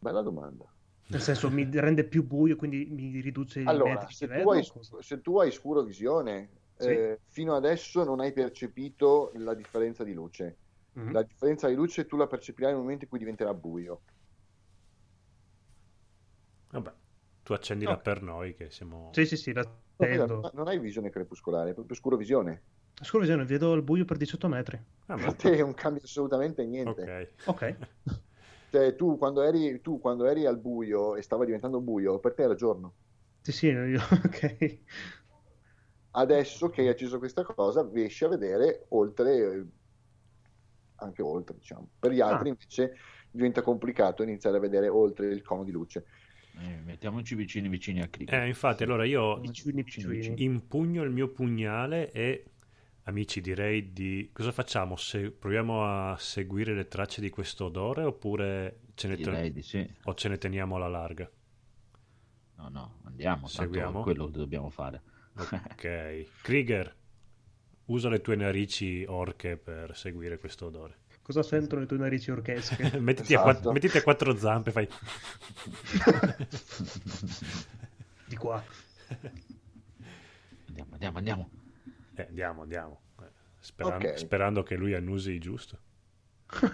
Bella 0.00 0.22
domanda. 0.22 0.66
Nel 1.06 1.20
senso, 1.20 1.48
mi 1.50 1.68
rende 1.72 2.08
più 2.08 2.26
buio, 2.26 2.56
quindi 2.56 2.86
mi 2.90 3.20
riduce 3.20 3.60
i 3.60 3.64
Allora, 3.66 4.00
metri 4.00 4.14
se 4.14 4.26
tu, 4.28 4.40
vedo? 4.40 4.50
hai, 4.50 4.62
se 5.00 5.20
tu 5.20 5.38
hai 5.38 5.50
scuro 5.52 5.82
visione, 5.82 6.62
Sì. 6.78 6.90
eh, 6.90 7.20
fino 7.26 7.54
adesso 7.54 8.02
non 8.04 8.20
hai 8.20 8.32
percepito 8.32 9.30
la 9.34 9.54
differenza 9.54 10.04
di 10.04 10.12
luce. 10.14 10.58
Mhm. 10.94 11.12
La 11.12 11.22
differenza 11.22 11.68
di 11.68 11.74
luce 11.74 12.06
tu 12.06 12.16
la 12.16 12.26
percepirai 12.26 12.72
nel 12.72 12.80
momento 12.80 13.04
in 13.04 13.10
cui 13.10 13.18
diventerà 13.18 13.54
buio. 13.54 14.02
Vabbè, 16.72 16.92
tu 17.42 17.52
accendila 17.52 17.94
Ok. 17.94 18.02
per 18.02 18.22
noi 18.22 18.54
che 18.54 18.70
siamo... 18.70 19.10
Sì, 19.12 19.26
sì, 19.26 19.36
sì, 19.36 19.52
la 19.52 19.62
No, 19.96 20.50
non, 20.52 20.66
hai 20.68 20.80
visione 20.80 21.10
crepuscolare, 21.10 21.70
è 21.70 21.74
proprio 21.74 21.96
scuro 21.96 22.16
visione. 22.16 22.64
Scurovisione, 23.02 23.44
vedo 23.44 23.74
il 23.74 23.82
buio 23.82 24.04
per 24.06 24.16
18 24.16 24.48
metri. 24.48 24.80
Ah, 25.06 25.16
Per 25.16 25.24
ma- 25.24 25.36
te 25.36 25.56
non 25.58 25.74
cambia 25.74 26.02
assolutamente 26.02 26.64
niente. 26.64 27.02
Ok. 27.02 27.34
Ok. 27.46 27.62
Cioè, 28.70 28.96
tu 28.96 29.18
quando, 29.18 29.42
eri, 29.42 29.80
tu 29.80 30.00
quando 30.00 30.24
eri 30.26 30.46
al 30.46 30.58
buio 30.58 31.14
e 31.16 31.22
stava 31.22 31.44
diventando 31.44 31.80
buio, 31.80 32.18
per 32.18 32.34
te 32.34 32.42
era 32.42 32.54
giorno. 32.54 32.96
Sì, 33.42 33.52
sì, 33.52 33.66
io- 33.66 34.00
ok. 34.24 34.80
Adesso 36.14 36.70
che 36.70 36.80
hai 36.82 36.88
acceso 36.88 37.18
questa 37.18 37.42
cosa, 37.44 37.86
riesci 37.92 38.24
a 38.24 38.28
vedere 38.28 38.86
oltre, 38.90 39.66
anche 40.96 41.22
oltre, 41.22 41.54
diciamo. 41.56 41.90
Per 41.98 42.12
gli 42.12 42.20
altri 42.20 42.48
Ah. 42.48 42.50
invece 42.50 42.96
diventa 43.30 43.62
complicato 43.62 44.22
iniziare 44.22 44.56
a 44.58 44.60
vedere 44.60 44.88
oltre 44.88 45.26
il 45.32 45.42
cono 45.42 45.64
di 45.64 45.70
luce. 45.72 46.06
Eh, 46.58 46.80
mettiamoci 46.84 47.34
vicini 47.34 47.68
vicini 47.68 48.02
a 48.02 48.08
cricket. 48.08 48.34
Eh, 48.34 48.46
infatti, 48.46 48.82
allora 48.82 49.04
io 49.04 49.40
Picciolini, 49.40 49.84
picciolini. 49.84 50.42
impugno 50.42 51.02
il 51.02 51.10
mio 51.10 51.28
pugnale 51.28 52.12
e, 52.12 52.44
amici, 53.04 53.40
direi 53.40 53.92
di... 53.92 54.30
Cosa 54.32 54.52
facciamo? 54.52 54.96
Se 54.96 55.30
proviamo 55.30 55.84
a 55.84 56.16
seguire 56.18 56.74
le 56.74 56.88
tracce 56.88 57.20
di 57.20 57.30
questo 57.30 57.66
odore 57.66 58.04
oppure 58.04 58.80
ce 58.94 59.08
ne, 59.08 59.50
di 59.50 59.62
sì. 59.62 59.88
o 60.04 60.14
ce 60.14 60.28
ne 60.28 60.38
teniamo 60.38 60.76
alla 60.76 60.88
larga? 60.88 61.30
No, 62.56 62.68
no, 62.68 62.98
andiamo. 63.04 63.46
Seguiamo? 63.46 64.02
quello 64.02 64.26
che 64.26 64.38
dobbiamo 64.38 64.68
fare. 64.70 65.02
Ok. 65.34 66.26
Krieger, 66.42 66.94
usa 67.86 68.08
le 68.08 68.20
tue 68.20 68.36
narici 68.36 69.04
orche 69.08 69.56
per 69.56 69.96
seguire 69.96 70.38
questo 70.38 70.66
odore. 70.66 71.00
Cosa 71.22 71.42
sentono 71.42 71.80
le 71.80 71.86
tue 71.86 71.96
narici 71.98 72.30
orchesche? 72.30 72.92
mettiti, 73.00 73.34
a 73.34 73.38
Esatto. 73.38 73.40
quatt- 73.40 73.66
mettiti 73.68 73.96
a 73.98 74.02
quattro 74.02 74.36
zampe, 74.36 74.70
fai... 74.72 74.88
Di 78.28 78.36
qua. 78.36 78.62
Andiamo, 80.68 80.92
andiamo, 80.94 81.18
andiamo. 81.18 81.50
Eh, 82.16 82.26
andiamo, 82.28 82.62
andiamo. 82.62 83.00
Eh, 83.20 83.30
Sperando, 83.58 84.08
Ok. 84.08 84.16
sperando 84.16 84.62
che 84.62 84.76
lui 84.76 84.94
annusi 84.94 85.38
giusto. 85.38 85.78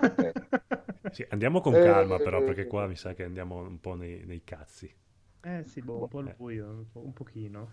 Ok. 0.01 0.33
Sì, 1.11 1.27
andiamo 1.31 1.61
con 1.61 1.75
Eh, 1.75 1.79
calma 1.79 2.21
però, 2.21 2.39
eh, 2.39 2.43
perché 2.43 2.67
qua 2.67 2.87
mi 2.87 2.97
sa 2.97 3.15
che 3.15 3.25
andiamo 3.25 3.59
un 3.59 3.81
po' 3.81 3.95
nei, 3.95 4.25
nei 4.25 4.43
cazzi. 4.45 4.93
Eh 5.41 5.65
sì, 5.65 5.83
boh, 5.83 6.01
un 6.01 6.09
po' 6.09 6.21
il 6.21 6.29
Eh. 6.29 6.35
buio, 6.37 6.69
un, 6.71 6.91
po', 6.91 7.05
un 7.05 7.13
pochino. 7.13 7.71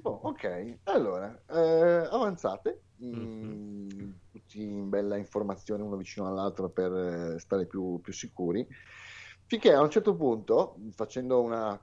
Boh, 0.00 0.20
ok, 0.24 0.80
allora, 0.84 1.42
eh, 1.48 2.08
avanzate, 2.10 2.84
Mhm. 2.96 3.88
mm, 4.04 4.10
tutti 4.30 4.62
in 4.62 4.88
bella 4.88 5.16
informazione 5.16 5.82
uno 5.82 5.96
vicino 5.96 6.26
all'altro 6.26 6.70
per 6.70 6.92
eh, 6.92 7.38
stare 7.38 7.66
più, 7.66 8.00
più 8.00 8.12
sicuri, 8.12 8.66
finché 9.46 9.72
a 9.72 9.80
un 9.80 9.90
certo 9.90 10.14
punto, 10.16 10.76
facendo 10.90 11.40
una, 11.42 11.80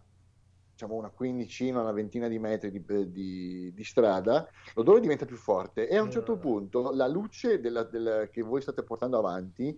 diciamo 0.71 0.95
una 0.95 1.11
quindicina, 1.11 1.81
una 1.81 1.91
ventina 1.91 2.27
di 2.27 2.39
metri 2.39 2.71
di, 2.71 2.83
di- 3.11 3.71
di 3.73 3.83
strada, 3.83 4.47
l'odore 4.75 4.99
diventa 5.01 5.25
più 5.25 5.35
forte 5.37 5.87
e 5.87 5.95
a 5.97 6.01
un 6.01 6.11
certo 6.11 6.33
Eh. 6.33 6.39
punto 6.39 6.91
la 6.91 7.07
luce 7.07 7.59
della- 7.59 7.83
del- 7.83 8.29
che 8.31 8.41
voi 8.41 8.61
state 8.61 8.83
portando 8.83 9.17
avanti 9.17 9.77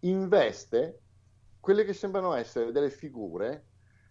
investe 0.00 1.02
quelle 1.60 1.84
che 1.84 1.92
sembrano 1.92 2.34
essere 2.34 2.72
delle 2.72 2.90
figure 2.90 3.66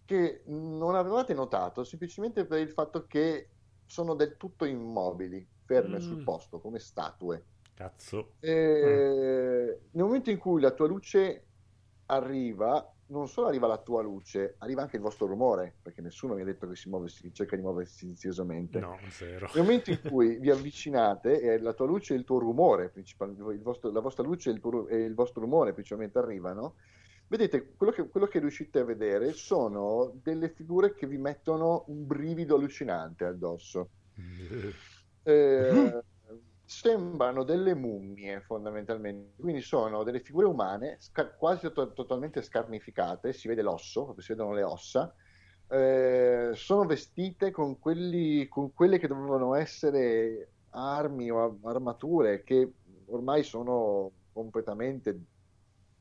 che 0.08 0.41
non 0.45 0.95
avevate 0.95 1.34
notato 1.34 1.84
semplicemente 1.84 2.45
per 2.45 2.60
il 2.60 2.70
fatto 2.72 3.05
che 3.05 3.49
sono 3.86 4.16
del 4.16 4.38
tutto 4.38 4.64
immobili, 4.66 5.45
ferme 5.66 5.97
Mm. 5.97 6.01
sul 6.01 6.24
posto, 6.24 6.60
come 6.60 6.80
statue. 6.80 7.43
Cazzo. 7.76 8.36
E 8.39 9.80
Nel 9.91 10.03
momento 10.05 10.30
in 10.32 10.38
cui 10.38 10.62
la 10.62 10.72
tua 10.72 10.88
luce 10.88 11.45
arriva, 12.08 12.89
non 13.08 13.28
solo 13.28 13.47
arriva 13.47 13.68
la 13.68 13.78
tua 13.78 14.01
luce, 14.01 14.55
arriva 14.60 14.82
anche 14.82 14.95
il 14.95 15.01
vostro 15.01 15.28
rumore, 15.28 15.76
perché 15.82 16.01
nessuno 16.01 16.34
mi 16.36 16.41
ha 16.41 16.45
detto 16.45 16.68
che 16.68 16.76
si 16.76 16.89
muove, 16.89 17.10
si 17.10 17.32
cerca 17.34 17.55
di 17.55 17.62
muoversi 17.62 17.97
silenziosamente. 17.97 18.80
No, 18.80 18.97
zero. 19.10 19.49
Nel 19.53 19.64
momento 19.64 19.91
in 19.91 20.01
cui 20.01 20.38
vi 20.39 20.49
avvicinate 20.49 21.41
e 21.41 21.60
la 21.60 21.74
tua 21.74 21.86
luce 21.86 22.14
e 22.14 22.18
il 22.18 22.24
tuo 22.24 22.39
rumore, 22.39 22.89
principalmente, 22.89 23.43
il 23.51 23.62
vostro- 23.62 23.91
la 23.91 23.99
vostra 23.99 24.24
luce 24.24 24.49
e 24.49 24.53
il, 24.53 24.60
tuo 24.62 24.88
e 24.88 24.97
il 25.03 25.14
vostro 25.14 25.41
rumore 25.41 25.74
principalmente 25.74 26.18
arrivano, 26.18 26.76
vedete 27.28 27.73
quello 27.75 27.91
che, 27.91 28.07
quello 28.09 28.28
che 28.28 28.39
riuscite 28.39 28.80
a 28.80 28.84
vedere 28.86 29.34
sono 29.34 30.13
delle 30.23 30.49
figure 30.49 30.93
che 30.93 31.07
vi 31.07 31.17
mettono 31.17 31.84
un 31.88 32.05
brivido 32.07 32.55
allucinante 32.55 33.25
addosso. 33.25 33.89
Eh, 35.23 36.01
sembrano 36.63 37.43
delle 37.43 37.75
mummie 37.75 38.41
fondamentalmente, 38.41 39.34
quindi 39.39 39.61
sono 39.61 40.03
delle 40.03 40.19
figure 40.19 40.47
umane 40.47 40.97
sca- 40.99 41.32
quasi 41.34 41.71
to- 41.71 41.93
totalmente 41.93 42.41
scarnificate, 42.41 43.32
si 43.32 43.47
vede 43.47 43.61
l'osso, 43.61 44.15
si 44.19 44.34
vedono 44.34 44.53
le 44.53 44.63
ossa, 44.63 45.13
eh, 45.69 46.51
sono 46.53 46.86
vestite 46.86 47.51
con, 47.51 47.80
quelli, 47.80 48.47
con 48.47 48.73
quelle 48.73 48.99
che 48.99 49.07
dovevano 49.07 49.55
essere 49.55 50.51
armi 50.71 51.30
o 51.32 51.59
armature 51.63 52.43
che 52.43 52.73
ormai 53.05 53.43
sono 53.43 54.11
completamente 54.34 55.17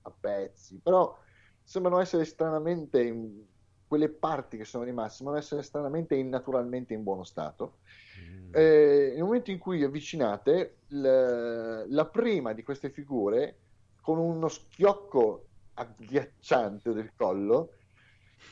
a 0.07 0.13
pezzi, 0.19 0.79
però 0.83 1.17
sembrano 1.63 2.01
essere 2.01 2.25
stranamente 2.25 3.03
in 3.03 3.45
quelle 3.87 4.09
parti 4.09 4.57
che 4.57 4.65
sono 4.65 4.85
rimaste, 4.85 5.17
sembrano 5.17 5.41
essere 5.41 5.63
stranamente 5.63 6.15
e 6.15 6.19
innaturalmente 6.19 6.95
in 6.95 7.03
buono 7.03 7.25
stato. 7.25 7.79
Mm. 8.21 8.51
Eh, 8.53 9.13
nel 9.15 9.23
momento 9.23 9.51
in 9.51 9.59
cui 9.59 9.79
vi 9.79 9.85
avvicinate, 9.85 10.79
l- 10.89 11.85
la 11.89 12.07
prima 12.07 12.53
di 12.53 12.63
queste 12.63 12.91
figure, 12.91 13.59
con 14.01 14.19
uno 14.19 14.49
schiocco 14.49 15.47
agghiacciante 15.75 16.93
del 16.93 17.13
collo, 17.17 17.73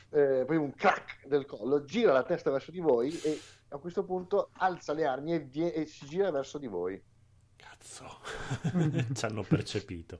eh, 0.09 0.43
poi 0.45 0.57
un 0.57 0.73
crack 0.73 1.25
del 1.27 1.45
collo, 1.45 1.83
gira 1.85 2.11
la 2.13 2.23
testa 2.23 2.51
verso 2.51 2.71
di 2.71 2.79
voi 2.79 3.17
e 3.21 3.39
a 3.69 3.77
questo 3.77 4.03
punto 4.03 4.49
alza 4.53 4.93
le 4.93 5.05
armi 5.05 5.33
e, 5.33 5.39
vie- 5.39 5.73
e 5.73 5.85
si 5.85 6.05
gira 6.05 6.31
verso 6.31 6.57
di 6.57 6.67
voi. 6.67 7.01
Cazzo. 7.55 8.05
Ci 9.13 9.25
hanno 9.25 9.43
percepito. 9.43 10.19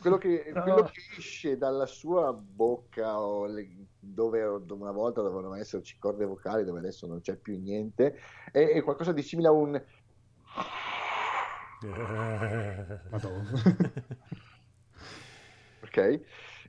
Quello 0.00 0.18
che, 0.18 0.52
No. 0.54 0.62
quello 0.62 0.82
che 0.84 1.00
esce 1.16 1.56
dalla 1.56 1.86
sua 1.86 2.32
bocca, 2.32 3.20
o 3.20 3.46
le- 3.46 3.86
dove, 3.98 4.44
una 4.44 4.92
volta 4.92 5.22
dovevano 5.22 5.54
esserci 5.54 5.98
corde 5.98 6.24
vocali, 6.24 6.64
dove 6.64 6.78
adesso 6.78 7.06
non 7.06 7.20
c'è 7.20 7.36
più 7.36 7.58
niente, 7.58 8.18
è, 8.52 8.68
è 8.68 8.82
qualcosa 8.82 9.12
di 9.12 9.22
simile 9.22 9.48
a 9.48 9.52
un 9.52 9.82
ok? 15.82 16.20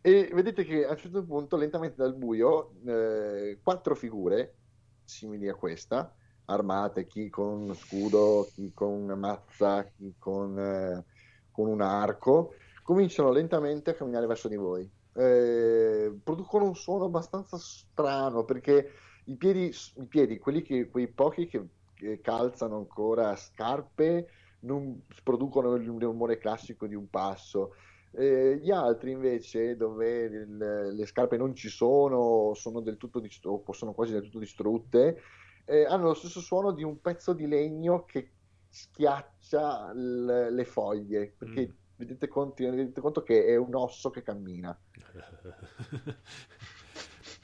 E 0.02 0.30
vedete 0.34 0.64
che 0.64 0.86
a 0.86 0.92
un 0.92 0.98
certo 0.98 1.26
punto, 1.26 1.58
lentamente 1.58 1.96
dal 1.98 2.16
buio, 2.16 2.72
eh, 2.86 3.60
quattro 3.62 3.96
figure 3.96 4.60
simili 5.04 5.50
a 5.50 5.56
questa, 5.56 6.16
armate, 6.46 7.08
chi 7.08 7.30
con 7.30 7.62
uno 7.62 7.74
scudo, 7.74 8.50
chi 8.54 8.72
con 8.74 8.92
una 8.92 9.16
mazza, 9.16 9.90
chi 9.90 10.16
con, 10.18 10.58
eh, 10.58 11.06
con 11.52 11.68
un 11.68 11.82
arco, 11.82 12.54
cominciano 12.90 13.32
lentamente 13.32 13.92
a 13.92 13.94
camminare 13.94 14.26
verso 14.26 14.48
di 14.48 14.56
voi. 14.56 14.92
Eh, 15.14 16.20
producono 16.24 16.66
un 16.66 16.74
suono 16.74 17.06
abbastanza 17.06 17.56
strano 17.60 18.46
perché 18.46 18.94
i 19.26 19.38
piedi, 19.38 19.72
i 19.96 20.08
piedi 20.08 20.40
che, 20.64 20.90
quei 20.90 21.14
pochi 21.14 21.46
che, 21.46 21.68
che 21.94 22.20
calzano 22.20 22.78
ancora 22.78 23.36
scarpe, 23.36 24.28
non 24.62 25.06
producono 25.22 25.76
il 25.76 25.86
rumore 25.88 26.40
classico 26.40 26.88
di 26.88 26.96
un 26.96 27.08
passo. 27.10 27.74
Eh, 28.12 28.58
gli 28.60 28.72
altri 28.72 29.12
invece, 29.12 29.76
dove 29.76 30.22
il- 30.24 30.58
le 30.96 31.06
scarpe 31.06 31.38
non 31.38 31.54
ci 31.54 31.70
sono, 31.70 32.56
sono 32.56 32.82
del 32.82 32.98
tutto 32.98 33.20
distru- 33.20 33.72
sono 33.72 33.94
quasi 33.94 34.14
del 34.14 34.24
tutto 34.24 34.40
distrutte, 34.40 35.22
eh, 35.66 35.86
hanno 35.86 36.06
lo 36.08 36.14
stesso 36.16 36.40
suono 36.40 36.72
di 36.72 36.84
un 36.84 37.00
pezzo 37.02 37.34
di 37.34 37.46
legno 37.48 38.04
che 38.06 38.34
schiaccia 38.68 39.94
l- 39.94 40.48
le 40.50 40.66
foglie, 40.66 41.36
perché 41.38 41.68
Mm. 41.68 41.79
Vedete, 42.00 42.28
conti- 42.30 42.64
vedete 42.66 43.02
conto 43.02 43.22
che 43.24 43.46
è 43.46 43.58
un 43.58 43.76
osso 43.76 44.10
che 44.10 44.22
cammina. 44.24 44.78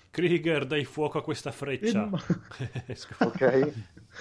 Krieger, 0.10 0.66
dai 0.66 0.86
fuoco 0.86 1.18
a 1.18 1.24
questa 1.24 1.52
freccia. 1.52 2.10
Ok? 3.20 3.74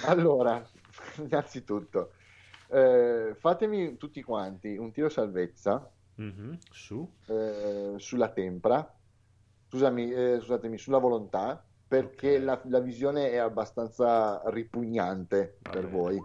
Allora, 0.07 0.61
innanzitutto, 1.23 2.13
eh, 2.69 3.37
fatemi 3.39 3.97
tutti 3.97 4.21
quanti 4.23 4.77
un 4.77 4.91
tiro 4.93 5.09
salvezza 5.09 5.89
Mhm, 6.17 6.59
Su. 6.71 7.09
eh, 7.27 7.95
sulla 7.97 8.31
tempra 8.31 8.89
scusami, 9.69 10.13
eh, 10.13 10.37
scusatemi, 10.39 10.79
sulla 10.79 10.99
volontà, 10.99 11.65
perché 11.87 12.37
Ok. 12.37 12.43
la, 12.45 12.61
la 12.67 12.79
visione 12.81 13.31
è 13.31 13.37
abbastanza 13.37 14.41
ripugnante 14.47 15.59
per 15.63 15.83
Vabbè. 15.83 15.89
voi. 15.89 16.25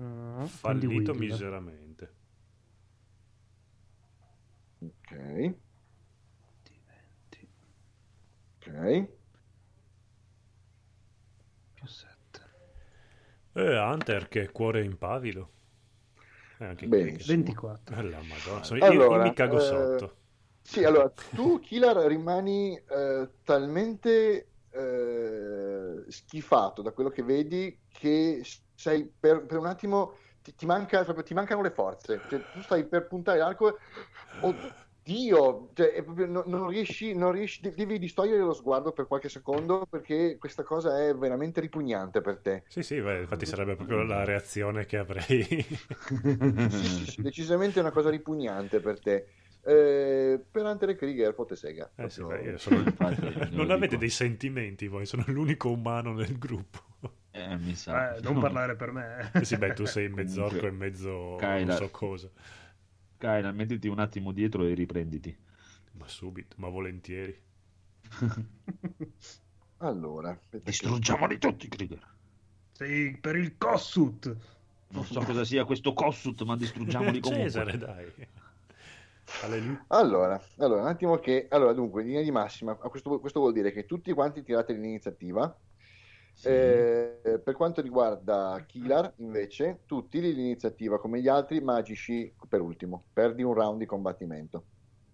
Mm, 0.00 0.42
Fallito 0.44 1.14
miseramente. 1.14 2.14
Ok, 5.10 5.16
20. 5.16 5.60
ok. 8.60 9.08
più 11.74 11.86
7. 11.86 12.40
Eh, 13.54 13.78
Hunter 13.78 14.28
che 14.28 14.50
cuore 14.52 14.84
impavido. 14.84 15.50
Eh, 16.58 16.64
anche 16.64 16.86
Benissimo. 16.86 17.24
qui. 17.24 17.34
24. 17.34 17.96
Eh, 17.96 18.02
la 18.02 18.22
madonna, 18.22 18.62
sono- 18.62 18.80
io- 18.80 18.92
io, 18.92 18.92
Allora, 18.92 19.18
mi 19.18 19.32
cago 19.32 19.56
eh, 19.56 19.60
sotto. 19.60 20.16
Sì, 20.62 20.84
allora, 20.84 21.12
tu, 21.32 21.58
Killer, 21.58 21.96
rimani 21.96 22.76
eh, 22.76 23.30
talmente 23.42 24.52
eh, 24.70 26.04
schifato 26.08 26.82
da 26.82 26.92
quello 26.92 27.10
che 27.10 27.24
vedi 27.24 27.80
che 27.88 28.42
sei 28.74 29.10
per, 29.18 29.44
per 29.46 29.58
un 29.58 29.66
attimo 29.66 30.14
ti, 30.42 30.54
ti 30.54 30.66
manca, 30.66 31.02
proprio, 31.02 31.24
ti 31.24 31.34
mancano 31.34 31.62
le 31.62 31.70
forze. 31.70 32.22
Cioè, 32.28 32.48
tu 32.48 32.60
stai 32.60 32.86
per 32.86 33.08
puntare 33.08 33.38
l'arco, 33.38 33.78
oddio, 35.02 35.70
cioè, 35.74 35.92
è 35.92 36.02
proprio- 36.02 36.26
non, 36.26 36.44
non 36.46 36.68
riesci, 36.68 37.14
non 37.14 37.32
riesci, 37.32 37.60
de- 37.62 37.74
devi 37.74 37.98
distogliere 37.98 38.40
lo 38.40 38.52
sguardo 38.52 38.92
per 38.92 39.06
qualche 39.06 39.28
secondo 39.28 39.86
perché 39.88 40.36
questa 40.38 40.62
cosa 40.62 41.02
è 41.06 41.14
veramente 41.14 41.60
ripugnante 41.60 42.20
per 42.20 42.38
te. 42.38 42.64
Sì, 42.68 42.82
sì, 42.82 43.00
beh, 43.00 43.20
infatti 43.20 43.46
sarebbe 43.46 43.76
proprio 43.76 44.02
la 44.02 44.24
reazione 44.24 44.86
che 44.86 44.98
avrei. 44.98 45.44
Sì, 45.44 46.68
sì, 46.70 47.10
sì, 47.10 47.22
decisamente 47.22 47.78
è 47.78 47.82
una 47.82 47.92
cosa 47.92 48.10
ripugnante 48.10 48.80
per 48.80 49.00
te. 49.00 49.26
Eh, 49.62 50.42
per 50.50 50.64
Hunter 50.64 50.90
e 50.90 50.96
Krieger, 50.96 51.34
fotte 51.34 51.54
sega. 51.54 51.90
Eh 51.96 52.08
sì, 52.08 52.22
beh, 52.22 52.40
io 52.40 52.58
sono- 52.58 52.82
non 53.50 53.70
avete 53.70 53.98
dei 53.98 54.08
sentimenti 54.08 54.86
voi, 54.88 55.04
sono 55.06 55.24
l'unico 55.26 55.70
umano 55.70 56.12
nel 56.14 56.38
gruppo. 56.38 56.78
Eh, 57.32 57.56
mi 57.58 57.74
sa. 57.74 58.16
Eh, 58.16 58.20
non 58.22 58.40
parlare 58.40 58.74
per 58.74 58.90
me. 58.90 59.30
Eh 59.34 59.44
sì, 59.44 59.56
beh, 59.56 59.74
tu 59.74 59.84
sei 59.84 60.08
mezzo 60.08 60.44
orco 60.44 60.66
e 60.66 60.70
mezzo 60.70 61.36
Kyla. 61.38 61.64
non 61.64 61.76
so 61.76 61.88
cosa. 61.90 62.30
Kyla, 63.20 63.52
mettiti 63.52 63.86
un 63.86 63.98
attimo 63.98 64.32
dietro 64.32 64.64
e 64.64 64.72
riprenditi. 64.72 65.36
Ma 65.92 66.08
subito, 66.08 66.56
ma 66.58 66.68
volentieri. 66.68 67.38
Allora, 69.82 70.30
aspetta 70.30 70.58
che- 70.64 70.70
Distruggiamoli 70.70 71.38
tutti, 71.38 71.68
Krieger. 71.68 72.06
Sì, 72.72 73.16
per 73.20 73.36
il 73.36 73.56
Kossut. 73.56 74.36
Non 74.88 75.04
so 75.04 75.20
cosa 75.20 75.44
sia 75.44 75.64
questo 75.64 75.92
Kossut, 75.94 76.42
ma 76.42 76.56
distruggiamoli 76.56 77.20
comunque. 77.20 77.44
Cesare, 77.46 77.78
dai. 77.78 78.12
Alleluia. 79.42 79.84
Allora, 79.88 80.42
allora, 80.58 80.82
un 80.82 80.86
attimo 80.88 81.16
che... 81.18 81.46
Allora, 81.50 81.72
dunque, 81.72 82.02
in 82.02 82.08
linea 82.08 82.22
di 82.22 82.30
massima, 82.30 82.72
a 82.72 82.88
questo, 82.90 83.20
questo 83.20 83.40
vuol 83.40 83.52
dire 83.54 83.70
che 83.72 83.86
tutti 83.86 84.12
quanti 84.12 84.42
tirate 84.42 84.72
l'iniziativa. 84.74 85.56
Sì. 86.40 86.50
Eh, 86.50 87.40
per 87.44 87.54
quanto 87.54 87.80
riguarda 87.82 88.62
Kilar, 88.66 89.12
invece, 89.18 89.82
tutti 89.86 90.20
l'iniziativa, 90.20 90.98
come 90.98 91.20
gli 91.20 91.28
altri, 91.28 91.60
magici 91.60 92.34
per 92.48 92.60
ultimo. 92.60 93.06
Perdi 93.12 93.42
un 93.42 93.54
round 93.54 93.78
di 93.78 93.86
combattimento. 93.86 94.66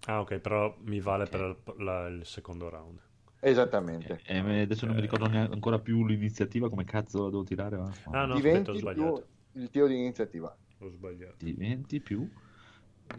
Ah, 0.06 0.20
ok, 0.20 0.38
però 0.38 0.74
mi 0.84 1.00
vale 1.00 1.24
Ok. 1.24 1.30
per 1.30 1.62
la- 1.78 2.06
il 2.06 2.24
secondo 2.24 2.68
round. 2.68 3.00
Esattamente. 3.40 4.20
Eh, 4.24 4.36
eh, 4.38 4.60
adesso 4.62 4.86
non 4.86 4.94
mi 4.94 5.00
ricordo 5.00 5.26
neanche 5.26 5.52
ancora 5.52 5.78
più 5.80 6.04
l'iniziativa, 6.06 6.68
come 6.68 6.84
cazzo 6.84 7.24
la 7.24 7.30
devo 7.30 7.42
tirare. 7.44 7.76
va? 7.76 7.90
Ah, 8.12 8.24
no, 8.26 8.34
Diventi 8.34 8.58
aspetta, 8.58 8.70
ho 8.72 8.74
più 8.74 8.80
sbagliato. 8.80 9.28
il 9.52 9.70
tiro 9.70 9.86
di 9.86 9.96
iniziativa. 9.96 10.56
Ho 10.78 10.88
sbagliato. 10.90 11.44
Diventi 11.44 12.00
più... 12.00 12.28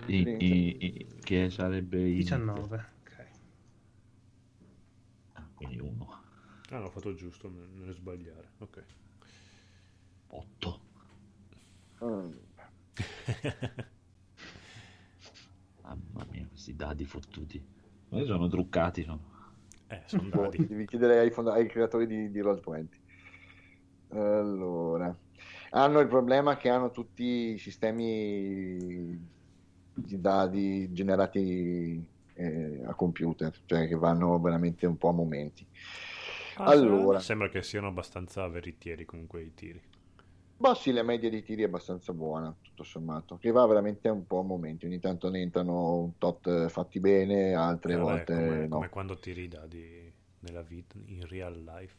i- 0.08 0.36
i- 0.40 0.78
i- 0.86 1.08
che 1.24 1.50
sarebbe 1.50 2.00
il... 2.02 2.16
19. 2.16 2.86
Ok. 3.02 3.26
Ah, 5.36 5.48
quindi 5.56 5.80
uno. 5.80 6.26
Ah, 6.72 6.80
no, 6.80 6.86
ho 6.86 6.90
fatto 6.90 7.14
giusto 7.14 7.50
nel 7.50 7.68
nel 7.68 7.94
sbagliare. 7.94 8.52
Ok. 8.60 8.86
8. 10.30 10.80
Mm. 12.02 12.34
Mamma 15.82 16.26
mia, 16.32 16.46
questi 16.48 16.76
dadi 16.76 17.06
fottuti. 17.06 17.64
Ma 18.10 18.24
sono 18.26 18.48
truccati, 18.48 19.06
no? 19.06 19.20
eh, 19.88 20.04
sono 20.08 20.30
Boh, 20.30 20.50
dadi. 20.50 20.60
devi 20.68 20.86
chiedere 20.86 21.20
ai, 21.20 21.32
fonda- 21.32 21.54
ai 21.54 21.68
creatori 21.68 22.08
di, 22.08 22.30
di 22.32 22.42
Roll20. 22.42 23.00
Allora, 24.10 25.16
hanno 25.72 26.00
il 26.00 26.08
problema 26.08 26.58
che 26.58 26.70
hanno 26.70 26.92
tutti 26.92 27.54
i 27.54 27.58
sistemi 27.58 28.78
di 29.94 30.20
dadi 30.22 30.92
generati 30.94 32.08
eh, 32.34 32.84
a 32.86 32.94
computer, 32.96 33.52
cioè 33.66 33.88
che 33.88 33.96
vanno 33.96 34.40
veramente 34.40 34.86
un 34.86 34.98
po' 34.98 35.10
a 35.10 35.14
momenti. 35.14 35.68
Allora. 36.58 37.20
Sembra 37.20 37.50
che 37.50 37.62
siano 37.62 37.88
abbastanza 37.88 38.48
veritieri 38.48 39.06
comunque 39.06 39.44
i 39.44 39.54
tiri. 39.54 39.82
Ma 40.58 40.74
sì, 40.74 40.92
la 40.92 41.04
media 41.04 41.30
dei 41.30 41.44
tiri 41.44 41.62
è 41.62 41.66
abbastanza 41.66 42.14
buona, 42.14 42.54
tutto 42.60 42.84
sommato, 42.84 43.38
che 43.38 43.52
va 43.52 43.64
veramente 43.68 44.10
un 44.10 44.26
po' 44.26 44.40
a 44.40 44.44
momenti. 44.44 44.88
Ogni 44.88 45.00
tanto 45.00 45.30
ne 45.30 45.42
entrano 45.42 45.98
un 45.98 46.18
tot 46.18 46.48
eh, 46.48 46.68
fatti 46.70 47.00
bene, 47.00 47.54
altre 47.54 47.94
Eh, 47.94 47.98
vabbè, 47.98 48.12
volte 48.12 48.34
come, 48.34 48.62
no. 48.62 48.68
come 48.70 48.90
quando 48.90 49.20
tiri 49.20 49.44
i 49.44 49.48
dadi 49.48 50.12
nella 50.40 50.64
vita, 50.64 50.96
in 51.06 51.28
real 51.28 51.62
life. 51.62 51.96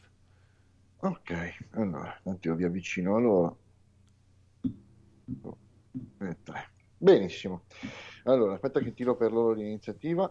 Ok, 0.97 1.67
allora, 1.71 2.19
tanto 2.21 2.49
io 2.49 2.55
vi 2.55 2.65
avvicino 2.65 3.15
a 3.15 3.19
loro. 3.19 3.59
E 6.17 6.37
tre. 6.43 6.69
Benissimo. 6.97 7.63
Allora, 8.23 8.55
aspetta 8.55 8.81
che 8.81 8.93
tiro 8.93 9.15
per 9.15 9.31
loro 9.31 9.53
l'iniziativa. 9.53 10.29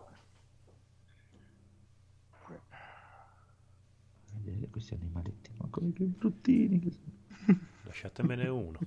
Vedete 4.42 4.67
questi 4.78 4.94
animaletti, 4.94 5.50
ma 5.58 5.66
come 5.70 5.92
che 5.92 6.04
bruttini 6.04 6.78
che 6.78 6.90
sono. 6.92 7.12
Lasciatemene 7.82 8.46
uno. 8.46 8.86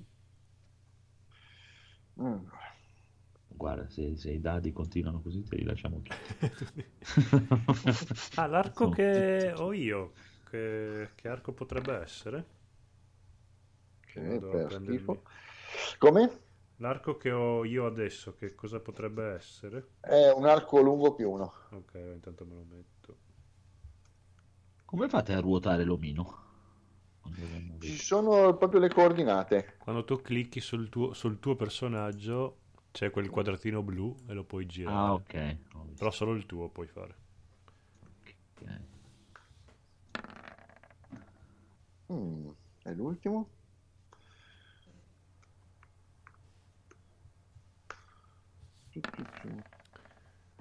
Allora, 2.18 2.62
Guarda, 3.48 3.88
se, 3.90 4.16
se 4.18 4.32
i 4.32 4.40
dadi 4.42 4.72
continuano 4.72 5.22
così, 5.22 5.44
te 5.44 5.56
li 5.58 5.64
lasciamo 5.64 6.02
tutti. 6.02 6.36
ah, 8.36 8.48
l'arco 8.48 8.90
Sono 8.90 8.90
che 8.90 9.10
tutti- 9.10 9.54
ho 9.56 9.74
io. 9.74 10.14
Che, 10.44 11.12
che 11.16 11.28
arco 11.28 11.54
potrebbe 11.54 11.94
essere? 11.96 12.46
ok, 14.04 14.14
Vado 14.16 14.56
a 14.56 14.60
per 14.60 14.68
prendermi- 14.68 15.20
schifo. 15.20 15.24
Come? 15.98 16.30
L'arco 16.82 17.16
che 17.16 17.32
ho 17.32 17.64
io 17.64 17.86
adesso, 17.86 18.36
che 18.36 18.56
cosa 18.56 18.82
potrebbe 18.82 19.24
essere? 19.36 19.92
È 20.00 20.30
un 20.30 20.46
arco 20.46 20.80
lungo 20.80 21.16
più 21.16 21.32
uno. 21.32 21.54
Ok, 21.72 21.94
intanto 22.14 22.46
me 22.46 22.54
lo 22.56 22.64
metto. 22.70 23.01
Come 24.92 25.08
fate 25.08 25.32
a 25.32 25.40
ruotare 25.40 25.86
l'omino? 25.86 26.40
Ci 27.80 27.96
sono 27.96 28.58
proprio 28.58 28.82
le 28.82 28.90
coordinate. 28.90 29.78
Quando 29.80 30.04
tu 30.04 30.22
clicchi 30.22 30.60
sul 30.60 30.90
tuo, 30.90 31.14
sul 31.14 31.40
tuo 31.40 31.56
personaggio 31.56 32.58
c'è 32.92 33.10
quel 33.10 33.30
quadratino 33.30 33.82
blu 33.84 34.14
e 34.28 34.34
lo 34.34 34.44
puoi 34.44 34.66
girare. 34.66 34.98
Ah, 34.98 35.14
ok. 35.14 35.58
Però 35.98 36.12
solo 36.12 36.34
il 36.34 36.46
tuo 36.46 36.68
puoi 36.68 36.88
fare. 36.88 37.16
Ok. 38.58 38.82
Mm, 42.12 42.50
è 42.84 42.92
l'ultimo. 42.92 43.50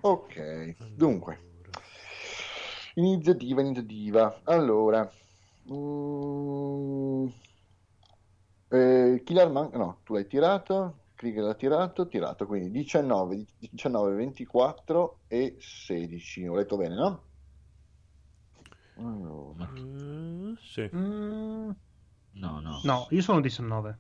Ok, 0.02 0.76
dunque. 0.94 1.49
Iniziativa, 3.01 3.61
iniziativa. 3.62 4.42
Allora, 4.44 5.03
mm, 5.72 7.26
eh, 8.68 9.22
Killer 9.24 9.48
Man- 9.51 9.70
no, 9.74 10.01
tu 10.05 10.14
l'hai 10.14 10.26
tirato, 10.26 11.07
Krieger 11.14 11.42
l'ha 11.44 11.55
tirato, 11.55 12.09
tirato, 12.09 12.46
quindi 12.46 12.70
19, 12.70 13.46
19, 13.59 14.14
24 14.14 15.20
e 15.26 15.57
16. 15.59 16.46
Ho 16.46 16.55
letto 16.55 16.76
bene, 16.76 16.94
no? 16.94 17.28
Allora, 18.96 19.66
Mm, 19.66 20.55
sì, 20.57 20.88
Mm, 20.94 21.70
No, 22.32 22.61
no. 22.61 22.80
no, 22.84 23.07
io 23.11 23.22
sono 23.22 23.40
19. 23.40 23.98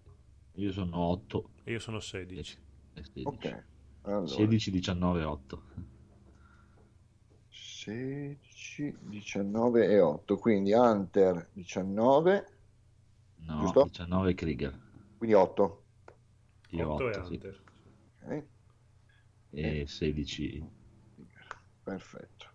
Io 0.54 0.72
sono 0.72 0.96
8 0.98 1.50
io 1.64 1.78
sono 1.80 2.00
16. 2.00 2.56
e 2.94 3.02
16. 3.04 3.24
ok, 3.24 3.64
allora, 4.02 4.26
16, 4.34 4.70
19 4.70 5.24
8. 5.24 5.62
16, 7.50 8.49
19 8.62 9.86
e 9.86 10.00
8, 10.00 10.36
quindi 10.38 10.72
Hunter 10.74 11.48
19, 11.52 12.46
No, 13.46 13.58
Giusto? 13.58 13.84
19 13.84 14.34
Krieger. 14.34 14.78
quindi 15.16 15.34
8. 15.34 15.84
Io 16.70 16.88
8 16.88 17.08
e 17.10 17.16
8, 17.18 17.22
sì. 17.22 17.34
Hunter. 17.34 17.64
Ok, 18.22 18.48
E 19.50 19.86
16. 19.86 20.70
perfetto. 21.82 22.46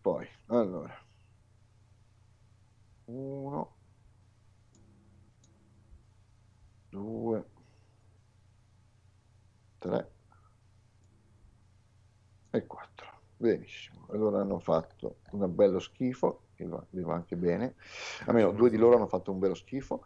Poi, 0.00 0.26
allora, 0.46 0.94
1, 3.06 3.76
2, 6.90 7.44
3 9.80 10.10
e 12.52 12.66
4. 12.66 12.87
Benissimo. 13.38 14.06
Allora 14.10 14.40
hanno 14.40 14.58
fatto 14.58 15.20
un 15.30 15.54
bello 15.54 15.78
schifo, 15.78 16.42
che 16.54 16.66
va, 16.66 16.84
vi 16.90 17.02
va 17.02 17.14
anche 17.14 17.36
bene. 17.36 17.76
Almeno 18.26 18.52
due 18.52 18.68
di 18.68 18.76
loro 18.76 18.96
hanno 18.96 19.06
fatto 19.06 19.32
un 19.32 19.38
bello 19.38 19.54
schifo. 19.54 20.04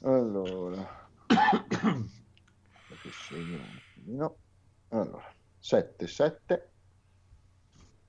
Allora, 0.00 1.08
attimino. 4.02 4.36
Allora, 4.88 5.34
7, 5.58 6.06
7, 6.06 6.70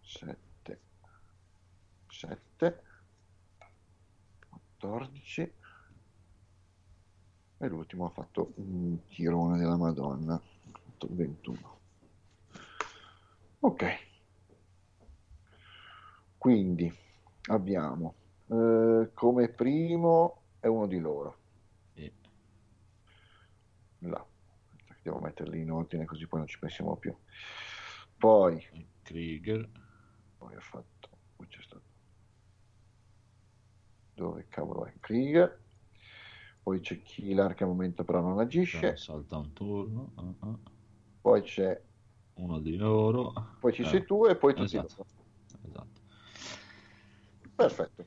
7, 0.01 0.79
7, 2.07 2.83
14 4.77 5.53
e 7.59 7.67
l'ultimo 7.67 8.05
ha 8.05 8.09
fatto 8.09 8.51
un 8.55 8.97
tirone 9.07 9.57
della 9.57 9.77
Madonna, 9.77 10.33
ha 10.33 10.79
fatto 10.83 11.07
21. 11.09 11.79
Ok, 13.61 14.12
quindi 16.43 16.93
abbiamo 17.51 18.15
eh, 18.49 19.11
come 19.13 19.47
primo 19.47 20.41
è 20.59 20.67
uno 20.67 20.87
di 20.87 20.99
loro. 20.99 21.37
Sì. 21.93 22.11
Là. 23.99 24.27
Devo 25.01 25.19
metterli 25.19 25.61
in 25.61 25.71
ordine 25.71 26.03
così 26.03 26.27
poi 26.27 26.39
non 26.39 26.49
ci 26.49 26.59
pensiamo 26.59 26.97
più. 26.97 27.15
Poi, 28.17 28.61
Krieger. 29.03 29.69
poi 30.37 30.53
ha 30.55 30.59
fatto... 30.59 31.09
poi 31.37 31.47
c'è 31.47 31.61
stato... 31.61 31.81
Dove 34.13 34.45
cavolo 34.49 34.85
è? 34.85 34.93
Krieger. 34.99 35.61
Poi 36.61 36.81
c'è 36.81 37.01
Kilar 37.01 37.53
che 37.53 37.63
al 37.63 37.69
momento 37.69 38.03
però 38.03 38.19
non 38.19 38.39
agisce. 38.39 38.97
Salta 38.97 39.37
un 39.37 39.53
turno. 39.53 40.11
ah. 40.39 40.59
Poi 41.21 41.41
c'è... 41.41 41.81
Uno 42.33 42.59
di 42.59 42.75
loro. 42.75 43.31
Poi 43.61 43.71
ci 43.71 43.83
Eh, 43.83 43.85
sei 43.85 44.03
tu 44.03 44.25
e 44.25 44.35
poi 44.35 44.53
tutti 44.53 44.75
esatto. 44.75 44.95
loro. 44.97 45.67
Esatto. 45.69 45.92
Perfetto. 47.55 48.05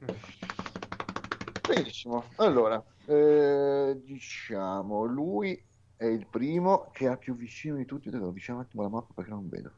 Benissimo. 1.66 2.24
Allora, 2.36 2.82
eh, 3.06 4.00
diciamo, 4.04 5.04
lui 5.04 5.60
è 5.96 6.04
il 6.04 6.26
primo 6.26 6.90
che 6.92 7.06
ha 7.06 7.16
più 7.16 7.34
vicino 7.36 7.76
di 7.76 7.84
tutti. 7.84 8.10
Devo 8.10 8.28
avvicinare 8.28 8.62
un 8.62 8.68
attimo 8.68 8.82
la 8.82 8.88
mappa 8.88 9.14
perché 9.14 9.30
non 9.30 9.48
vedo 9.48 9.72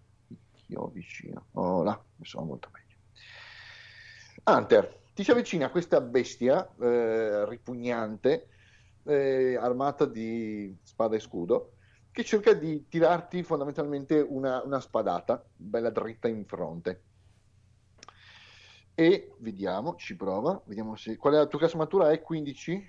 chi 0.53 0.75
ho 0.75 0.89
vicino. 0.89 1.47
Oh, 1.53 1.83
là, 1.83 2.03
mi 2.17 2.27
sono 2.27 2.47
molto 2.47 2.71
meglio. 2.73 2.97
Hunter, 4.45 5.07
ti 5.15 5.25
si 5.25 5.31
avvicina 5.31 5.71
questa 5.71 6.01
bestia 6.01 6.75
eh, 6.81 7.49
ripugnante, 7.49 8.49
eh, 9.05 9.57
armata 9.57 10.07
di 10.07 10.77
spada 10.83 11.17
e 11.17 11.21
scudo, 11.21 11.75
che 12.11 12.25
cerca 12.25 12.53
di 12.53 12.87
tirarti 12.89 13.43
fondamentalmente 13.43 14.21
una, 14.21 14.63
una 14.63 14.81
spadata, 14.81 15.45
bella 15.55 15.91
dritta 15.91 16.29
in 16.29 16.45
fronte. 16.47 17.08
E 18.99 19.35
vediamo, 19.39 19.95
ci 19.95 20.15
prova, 20.15 20.63
vediamo 20.67 20.95
se... 20.95 21.17
Qual 21.17 21.33
è 21.33 21.37
la 21.39 21.47
tua 21.47 21.59
classe 21.59 21.77
matura? 21.79 22.11
È 22.11 22.21
15? 22.21 22.87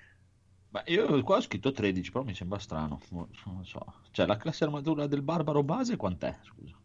Ma 0.71 0.81
io 0.87 1.21
qua 1.23 1.37
ho 1.37 1.41
scritto 1.41 1.71
13, 1.71 2.11
però 2.11 2.23
mi 2.23 2.33
sembra 2.33 2.57
strano. 2.59 2.99
Non 3.11 3.65
so. 3.65 4.01
Cioè, 4.11 4.25
la 4.25 4.37
classe 4.37 4.63
armatura 4.63 5.05
del 5.07 5.21
barbaro 5.21 5.63
base 5.63 5.95
quant'è? 5.95 6.37
Scusa. 6.43 6.75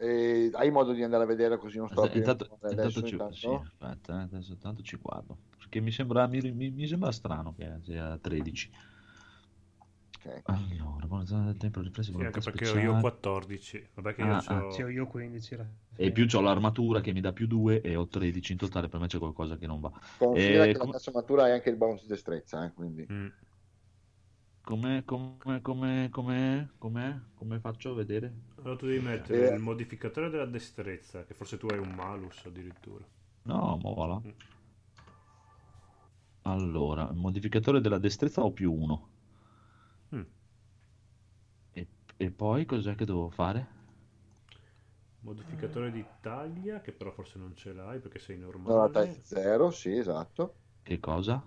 Eh, 0.00 0.50
hai 0.54 0.70
modo 0.70 0.92
di 0.92 1.02
andare 1.02 1.24
a 1.24 1.26
vedere 1.26 1.58
così 1.58 1.78
non 1.78 1.88
sto 1.88 2.02
a 2.02 2.08
Intanto, 2.12 2.50
intanto 2.68 2.68
adesso 2.68 3.02
ci, 3.02 3.22
intanto? 3.22 3.28
sì, 3.28 3.54
aspetta, 3.54 4.20
eh, 4.20 4.22
adesso 4.24 4.52
intanto 4.52 4.82
ci 4.82 4.96
guardo. 4.96 5.38
Perché 5.56 5.80
mi 5.80 5.90
sembra, 5.90 6.26
mi, 6.26 6.40
mi- 6.52 6.70
mi 6.70 6.86
sembra 6.86 7.10
strano 7.12 7.54
che 7.54 7.78
sia 7.82 8.18
13. 8.18 8.70
Ok. 10.24 10.42
Allora, 10.46 11.06
buona 11.06 11.24
zona 11.24 11.44
del 11.44 11.56
tempo, 11.56 11.80
riflessi, 11.80 12.12
Sì, 12.12 12.20
anche 12.20 12.40
perché 12.40 12.64
ho 12.64 12.68
speciale. 12.68 12.82
io 12.82 13.00
14. 13.00 13.88
Vabbè 13.94 14.14
che 14.14 14.22
io 14.22 14.32
Ah, 14.32 14.42
c'ho- 14.44 14.70
Sì, 14.72 14.82
ho 14.82 14.88
io 14.88 15.06
15. 15.06 15.54
ra- 15.54 15.66
E 15.96 16.10
più 16.12 16.26
ho 16.32 16.40
l'armatura 16.40 17.00
che 17.00 17.12
mi 17.12 17.20
dà 17.20 17.32
più 17.32 17.46
2 17.46 17.80
e 17.80 17.94
ho 17.96 18.06
13 18.08 18.52
in 18.52 18.58
totale, 18.58 18.88
per 18.88 19.00
me 19.00 19.06
c'è 19.06 19.18
qualcosa 19.18 19.56
che 19.56 19.66
non 19.66 19.80
va. 19.80 19.92
Considera 20.16 20.64
Eh, 20.64 20.72
che 20.72 20.78
com- 20.78 20.86
la 20.86 20.90
classe 20.92 21.10
matura 21.12 21.44
hai 21.44 21.52
anche 21.52 21.70
il 21.70 21.76
bonus 21.76 22.02
di 22.02 22.08
destrezza, 22.08 22.64
eh, 22.64 22.72
quindi... 22.72 23.06
Mm. 23.10 23.26
Come, 24.62 25.02
come, 25.06 25.60
come, 25.62 26.08
come, 26.10 26.70
come, 26.78 27.30
come 27.36 27.58
faccio 27.58 27.92
a 27.92 27.94
vedere? 27.94 28.32
Allora 28.56 28.76
tu 28.76 28.86
devi 28.86 29.02
mettere 29.04 29.48
Eh. 29.50 29.54
il 29.54 29.60
modificatore 29.60 30.28
della 30.28 30.44
destrezza, 30.44 31.24
che 31.24 31.32
forse 31.34 31.56
tu 31.56 31.66
hai 31.68 31.78
un 31.78 31.94
malus 31.94 32.44
addirittura. 32.44 33.04
No, 33.44 33.78
ma 33.82 33.90
voilà. 33.92 34.20
Mm. 34.24 34.30
Allora, 36.42 37.10
modificatore 37.12 37.80
della 37.80 37.98
destrezza 37.98 38.42
ho 38.42 38.52
più 38.52 38.72
1. 38.72 39.08
Mm. 40.14 40.22
E, 42.18 42.30
poi 42.30 42.66
cos'è 42.66 42.94
che 42.94 43.06
devo 43.06 43.30
fare? 43.30 43.66
Modificatore 45.20 45.92
di 45.92 46.04
taglia, 46.18 46.80
che 46.80 46.90
però 46.92 47.12
forse 47.12 47.38
non 47.38 47.54
ce 47.54 47.72
l'hai 47.72 48.00
perché 48.00 48.18
sei 48.18 48.36
No, 48.66 48.76
la 48.82 48.88
normale. 48.88 48.90
taglia 48.90 49.18
0, 49.24 49.72
sì, 49.72 49.90
esatto. 49.96 50.60
Che 50.82 50.98
cosa? 50.98 51.40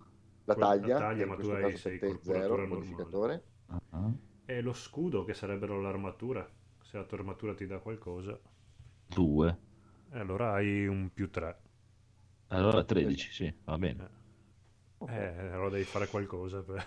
La 0.45 0.53
Quella- 0.53 0.77
la 0.79 0.89
taglia, 0.89 0.91
taglia, 0.91 1.25
ma 1.25 1.35
tu 1.37 1.47
hai- 1.47 1.75
sei 1.75 1.99
0, 2.21 2.57
corporatura 2.57 2.65
normale. 2.67 3.17
modificatore. 3.17 3.43
Ah. 3.91 4.11
E 4.45 4.61
lo 4.61 4.71
scudo, 4.73 5.23
che 5.23 5.33
sarebbero 5.33 5.81
l'armatura. 5.81 6.47
Se 6.79 6.95
la 6.95 7.05
tua 7.05 7.17
armatura 7.17 7.55
ti 7.55 7.65
dà 7.65 7.79
qualcosa. 7.79 8.39
Due. 9.09 9.55
E 10.13 10.19
allora 10.19 10.51
hai 10.53 10.85
un 10.85 11.11
più 11.11 11.31
3. 11.31 11.59
Allora 12.49 12.83
13, 12.83 13.31
sì, 13.31 13.51
va 13.63 13.79
bene. 13.79 13.99
Eh, 13.99 14.09
allora 15.07 15.69
devi 15.69 15.85
fare 15.85 16.07
qualcosa. 16.07 16.61
Per... 16.61 16.85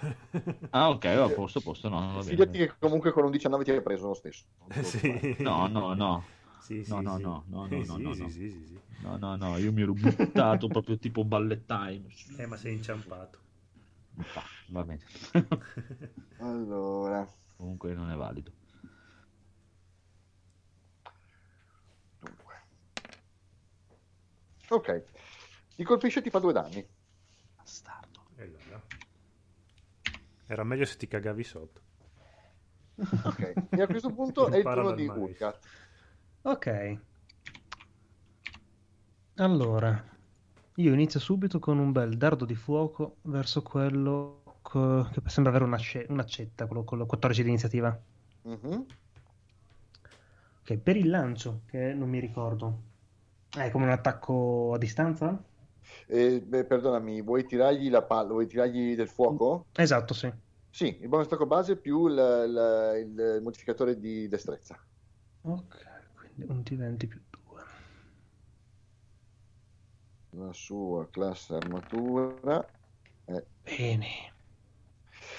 Ah, 0.73 0.91
ok, 0.91 1.05
a 1.07 1.29
posto, 1.31 1.59
a 1.59 1.63
posto, 1.63 1.89
no, 1.89 2.23
Fidati 2.23 2.59
che 2.59 2.75
comunque 2.79 3.13
con 3.13 3.25
un 3.25 3.31
19 3.31 3.65
ti 3.65 3.71
hai 3.71 3.83
preso 3.83 4.09
lo 4.09 4.15
stesso. 4.15 4.45
sì. 4.83 5.37
No, 5.41 5.67
no, 5.69 5.95
no. 5.95 6.25
Sì, 6.59 6.83
sì, 6.85 6.91
No, 6.91 7.01
no, 7.03 7.19
sì. 7.19 7.23
no, 9.03 9.17
no, 9.19 9.37
no, 9.37 9.59
io 9.59 9.73
mi 9.73 9.83
ero 9.83 9.95
buttato 9.95 10.69
proprio 10.69 10.99
tipo 10.99 11.25
ballet 11.25 11.65
time. 11.67 12.03
Eh, 12.39 12.47
ma 12.47 12.57
sei 12.57 12.75
inciampato. 12.75 13.39
Va, 14.35 14.45
va 14.69 14.85
bene. 14.85 15.01
Allora, 16.39 17.27
Comunque 17.57 17.95
non 17.95 18.11
è 18.11 18.17
valido. 18.17 18.53
dunque. 22.21 22.55
Ok, 24.69 25.05
ti 25.77 25.85
colpisce 25.85 26.19
e 26.19 26.23
ti 26.23 26.31
fa 26.31 26.39
due 26.39 26.53
danni. 26.53 26.87
Bastardo. 27.59 28.21
E 28.39 28.47
là. 28.71 28.81
Era 30.47 30.65
meglio 30.65 30.85
se 30.85 30.97
ti 30.97 31.07
cagavi 31.09 31.45
sotto. 31.45 31.81
Ok, 33.25 33.41
e 33.71 33.83
a 33.83 33.87
questo 33.87 34.13
punto 34.13 34.49
è 34.51 34.59
il 34.59 34.65
turno 34.65 34.93
di. 34.93 35.07
Urkat. 35.07 35.59
Ok. 36.43 36.99
Allora, 39.37 40.05
io 40.77 40.93
inizio 40.93 41.21
subito 41.21 41.59
con 41.59 41.79
un 41.79 41.93
bel 41.93 42.17
dardo 42.17 42.45
di 42.45 42.55
fuoco 42.57 43.19
verso 43.23 43.63
quello 43.63 44.59
co- 44.63 45.09
che 45.13 45.21
sembra 45.27 45.53
avere 45.53 45.65
una 45.67 45.79
sce- 45.79 46.07
un'accetta, 46.09 46.67
quello 46.67 46.85
con 46.85 46.99
la 46.99 47.05
14 47.05 47.43
di 47.43 47.49
iniziativa. 47.51 47.97
Mhm. 48.45 48.87
Ok, 50.63 50.79
per 50.79 50.97
il 50.97 51.09
lancio, 51.11 51.63
che 51.67 51.93
non 51.95 52.09
mi 52.09 52.19
ricordo. 52.19 52.83
È 53.51 53.71
come 53.71 53.85
un 53.85 53.91
attacco 53.93 54.73
a 54.75 54.79
distanza? 54.79 55.43
Eh, 56.07 56.41
beh, 56.41 56.65
perdonami, 56.67 57.23
vuoi 57.23 57.45
tirargli 57.45 57.91
la 57.91 58.03
palla, 58.03 58.31
vuoi 58.31 58.47
tirargli 58.47 58.95
del 58.95 59.09
fuoco? 59.09 59.67
Esatto, 59.73 60.15
sì. 60.15 60.33
Sì, 60.71 60.99
il 61.01 61.09
bonus 61.09 61.27
attacco 61.27 61.47
base 61.47 61.77
più 61.77 62.07
il, 62.09 62.15
il- 62.17 63.07
il 63.37 63.41
modificatore 63.43 63.99
di 63.99 64.27
destrezza. 64.29 64.77
Ok, 65.43 65.77
quindi 66.15 66.51
un 66.51 66.63
T20 66.63 67.07
più 67.07 67.23
2. 67.31 67.63
La 70.37 70.53
sua 70.53 71.09
classe 71.11 71.55
armatura 71.55 72.67
è... 73.25 73.45
Bene. 73.63 74.33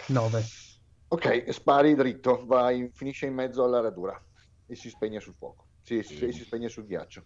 9. 0.10 0.44
Ok, 1.08 1.52
spari 1.54 1.96
dritto, 1.96 2.46
vai, 2.46 2.90
finisce 2.94 3.26
in 3.26 3.34
mezzo 3.34 3.64
alla 3.64 3.80
radura 3.80 4.20
e 4.66 4.76
si 4.76 4.90
spegne 4.90 5.20
sul 5.20 5.34
fuoco. 5.36 5.68
Sì, 5.82 6.02
si, 6.02 6.32
si 6.32 6.44
spegne 6.44 6.68
sul 6.68 6.86
ghiaccio. 6.86 7.22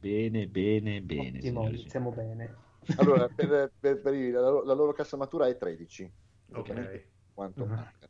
Bene, 0.00 0.46
bene, 0.46 1.00
bene. 1.02 1.40
Ottimo, 1.40 1.68
iniziamo 1.68 2.12
bene. 2.12 2.56
Allora, 2.94 3.28
per, 3.34 3.72
per- 3.78 4.00
per 4.00 4.12
la, 4.14 4.40
loro, 4.40 4.62
la 4.64 4.72
loro 4.74 4.92
classe 4.92 5.14
armatura 5.14 5.46
è 5.48 5.56
13. 5.56 6.12
Ok. 6.54 6.70
Quanto 7.34 7.66
manca. 7.66 8.08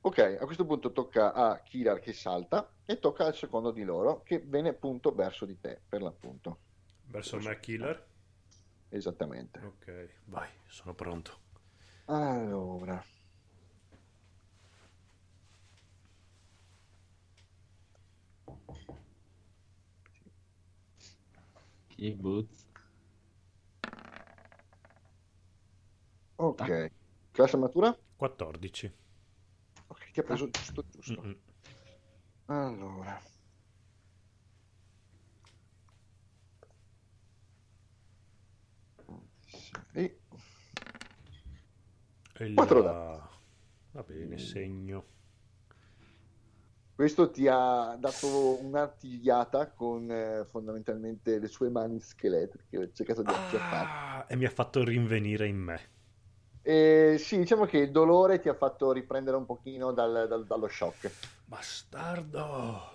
Ok, 0.00 0.18
a 0.40 0.44
questo 0.44 0.64
punto 0.66 0.92
tocca 0.92 1.32
a 1.32 1.60
Kirar 1.62 2.00
che 2.00 2.12
salta 2.12 2.74
e 2.84 2.98
tocca 2.98 3.26
al 3.26 3.34
secondo 3.34 3.70
di 3.70 3.84
loro 3.84 4.22
che 4.22 4.40
viene 4.40 4.70
appunto 4.70 5.12
verso 5.14 5.44
di 5.44 5.58
te, 5.60 5.82
per 5.88 6.02
l'appunto. 6.02 6.62
Verso 7.14 7.40
me 7.40 7.54
killer. 7.60 8.06
Esattamente. 8.90 9.60
Ok, 9.62 10.20
vai, 10.26 10.50
sono 10.66 10.94
pronto. 10.94 11.40
Allora, 12.06 13.00
Lucky 21.98 22.14
Boots. 22.14 22.66
Ok. 26.36 26.60
Ah. 26.60 26.90
Classe 27.32 27.56
matura? 27.56 27.98
14. 28.16 28.94
Ok, 29.88 30.10
ti 30.12 30.20
ha 30.20 30.22
preso 30.22 30.44
ah. 30.44 30.48
giusto 30.50 30.84
giusto. 30.88 31.20
Mm-mm. 31.20 31.38
Allora. 32.46 33.20
E... 39.92 40.20
4 42.54 42.82
la... 42.82 42.92
danni. 42.92 43.28
Va 43.90 44.02
bene, 44.04 44.38
segno. 44.38 45.17
Questo 46.98 47.30
ti 47.30 47.46
ha 47.46 47.94
dato 47.96 48.60
un'artigliata 48.60 49.70
con 49.70 50.10
eh, 50.10 50.44
fondamentalmente 50.50 51.38
le 51.38 51.46
sue 51.46 51.70
mani 51.70 52.00
scheletriche, 52.00 52.76
ha 52.76 52.90
cercato 52.92 53.22
di 53.22 53.32
acchiapparti. 53.32 53.92
Ah, 53.92 54.26
e 54.28 54.36
mi 54.36 54.44
ha 54.46 54.50
fatto 54.50 54.82
rinvenire 54.84 55.46
in 55.46 55.56
me. 55.58 55.80
E 56.62 57.16
sì, 57.18 57.36
diciamo 57.38 57.64
che 57.64 57.78
il 57.78 57.90
dolore 57.90 58.38
ti 58.38 58.48
ha 58.48 58.54
fatto 58.54 58.92
riprendere 58.92 59.36
un 59.36 59.44
pochino 59.44 59.90
dal- 59.92 60.28
dal- 60.28 60.46
dallo 60.46 60.68
shock. 60.68 61.10
Bastardo! 61.48 62.92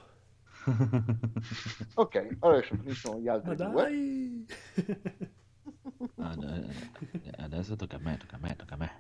Ok, 1.96 2.38
adesso 2.40 2.76
finiscono 2.76 3.20
gli 3.20 3.28
Ma 3.44 3.54
altri 3.54 3.58
due. 3.58 3.88
dai! 3.88 4.46
Ah, 6.18 6.36
eh, 7.24 7.32
Adesso 7.38 7.76
tocca 7.76 7.98
a 7.98 8.00
me, 8.00 8.18
tocca 8.18 8.36
a 8.38 8.40
me, 8.40 8.56
tocca 8.56 8.76
a 8.76 8.78
me. 8.78 8.92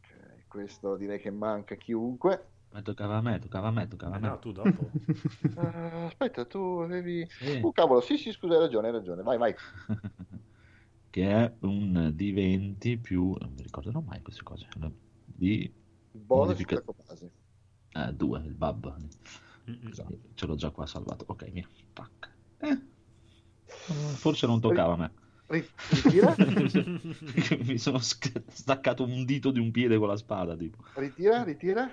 Ok, 0.00 0.46
questo 0.48 0.96
direi 0.96 1.18
che 1.18 1.30
manca 1.30 1.74
chiunque. 1.76 2.51
Ma 2.72 2.80
toccava 2.82 3.16
a 3.16 3.20
me, 3.20 3.38
toccava 3.38 3.68
a 3.68 3.70
me, 3.70 3.86
toccava 3.86 4.14
Eh 4.14 4.18
a 4.18 4.20
me. 4.20 4.28
no, 4.28 4.38
tu 4.38 4.52
dopo. 4.52 4.90
Eh, 5.42 6.04
aspetta, 6.06 6.44
tu 6.46 6.58
avevi... 6.82 7.26
Sì. 7.28 7.60
Oh 7.62 7.72
cavolo, 7.72 8.00
sì 8.00 8.16
sì, 8.16 8.32
scusa, 8.32 8.54
hai 8.54 8.60
ragione, 8.60 8.86
hai 8.88 8.92
ragione. 8.94 9.22
Vai, 9.22 9.36
vai. 9.38 9.54
che 11.10 11.28
è 11.30 11.52
un 11.60 12.12
D20 12.14 12.98
più... 12.98 13.36
non 13.38 13.52
mi 13.54 13.62
ricorderò 13.62 14.00
mai 14.00 14.22
queste 14.22 14.42
cose. 14.42 14.66
Di 15.26 15.70
bonus 16.12 16.58
Modifica- 16.58 16.82
base. 17.06 17.30
eh, 17.92 18.12
due, 18.14 18.38
il. 18.40 18.56
Mm-mm. 18.58 19.88
Esatto. 19.88 20.18
Ce 20.34 20.46
l'ho 20.46 20.56
già 20.56 20.70
qua 20.70 20.86
salvato. 20.86 21.24
Ok, 21.28 21.50
via. 21.50 21.68
Tac. 21.92 22.30
Eh. 22.58 22.80
Forse 23.66 24.46
non 24.46 24.60
toccava 24.60 24.94
a 24.94 24.96
me. 24.96 25.12
Ri- 25.48 25.68
Ritira, 25.90 26.34
mi 27.66 27.76
sono 27.76 27.98
staccato 27.98 29.04
un 29.04 29.24
dito 29.26 29.50
di 29.50 29.58
un 29.60 29.70
piede 29.70 29.98
con 29.98 30.08
la 30.08 30.16
spada, 30.16 30.56
tipo. 30.56 30.82
ritira, 30.94 31.42
ritira. 31.42 31.90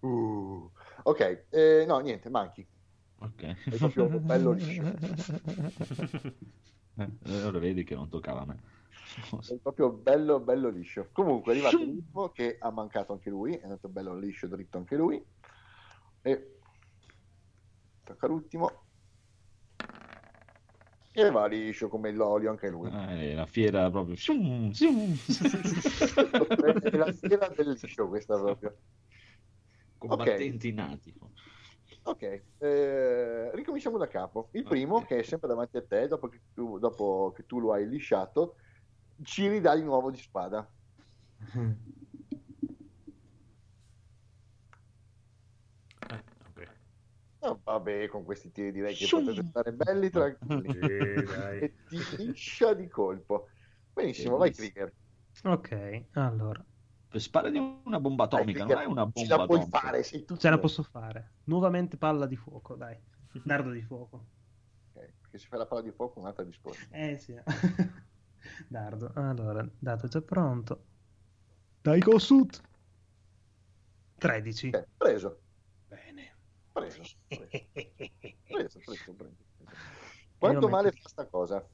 Uh, 0.00 0.70
ok, 1.02 1.46
eh, 1.50 1.84
no, 1.86 1.98
niente, 1.98 2.30
manchi. 2.30 2.66
Ok. 3.20 3.42
È 3.42 3.76
proprio 3.76 4.08
bello 4.20 4.52
liscio. 4.58 4.94
Eh, 6.98 7.44
ora 7.44 7.58
vedi 7.58 7.84
che 7.84 7.94
non 7.94 8.08
toccava 8.08 8.40
a 8.40 8.46
me. 8.46 8.60
È 9.46 9.54
proprio 9.56 9.90
bello, 9.90 10.40
bello 10.40 10.68
liscio. 10.68 11.08
Comunque 11.12 11.52
è 11.52 11.56
arrivato 11.56 11.78
l'ultimo 11.78 12.28
che 12.30 12.56
ha 12.58 12.70
mancato 12.70 13.12
anche 13.12 13.30
lui, 13.30 13.54
è 13.54 13.62
andato 13.62 13.88
bello 13.88 14.16
liscio, 14.16 14.46
dritto 14.46 14.78
anche 14.78 14.96
lui. 14.96 15.24
E 16.22 16.58
tocca 18.04 18.26
l'ultimo. 18.26 18.84
E 21.12 21.30
va 21.30 21.46
liscio 21.46 21.88
come 21.88 22.12
l'olio 22.12 22.50
anche 22.50 22.68
lui. 22.68 22.90
Eh, 22.90 23.34
la 23.34 23.46
fiera 23.46 23.90
proprio. 23.90 24.14
è 24.14 24.18
la 26.96 27.12
sera 27.12 27.48
del 27.48 27.70
liscio 27.70 28.08
questa 28.08 28.38
proprio. 28.38 28.76
Combattenti 29.98 30.72
nati. 30.72 31.14
Ok, 32.02 32.44
eh, 32.58 33.50
ricominciamo 33.54 33.98
da 33.98 34.06
capo. 34.08 34.48
Il 34.52 34.64
primo, 34.64 34.96
Ok. 34.96 35.06
che 35.06 35.18
è 35.18 35.22
sempre 35.22 35.48
davanti 35.48 35.76
a 35.76 35.84
te, 35.86 36.06
dopo 36.08 36.28
che 36.28 36.42
tu, 36.54 36.78
dopo 36.78 37.32
che 37.34 37.44
tu 37.44 37.60
lo 37.60 37.72
hai 37.72 37.86
lisciato, 37.88 38.56
ci 39.22 39.48
ridà 39.48 39.74
di 39.74 39.82
nuovo 39.82 40.10
di 40.10 40.18
spada. 40.18 40.70
Eh, 46.10 46.22
ok. 46.48 46.76
Oh, 47.40 47.60
vabbè, 47.62 48.08
con 48.08 48.24
questi 48.24 48.50
tiri 48.50 48.72
direi 48.72 48.96
che 48.96 49.04
Shum. 49.06 49.24
potete 49.24 49.46
stare 49.48 49.72
belli 49.72 50.10
tranquilli. 50.10 50.70
E 51.60 51.74
ti 51.86 52.04
liscia 52.16 52.74
di 52.74 52.88
colpo. 52.88 53.48
Benissimo, 53.92 54.36
vai. 54.36 54.52
Krieger. 54.52 54.92
Ok, 55.44 56.08
allora, 56.12 56.66
Per 57.08 57.20
sparare 57.20 57.50
di 57.52 57.80
una 57.84 58.00
bomba 58.00 58.24
atomica, 58.24 58.64
Dai, 58.64 58.74
non 58.74 58.82
è 58.82 58.86
una 58.86 59.04
Ce 59.06 59.10
bomba 59.12 59.36
la 59.36 59.46
puoi 59.46 59.58
atomica. 59.58 59.78
fare, 59.80 60.02
sei 60.02 60.24
tu. 60.24 60.36
ce 60.36 60.50
la 60.50 60.58
posso 60.58 60.82
fare. 60.82 61.32
Nuovamente 61.44 61.96
palla 61.96 62.26
di 62.26 62.36
fuoco, 62.36 62.74
dai. 62.76 62.98
Dardo 63.44 63.70
di 63.70 63.80
fuoco. 63.82 64.26
Ok, 64.92 65.12
Perché 65.22 65.38
se 65.38 65.46
fai 65.46 65.58
la 65.58 65.66
palla 65.66 65.80
di 65.80 65.90
fuoco 65.90 66.20
un'altra 66.20 66.44
discorso. 66.44 66.86
Eh 66.90 67.16
sì. 67.16 67.34
Dardo. 68.68 69.12
Allora, 69.14 69.66
dato 69.78 70.06
già 70.08 70.20
pronto. 70.20 70.84
Dai 71.80 72.00
Kosut. 72.00 72.60
13. 74.18 74.68
Ok, 74.74 74.86
preso, 74.96 75.40
Bene. 75.86 76.34
preso, 76.72 77.02
preso, 77.26 77.48
preso, 78.48 78.78
preso, 78.84 79.12
preso. 79.14 79.36
Quanto 80.36 80.58
metto- 80.60 80.68
male 80.68 80.90
fa 80.92 81.08
sta 81.08 81.26
cosa? 81.26 81.66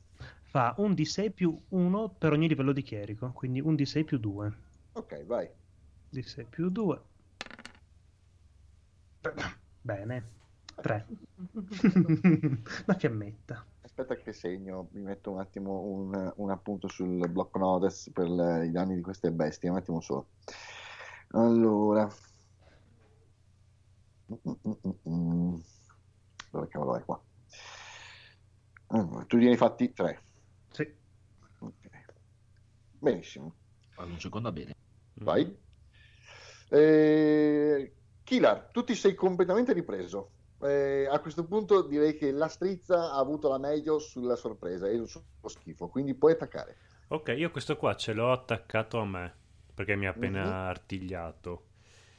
Fa 0.42 0.74
un 0.78 0.92
D6 0.92 1.32
più 1.32 1.58
1 1.70 2.08
per 2.10 2.32
ogni 2.32 2.46
livello 2.46 2.72
di 2.72 2.82
chierico, 2.82 3.32
quindi 3.32 3.60
un 3.60 3.74
D6 3.74 4.04
più 4.04 4.18
2. 4.18 4.58
Ok, 4.94 5.24
vai. 5.26 5.48
D6 6.12 6.46
più 6.48 6.70
2. 6.70 7.00
Bene. 9.82 10.24
3. 10.80 11.06
Una 12.86 12.94
fiammetta. 12.98 13.66
Aspetta 13.82 14.16
che 14.16 14.32
segno, 14.32 14.88
mi 14.92 15.02
metto 15.02 15.30
un 15.30 15.40
attimo 15.40 15.80
un, 15.80 16.32
un 16.36 16.50
appunto 16.50 16.88
sul 16.88 17.28
blocco 17.28 17.58
nodes 17.58 18.10
per 18.12 18.28
le- 18.28 18.66
i 18.66 18.70
danni 18.70 18.94
di 18.94 19.00
queste 19.02 19.30
bestie, 19.30 19.68
un 19.68 19.76
attimo 19.76 20.00
solo. 20.00 20.28
Allora. 21.30 22.08
Dove 26.50 26.68
cavolo 26.68 26.96
è 26.96 27.04
qua? 27.04 27.22
Allora, 28.88 29.24
tu 29.24 29.36
hai 29.36 29.56
fatti 29.56 29.92
tre. 29.92 30.22
Sì. 30.70 30.92
Ok. 31.58 31.88
Benissimo, 32.98 33.54
Vado 33.96 34.12
un 34.12 34.20
secondo 34.20 34.48
a 34.48 34.52
bene. 34.52 34.72
Vai. 35.14 35.56
Eh, 36.68 37.96
Kilar, 38.22 38.70
tu 38.72 38.84
ti 38.84 38.94
sei 38.94 39.14
completamente 39.14 39.72
ripreso. 39.72 40.30
Eh, 40.60 41.06
a 41.10 41.20
questo 41.20 41.46
punto 41.46 41.82
direi 41.86 42.16
che 42.16 42.30
la 42.32 42.48
strizza 42.48 43.12
ha 43.12 43.18
avuto 43.18 43.48
la 43.48 43.58
meglio 43.58 43.98
sulla 43.98 44.36
sorpresa 44.36 44.88
e 44.88 45.04
sullo 45.06 45.24
schifo, 45.48 45.88
quindi 45.88 46.14
puoi 46.14 46.32
attaccare. 46.32 46.78
Ok, 47.08 47.32
io 47.34 47.50
questo 47.50 47.76
qua 47.78 47.94
ce 47.96 48.12
l'ho 48.12 48.30
attaccato 48.30 48.98
a 48.98 49.06
me 49.06 49.34
perché 49.72 49.96
mi 49.96 50.06
ha 50.06 50.10
appena 50.10 50.42
Mhm. 50.42 50.58
artigliato. 50.68 51.68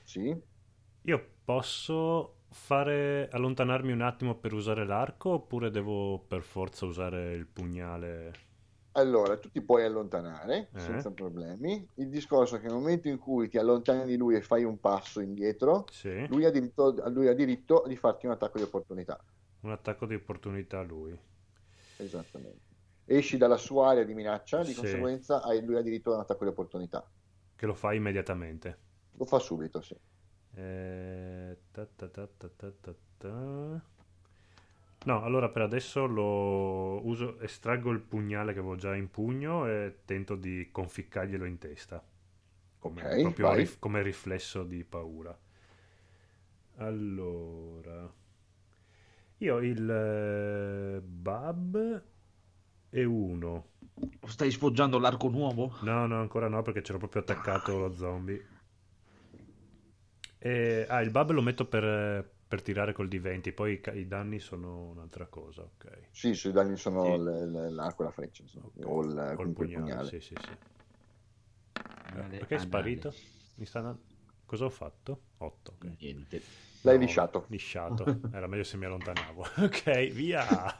Sì? 0.03 0.33
Io 1.03 1.29
posso 1.45 2.41
fare 2.49 3.29
allontanarmi 3.31 3.91
un 3.93 4.01
attimo 4.01 4.35
per 4.35 4.51
usare 4.53 4.85
l'arco 4.85 5.29
oppure 5.31 5.69
devo 5.71 6.19
per 6.19 6.41
forza 6.43 6.85
usare 6.85 7.33
il 7.33 7.45
pugnale? 7.47 8.33
Allora, 8.97 9.37
tu 9.39 9.49
ti 9.49 9.61
puoi 9.63 9.83
allontanare 9.83 10.71
Eh. 10.73 10.75
senza 10.75 11.11
problemi. 11.11 11.87
Il 11.95 12.09
discorso 12.09 12.55
è 12.55 12.59
che 12.59 12.67
nel 12.67 12.75
momento 12.75 13.07
in 13.09 13.17
cui 13.17 13.49
ti 13.49 13.57
allontani 13.57 14.05
di 14.05 14.15
lui 14.17 14.35
e 14.35 14.41
fai 14.41 14.63
un 14.63 14.79
passo 14.79 15.19
indietro, 15.19 15.91
Sì, 15.91 16.09
lui 16.25 16.45
ha 16.45 16.49
diritto, 16.51 16.93
lui 17.09 17.27
ha 17.27 17.33
diritto 17.33 17.83
di 17.87 17.95
farti 17.97 18.25
un 18.25 18.31
attacco 18.33 18.57
di 18.57 18.63
opportunità. 18.63 19.21
un 19.63 19.71
attacco 19.71 20.05
di 20.05 20.13
opportunità 20.15 20.79
a 20.79 20.83
lui. 20.83 21.19
Esattamente. 21.99 22.63
Esci 23.03 23.35
dalla 23.35 23.57
sua 23.57 23.89
area 23.89 24.05
di 24.05 24.13
minaccia, 24.13 24.63
di 24.63 24.73
Sì. 24.73 24.73
conseguenza 24.73 25.41
lui 25.61 25.75
ha 25.75 25.81
diritto 25.81 26.11
a 26.11 26.15
un 26.15 26.21
attacco 26.21 26.45
di 26.45 26.51
opportunità. 26.51 27.05
Che 27.55 27.65
lo 27.65 27.73
fa 27.73 27.91
immediatamente. 27.93 28.77
Lo 29.17 29.25
fa 29.25 29.39
subito, 29.39 29.81
sì. 29.81 29.99
Eh, 30.57 31.57
ta 31.73 31.85
ta 31.97 32.07
ta 32.09 32.25
ta 32.39 32.47
ta 32.57 32.69
ta 32.81 32.93
ta. 33.19 33.33
No, 35.05 35.23
allora 35.23 35.49
per 35.49 35.61
adesso 35.61 36.05
lo 36.07 37.05
uso, 37.05 37.39
estraggo 37.39 37.91
il 37.91 37.99
pugnale 37.99 38.53
che 38.53 38.59
avevo 38.59 38.75
già 38.75 38.95
in 38.95 39.09
pugno 39.11 39.67
e 39.67 39.99
tento 40.03 40.35
di 40.35 40.69
conficcarglielo 40.71 41.45
in 41.45 41.57
testa. 41.59 42.03
Come, 42.79 43.01
Ok, 43.01 43.21
proprio 43.21 43.53
rif- 43.53 43.79
come 43.79 44.01
riflesso 44.01 44.63
di 44.63 44.83
paura. 44.83 45.37
Allora, 46.77 48.11
io 49.37 49.59
il 49.59 49.89
eh, 49.89 51.01
Bab 51.01 52.03
e 52.89 53.03
uno. 53.03 53.67
Stai 54.25 54.51
sfoggiando 54.51 54.99
l'arco 54.99 55.29
nuovo? 55.29 55.75
No, 55.79 56.05
no, 56.07 56.19
ancora 56.19 56.47
no, 56.49 56.61
perché 56.63 56.81
c'ero 56.81 56.97
proprio 56.97 57.21
attaccato 57.21 57.77
lo 57.77 57.93
zombie. 57.95 58.45
E, 60.37 60.85
ah, 60.89 61.01
il 61.01 61.09
bub 61.11 61.31
lo 61.31 61.41
metto 61.41 61.65
per, 61.65 61.83
per 62.55 62.63
tirare 62.63 62.93
col 62.93 63.09
D20, 63.09 63.51
poi 63.51 63.81
i, 63.93 63.97
i 63.99 64.07
danni 64.07 64.39
sono 64.39 64.85
un'altra 64.91 65.25
cosa, 65.25 65.63
ok. 65.63 65.91
Sì, 66.11 66.33
sui 66.33 66.53
danni 66.53 66.77
sono 66.77 67.17
Sì. 67.17 67.21
l- 67.21 67.51
l- 67.51 67.73
l'arco 67.73 68.03
e 68.03 68.05
la 68.05 68.11
freccia, 68.11 68.43
insomma, 68.43 68.67
Ok. 68.67 68.85
o 68.85 69.01
il, 69.01 69.35
O 69.37 69.43
il 69.43 69.49
pugnale, 69.49 69.81
pugnale. 69.81 70.09
sì, 70.09 70.19
sì, 70.21 70.35
sì. 70.39 70.51
Eh, 71.73 72.13
Male, 72.17 72.37
perché 72.37 72.55
è 72.55 72.59
sparito? 72.59 73.13
Mi 73.55 73.65
sta 73.65 73.97
Cosa 74.45 74.65
ho 74.65 74.69
fatto? 74.69 75.19
8, 75.39 75.73
ok. 75.77 75.97
Niente. 75.99 76.41
L'hai 76.83 76.95
No, 76.95 77.01
lisciato. 77.05 77.45
Lisciato, 77.49 78.05
era 78.31 78.47
meglio 78.47 78.63
se 78.63 78.77
mi 78.77 78.85
allontanavo. 78.85 79.45
Ok, 79.65 80.11
via! 80.11 80.77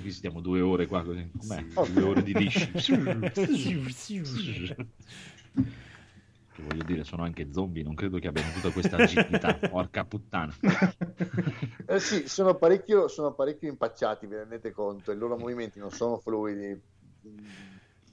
Qui 0.00 0.10
stiamo 0.12 0.40
due 0.40 0.60
ore 0.60 0.86
qua 0.86 1.02
così. 1.02 1.28
Com'è? 1.36 1.56
Sì. 1.56 1.92
Due 1.92 2.02
ore 2.02 2.22
di 2.22 2.34
lisci. 2.34 2.70
che 6.58 6.64
voglio 6.68 6.82
dire, 6.82 7.04
sono 7.04 7.22
anche 7.22 7.52
zombie, 7.52 7.84
non 7.84 7.94
credo 7.94 8.18
che 8.18 8.26
abbiano 8.26 8.50
tutta 8.52 8.70
questa 8.70 8.96
agilità, 8.96 9.54
porca 9.70 10.04
puttana. 10.04 10.52
Eh 11.86 12.00
sì, 12.00 12.28
sono 12.28 12.56
parecchio, 12.56 13.06
sono 13.06 13.32
parecchio 13.32 13.68
impacciati, 13.68 14.26
vi 14.26 14.34
rendete 14.34 14.72
conto, 14.72 15.12
i 15.12 15.16
loro 15.16 15.36
movimenti 15.36 15.78
non 15.78 15.90
sono 15.90 16.18
fluidi, 16.18 16.80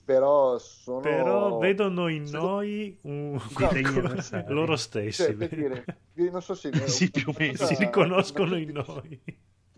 però 0.04 0.56
sono... 0.58 1.00
Però 1.00 1.58
vedono 1.58 2.06
in 2.06 2.26
Sì. 2.26 2.32
noi 2.32 2.98
un... 3.02 3.40
Degli 3.72 3.84
avversari. 3.84 4.52
loro 4.54 4.76
stessi. 4.76 5.24
Cioè, 5.24 5.34
per 5.34 5.48
dire, 5.48 5.84
non 6.30 6.40
so 6.40 6.54
se... 6.54 6.70
Sì, 6.86 7.10
più 7.10 7.30
o 7.30 7.34
meno. 7.36 7.52
cosa- 7.58 7.66
si 7.66 7.74
riconoscono 7.74 8.56
in 8.56 8.72
cosa 8.72 8.92
noi. 8.92 9.22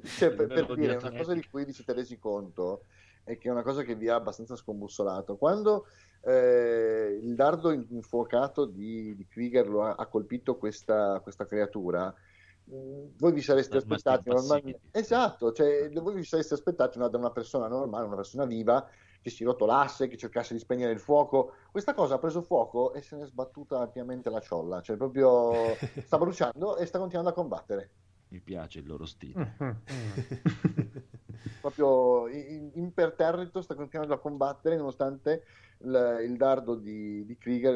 Cioè, 0.03 0.31
per, 0.31 0.47
per 0.47 0.75
dire, 0.75 0.97
una 0.97 1.11
cosa 1.13 1.33
di 1.33 1.45
cui 1.51 1.65
vi 1.65 1.73
siete 1.73 1.95
resi 1.95 2.19
conto 2.19 2.83
è 3.25 3.39
che 3.39 3.49
è 3.49 3.51
una 3.51 3.63
cosa 3.63 3.83
che 3.83 3.95
vi 3.95 4.09
ha 4.09 4.17
abbastanza 4.17 4.55
scombussolato. 4.57 5.37
Quando 5.37 5.87
eh, 6.23 7.19
il 7.23 7.35
dardo 7.35 7.71
in- 7.71 7.87
infuocato 7.91 8.65
di, 8.67 9.15
di 9.15 9.27
Krieger 9.27 9.69
lo 9.69 9.85
ha, 9.85 9.95
ha 9.95 10.07
colpito 10.07 10.57
questa, 10.57 11.21
questa 11.21 11.47
creatura, 11.47 12.13
mh, 12.65 13.17
voi 13.19 13.33
vi 13.33 13.43
sareste 13.43 13.79
aspettati 13.79 14.29
normalmente... 14.29 14.81
Esatto, 14.93 15.53
cioè, 15.53 15.91
voi 15.91 16.15
vi 16.15 16.25
sareste 16.25 16.55
aspettati 16.55 16.99
una- 16.99 17.09
da 17.09 17.19
una 17.19 17.31
persona 17.31 17.69
normale, 17.69 18.07
una 18.07 18.17
persona 18.17 18.45
viva, 18.45 18.89
che 19.21 19.31
si 19.31 19.45
rotolasse, 19.45 20.09
che 20.09 20.17
cercasse 20.17 20.55
di 20.55 20.61
spegnere 20.61 20.93
il 20.93 21.01
fuoco. 21.01 21.53
Questa 21.71 21.95
cosa 21.95 22.15
ha 22.15 22.19
preso 22.19 22.43
fuoco 22.43 22.93
e 22.93 23.03
se 23.03 23.17
ne 23.17 23.25
è 23.25 23.27
sbattuta 23.27 23.81
ampiamente 23.81 24.31
la 24.31 24.41
ciolla, 24.41 24.81
cioè 24.81 24.97
proprio 24.97 25.53
sta 26.05 26.19
bruciando 26.19 26.77
e 26.77 26.87
sta 26.87 26.99
continuando 26.99 27.31
a 27.31 27.35
combattere. 27.35 27.91
Mi 28.29 28.41
piace 28.41 28.81
il 28.81 28.87
loro 28.87 29.07
stile. 29.07 29.55
Mhm, 29.59 29.83
mhm. 29.87 31.03
proprio 31.61 32.29
imperterrito 32.29 33.63
sta 33.63 33.75
continuando 33.75 34.15
a 34.15 34.19
combattere 34.19 34.77
nonostante 34.77 35.45
il, 35.81 36.19
il 36.25 36.37
dardo 36.37 36.75
di, 36.77 37.25
di 37.25 37.37
Krieger 37.39 37.75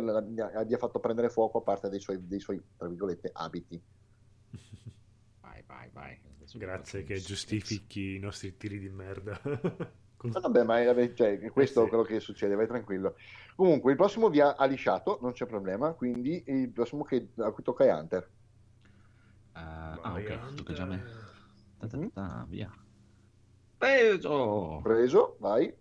abbia 0.55 0.79
fatto 0.79 1.01
prendere 1.01 1.29
fuoco 1.31 1.59
a 1.59 1.63
parte 1.63 1.89
dei 1.89 2.01
suoi, 2.01 2.27
dei 2.27 2.41
suoi 2.41 2.63
tra 2.77 2.89
virgolette 2.89 3.31
abiti 3.33 3.83
Vai, 5.41 5.63
vai, 5.67 5.91
vai. 5.93 6.21
Grazie 6.55 7.03
che 7.05 7.19
giustifichi 7.21 8.15
i 8.17 8.19
nostri 8.19 8.57
tiri 8.57 8.79
di 8.79 8.89
merda. 8.89 9.41
Con- 10.17 10.31
vabbè 10.31 10.63
ma 10.65 10.81
è- 10.81 11.13
cioè, 11.15 11.51
questo 11.51 11.81
Eh 11.81 11.85
è 11.85 11.85
sì. 11.85 11.89
quello 11.89 12.05
che 12.05 12.21
succede 12.21 12.55
vai 12.55 12.67
tranquillo 12.69 13.17
comunque 13.57 13.91
il 13.91 13.97
prossimo 13.97 14.29
vi 14.31 14.41
ha, 14.41 14.55
ha 14.55 14.65
lisciato 14.67 15.19
non 15.21 15.33
c'è 15.33 15.47
problema 15.47 15.93
quindi 15.95 16.45
il 16.47 16.71
prossimo 16.71 17.03
che, 17.05 17.33
a 17.39 17.51
cui 17.51 17.63
tocca 17.65 17.85
è 17.85 17.93
Hunter 17.93 18.31
Eh, 19.55 19.61
ah, 19.61 20.15
ok, 20.15 20.55
tocca 20.55 20.73
già 20.73 20.83
a 20.85 20.87
me. 20.87 20.97
Hunter. 20.97 21.21
Ta 21.79 21.87
ta 21.89 21.99
ta, 22.13 22.47
via. 22.49 22.71
Preso! 23.79 24.81
preso 24.83 25.37
vai 25.41 25.73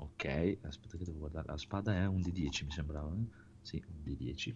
Ok, 0.00 0.58
aspetta 0.62 0.96
che 0.96 1.04
devo 1.04 1.18
guardare. 1.18 1.46
La 1.48 1.56
spada 1.58 1.94
è 1.94 2.06
un 2.06 2.20
D10, 2.20 2.64
mi 2.64 2.70
sembrava. 2.72 3.12
eh? 3.14 3.24
Sì, 3.60 3.82
un 3.86 4.02
D10. 4.02 4.54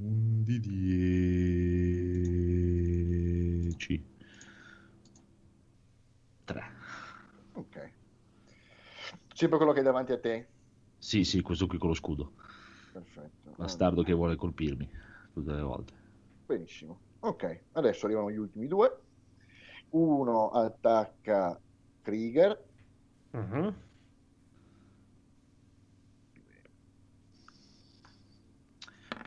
Un 0.00 0.42
D10. 0.44 1.68
3. 6.44 6.64
ok 7.54 7.76
sempre 9.34 9.56
quello 9.58 9.72
che 9.72 9.80
è 9.80 9.82
davanti 9.82 10.12
a 10.12 10.18
te 10.18 10.48
Sì, 10.98 11.24
sì, 11.24 11.40
questo 11.40 11.66
qui 11.66 11.78
con 11.78 11.88
lo 11.88 11.94
scudo. 11.94 12.32
perfetto 12.92 13.54
Bastardo 13.56 14.02
che 14.02 14.12
vuole 14.12 14.36
colpirmi 14.36 14.88
tutte 15.32 15.52
le 15.52 15.62
volte. 15.62 15.92
Benissimo. 16.46 17.00
Ok, 17.20 17.66
adesso 17.72 18.06
arrivano 18.06 18.30
gli 18.30 18.36
ultimi 18.36 18.66
due. 18.66 18.90
Uno 19.90 20.50
attacca 20.50 21.60
Krieger. 22.02 22.58
Mhm. 23.32 23.74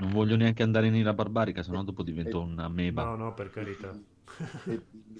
Non 0.04 0.12
voglio 0.12 0.36
neanche 0.36 0.64
andare 0.64 0.88
in 0.88 0.96
ira 0.96 1.14
barbarica, 1.14 1.64
sennò 1.64 1.82
dopo 1.84 2.04
divento 2.04 2.40
Eh, 2.40 2.42
una 2.42 2.68
meba. 2.68 3.04
No, 3.04 3.16
no, 3.16 3.34
per 3.34 3.50
carità. 3.50 3.98
e, 4.68 4.76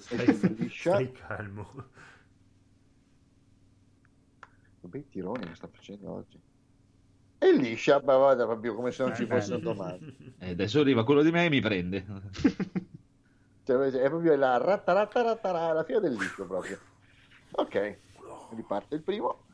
e 0.08 0.16
Stai, 0.18 0.38
liscia. 0.58 0.96
stai 0.96 1.12
calmo. 1.12 1.90
Che 4.78 4.86
bei 4.88 5.08
tironi 5.08 5.48
che 5.48 5.54
sta 5.56 5.68
facendo 5.68 6.12
oggi. 6.12 6.40
E 7.38 7.52
liscia, 7.52 8.00
ma 8.02 8.16
vada 8.16 8.46
proprio 8.46 8.74
come 8.74 8.90
se 8.92 9.02
non 9.04 9.14
ci 9.14 9.24
Eh, 9.24 9.26
fosse 9.26 9.52
beh. 9.52 9.56
un 9.56 9.62
domani. 9.62 10.04
E 10.38 10.50
adesso 10.50 10.80
arriva 10.80 11.04
quello 11.04 11.22
di 11.22 11.30
me 11.30 11.44
e 11.44 11.48
mi 11.50 11.60
prende. 11.60 12.04
Cioè, 13.62 13.90
è 13.90 14.08
proprio 14.08 14.36
la 14.36 14.56
rattarattarattara, 14.58 15.72
la 15.72 15.84
fine 15.84 16.00
del 16.00 16.14
liscio 16.14 16.46
proprio. 16.46 16.78
Ok, 17.52 18.02
riparte 18.50 18.94
il 18.96 19.02
primo. 19.02 19.46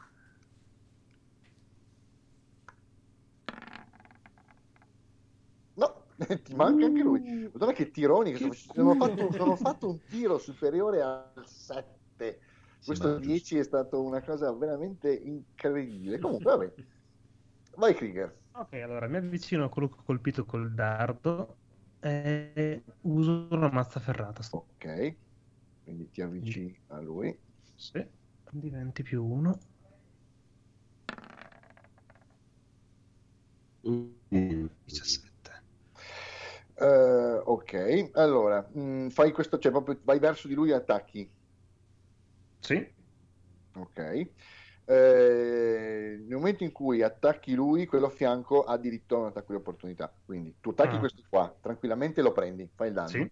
No, 5.76 6.06
ti 6.44 6.54
manca 6.54 6.86
anche 6.86 7.02
lui. 7.02 7.48
Guarda 7.50 7.72
che 7.72 7.90
tironi 7.90 8.32
che 8.32 8.44
ho 8.44 8.52
fatto, 8.52 8.82
non 8.82 9.48
ho 9.48 9.56
fatto 9.56 9.88
un 9.88 10.00
tiro 10.04 10.38
superiore 10.38 11.00
al 11.00 11.42
7. 11.44 12.40
Questo 12.84 13.08
Sembra 13.08 13.26
10 13.26 13.58
è 13.58 13.62
stata 13.62 13.96
una 13.96 14.22
cosa 14.22 14.52
veramente 14.52 15.12
incredibile. 15.12 16.18
Comunque, 16.18 16.44
vabbè. 16.44 16.74
Vai, 17.76 17.94
Krieger. 17.94 18.36
Ok, 18.52 18.72
allora 18.74 19.06
mi 19.06 19.16
avvicino 19.16 19.64
a 19.64 19.68
quello 19.68 19.88
che 19.88 19.96
ho 20.00 20.02
colpito 20.02 20.44
col 20.44 20.72
dardo 20.72 21.56
e 22.00 22.82
uso 23.02 23.48
una 23.50 23.70
mazza 23.70 24.00
ferrata. 24.00 24.42
Ok, 24.50 25.16
quindi 25.84 26.10
ti 26.10 26.20
avvicini 26.20 26.78
a 26.88 27.00
lui. 27.00 27.38
Sì. 27.74 28.04
Diventi 28.50 29.02
più 29.02 29.24
uno. 29.24 29.58
Mm. 33.88 34.66
17. 34.84 35.29
Eh, 36.80 37.42
ok, 37.44 38.10
allora 38.14 38.66
mh, 38.72 39.08
fai 39.10 39.32
questo, 39.32 39.58
cioè 39.58 39.70
proprio 39.70 39.98
vai 40.02 40.18
verso 40.18 40.48
di 40.48 40.54
lui 40.54 40.70
e 40.70 40.74
attacchi. 40.74 41.30
Sì. 42.60 42.92
Ok. 43.74 43.98
Eh, 44.84 46.16
nel 46.26 46.36
momento 46.36 46.64
in 46.64 46.72
cui 46.72 47.02
attacchi 47.02 47.54
lui, 47.54 47.86
quello 47.86 48.06
a 48.06 48.10
fianco 48.10 48.64
ha 48.64 48.76
diritto 48.78 49.16
a 49.16 49.18
un 49.20 49.26
attacco 49.26 49.52
di 49.52 49.58
opportunità. 49.58 50.12
Quindi 50.24 50.56
tu 50.60 50.70
attacchi 50.70 50.96
Ah. 50.96 50.98
questo 50.98 51.22
qua, 51.28 51.54
tranquillamente 51.60 52.22
lo 52.22 52.32
prendi, 52.32 52.68
fai 52.74 52.88
il 52.88 52.94
danno. 52.94 53.08
Sì. 53.08 53.30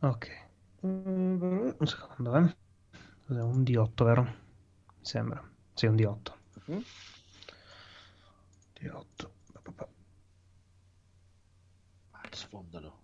Ok. 0.00 0.48
Mm, 0.86 1.70
Un 1.78 1.86
secondo, 1.86 2.36
eh. 2.36 2.56
Cos'è? 3.26 3.42
Un 3.42 3.62
D8, 3.62 4.04
vero? 4.04 4.22
Mi 4.22 5.04
sembra. 5.04 5.46
Sì, 5.74 5.86
un 5.86 5.94
D8. 5.94 6.36
Mhm. 6.64 6.82
D8. 8.80 9.30
Pa, 9.52 9.60
pa, 9.62 9.72
pa. 9.72 9.88
Vai, 12.12 12.19
sfondalo. 12.36 12.98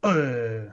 Eh, 0.00 0.72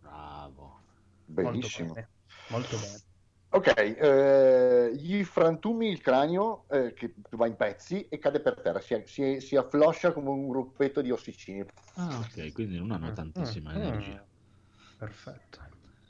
Bravo. 0.00 0.80
Benissimo. 1.26 1.86
Molto 1.88 1.94
bene. 1.94 2.08
Molto 2.48 2.76
bene. 2.76 3.00
Ok, 3.48 3.72
eh, 3.76 4.90
gli 4.96 5.22
frantumi 5.24 5.88
il 5.88 6.00
cranio 6.00 6.64
eh, 6.68 6.92
che 6.92 7.14
va 7.30 7.46
in 7.46 7.56
pezzi 7.56 8.06
e 8.08 8.18
cade 8.18 8.40
per 8.40 8.60
terra, 8.60 8.80
si, 8.80 9.02
si, 9.06 9.40
si 9.40 9.56
affloscia 9.56 10.12
come 10.12 10.28
un 10.30 10.48
gruppetto 10.48 11.00
di 11.00 11.10
ossicini. 11.10 11.64
Ah, 11.94 12.18
ok, 12.18 12.52
quindi 12.52 12.76
non 12.76 12.90
hanno 12.90 13.12
tantissima 13.12 13.72
Mm, 13.72 13.76
energia. 13.76 14.22
mm. 14.22 14.98
Perfetto. 14.98 15.58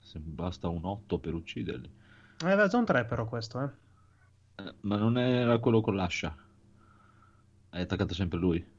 Se 0.00 0.18
basta 0.18 0.68
un 0.68 0.84
8 0.84 1.18
per 1.18 1.34
ucciderli. 1.34 1.90
Aveva 2.38 2.66
già 2.68 2.78
un 2.78 2.84
3 2.84 3.04
però 3.04 3.26
questo, 3.26 3.60
eh. 3.62 3.70
Eh, 4.64 4.74
Ma 4.80 4.96
non 4.96 5.18
era 5.18 5.58
quello 5.58 5.80
con 5.82 5.94
l'ascia. 5.94 6.34
Hai 7.70 7.82
attaccato 7.82 8.14
sempre 8.14 8.38
lui? 8.38 8.74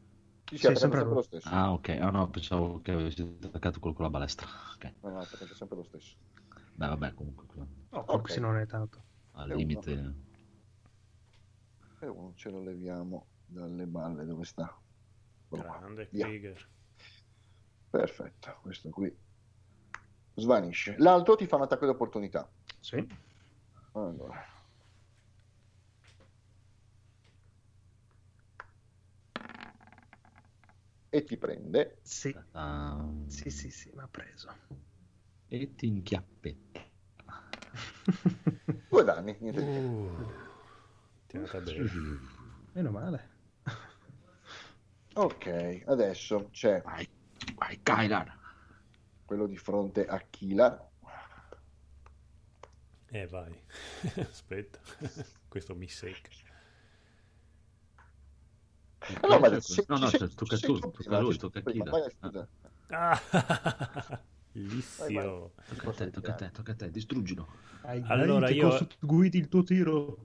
Sì, 0.50 0.56
sì, 0.58 0.62
Sì, 0.62 0.68
attacca 0.68 0.80
sempre 0.80 1.00
sempre 1.00 1.16
lo 1.16 1.22
stesso. 1.22 1.50
Ah, 1.50 1.72
ok. 1.74 1.90
Ah, 1.90 2.10
no, 2.10 2.30
pensavo 2.30 2.82
che 2.82 2.92
avessi 2.92 3.22
attaccato 3.22 3.80
quello 3.80 3.96
con 3.96 4.06
la 4.06 4.12
balestra. 4.12 4.48
Ok. 4.78 4.94
No, 5.02 5.10
no, 5.10 5.22
attacca 5.22 5.54
sempre 5.54 5.78
lo 5.78 5.84
stesso. 5.84 6.16
Beh, 6.76 6.88
vabbè, 6.88 7.14
comunque, 7.16 7.46
Oh, 7.92 8.04
Ok. 8.08 8.32
sì, 8.32 8.40
non 8.40 8.58
è 8.58 8.66
tanto. 8.66 9.04
al 9.34 9.50
È 9.50 9.56
limite. 9.56 10.14
E 12.00 12.08
uno 12.08 12.34
ce 12.36 12.50
lo 12.50 12.62
leviamo 12.62 13.28
dalle 13.46 13.86
balle 13.86 14.26
dove 14.26 14.46
sta. 14.46 14.80
Eccolo 15.46 15.64
qua. 15.64 15.80
Grande. 15.80 16.08
Krieger. 16.10 16.70
Perfetto, 17.90 18.60
questo 18.62 18.90
qui 18.90 19.14
svanisce. 20.36 20.96
L'altro 21.00 21.36
ti 21.36 21.48
fa 21.48 21.56
un 21.58 21.64
attacco 21.64 21.86
di 21.86 21.92
opportunità. 21.92 22.50
Sì. 22.82 23.06
Allora. 23.94 24.46
E 31.18 31.24
ti 31.24 31.36
prende. 31.36 31.98
Sì. 32.04 32.36
Ah, 32.52 33.04
Sì, 33.26 33.50
sì, 33.50 33.72
sì, 33.72 33.90
mi 33.96 34.02
ha 34.04 34.08
preso. 34.08 34.56
E 35.48 35.74
ti 35.74 35.88
inchiappetta. 35.88 36.86
Due 38.88 39.04
danni, 39.04 39.36
niente 39.40 39.62
di 39.64 39.72
che. 39.72 39.80
Uh, 39.80 40.28
ti 41.26 41.36
è 41.36 41.40
andata 41.40 41.60
bene. 41.60 41.90
Meno 42.74 42.92
male. 42.92 43.30
Ok, 45.16 45.82
adesso 45.88 46.50
c'è 46.52 46.82
Vai, 46.84 47.10
vai, 47.56 47.82
Kylar. 47.82 48.38
quello 49.26 49.48
di 49.48 49.58
fronte 49.58 50.06
a 50.06 50.20
Kila. 50.30 50.92
Eh, 53.10 53.26
vai. 53.26 53.60
Aspetta. 54.30 54.80
Questo 55.50 55.74
mi 55.76 55.88
secca. 55.88 56.30
No, 59.24 59.40
ma 59.40 59.48
no, 59.50 59.60
se- 59.60 59.86
no, 59.88 59.98
se- 60.08 60.18
cioè, 60.18 60.28
tocca 60.30 60.56
a 60.56 60.58
se- 60.58 60.68
tu, 60.68 60.80
tocca 60.80 61.16
a 61.16 61.20
lui, 61.20 61.38
tocca 61.38 61.60
a 61.60 61.62
Kira. 61.64 61.92
vai, 61.92 62.02
Ah, 62.02 62.10
scusa. 62.10 62.48
Ah, 62.90 63.20
bellissimo. 64.54 65.52
Tocca 65.68 65.90
a 65.90 65.94
te, 65.94 66.10
tocca 66.12 66.32
a 66.32 66.36
te, 66.36 66.52
tocca 66.52 66.72
a 66.72 66.76
te, 66.76 66.92
distruggilo. 66.92 67.48
Allora, 68.10 68.50
io- 68.50 68.88
guidi 69.00 69.38
il 69.38 69.48
tuo 69.50 69.64
tiro? 69.64 70.18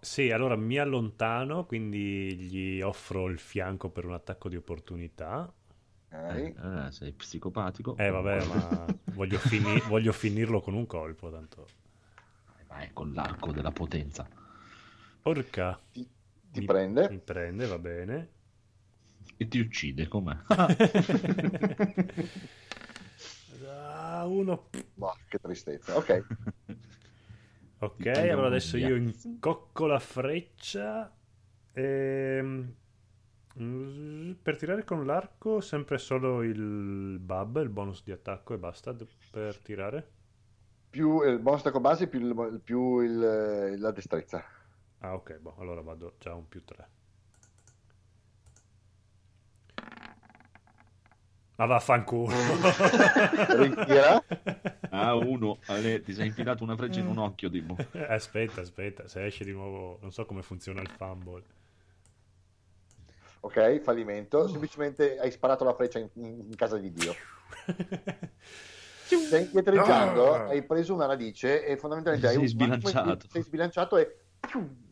Sì, 0.00 0.30
allora 0.30 0.56
mi 0.56 0.78
allontano, 0.78 1.66
quindi 1.66 2.36
gli 2.36 2.80
offro 2.80 3.26
il 3.26 3.38
fianco 3.38 3.90
per 3.90 4.04
un 4.04 4.12
attacco 4.14 4.48
di 4.48 4.56
opportunità. 4.56 5.52
Eh, 6.08 6.54
eh, 6.56 6.92
sei 6.92 7.12
psicopatico. 7.12 7.96
Eh 7.98 8.10
vabbè, 8.10 8.44
ma 8.46 8.86
voglio, 9.12 9.38
fini- 9.38 9.80
voglio 9.88 10.12
finirlo 10.12 10.60
con 10.60 10.74
un 10.74 10.86
colpo, 10.86 11.30
tanto. 11.30 11.66
Vai 12.68 12.90
con 12.92 13.12
l'arco 13.12 13.52
della 13.52 13.70
potenza. 13.72 14.28
Porca. 15.22 15.78
Ti, 15.92 16.08
ti 16.56 16.60
Mi- 16.60 16.64
prende. 16.64 17.08
Mi 17.10 17.18
prende, 17.20 17.66
va 17.66 17.78
bene. 17.78 18.30
E 19.38 19.48
ti 19.48 19.58
uccide, 19.60 20.08
com'è? 20.08 20.36
Ah, 23.66 24.24
uno. 24.26 24.68
Boh, 24.94 25.14
che 25.28 25.38
tristezza. 25.38 25.96
Ok. 25.96 26.24
Ok, 27.78 28.06
allora 28.06 28.46
adesso 28.48 28.76
via. 28.76 28.88
io 28.88 28.96
incocco 28.96 29.86
la 29.86 29.98
freccia. 29.98 31.14
ehm, 31.72 32.74
mm, 33.60 34.32
Per 34.42 34.56
tirare 34.56 34.84
con 34.84 35.04
l'arco, 35.06 35.60
sempre 35.60 35.98
solo 35.98 36.42
il 36.42 37.18
bub, 37.20 37.60
il 37.62 37.68
bonus 37.68 38.02
di 38.02 38.12
attacco 38.12 38.54
e 38.54 38.58
basta 38.58 38.94
per 39.30 39.58
tirare. 39.60 40.10
Più 40.90 41.22
il 41.22 41.38
bonus 41.38 41.60
attacco 41.60 41.80
base 41.80 42.08
più, 42.08 42.18
il- 42.20 42.60
più 42.64 43.00
il- 43.00 43.78
la 43.78 43.90
destrezza. 43.92 44.44
Ah, 45.00 45.14
ok, 45.14 45.38
boh, 45.38 45.54
allora 45.58 45.80
vado 45.82 46.14
già 46.18 46.34
un 46.34 46.48
più 46.48 46.64
3. 46.64 46.88
Ma 51.56 51.64
vaffanculo. 51.66 52.34
Ritira. 53.56 54.22
Ah, 54.88 55.14
uno, 55.14 55.58
Ale, 55.66 56.00
ti 56.00 56.14
sei 56.14 56.28
infilato 56.28 56.62
una 56.62 56.76
freccia 56.76 57.00
in 57.00 57.06
un 57.08 57.18
occhio, 57.18 57.50
tipo. 57.50 57.76
aspetta, 58.08 58.62
aspetta, 58.62 59.08
se 59.08 59.26
esce 59.26 59.44
di 59.44 59.52
nuovo, 59.52 59.98
non 60.00 60.10
so 60.10 60.24
come 60.24 60.40
funziona 60.42 60.80
il 60.80 60.88
fumble. 60.88 61.42
Ok, 63.40 63.80
fallimento. 63.80 64.48
Semplicemente 64.48 65.18
hai 65.18 65.30
sparato 65.30 65.64
la 65.64 65.74
freccia 65.74 65.98
in, 65.98 66.08
in 66.14 66.54
casa 66.54 66.78
di 66.78 66.92
Dio. 66.92 67.14
Stai 69.04 69.44
indietreggiando, 69.44 70.32
Ah. 70.34 70.44
hai 70.46 70.62
preso 70.62 70.94
una 70.94 71.04
radice 71.06 71.66
e 71.66 71.76
fondamentalmente 71.76 72.26
hai 72.28 72.34
Sei 72.34 72.42
un 72.42 72.48
sbilanciato. 72.48 73.26
Sei 73.28 73.42
sbilanciato 73.42 73.96
e 73.98 74.16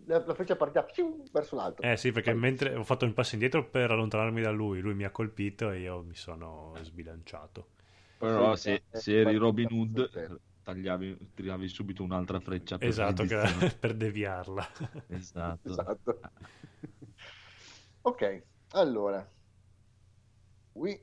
la, 0.06 0.22
la 0.24 0.34
freccia 0.34 0.56
partita 0.56 0.86
verso 1.32 1.56
l'alto. 1.56 1.82
Eh 1.82 1.96
sì, 1.96 2.12
perché 2.12 2.32
mentre 2.34 2.74
ho 2.74 2.84
fatto 2.84 3.04
un 3.04 3.12
passo 3.14 3.34
indietro 3.34 3.64
per 3.68 3.90
allontanarmi 3.90 4.40
da 4.40 4.50
lui, 4.50 4.80
lui 4.80 4.94
mi 4.94 5.04
ha 5.04 5.10
colpito 5.10 5.70
e 5.70 5.80
io 5.80 6.02
mi 6.02 6.14
sono 6.14 6.72
sbilanciato. 6.82 7.68
Però 8.18 8.54
Sì, 8.54 8.60
se, 8.62 8.74
eh, 8.74 8.82
se 8.92 9.20
eri 9.20 9.22
guarda, 9.22 9.38
Robin. 9.38 9.66
Hood, 9.70 10.38
tagliavi, 10.62 11.30
tiravi 11.34 11.68
subito 11.68 12.02
un'altra 12.02 12.40
freccia. 12.40 12.78
per 12.78 12.88
Esatto, 12.88 13.24
che- 13.24 13.76
per 13.78 13.94
deviarla. 13.94 14.66
Esatto. 15.08 15.70
Esatto. 15.70 16.20
ok, 18.02 18.42
allora. 18.72 19.28
Qui 20.74 21.00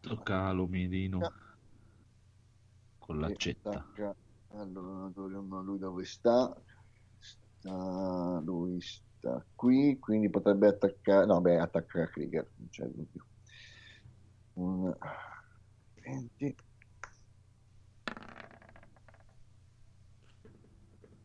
Tocca 0.00 0.46
all'omidino 0.48 1.32
con 2.98 3.18
l'accetta. 3.20 3.84
Allora, 4.54 5.10
lui 5.62 5.78
dove 5.78 6.04
sta? 6.04 6.54
Sta? 7.62 8.40
Lui 8.44 8.80
sta 8.80 9.44
qui, 9.54 9.98
quindi 9.98 10.28
potrebbe 10.30 10.68
attaccare. 10.68 11.26
No, 11.26 11.40
beh, 11.40 11.58
attacca 11.58 12.08
Krieger, 12.08 12.50
non 12.56 12.68
c'è 12.68 12.84
dubbio. 12.86 13.26
Un 14.54 14.94
20. 16.04 16.54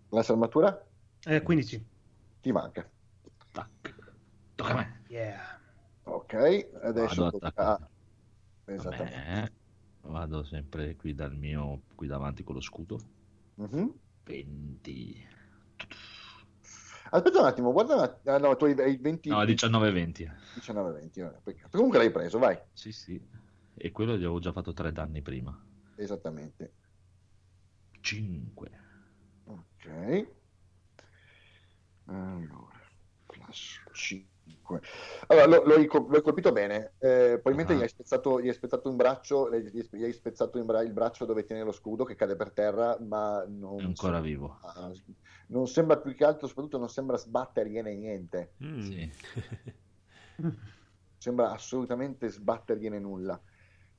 La 0.09 0.23
armatura 0.25 0.85
Eh, 1.25 1.41
15. 1.43 1.85
ti 2.39 2.51
manca. 2.51 2.89
Tocca 4.55 4.71
a 4.71 4.75
me. 4.75 5.03
Yeah. 5.09 5.59
Ok, 6.03 6.33
adesso 6.81 7.23
Vado 7.25 7.31
tocca 7.31 7.47
attaccato. 7.47 7.83
a- 7.83 8.71
Esattamente. 8.73 9.53
Vado 10.01 10.43
sempre 10.43 10.95
qui 10.95 11.13
dal 11.13 11.35
mio 11.35 11.81
qui 11.95 12.07
davanti 12.07 12.43
con 12.43 12.55
lo 12.55 12.61
scudo. 12.61 12.97
Mhm. 13.55 13.93
20. 14.23 15.27
Aspetta 17.09 17.39
un 17.39 17.45
attimo, 17.45 17.71
guarda 17.71 17.95
un 17.95 18.01
attimo. 18.01 18.35
Ah, 18.35 18.39
no, 18.39 18.55
tu 18.55 18.65
hai 18.65 18.79
hai 18.79 18.97
20, 18.97 19.29
No, 19.29 19.43
19-20. 19.43 20.29
19, 20.55 20.91
20. 20.91 21.21
vabbè, 21.21 21.39
peccato. 21.43 21.77
Comunque 21.77 21.99
l'hai 21.99 22.11
preso, 22.11 22.37
vai. 22.39 22.59
Sì, 22.73 22.91
sì. 22.91 23.21
E 23.73 23.91
quello 23.91 24.13
gli 24.13 24.23
avevo 24.23 24.39
già 24.39 24.51
fatto 24.51 24.73
3 24.73 24.91
danni 24.91 25.21
prima. 25.21 25.57
Esattamente. 25.95 26.73
5. 28.01 28.71
Ok. 29.45 30.27
Allora, 32.05 32.79
plus 33.25 33.81
5. 33.93 34.35
Allora, 35.27 35.45
lo, 35.45 35.63
lo 35.63 35.73
hai, 35.75 35.85
col- 35.85 36.07
lo 36.09 36.15
hai 36.15 36.21
colpito 36.21 36.51
bene. 36.51 36.93
Eh, 36.99 37.39
probabilmente 37.41 37.73
Ah. 37.73 37.75
gli 37.77 37.81
hai 37.81 37.89
spezzato, 37.89 38.41
gli 38.41 38.47
hai 38.47 38.53
spezzato 38.53 38.89
un 38.89 38.95
braccio, 38.95 39.49
gli 39.49 39.55
hai, 39.55 39.87
gli 39.91 40.03
hai 40.03 40.13
spezzato 40.13 40.63
bra- 40.63 40.81
il 40.81 40.91
braccio 40.93 41.25
dove 41.25 41.43
tiene 41.43 41.63
lo 41.63 41.71
scudo 41.71 42.03
che 42.03 42.15
cade 42.15 42.35
per 42.35 42.51
terra, 42.51 42.97
ma 42.99 43.43
non, 43.47 43.79
È 43.79 43.83
ancora 43.83 44.19
vivo. 44.19 44.59
ah, 44.61 44.91
non 45.47 45.67
sembra 45.67 45.97
più 45.97 46.13
che 46.13 46.25
altro, 46.25 46.47
soprattutto 46.47 46.77
non 46.77 46.89
sembra 46.89 47.17
sbattergliene 47.17 47.95
niente. 47.95 48.53
Mm. 48.63 48.79
Sì. 48.79 49.11
sembra 51.17 51.51
assolutamente 51.51 52.29
sbattergliene 52.29 52.99
nulla. 52.99 53.41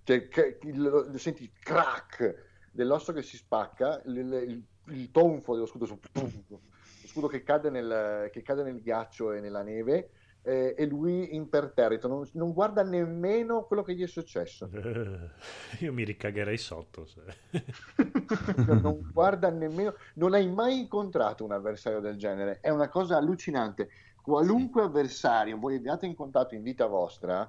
Cioè, 0.02 0.28
che- 0.28 0.58
il- 0.62 0.80
lo- 0.80 1.18
senti 1.18 1.42
il 1.44 1.52
crack 1.58 2.46
dell'osso 2.70 3.12
che 3.12 3.22
si 3.22 3.36
spacca, 3.36 4.00
il, 4.06 4.16
il- 4.16 4.64
il 4.94 5.10
tonfo 5.10 5.54
dello 5.54 5.66
scudo, 5.66 5.86
lo 5.86 7.06
scudo 7.06 7.26
che 7.26 7.42
cade 7.42 7.68
nel, 7.70 8.30
che 8.30 8.42
cade 8.42 8.62
nel 8.62 8.80
ghiaccio 8.80 9.32
e 9.32 9.40
nella 9.40 9.62
neve, 9.62 10.10
eh, 10.43 10.74
e 10.77 10.86
lui 10.86 11.35
imperterrito, 11.35 12.09
non, 12.09 12.27
non 12.32 12.52
guarda 12.52 12.82
nemmeno 12.82 13.65
quello 13.65 13.82
che 13.82 13.94
gli 13.94 14.02
è 14.02 14.06
successo. 14.06 14.69
Eh, 14.73 15.31
Io 15.85 15.93
mi 15.93 16.05
ricagherei 16.05 16.56
sotto. 16.56 17.06
se- 17.06 17.23
non 18.81 19.10
guarda 19.12 19.51
nemmeno, 19.51 19.94
non 20.15 20.35
hai 20.35 20.48
mai 20.51 20.81
incontrato 20.81 21.44
un 21.44 21.52
avversario 21.52 22.01
del 22.01 22.16
genere. 22.16 22.59
È 22.60 22.70
una 22.70 22.89
cosa 22.89 23.16
allucinante. 23.16 23.89
Qualunque 24.23 24.82
avversario 24.82 25.59
voi 25.59 25.77
abbiate 25.77 26.06
incontrato 26.06 26.55
in 26.55 26.62
vita 26.62 26.86
vostra, 26.86 27.48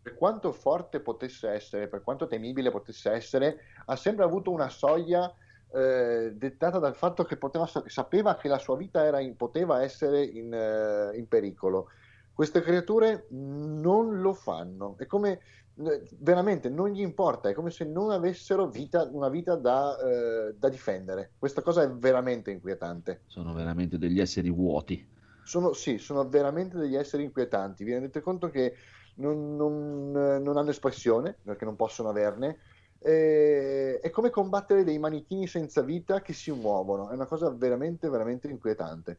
per 0.00 0.14
quanto 0.16 0.52
forte 0.52 1.00
potesse 1.00 1.48
essere, 1.48 1.88
per 1.88 2.02
quanto 2.02 2.26
temibile 2.26 2.70
potesse 2.70 3.10
essere, 3.10 3.58
ha 3.86 3.96
sempre 3.96 4.24
avuto 4.24 4.50
una 4.50 4.68
soglia 4.68 5.34
eh, 5.72 6.32
dettata 6.34 6.78
dal 6.78 6.94
fatto 6.94 7.24
che 7.24 7.36
poteva, 7.36 7.66
sapeva 7.86 8.36
che 8.36 8.48
la 8.48 8.58
sua 8.58 8.76
vita 8.76 9.04
era 9.04 9.20
in- 9.20 9.36
poteva 9.36 9.82
essere 9.82 10.22
in, 10.24 10.52
eh, 10.52 11.16
in 11.16 11.26
pericolo. 11.26 11.88
Queste 12.34 12.62
creature 12.62 13.26
non 13.30 14.20
lo 14.20 14.34
fanno. 14.34 14.96
È 14.98 15.06
come 15.06 15.40
eh, 15.76 16.02
veramente 16.18 16.68
non 16.68 16.90
gli 16.90 17.00
importa, 17.00 17.48
è 17.48 17.52
come 17.52 17.70
se 17.70 17.84
non 17.84 18.10
avessero 18.10 18.66
vita, 18.66 19.08
una 19.10 19.28
vita 19.28 19.54
da, 19.54 19.96
eh, 19.98 20.54
da 20.56 20.68
difendere. 20.68 21.32
Questa 21.38 21.62
cosa 21.62 21.82
è 21.82 21.90
veramente 21.90 22.50
inquietante. 22.50 23.22
Sono 23.26 23.54
veramente 23.54 23.98
degli 23.98 24.20
esseri 24.20 24.50
vuoti. 24.50 25.12
Sono, 25.44 25.74
sì, 25.74 25.98
sono 25.98 26.28
veramente 26.28 26.76
degli 26.76 26.96
esseri 26.96 27.22
inquietanti. 27.22 27.84
Vi 27.84 27.92
rendete 27.92 28.20
conto 28.20 28.50
che 28.50 28.74
non, 29.16 29.54
non, 29.54 30.12
eh, 30.16 30.38
non 30.40 30.56
hanno 30.56 30.70
espressione, 30.70 31.36
perché 31.40 31.64
non 31.64 31.76
possono 31.76 32.08
averne. 32.08 32.58
È 33.04 34.08
come 34.10 34.30
combattere 34.30 34.82
dei 34.82 34.98
manichini 34.98 35.46
senza 35.46 35.82
vita 35.82 36.22
che 36.22 36.32
si 36.32 36.50
muovono. 36.50 37.10
È 37.10 37.14
una 37.14 37.26
cosa 37.26 37.50
veramente, 37.50 38.08
veramente 38.08 38.48
inquietante. 38.48 39.18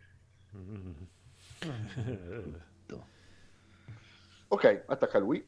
Mm. 4.56 4.58
Ok, 4.58 4.84
attacca 4.88 5.20
lui. 5.20 5.46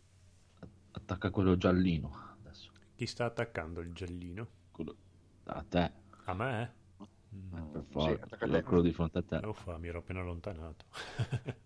Attacca 0.92 1.30
quello 1.30 1.58
giallino. 1.58 2.36
Adesso. 2.42 2.72
Chi 2.96 3.06
sta 3.06 3.26
attaccando 3.26 3.80
il 3.82 3.94
giallino? 3.94 4.48
Quello... 4.72 4.96
A 5.46 5.64
te. 5.68 5.92
A 6.26 6.34
me? 6.34 6.74
Mm. 7.34 7.56
Eh, 7.58 7.62
per 7.72 7.84
Sì, 7.88 7.92
forza. 7.92 8.36
a 8.36 8.38
quello, 8.38 8.62
quello 8.64 8.82
di 8.82 8.92
fronte 8.94 9.18
a 9.20 9.24
te. 9.24 9.36
Uffa, 9.46 9.78
mi 9.78 9.88
ero 9.88 10.00
appena 10.00 10.20
allontanato. 10.22 10.86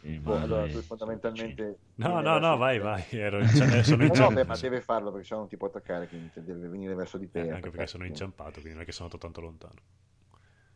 Sì, 0.00 0.18
Boh, 0.20 0.36
allora, 0.36 0.68
tu 0.68 0.80
fondamentalmente. 0.80 1.78
No, 1.96 2.20
no, 2.20 2.38
no, 2.38 2.56
vai, 2.56 2.78
te. 2.78 2.82
vai. 2.84 3.04
Ero 3.10 3.40
in 3.40 3.48
eh, 3.48 3.82
sono 3.82 4.06
No, 4.06 4.14
no, 4.14 4.30
beh, 4.30 4.44
ma 4.44 4.56
deve 4.56 4.80
farlo 4.80 5.10
perché 5.10 5.26
sennò 5.26 5.40
non 5.40 5.48
ti 5.48 5.56
può 5.56 5.66
attaccare, 5.66 6.06
quindi 6.08 6.30
deve 6.34 6.68
venire 6.68 6.94
verso 6.94 7.18
di 7.18 7.28
te. 7.30 7.40
Eh, 7.40 7.50
anche 7.50 7.70
perché 7.70 7.86
attaccarti. 7.86 7.90
sono 7.90 8.04
inciampato, 8.04 8.52
quindi 8.60 8.72
non 8.74 8.82
è 8.82 8.84
che 8.84 8.92
sono 8.92 9.06
andato 9.06 9.24
tanto 9.26 9.40
lontano. 9.40 9.80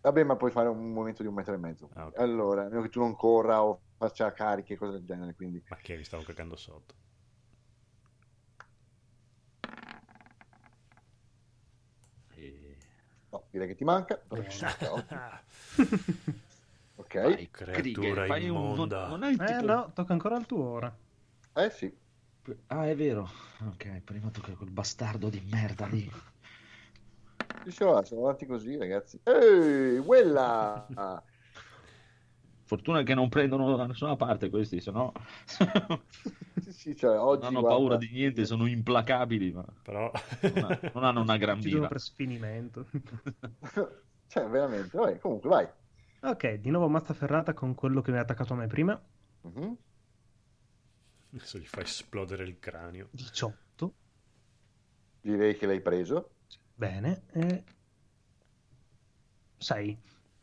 Vabbè, 0.03 0.25
ma 0.25 0.35
puoi 0.37 0.51
fare 0.51 0.69
un 0.69 0.93
movimento 0.93 1.23
di 1.23 1.29
un 1.29 1.35
metro 1.35 1.55
e 1.55 1.59
mezzo. 1.59 1.89
Ah, 1.95 2.07
ok. 2.07 2.19
Allora, 2.19 2.63
a 2.63 2.69
meno 2.69 2.83
che 2.83 2.89
tu 2.89 2.99
non 2.99 3.15
corra 3.15 3.63
o 3.65 3.83
faccia 3.97 4.33
cariche, 4.33 4.77
cose 4.77 4.93
del 4.95 5.05
genere. 5.05 5.35
Quindi, 5.35 5.63
Ma 5.69 5.77
che 5.77 5.97
mi 5.97 6.03
stavo 6.03 6.25
cagando 6.25 6.57
sotto. 6.57 6.95
E- 12.37 12.77
no, 13.31 13.45
direi 13.51 13.69
che 13.69 13.75
ti 13.77 13.85
manca. 13.85 14.21
Ok. 16.97 17.15
Vai, 17.15 17.49
creatura 17.51 17.81
Krieger, 17.81 18.27
fai 18.27 18.43
un- 18.43 18.49
immonda. 18.49 19.07
non, 19.17 19.23
Eh 19.25 19.61
no, 19.63 19.93
tocca 19.95 20.13
ancora 20.13 20.37
al 20.37 20.47
tuo 20.47 20.65
ora. 20.65 20.95
Eh 21.55 21.71
sì. 21.71 21.93
Ah, 22.67 22.89
è 22.89 22.95
vero. 22.97 23.29
Ok, 23.69 24.01
prima 24.01 24.31
tocca 24.31 24.53
quel 24.55 24.71
bastardo 24.71 25.29
di 25.29 25.41
merda 25.51 25.87
lì. 25.87 26.11
Ci 27.61 27.71
siamo, 27.71 28.03
siamo 28.05 28.23
avanti 28.25 28.47
così, 28.47 28.77
ragazzi. 28.77 29.21
Ehi, 29.25 29.99
quella! 30.05 30.87
Fortuna 32.65 33.03
che 33.03 33.15
non 33.15 33.29
prendono 33.29 33.77
da 33.77 33.87
nessuna 33.87 34.17
parte 34.17 34.49
questi, 34.49 34.81
se 34.81 34.91
no 34.91 35.13
sì, 36.57 36.73
sì, 36.73 36.97
cioè, 36.97 37.19
oggi, 37.19 37.43
non 37.43 37.51
hanno 37.51 37.61
guarda, 37.61 37.77
paura 37.77 37.97
di 37.97 38.09
niente, 38.11 38.45
sono 38.47 38.67
implacabili, 38.67 39.53
ma 39.53 39.65
Però... 39.83 40.11
non, 40.41 40.65
ha- 40.65 40.81
non 40.95 41.05
hanno 41.05 41.21
una 41.21 41.37
gran 41.39 41.59
mira. 41.59 41.87
per 41.89 42.01
sfinimento. 42.01 42.87
cioè, 44.27 44.47
veramente. 44.49 44.97
Vabbè, 44.97 45.19
comunque, 45.19 45.49
vai. 45.51 45.69
ok, 46.21 46.55
di 46.55 46.71
nuovo 46.71 46.89
mazza 46.89 47.13
ferrata 47.15 47.53
con 47.53 47.75
quello 47.75 48.01
che 48.01 48.11
mi 48.11 48.19
ha 48.19 48.23
attaccato 48.23 48.55
a 48.55 48.57
me 48.57 48.67
prima. 48.67 49.01
Mhm. 49.43 49.77
Adesso 51.35 51.59
gli 51.59 51.67
fa 51.67 51.81
esplodere 51.81 52.45
il 52.45 52.59
cranio. 52.59 53.09
18. 53.11 53.95
Direi 55.21 55.57
che 55.57 55.67
l'hai 55.67 55.81
preso. 55.81 56.31
Bene. 56.83 57.23
E... 57.33 57.65
6. 59.59 60.01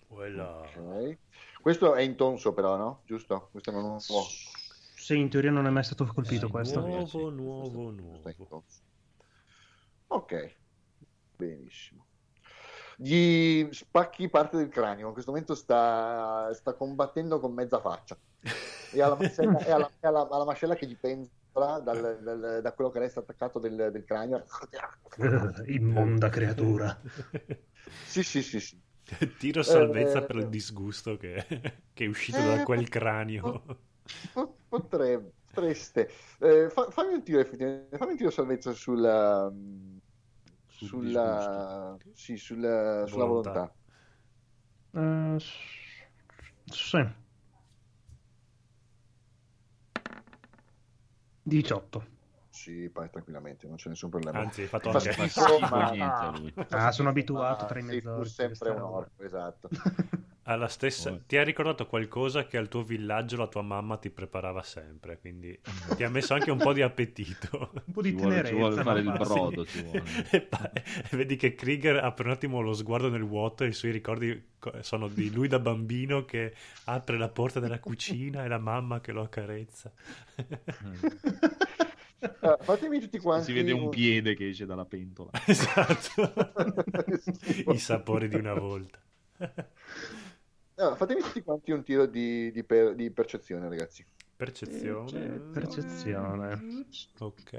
Quella... 0.07 0.59
Ok. 0.61 1.17
Questo 1.61 1.95
è 1.95 2.01
intonso, 2.01 2.53
però, 2.53 2.77
no? 2.77 3.01
Giusto? 3.05 3.49
Questo 3.51 3.71
non 3.71 3.81
nuovo. 3.81 3.99
Se 3.99 5.15
in 5.15 5.29
teoria 5.29 5.51
non 5.51 5.65
è 5.67 5.69
mai 5.69 5.83
stato 5.83 6.05
colpito 6.05 6.45
Sì, 6.45 6.51
questo. 6.51 6.79
nuovo. 6.79 6.95
Nuovo, 6.95 7.07
sì, 7.09 7.17
nuovo, 7.35 8.21
Questo 8.21 8.43
è 8.43 8.45
nuovo. 8.47 8.63
Ok, 10.07 10.55
benissimo. 11.35 12.05
Gli 12.95 13.67
spacchi 13.71 14.29
parte 14.29 14.55
del 14.55 14.69
cranio. 14.69 15.07
In 15.07 15.13
questo 15.13 15.31
momento 15.31 15.55
sta, 15.55 16.53
sta 16.53 16.73
combattendo 16.73 17.41
con 17.41 17.53
mezza 17.53 17.81
faccia. 17.81 18.17
E 18.93 19.01
alla 19.01 19.15
mascella, 19.15 19.59
e 19.59 19.71
alla, 19.71 19.87
e 19.99 20.07
alla- 20.07 20.27
alla 20.29 20.45
mascella 20.45 20.75
che 20.75 20.87
gli 20.87 20.95
penzola 20.97 21.37
dal- 21.51 21.83
dal- 22.21 22.59
da 22.61 22.73
quello 22.73 22.89
che 22.91 22.99
resta 22.99 23.19
attaccato 23.21 23.59
del, 23.59 23.89
del 23.91 24.03
cranio. 24.05 24.43
Immonda 25.67 26.29
creatura. 26.29 26.99
Sì, 28.01 28.23
sì, 28.23 28.41
sì, 28.43 28.59
sì. 28.59 28.81
Tiro 29.37 29.63
salvezza 29.63 30.21
Eh, 30.21 30.23
per 30.23 30.35
il 30.37 30.47
disgusto 30.49 31.17
che, 31.17 31.45
che 31.93 32.05
è 32.05 32.07
uscito 32.07 32.41
Eh, 32.41 32.43
da 32.43 32.61
quel 32.61 32.87
cranio. 32.89 33.63
Po- 34.31 34.59
Potrebbe, 34.67 35.33
potreste. 35.51 36.09
Eh, 36.39 36.69
fa- 36.69 36.89
fammi 36.91 37.13
un 37.13 37.23
tiro, 37.23 37.39
effettivamente. 37.39 37.97
Fammi 37.97 38.11
un 38.11 38.17
tiro 38.17 38.29
salvezza 38.29 38.71
sulla. 38.73 39.51
Sul 40.67 40.99
Sulla, 41.01 41.97
sì, 42.13 42.37
sulla, 42.37 43.05
sulla 43.07 43.25
Volontà. 43.25 43.53
volontà. 43.53 43.75
Eh, 44.93 45.37
s- 45.39 45.49
sì. 46.71 47.03
18. 51.49 52.17
Sì, 52.49 52.87
vai 52.87 53.09
tranquillamente, 53.09 53.67
non 53.67 53.75
c'è 53.75 53.89
nessun 53.89 54.09
problema. 54.09 54.39
Anzi, 54.39 54.61
hai 54.61 54.67
fatto 54.67 54.91
Fa 54.91 54.97
anche... 54.97 55.11
Schifo, 55.11 55.59
ma-. 55.59 56.33
Ah, 56.69 56.91
sono 56.91 57.09
abituato 57.09 57.65
tra 57.65 57.79
i 57.79 57.83
sei 57.83 58.01
pur 58.01 58.27
sempre 58.27 58.69
un 58.69 58.81
orco, 58.81 59.23
esatto. 59.23 59.69
Alla 60.49 60.67
stessa... 60.67 61.15
Ti 61.27 61.37
ha 61.37 61.43
ricordato 61.43 61.85
qualcosa 61.85 62.47
che 62.47 62.57
al 62.57 62.67
tuo 62.69 62.81
villaggio 62.81 63.37
la 63.37 63.45
tua 63.45 63.61
mamma 63.61 63.97
ti 63.97 64.09
preparava 64.09 64.63
sempre, 64.63 65.19
quindi 65.19 65.55
ti 65.95 66.03
ha 66.03 66.09
messo 66.09 66.33
anche 66.33 66.49
un 66.49 66.57
po' 66.57 66.73
di 66.73 66.81
appetito. 66.81 67.69
Un 67.85 67.93
po' 67.93 68.01
di 68.01 68.09
Ci 68.09 68.15
vuole, 68.15 68.35
ci 68.37 68.41
tenerezza. 68.41 68.55
vuole 68.55 68.81
fare 68.83 68.99
il 69.01 69.11
brodo, 69.11 69.65
ci 69.65 69.81
vuole. 69.83 70.03
e, 70.31 70.41
pa- 70.41 70.71
e 70.73 71.15
vedi 71.15 71.35
che 71.35 71.53
Krieger 71.53 72.13
per 72.13 72.25
un 72.25 72.31
attimo 72.31 72.61
lo 72.61 72.73
sguardo 72.73 73.09
nel 73.09 73.23
vuoto 73.23 73.63
e 73.63 73.67
i 73.67 73.73
suoi 73.73 73.91
ricordi 73.91 74.53
co- 74.57 74.81
sono 74.81 75.07
di 75.07 75.31
lui 75.31 75.47
da 75.47 75.59
bambino 75.59 76.25
che 76.25 76.55
apre 76.85 77.19
la 77.19 77.29
porta 77.29 77.59
della 77.59 77.79
cucina 77.79 78.43
e 78.43 78.47
la 78.47 78.57
mamma 78.57 79.01
che 79.01 79.11
lo 79.11 79.21
accarezza. 79.21 79.91
Ah, 82.39 82.57
fatemi 82.61 82.99
tutti 82.99 83.19
quanti 83.19 83.45
Si 83.45 83.53
vede 83.53 83.71
un 83.71 83.89
piede 83.89 84.33
che 84.33 84.49
esce 84.49 84.65
dalla 84.65 84.85
pentola. 84.85 85.29
esatto. 85.45 86.33
I 87.71 87.77
sapori 87.77 88.27
di 88.27 88.35
una 88.35 88.55
volta. 88.55 88.99
Ah, 90.79 90.95
fatemi 90.95 91.21
tutti 91.21 91.41
quanti 91.43 91.71
un 91.71 91.83
tiro 91.83 92.05
di, 92.05 92.51
di 92.53 92.63
per- 92.63 92.95
di 92.95 93.11
percezione, 93.11 93.67
ragazzi. 93.67 94.05
Percezione. 94.35 95.39
Percezione. 95.51 96.85
Ok. 97.19 97.53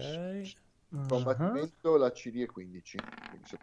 Ah, 0.92 1.06
Combattimento, 1.06 1.96
la 1.96 2.10
CD 2.12 2.42
è 2.42 2.46
15. 2.46 2.96
Quindi 3.28 3.46
se- 3.46 3.58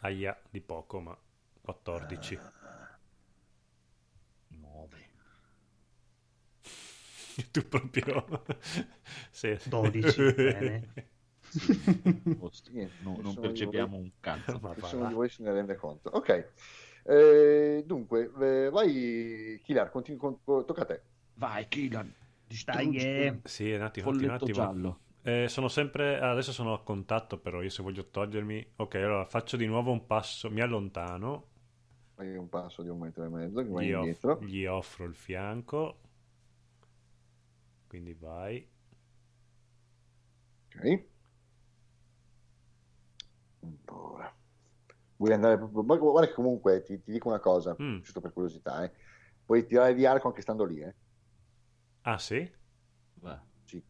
Aia, 0.00 0.36
di 0.50 0.60
poco, 0.60 1.00
ma 1.00 1.16
14. 1.60 2.38
9. 4.60 4.98
Tu 7.52 7.68
proprio... 7.68 8.42
Sì. 9.30 9.56
12, 9.68 10.32
bene. 10.34 10.92
Niente, 12.72 12.94
No, 13.04 13.16
non 13.22 13.34
percepiamo 13.36 13.96
un 13.96 14.10
cazzo. 14.18 14.60
Nessuno 14.76 15.06
di 15.06 15.14
voi 15.14 15.28
se 15.28 15.42
ne 15.44 15.52
rende 15.52 15.76
conto. 15.76 16.10
Ok. 16.10 16.48
Eh, 17.06 17.82
dunque, 17.86 18.30
eh, 18.40 18.70
vai, 18.70 19.60
Kilar, 19.62 19.90
continui 19.90 20.18
con- 20.18 20.40
tocca 20.44 20.82
a 20.82 20.84
te. 20.86 21.02
Vai, 21.36 21.64
Killan. 21.68 22.12
Dai, 22.64 22.96
eh. 22.98 23.40
Sì, 23.44 23.72
un 23.72 23.82
attimo, 23.82 24.10
un 24.10 24.28
attimo, 24.30 24.60
un 24.62 24.68
giallo. 24.70 25.00
Eh, 25.22 25.48
sono 25.48 25.68
sempre 25.68 26.20
adesso 26.20 26.52
sono 26.52 26.74
a 26.74 26.82
contatto 26.82 27.38
però 27.38 27.62
io 27.62 27.70
se 27.70 27.82
voglio 27.82 28.10
togliermi 28.10 28.72
ok 28.76 28.94
allora 28.96 29.24
faccio 29.24 29.56
di 29.56 29.64
nuovo 29.64 29.90
un 29.90 30.06
passo 30.06 30.50
mi 30.50 30.60
allontano 30.60 31.46
Fai 32.16 32.36
un 32.36 32.48
passo 32.48 32.82
di 32.82 32.88
un 32.88 32.98
metro 32.98 33.22
e 33.24 33.28
mezzo, 33.28 33.60
che 33.62 33.68
vai 33.68 33.86
gli, 33.86 33.92
off- 33.92 34.16
indietro. 34.22 34.38
gli 34.38 34.64
offro 34.64 35.04
il 35.04 35.14
fianco 35.14 35.98
quindi 37.86 38.12
vai 38.14 38.68
Ok. 40.76 41.04
Ancora. 43.64 44.32
Vuoi 45.24 45.32
andare 45.36 45.56
proprio... 45.56 45.82
ma 45.82 45.96
Guarda 45.96 46.28
che 46.28 46.34
comunque 46.34 46.82
ti, 46.82 47.00
ti 47.02 47.10
dico 47.10 47.28
una 47.28 47.40
cosa, 47.40 47.74
Mm. 47.80 48.00
giusto 48.00 48.20
per 48.20 48.32
curiosità, 48.34 48.84
eh. 48.84 48.92
Puoi 49.44 49.64
tirare 49.66 49.94
di 49.94 50.04
arco 50.04 50.28
anche 50.28 50.42
stando 50.42 50.64
lì, 50.64 50.80
eh. 50.80 50.94
ah 52.02 52.18
sì? 52.18 52.46
Beh, 53.14 53.38
Sì. 53.64 53.82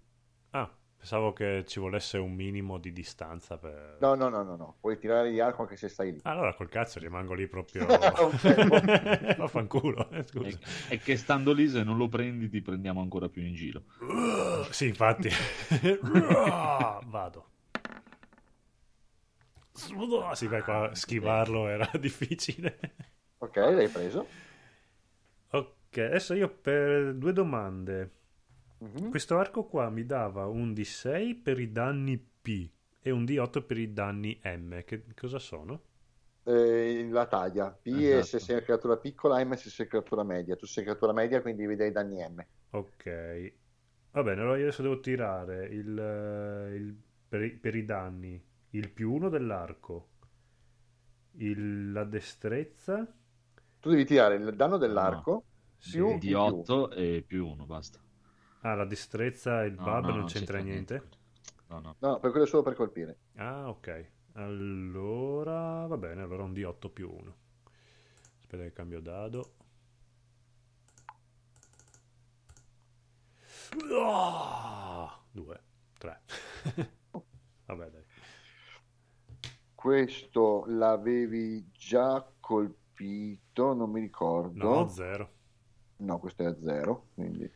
ah 0.51 0.71
pensavo 0.97 1.33
che 1.33 1.65
ci 1.67 1.81
volesse 1.81 2.19
un 2.19 2.33
minimo 2.33 2.79
di 2.79 2.93
distanza 2.93 3.59
per... 3.59 3.99
No, 4.01 4.15
no, 4.15 4.29
no, 4.29 4.43
no, 4.45 4.57
no. 4.57 4.77
Puoi 4.81 4.97
tirare 4.99 5.31
di 5.31 5.41
arco 5.41 5.63
anche 5.63 5.77
se 5.77 5.89
stai 5.89 6.13
lì. 6.13 6.21
allora 6.23 6.55
col 6.55 6.69
cazzo 6.69 6.99
rimango 7.01 7.35
lì 7.35 7.47
proprio 7.49 7.85
Ok. 7.91 9.35
vaffanculo 9.37 10.09
eh, 10.11 10.19
è, 10.19 10.23
scusa 10.23 10.59
è 10.89 10.99
che 10.99 11.17
stando 11.17 11.53
lì 11.53 11.69
se 11.69 11.83
non 11.83 11.97
lo 11.97 12.09
prendi 12.09 12.49
ti 12.49 12.63
prendiamo 12.63 13.01
ancora 13.01 13.29
più 13.29 13.43
in 13.43 13.55
giro. 13.55 13.83
sì 14.71 14.87
infatti 14.87 15.29
vado 17.07 17.47
sì 20.35 20.49
beh 20.49 20.63
qua 20.63 20.91
schivarlo 20.95 21.69
era 21.69 21.91
difficile 21.99 22.79
Ok, 23.39 23.57
l'hai 23.57 23.89
preso. 23.91 24.35
Ok, 25.53 25.97
adesso 25.99 26.35
io 26.35 26.49
per 26.51 27.15
due 27.15 27.33
domande. 27.33 28.11
Mhm. 28.81 29.15
Questo 29.15 29.39
arco 29.39 29.65
qua 29.67 29.89
mi 29.91 30.05
dava 30.07 30.47
un 30.47 30.75
D6 30.75 31.35
per 31.37 31.61
i 31.61 31.71
danni 31.73 32.19
P 32.19 32.71
e 33.01 33.11
un 33.11 33.25
D8 33.25 33.63
per 33.63 33.79
i 33.79 33.93
danni 33.93 34.39
M. 34.45 34.83
Che 34.85 35.05
cosa 35.15 35.39
sono? 35.39 35.83
Eh, 36.47 37.09
la 37.11 37.27
taglia. 37.27 37.71
P 37.71 37.89
è 38.07 38.23
Esatto. 38.23 38.23
se 38.23 38.39
sei 38.39 38.55
una 38.57 38.65
creatura 38.65 38.97
piccola, 38.99 39.43
M 39.45 39.55
se 39.57 39.69
sei 39.71 39.87
creatura 39.87 40.23
media. 40.23 40.57
Tu 40.57 40.67
sei 40.67 40.83
creatura 40.85 41.13
media, 41.13 41.41
quindi 41.43 41.63
devi 41.63 41.77
dare 41.77 41.91
i 41.91 41.93
danni 41.93 42.23
M. 42.23 42.47
Ok. 42.71 43.05
Va 44.13 44.23
bene, 44.23 44.41
allora 44.43 44.57
io 44.59 44.65
adesso 44.65 44.83
devo 44.83 45.01
tirare 45.01 45.67
il, 45.67 45.99
eh, 45.99 46.75
il- 46.77 46.97
per, 47.29 47.59
per 47.61 47.75
i 47.75 47.85
danni 47.85 48.43
il 48.75 48.91
più 48.91 49.13
uno 49.13 49.29
dell'arco, 49.29 50.09
il- 51.37 51.93
la 51.93 52.05
destrezza. 52.05 53.07
Tu 53.81 53.91
devi 53.91 54.05
tirare 54.05 54.37
il 54.37 54.55
danno 54.55 54.77
dell'arco. 54.79 55.45
Sì. 55.79 55.93
Più- 55.93 56.19
Di 56.19 56.33
8 56.33 56.91
e 56.91 57.23
più 57.27 57.47
1, 57.47 57.67
basta. 57.67 57.99
Ah, 58.63 58.75
la 58.75 58.85
destrezza 58.87 59.63
e 59.63 59.67
il 59.67 59.75
No, 59.75 59.85
bub 59.85 60.05
no, 60.07 60.17
non 60.17 60.25
c'entra 60.27 60.59
niente. 60.59 61.03
No, 61.69 61.81
no. 61.81 61.97
No, 61.99 62.19
per 62.19 62.31
quello 62.31 62.47
è 62.47 62.49
solo 62.49 62.63
per 62.63 62.75
colpire. 62.75 63.19
Ah, 63.37 63.69
ok. 63.69 64.11
Allora, 64.35 65.87
va 65.87 65.97
bene, 65.97 66.23
allora 66.23 66.43
un 66.43 66.53
D8 66.53 66.89
più 66.89 67.11
1. 67.11 67.37
Aspetta 68.41 68.63
che 68.63 68.73
cambio 68.73 69.01
dado. 69.01 69.53
Ah, 73.91 75.19
due, 75.33 75.61
tre. 75.99 76.21
Vabbè, 77.67 77.91
dai. 77.91 78.04
Questo 79.85 80.65
l'avevi 80.69 81.71
già 81.71 82.27
colpito, 82.41 83.75
non 83.75 83.91
mi 83.91 84.01
ricordo. 84.01 84.77
No, 84.77 84.89
zero. 84.89 85.31
No, 85.97 86.19
questo 86.19 86.43
è 86.43 86.47
a 86.47 86.57
zero, 86.59 87.09
quindi... 87.13 87.53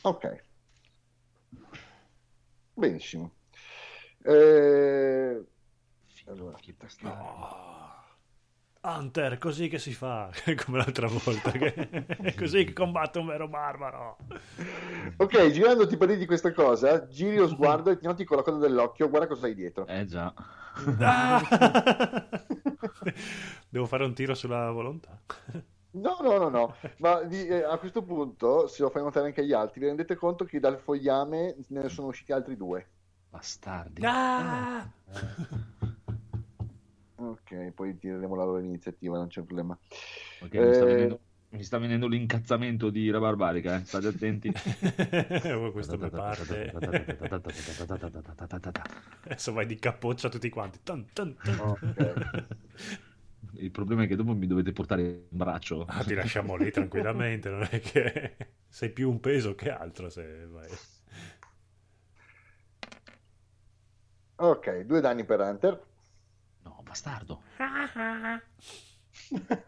Ok. 0.00 0.44
Benissimo. 2.72 3.34
Eh, 4.22 5.44
Allora, 6.24 6.56
aspetta, 6.56 6.84
bastardo. 6.84 7.22
Ah. 7.22 7.93
Hunter, 8.86 9.38
così 9.38 9.68
che 9.68 9.78
si 9.78 9.94
fa, 9.94 10.28
come 10.64 10.76
l'altra 10.76 11.06
volta, 11.08 11.50
che 11.52 11.72
è 11.72 12.34
così 12.36 12.66
che 12.66 12.74
combatte 12.74 13.18
un 13.18 13.26
vero 13.26 13.48
barbaro. 13.48 14.18
Ok, 15.16 15.50
girandoti 15.50 15.96
per 15.96 16.14
di 16.18 16.26
questa 16.26 16.52
cosa, 16.52 17.06
giri 17.08 17.36
lo 17.36 17.48
sguardo 17.48 17.90
e 17.90 17.96
ti 17.98 18.04
noti 18.04 18.24
con 18.24 18.36
la 18.36 18.42
coda 18.42 18.58
dell'occhio, 18.58 19.08
guarda 19.08 19.26
cosa 19.26 19.46
hai 19.46 19.54
dietro. 19.54 19.86
Eh 19.86 20.04
già. 20.04 20.34
Ah! 21.00 21.40
Devo 23.70 23.86
fare 23.86 24.04
un 24.04 24.12
tiro 24.12 24.34
sulla 24.34 24.70
volontà. 24.70 25.18
No, 25.92 26.18
no, 26.20 26.36
no, 26.38 26.48
no, 26.50 26.74
ma 26.98 27.22
di- 27.22 27.46
eh, 27.46 27.62
a 27.62 27.78
questo 27.78 28.02
punto, 28.02 28.66
se 28.66 28.82
lo 28.82 28.90
fai 28.90 29.02
notare 29.02 29.26
anche 29.26 29.40
agli 29.40 29.52
altri, 29.54 29.80
vi 29.80 29.86
rendete 29.86 30.14
conto 30.16 30.44
che 30.44 30.60
dal 30.60 30.78
fogliame 30.78 31.56
ne 31.68 31.88
sono 31.88 32.08
usciti 32.08 32.32
altri 32.32 32.56
due. 32.56 32.86
Bastardi. 33.30 34.02
Ah! 34.04 34.86
Ok, 37.16 37.70
poi 37.72 37.96
tireremo 37.96 38.34
la 38.34 38.44
loro 38.44 38.58
iniziativa, 38.58 39.16
non 39.16 39.28
c'è 39.28 39.42
problema. 39.42 39.78
Ok, 40.38 40.54
mi, 40.54 40.74
sta 40.74 40.84
Eh. 40.84 40.86
venendo, 40.86 41.20
mi 41.50 41.62
sta 41.62 41.78
venendo 41.78 42.08
l'incazzamento 42.08 42.90
di 42.90 43.08
Ra 43.10 43.20
Barbarica, 43.20 43.80
eh. 43.80 43.84
state 43.84 44.08
attenti. 44.08 44.52
Oh, 45.44 45.70
Questa 45.72 45.96
mi 45.96 46.10
parte. 46.10 46.72
Adesso 49.24 49.52
vai 49.52 49.66
di 49.66 49.78
capoccia 49.78 50.28
tutti 50.28 50.48
quanti. 50.50 50.80
Tan, 50.82 51.06
tan, 51.12 51.36
tan. 51.40 51.58
Ok. 51.58 52.36
Il 53.56 53.70
problema 53.70 54.04
è 54.04 54.06
che 54.06 54.16
dopo 54.16 54.34
mi 54.34 54.46
dovete 54.46 54.72
portare 54.72 55.02
in 55.02 55.26
braccio. 55.30 55.84
Ah, 55.86 56.02
ti 56.02 56.14
lasciamo 56.14 56.56
lì 56.56 56.70
tranquillamente, 56.70 57.50
non 57.50 57.66
è 57.70 57.80
che 57.80 58.36
sei 58.68 58.90
più 58.90 59.10
un 59.10 59.20
peso 59.20 59.54
che 59.54 59.70
altro 59.70 60.10
se 60.10 60.46
vai. 60.46 60.68
Ok, 64.36 64.82
due 64.84 65.00
danni 65.00 65.24
per 65.24 65.40
Hunter. 65.40 65.80
Bastardo. 66.84 67.42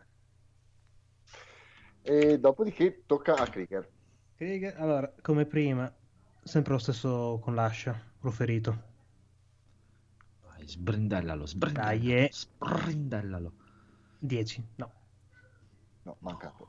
E 2.08 2.38
dopodiché 2.38 3.02
tocca 3.04 3.34
a 3.34 3.48
Krieger. 3.48 3.90
Krieger, 4.36 4.76
allora, 4.80 5.12
come 5.22 5.44
prima, 5.44 5.92
sempre 6.40 6.74
lo 6.74 6.78
stesso 6.78 7.40
con 7.42 7.56
l'ascia, 7.56 8.00
proferito. 8.20 8.82
Vai, 10.44 10.68
sbrindellalo, 10.68 11.44
sbrindellalo. 11.46 11.98
Dai, 11.98 12.14
eh. 12.14 12.30
Sbrindellalo. 12.32 13.52
10, 14.20 14.68
no. 14.76 14.92
No, 16.02 16.16
mancato. 16.20 16.68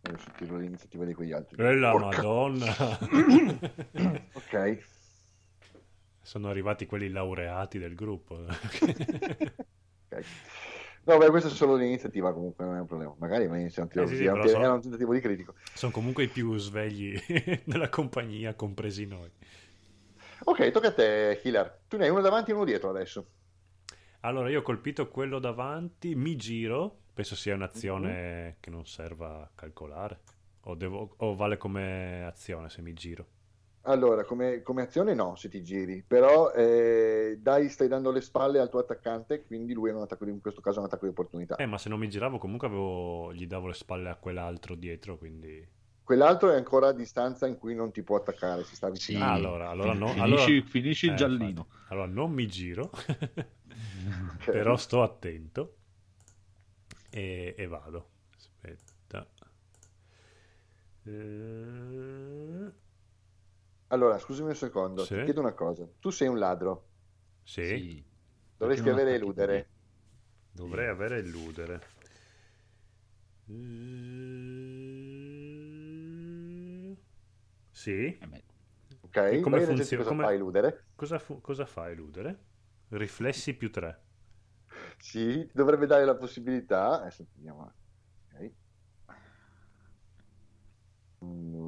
Adesso 0.00 0.30
tiro 0.38 0.56
l'iniziativa 0.56 1.04
di 1.04 1.12
quegli 1.12 1.32
altri. 1.32 1.62
E 1.62 1.74
la 1.74 1.90
Porca- 1.90 2.06
madonna. 2.16 2.72
Ok. 4.32 4.94
Sono 6.26 6.48
arrivati 6.48 6.86
quelli 6.86 7.08
laureati 7.08 7.78
del 7.78 7.94
gruppo. 7.94 8.34
ok. 10.10 10.24
No, 11.04 11.18
beh, 11.18 11.30
questo 11.30 11.48
è 11.48 11.52
solo 11.52 11.76
l'iniziativa 11.76 12.32
comunque, 12.32 12.64
non 12.64 12.74
è 12.74 12.80
un 12.80 12.86
problema. 12.86 13.14
Magari 13.18 13.46
tiro 13.88 14.04
Eh, 14.04 14.08
sì, 14.08 14.16
sì, 14.16 14.24
era, 14.24 14.34
un, 14.34 14.40
però 14.40 14.58
so- 14.58 14.58
era 14.58 14.72
un 14.72 14.80
tentativo 14.80 15.12
di 15.12 15.20
critico. 15.20 15.54
Sono 15.72 15.92
comunque 15.92 16.24
i 16.24 16.28
più 16.28 16.56
svegli 16.58 17.14
della 17.64 17.88
compagnia, 17.88 18.54
compresi 18.54 19.06
noi. 19.06 19.30
Ok, 20.44 20.70
tocca 20.70 20.88
a 20.88 20.92
te, 20.94 21.40
Healer. 21.42 21.82
Tu 21.88 21.96
ne 21.96 22.04
hai 22.04 22.10
uno 22.10 22.20
davanti 22.22 22.50
e 22.50 22.54
uno 22.54 22.64
dietro 22.64 22.90
adesso. 22.90 23.26
Allora, 24.20 24.50
io 24.50 24.60
ho 24.60 24.62
colpito 24.62 25.08
quello 25.08 25.38
davanti, 25.38 26.14
mi 26.14 26.36
giro. 26.36 27.04
Penso 27.14 27.34
sia 27.36 27.54
un'azione 27.54 28.56
che 28.60 28.70
non 28.70 28.86
serva 28.86 29.42
a 29.42 29.50
calcolare. 29.54 30.20
O, 30.62 30.74
devo- 30.74 31.14
o 31.18 31.34
vale 31.34 31.56
come 31.56 32.24
azione 32.24 32.68
se 32.68 32.82
mi 32.82 32.92
giro. 32.92 33.26
Allora, 33.88 34.24
come, 34.24 34.62
come 34.62 34.82
azione 34.82 35.14
no, 35.14 35.36
se 35.36 35.48
ti 35.48 35.62
giri, 35.62 36.02
però 36.04 36.50
eh, 36.52 37.38
dai, 37.40 37.68
stai 37.68 37.86
dando 37.86 38.10
le 38.10 38.20
spalle 38.20 38.58
al 38.58 38.68
tuo 38.68 38.80
attaccante, 38.80 39.44
quindi 39.44 39.74
lui 39.74 39.90
è 39.90 39.92
un 39.92 40.02
attacco 40.02 40.24
di, 40.24 40.32
in 40.32 40.40
questo 40.40 40.60
caso 40.60 40.78
è 40.78 40.80
un 40.80 40.86
attacco 40.86 41.04
di 41.04 41.10
opportunità. 41.12 41.54
Eh, 41.54 41.66
ma 41.66 41.78
se 41.78 41.88
non 41.88 42.00
mi 42.00 42.08
giravo, 42.08 42.38
comunque 42.38 42.66
avevo- 42.66 43.32
gli 43.32 43.46
davo 43.46 43.68
le 43.68 43.74
spalle 43.74 44.08
a 44.08 44.16
quell'altro 44.16 44.74
dietro, 44.74 45.16
quindi... 45.16 45.64
Quell'altro 46.02 46.50
è 46.50 46.56
ancora 46.56 46.88
a 46.88 46.92
distanza 46.92 47.46
in 47.46 47.58
cui 47.58 47.76
non 47.76 47.92
ti 47.92 48.02
può 48.02 48.16
attaccare, 48.16 48.64
si 48.64 48.74
sta 48.74 48.88
Sì. 48.92 49.12
vicino. 49.12 49.24
Ah, 49.24 49.32
allora, 49.32 49.68
allora 49.70 49.92
no. 49.92 50.06
Finisci, 50.08 50.20
allora- 50.20 50.66
finisci 50.66 51.06
il 51.06 51.12
Eh, 51.12 51.16
giallino. 51.16 51.48
infatti. 51.48 51.76
Allora, 51.88 52.06
non 52.06 52.32
mi 52.32 52.46
giro, 52.48 52.90
Ok. 54.34 54.50
però 54.50 54.76
sto 54.76 55.02
attento 55.02 55.76
e, 57.10 57.54
e 57.56 57.66
vado. 57.66 58.08
Aspetta. 58.36 59.26
Eh, 61.06 62.72
Allora, 63.88 64.18
scusami 64.18 64.48
un 64.50 64.54
secondo, 64.56 65.04
Sì. 65.04 65.14
ti 65.16 65.24
chiedo 65.24 65.40
una 65.40 65.52
cosa. 65.54 65.88
Tu 66.00 66.10
sei 66.10 66.28
un 66.28 66.38
ladro, 66.38 66.88
sì, 67.42 67.64
Sì. 67.64 68.04
dovresti 68.56 68.88
avere 68.88 69.14
eludere. 69.14 69.70
dovrei 70.50 70.88
avere 70.88 71.20
illudere. 71.20 71.80
Eh, 76.06 76.96
Sì. 77.70 78.06
Eh, 78.18 78.44
Ok? 79.02 79.16
E 79.16 79.40
come 79.40 79.60
funziona? 79.60 80.02
cosa 80.02 80.08
Come- 80.08 80.24
fa 80.24 80.32
eludere? 80.32 80.84
Cosa, 80.96 81.18
fu- 81.18 81.40
cosa 81.40 81.64
fa 81.66 81.88
eludere? 81.90 82.44
Riflessi 82.88 83.54
più 83.54 83.70
3. 83.70 84.00
Sì, 84.98 85.48
dovrebbe 85.52 85.86
dare 85.86 86.04
la 86.04 86.16
possibilità. 86.16 87.00
Adesso 87.00 87.26
vediamo. 87.34 87.72
Ok. 88.32 88.52
Allora. 91.20 91.65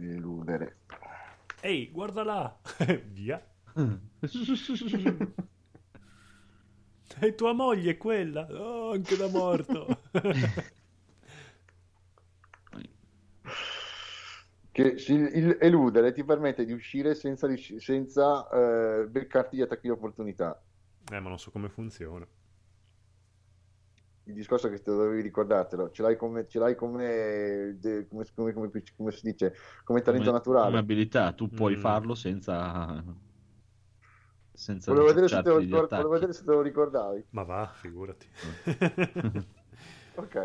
Eludere. 0.00 0.76
Ehi, 1.60 1.90
guarda 1.90 2.22
là! 2.24 2.60
Via. 3.12 3.42
E 7.20 7.34
tua 7.34 7.52
moglie 7.52 7.92
è 7.92 7.96
quella? 7.96 8.46
Oh, 8.50 8.92
anche 8.92 9.16
da 9.16 9.28
morto. 9.28 9.86
Che 14.70 14.98
si- 14.98 15.12
il 15.12 15.56
eludere 15.60 16.12
ti 16.12 16.22
permette 16.22 16.64
di 16.64 16.72
uscire 16.72 17.14
senza, 17.14 17.48
senza 17.78 18.48
eh, 18.50 19.06
beccarti 19.08 19.56
gli 19.56 19.62
attacchi 19.62 19.82
di 19.88 19.90
opportunità. 19.90 20.62
eh, 21.10 21.18
ma 21.20 21.28
non 21.28 21.38
so 21.38 21.50
come 21.50 21.68
funziona. 21.68 22.26
Il 24.28 24.34
discorso 24.34 24.66
è 24.66 24.70
che 24.70 24.82
te 24.82 24.90
dovevi 24.90 25.22
ricordartelo, 25.22 25.90
ce 25.90 26.02
l'hai 26.02 26.14
come, 26.16 26.46
ce 26.46 26.58
l'hai 26.58 26.74
come, 26.74 27.76
de- 27.80 28.06
come, 28.06 28.26
come- 28.34 28.52
come- 28.52 28.70
come 28.94 29.10
si 29.10 29.20
dice, 29.30 29.54
come 29.84 30.02
talento 30.02 30.26
come, 30.26 30.38
naturale. 30.38 30.66
come 30.66 30.78
abilità, 30.78 31.32
tu 31.32 31.48
puoi 31.48 31.76
Mm. 31.76 31.80
farlo 31.80 32.14
senza... 32.14 33.02
senza 34.52 34.92
Volevo 34.92 35.06
vedere, 35.06 35.28
se 35.28 35.40
te 35.40 35.48
lo 35.48 35.56
ricacciarti 35.56 35.66
gli 35.66 35.70
ricor- 35.70 35.88
volevo 35.90 36.08
vedere 36.10 36.32
se 36.34 36.44
te 36.44 36.50
lo 36.50 36.60
ricordavi. 36.62 37.26
Ma 37.30 37.42
va, 37.44 37.66
figurati. 37.74 38.26
Ok. 40.16 40.36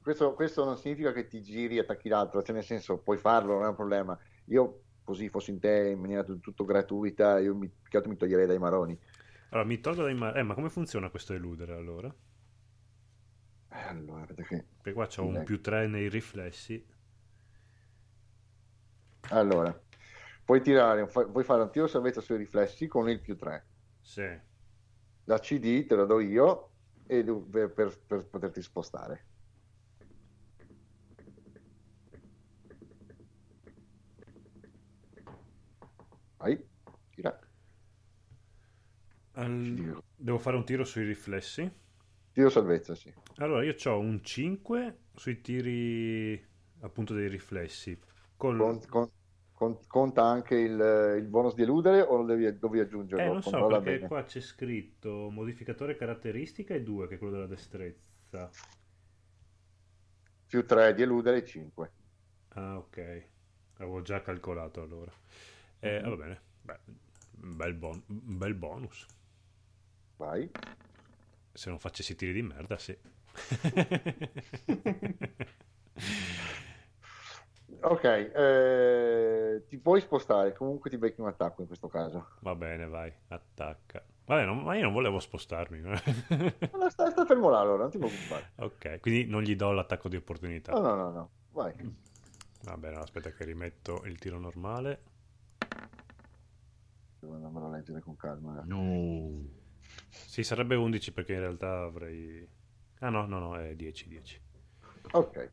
Questo, 0.00 0.34
questo 0.34 0.64
non 0.64 0.76
significa 0.76 1.12
che 1.12 1.26
ti 1.26 1.42
giri 1.42 1.76
e 1.78 1.80
attacchi 1.80 2.08
l'altro, 2.10 2.42
cioè 2.42 2.54
nel 2.54 2.64
senso 2.64 2.98
puoi 2.98 3.16
farlo, 3.16 3.54
non 3.54 3.64
è 3.64 3.68
un 3.68 3.74
problema. 3.74 4.18
Io 4.46 4.82
così 5.02 5.28
fossi 5.30 5.50
in 5.50 5.58
te 5.60 5.88
in 5.92 5.98
maniera 6.00 6.22
del 6.22 6.40
tutto 6.40 6.64
gratuita, 6.64 7.38
io 7.38 7.54
mi, 7.56 7.68
più 7.68 7.90
che 7.90 7.96
altro 7.96 8.10
mi 8.12 8.18
toglierei 8.18 8.46
dai 8.46 8.58
maroni. 8.58 8.98
Allora, 9.48 9.66
mi 9.66 9.80
tolgo 9.80 10.02
dai 10.02 10.14
mar- 10.14 10.36
Eh, 10.36 10.42
ma 10.42 10.52
come 10.54 10.68
funziona 10.68 11.08
questo 11.08 11.32
eludere 11.32 11.72
allora? 11.72 12.14
Eh, 13.74 13.88
Allora, 13.88 14.26
che... 14.34 14.66
Perché 14.80 14.92
qua 14.92 15.06
c'ho 15.06 15.24
un 15.24 15.42
più 15.42 15.60
3 15.60 15.86
nei 15.88 16.08
riflessi. 16.08 16.82
Allora, 19.30 19.78
puoi 20.44 20.60
tirare, 20.62 21.06
puoi 21.06 21.44
fare 21.44 21.62
un 21.62 21.70
tiro 21.70 21.86
salvezza 21.86 22.20
sui 22.22 22.36
riflessi 22.38 22.86
con 22.86 23.08
il 23.10 23.20
più 23.20 23.36
3. 23.36 23.66
Sì. 24.02 24.22
La 25.30 25.38
CD 25.40 25.72
te 25.86 25.96
la 25.96 26.04
do 26.06 26.18
io 26.20 26.72
e 27.06 27.22
per, 27.24 27.72
per- 27.74 28.02
per 28.06 28.26
poterti 28.28 28.62
spostare. 28.62 29.26
Vai, 36.38 36.58
tira. 37.10 37.38
Al- 39.36 40.02
Devo 40.16 40.38
fare 40.38 40.56
un 40.56 40.64
tiro 40.64 40.84
sui 40.84 41.04
riflessi. 41.04 41.70
Tiro 42.34 42.50
salvezza, 42.50 42.94
sì. 42.94 43.10
Allora, 43.38 43.64
io 43.64 43.74
ho 43.84 43.98
un 43.98 44.22
5 44.22 44.96
sui 45.14 45.40
tiri 45.40 46.42
appunto 46.80 47.14
dei 47.14 47.28
riflessi. 47.28 47.98
Col... 48.36 48.56
Con- 48.56 48.80
con- 48.88 49.10
con- 49.52 49.78
conta 49.86 50.24
anche 50.24 50.56
il, 50.56 51.16
il 51.18 51.26
bonus 51.28 51.54
di 51.54 51.62
eludere 51.62 52.00
o 52.00 52.16
lo 52.16 52.24
devi, 52.24 52.58
devi 52.58 52.80
aggiungerlo? 52.80 53.24
Eh, 53.24 53.32
non 53.32 53.42
so, 53.42 53.66
perché 53.66 53.82
bene. 53.82 54.06
qua 54.08 54.24
c'è 54.24 54.40
scritto 54.40 55.30
modificatore 55.30 55.96
caratteristica 55.96 56.74
e 56.74 56.82
2, 56.82 57.06
che 57.06 57.14
è 57.14 57.18
quello 57.18 57.32
della 57.34 57.46
destrezza. 57.46 58.50
Più 60.46 60.64
3 60.64 60.94
di 60.94 61.02
eludere 61.02 61.38
e 61.38 61.44
5. 61.44 61.90
Ah, 62.56 62.78
ok. 62.78 63.28
Avevo 63.78 64.02
già 64.02 64.22
calcolato 64.22 64.82
allora. 64.82 65.12
Eh, 65.80 66.00
Mhm. 66.00 66.10
va 66.10 66.16
bene. 66.16 66.40
Beh, 66.62 66.78
un 67.42 67.56
bel, 67.56 67.74
bon- 67.74 68.04
un 68.06 68.38
bel 68.38 68.54
bonus. 68.54 69.06
Vai. 70.18 70.50
Se 71.54 71.70
non 71.70 71.78
facessi 71.78 72.16
tiri 72.16 72.32
di 72.32 72.42
merda, 72.42 72.76
sì. 72.78 72.96
Ok, 77.80 78.04
eh, 78.04 79.64
ti 79.68 79.78
puoi 79.78 80.00
spostare, 80.00 80.54
comunque 80.54 80.88
ti 80.90 80.96
becchi 80.96 81.20
un 81.20 81.28
attacco 81.28 81.60
in 81.60 81.66
questo 81.66 81.88
caso. 81.88 82.28
Va 82.40 82.54
bene, 82.54 82.86
vai, 82.86 83.12
attacca. 83.28 84.02
Vabbè, 84.24 84.44
non- 84.46 84.62
ma 84.62 84.74
io 84.74 84.82
non 84.84 84.92
volevo 84.92 85.18
spostarmi. 85.18 85.80
No, 85.80 85.94
sta, 86.88 87.10
sta 87.10 87.24
fermo 87.26 87.50
là 87.50 87.60
allora, 87.60 87.82
non 87.82 87.90
ti 87.90 87.98
preoccupare. 87.98 88.52
ok, 88.56 89.00
quindi 89.00 89.26
non 89.26 89.42
gli 89.42 89.54
do 89.54 89.72
l'attacco 89.72 90.08
di 90.08 90.16
opportunità. 90.16 90.72
No, 90.72 90.80
no, 90.80 90.94
no, 90.94 91.10
no, 91.10 91.30
vai. 91.52 91.74
Va 92.62 92.76
bene, 92.78 92.96
aspetta 92.96 93.30
che 93.30 93.44
rimetto 93.44 94.02
il 94.04 94.18
tiro 94.18 94.38
normale. 94.38 95.02
Devo 97.18 97.34
andarmelo 97.34 97.66
a 97.66 97.70
leggere 97.70 98.00
con 98.00 98.16
calma. 98.16 98.62
No. 98.66 99.62
Sì, 100.34 100.42
sarebbe 100.42 100.74
11 100.74 101.12
perché 101.12 101.34
in 101.34 101.38
realtà 101.38 101.84
avrei... 101.84 102.44
Ah 102.98 103.08
no, 103.08 103.24
no, 103.24 103.38
no, 103.38 103.56
è 103.56 103.76
10, 103.76 104.08
10. 104.08 104.42
Ok, 105.12 105.52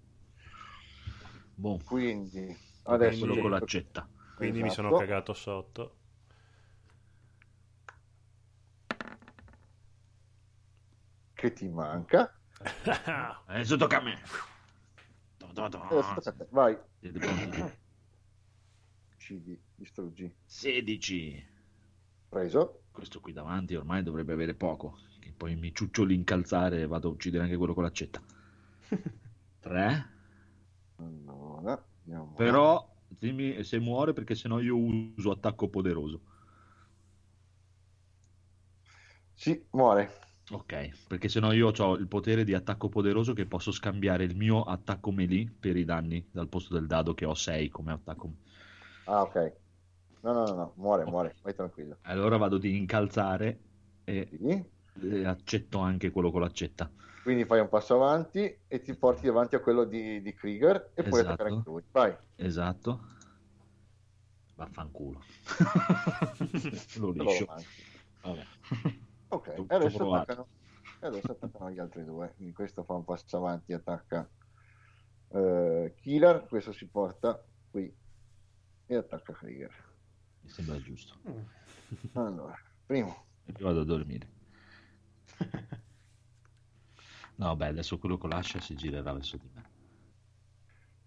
Boh, 1.53 1.78
quindi 1.86 2.58
adesso... 2.86 3.20
quello 3.20 3.34
Quindi- 3.34 3.41
con 3.41 3.52
l'accetta. 3.52 4.10
Quindi 4.36 4.64
mi 4.64 4.70
Esatto. 4.70 4.88
sono 4.88 4.98
cagato 4.98 5.34
sotto. 5.36 5.98
Che 11.36 11.53
ti 11.53 11.70
manca. 11.70 12.36
Adesso 13.45 13.78
tocca 13.78 13.98
a 13.99 14.02
me. 14.02 14.20
Te. 15.38 16.48
Vai, 16.49 16.76
uccidi, 19.14 19.62
distruggi. 19.76 20.36
16. 20.44 21.49
Preso. 22.30 22.81
Questo 22.92 23.20
qui 23.20 23.34
davanti 23.34 23.76
ormai 23.76 24.04
dovrebbe 24.04 24.34
avere 24.34 24.54
poco. 24.54 24.98
Che 25.20 25.34
poi 25.36 25.56
mi 25.56 25.74
ciuccio 25.74 26.04
l'incalzare 26.04 26.82
e 26.82 26.88
vado 26.88 27.10
a 27.10 27.12
uccidere 27.12 27.44
anche 27.44 27.58
quello 27.58 27.74
con 27.74 27.84
l'accetta. 27.84 28.22
3. 29.60 30.10
Allora. 30.98 31.84
Però 32.36 32.88
dimmi 33.08 33.64
se 33.64 33.80
muore 33.80 34.14
perché 34.14 34.36
sennò 34.36 34.60
io 34.60 34.78
uso 34.78 35.32
attacco 35.32 35.70
poderoso. 35.70 36.22
Sì, 39.34 39.64
muore. 39.72 40.12
Ok, 40.52 41.08
perché 41.08 41.30
sennò 41.30 41.54
io 41.54 41.72
ho 41.76 41.96
il 41.96 42.08
potere 42.08 42.44
di 42.44 42.54
attacco 42.54 42.90
poderoso 42.90 43.34
che 43.34 43.46
posso 43.46 43.72
scambiare 43.72 44.26
il 44.26 44.36
mio 44.36 44.64
attacco 44.64 45.12
melee 45.12 45.50
per 45.60 45.78
i 45.78 45.86
danni 45.86 46.28
dal 46.30 46.50
posto 46.50 46.74
del 46.74 46.88
dado 46.88 47.14
che 47.14 47.26
ho 47.26 47.34
6 47.34 47.70
come 47.70 47.94
attacco. 47.94 48.34
Ah, 49.06 49.22
ok. 49.22 49.54
No, 50.22 50.34
no, 50.34 50.43
no, 50.45 50.53
no, 50.56 50.73
muore, 50.76 51.06
muore, 51.06 51.35
vai 51.41 51.53
tranquillo. 51.56 51.98
Allora 52.03 52.38
vado 52.38 52.57
di 52.57 52.77
incalzare 52.77 53.60
e, 54.03 54.27
Sì. 54.31 54.64
e 55.07 55.26
accetto 55.26 55.80
anche 55.80 56.11
quello 56.11 56.31
con 56.31 56.41
l'accetta. 56.41 56.89
Quindi 57.23 57.45
fai 57.45 57.60
un 57.60 57.69
passo 57.69 57.95
avanti 57.95 58.60
e 58.68 58.81
ti 58.81 58.95
porti 58.95 59.26
davanti 59.27 59.56
a 59.56 59.60
quello 59.60 59.84
di, 59.84 60.22
di 60.22 60.34
Krieger 60.34 60.91
e 60.93 61.03
puoi 61.03 61.22
Esatto. 61.22 61.27
attaccare 61.34 61.49
anche 61.56 61.69
lui. 61.69 61.84
Vai. 61.91 62.15
Esatto. 62.35 63.02
Vaffanculo. 64.56 65.22
Lo 66.98 67.11
liscio. 67.11 67.45
Vabbè. 68.22 68.45
Ok, 69.30 69.48
e 69.48 69.76
adesso 69.76 70.14
attaccano, 70.14 70.48
e 70.99 71.06
adesso 71.07 71.31
attaccano 71.31 71.72
gli 71.72 71.80
altri 71.80 72.03
due. 72.03 72.34
Quindi 72.35 72.53
questo 72.53 72.84
fa 72.84 72.93
un 72.93 73.03
passo 73.06 73.38
avanti, 73.38 73.73
attacca 73.73 74.27
eh, 75.30 75.93
Killer, 76.02 76.45
questo 76.48 76.72
si 76.73 76.88
porta 76.88 77.43
qui 77.72 77.91
e 78.85 78.95
attacca 78.95 79.34
Krieger. 79.34 79.89
Mi 80.42 80.50
sembra 80.50 80.82
giusto. 80.82 81.16
Allora, 82.14 82.58
primo, 82.86 83.26
E 83.46 83.52
poi 83.52 83.64
vado 83.64 83.82
a 83.82 83.86
dormire. 83.86 84.30
No, 87.36 87.56
beh, 87.56 87.68
adesso 87.68 87.98
quello 87.98 88.18
con 88.18 88.30
l'ascia 88.30 88.60
si 88.60 88.76
girerà 88.76 89.14
verso 89.14 89.38
di 89.38 89.50
me. 89.54 89.70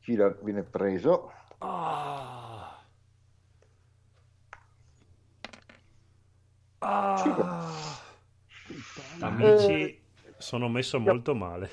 Killer 0.01 0.40
viene 0.43 0.65
preso. 0.65 1.31
Ah. 1.59 2.85
Ah. 6.78 7.73
Amici, 9.20 10.02
sono 10.39 10.69
messo 10.69 10.98
molto 10.98 11.35
male. 11.35 11.70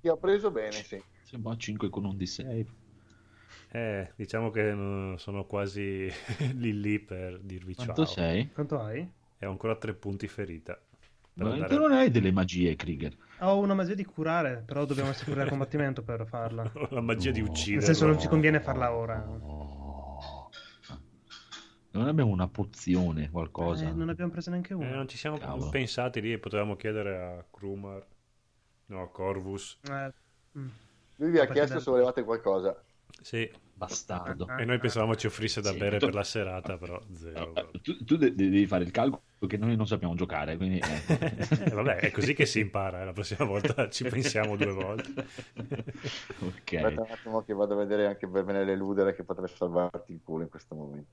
Ti 0.00 0.08
ha 0.08 0.16
preso 0.16 0.50
bene, 0.50 0.72
sì. 0.72 1.02
Sembra 1.22 1.56
5 1.56 1.90
con 1.90 2.04
un 2.04 2.16
D6. 2.16 2.66
Eh, 3.74 4.12
diciamo 4.16 4.50
che 4.50 4.68
eh, 4.70 5.14
sono 5.18 5.46
quasi 5.46 6.06
lì 6.56 6.78
lì 6.78 6.98
per 6.98 7.38
dirvi 7.40 7.74
Quanto 7.74 8.04
ciao. 8.04 8.14
sei? 8.14 8.50
Quanto 8.52 8.78
hai? 8.80 9.08
E 9.38 9.46
ho 9.46 9.50
ancora 9.50 9.76
tre 9.76 9.94
punti 9.94 10.28
ferita. 10.28 10.78
Ma 11.34 11.50
andare- 11.52 11.74
tu 11.74 11.80
non 11.80 11.92
hai 11.92 12.10
delle 12.10 12.30
magie, 12.30 12.76
Krieger. 12.76 13.16
Ho 13.40 13.58
una 13.58 13.72
magia 13.72 13.94
di 13.94 14.04
curare, 14.04 14.62
però 14.66 14.84
dobbiamo 14.84 15.08
assicurare 15.10 15.44
il 15.44 15.48
combattimento 15.56 16.02
per 16.02 16.26
farla. 16.26 16.70
Ho 16.74 16.88
la 16.90 17.00
magia 17.00 17.30
di 17.30 17.40
No. 17.40 17.48
uccidere. 17.48 17.76
Nel 17.76 17.84
senso 17.86 18.06
non 18.06 18.20
ci 18.20 18.28
conviene 18.28 18.60
farla 18.60 18.92
ora. 18.92 19.26
Oh. 19.26 20.50
Non 21.92 22.08
abbiamo 22.08 22.30
una 22.30 22.48
pozione, 22.48 23.30
qualcosa. 23.30 23.88
Eh, 23.88 23.92
non 23.92 24.08
abbiamo 24.10 24.30
preso 24.30 24.50
neanche 24.50 24.72
Eh, 24.72 24.76
una. 24.76 24.94
non 24.94 25.08
ci 25.08 25.16
siamo 25.16 25.38
Cavolo. 25.38 25.70
pensati 25.70 26.20
lì 26.20 26.32
e 26.32 26.38
potevamo 26.38 26.76
chiedere 26.76 27.18
a 27.22 27.44
Krumar, 27.50 28.06
no, 28.86 29.02
a 29.02 29.08
Corvus. 29.08 29.78
Eh, 29.88 30.12
mm. 30.58 30.68
Lui 31.16 31.30
vi 31.30 31.38
ha 31.38 31.46
chiesto 31.46 31.80
se 31.80 31.90
volevate 31.90 32.22
qualcosa. 32.24 32.78
Sì, 33.20 33.50
Bastardo. 33.74 34.46
Ah, 34.46 34.60
e 34.60 34.64
noi 34.64 34.78
pensavamo 34.78 35.14
ci 35.16 35.26
offrisse 35.26 35.60
da 35.60 35.70
Sì, 35.70 35.78
bere 35.78 35.98
tu- 35.98 36.06
per 36.06 36.14
la 36.14 36.24
serata, 36.24 36.76
però 36.76 37.00
zero. 37.12 37.54
Eh, 37.54 37.80
Tu, 37.80 38.04
tu 38.04 38.16
de- 38.16 38.34
devi 38.34 38.66
fare 38.66 38.84
il 38.84 38.90
calcolo 38.90 39.22
che 39.46 39.56
noi 39.56 39.76
non 39.76 39.86
sappiamo 39.86 40.14
giocare, 40.14 40.56
quindi... 40.56 40.78
eh. 40.78 41.40
Eh, 41.64 41.70
vabbè, 41.70 41.96
è 41.98 42.10
così 42.10 42.32
che 42.34 42.46
si 42.46 42.60
impara, 42.60 43.02
eh, 43.02 43.04
la 43.04 43.12
prossima 43.12 43.44
volta 43.44 43.88
ci 43.88 44.04
pensiamo 44.08 44.56
due 44.56 44.72
volte. 44.72 45.12
ok. 46.40 46.72
Aspetta 46.74 47.02
un 47.02 47.10
attimo 47.10 47.42
che 47.42 47.52
vado 47.54 47.74
a 47.74 47.76
vedere 47.78 48.06
anche 48.06 48.28
per 48.28 48.44
me 48.44 48.64
l'eludere 48.64 49.14
che 49.14 49.24
potrebbe 49.24 49.48
salvarti 49.48 50.12
il 50.12 50.20
culo 50.22 50.42
in 50.44 50.48
questo 50.48 50.74
momento. 50.74 51.10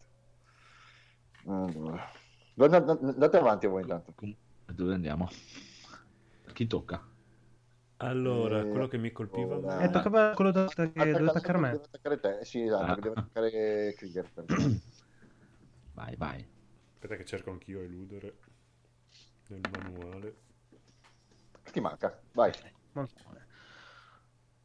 Allora. 1.47 2.07
Andate 2.57 3.38
avanti 3.38 3.67
voi 3.67 3.81
intanto. 3.81 4.13
Dove 4.65 4.93
andiamo? 4.93 5.30
Chi 6.53 6.67
tocca? 6.67 7.01
Allora, 8.01 8.61
Eh, 8.61 8.69
quello 8.69 8.88
che 8.88 8.97
mi 8.97 9.11
colpiva 9.11 9.55
a 9.55 9.59
me- 9.59 9.84
Eh, 9.84 9.89
toccava 9.89 10.31
quello 10.34 10.51
da, 10.51 10.65
che 10.67 10.81
Attacca- 10.84 11.03
deve 11.03 11.30
attaccare 11.30 11.57
me. 11.57 11.69
Deve 11.71 11.84
attaccare 11.84 12.19
te. 12.19 12.39
Eh, 12.39 12.45
Sì, 12.45 12.61
esatto, 12.61 12.91
Ah. 12.91 12.95
che 12.95 13.01
deve 13.01 13.19
attaccare 13.19 13.93
Krieger. 13.97 14.31
Vai, 15.93 16.15
vai. 16.15 16.47
Aspetta 16.93 17.15
che 17.17 17.26
cerco 17.26 17.51
anch'io 17.51 17.81
eludere 17.81 18.38
nel 19.47 19.61
manuale. 19.69 20.35
Ti 21.71 21.80
manca, 21.81 22.17
vai. 22.31 22.51
Bene. 22.93 23.07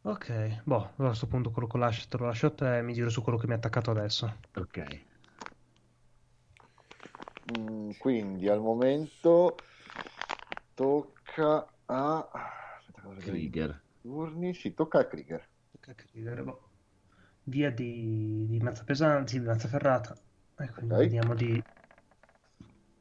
Ok, 0.02 0.60
boh, 0.64 0.76
allora 0.76 0.92
a 1.04 1.06
questo 1.08 1.26
punto 1.26 1.50
quello 1.50 1.66
con 1.66 1.80
l'ascia 1.80 2.06
te 2.08 2.18
lo 2.18 2.26
lascio 2.26 2.46
a 2.46 2.50
te 2.50 2.78
e 2.78 2.82
mi 2.82 2.92
giro 2.92 3.08
su 3.10 3.20
quello 3.22 3.36
che 3.38 3.46
mi 3.48 3.54
ha 3.54 3.56
attaccato 3.56 3.90
adesso. 3.90 4.36
Ok. 4.54 5.04
Mm, 7.58 7.90
quindi 7.98 8.48
al 8.48 8.60
momento 8.60 9.56
tocca 10.74 11.66
a? 11.86 12.28
Krieger. 13.18 13.82
turni, 14.00 14.54
sì, 14.54 14.74
tocca 14.74 15.00
a 15.00 15.06
Krieger. 15.06 15.48
Tocca 15.72 15.94
scrivere, 15.96 16.42
boh. 16.42 16.68
Via 17.44 17.70
di, 17.70 18.46
di 18.48 18.58
mazza 18.60 18.84
pesante, 18.84 19.32
sì, 19.32 19.40
di 19.40 19.46
mazza 19.46 19.68
ferrata. 19.68 20.16
E 20.58 20.70
quindi 20.70 20.94
Ok. 20.94 21.00
vediamo 21.00 21.34
di... 21.34 21.62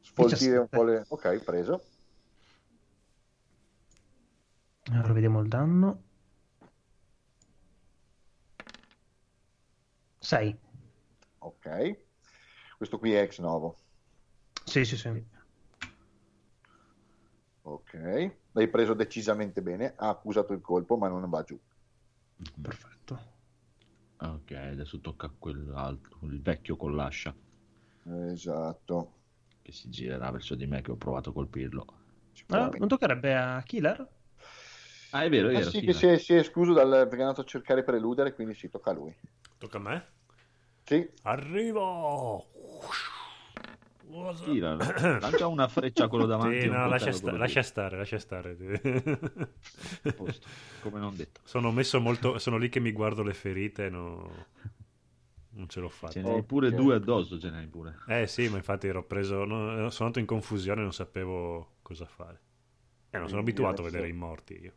Sfoltire 0.02 0.58
un 0.58 0.68
17. 0.68 0.68
po' 0.70 0.84
le... 0.84 1.06
Ok, 1.08 1.44
preso. 1.44 1.82
Allora 4.92 5.14
vediamo 5.14 5.40
il 5.42 5.48
danno. 5.48 6.04
6. 10.20 10.58
Ok. 11.40 11.98
Questo 12.78 12.98
qui 12.98 13.14
è 13.14 13.22
ex 13.22 13.40
novo. 13.40 13.78
Sì, 14.66 14.86
sì, 14.86 14.98
sì. 14.98 15.24
Ok. 17.64 17.94
L'hai 18.54 18.70
preso 18.70 18.94
decisamente 18.94 19.62
bene. 19.62 19.96
Ha 19.98 20.08
accusato 20.08 20.54
il 20.54 20.62
colpo, 20.62 20.96
ma 20.96 21.10
non 21.10 21.30
va 21.30 21.44
giù. 21.44 21.60
Perfetto. 22.62 23.20
Ok, 24.20 24.52
adesso 24.52 25.00
tocca 25.02 25.28
a 25.28 25.34
quell'altro, 25.38 26.20
il 26.24 26.42
vecchio 26.42 26.78
con 26.78 26.96
l'ascia, 26.96 27.36
Esatto. 28.32 28.98
che 29.64 29.72
si 29.72 29.90
girerà 29.90 30.30
verso 30.30 30.54
di 30.54 30.68
me 30.68 30.84
che 30.84 30.92
ho 30.92 30.96
provato 30.96 31.32
a 31.32 31.34
colpirlo. 31.34 31.86
Ah, 32.50 32.70
non 32.78 32.88
toccherebbe 32.88 33.36
a 33.36 33.62
Killer? 33.64 34.08
Ah, 35.12 35.24
è 35.24 35.30
vero, 35.30 35.50
è 35.50 35.52
Ah, 35.54 35.62
vero. 35.62 35.70
sì, 35.70 35.80
sì, 35.80 35.84
che 35.84 35.94
si 35.94 36.06
è, 36.08 36.18
si 36.18 36.34
è 36.34 36.38
escluso 36.40 36.74
dal 36.74 36.90
perché 37.08 37.18
è 37.18 37.22
andato 37.22 37.42
a 37.42 37.46
cercare 37.46 37.84
per 37.84 37.94
eludere, 37.96 38.34
quindi 38.34 38.56
si 38.56 38.70
tocca 38.70 38.90
a 38.90 38.94
lui. 38.94 39.16
Tocca 39.60 39.78
a 39.78 39.82
me? 39.82 39.98
Sì, 40.86 41.10
Arrivo! 41.24 42.46
Tira, 44.44 44.76
lancia 45.20 45.48
una 45.48 45.68
freccia 45.68 46.06
a 46.06 46.08
quello 46.08 46.26
davanti. 46.28 46.62
Sì, 46.62 46.68
no, 46.68 46.88
lascia, 46.88 47.10
a 47.10 47.14
sta- 47.14 47.36
lascia 47.36 47.64
stare, 47.64 47.98
lascia 47.98 48.20
stare. 48.20 48.56
A 50.04 50.14
posto, 50.14 50.48
come 50.82 51.00
non 51.00 51.16
detto. 51.16 51.42
sono 51.44 51.72
messo 51.72 52.00
molto, 52.00 52.38
sono 52.38 52.58
lì 52.58 52.70
che 52.70 52.80
mi 52.80 52.92
guardo 52.92 53.24
le 53.24 53.34
ferite, 53.34 53.90
no... 53.90 54.46
non 55.52 55.68
ce 55.68 55.80
l'ho 55.80 55.90
Ce 55.90 55.96
fatta. 55.96 56.22
ne 56.22 56.30
hai 56.30 56.40
Ok. 56.40 56.46
pure 56.46 56.72
due 56.74 56.96
addosso, 56.96 57.40
ce 57.40 57.50
ne 57.50 57.58
hai 57.60 57.68
pure. 57.68 57.98
Eh 58.08 58.28
sì, 58.28 58.48
ma 58.50 58.58
infatti 58.58 58.86
ero 58.88 59.04
preso, 59.04 59.46
no, 59.46 59.90
sono 59.90 60.08
andato 60.08 60.20
in 60.20 60.26
confusione, 60.28 60.82
non 60.82 60.94
sapevo 60.94 61.78
cosa 61.82 62.06
fare. 62.06 62.40
Eh, 63.10 63.18
non 63.18 63.28
sono 63.28 63.42
abituato 63.42 63.82
a 63.82 63.88
adesso- 63.88 63.92
vedere 63.92 64.10
i 64.10 64.14
morti 64.18 64.60
io. 64.62 64.74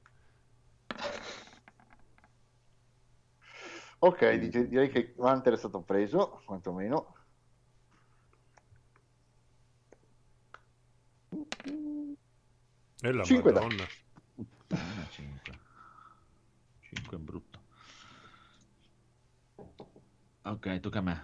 Ok, 3.99 4.33
di- 4.35 4.69
direi 4.69 4.89
che 4.91 5.15
Hunter 5.17 5.55
è 5.55 5.57
stato 5.57 5.81
preso, 5.81 6.41
quantomeno. 6.45 7.15
E 13.07 13.13
la 13.13 13.23
Cinque 13.23 13.53
madonna. 13.53 13.85
Puttana, 14.35 15.07
5. 15.13 15.53
5 16.81 17.17
è 17.17 17.21
brutto. 17.21 17.61
Ok, 20.43 20.81
tocca 20.81 20.99
a 20.99 21.03
me. 21.03 21.23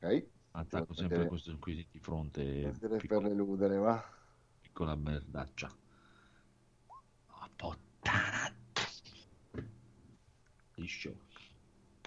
Ok, 0.00 0.26
Attacco 0.50 0.94
sempre 0.94 1.18
vedere- 1.18 1.28
questo 1.28 1.56
qui 1.58 1.86
di 1.88 1.98
fronte. 2.00 2.42
Prendere 2.42 2.78
per 2.78 2.98
Piccola, 2.98 3.28
eludere, 3.28 3.76
va. 3.76 4.04
piccola 4.60 4.96
merdaccia. 4.96 5.70
Oh, 7.28 7.48
puttana. 7.54 8.56
Liscio. 10.74 11.14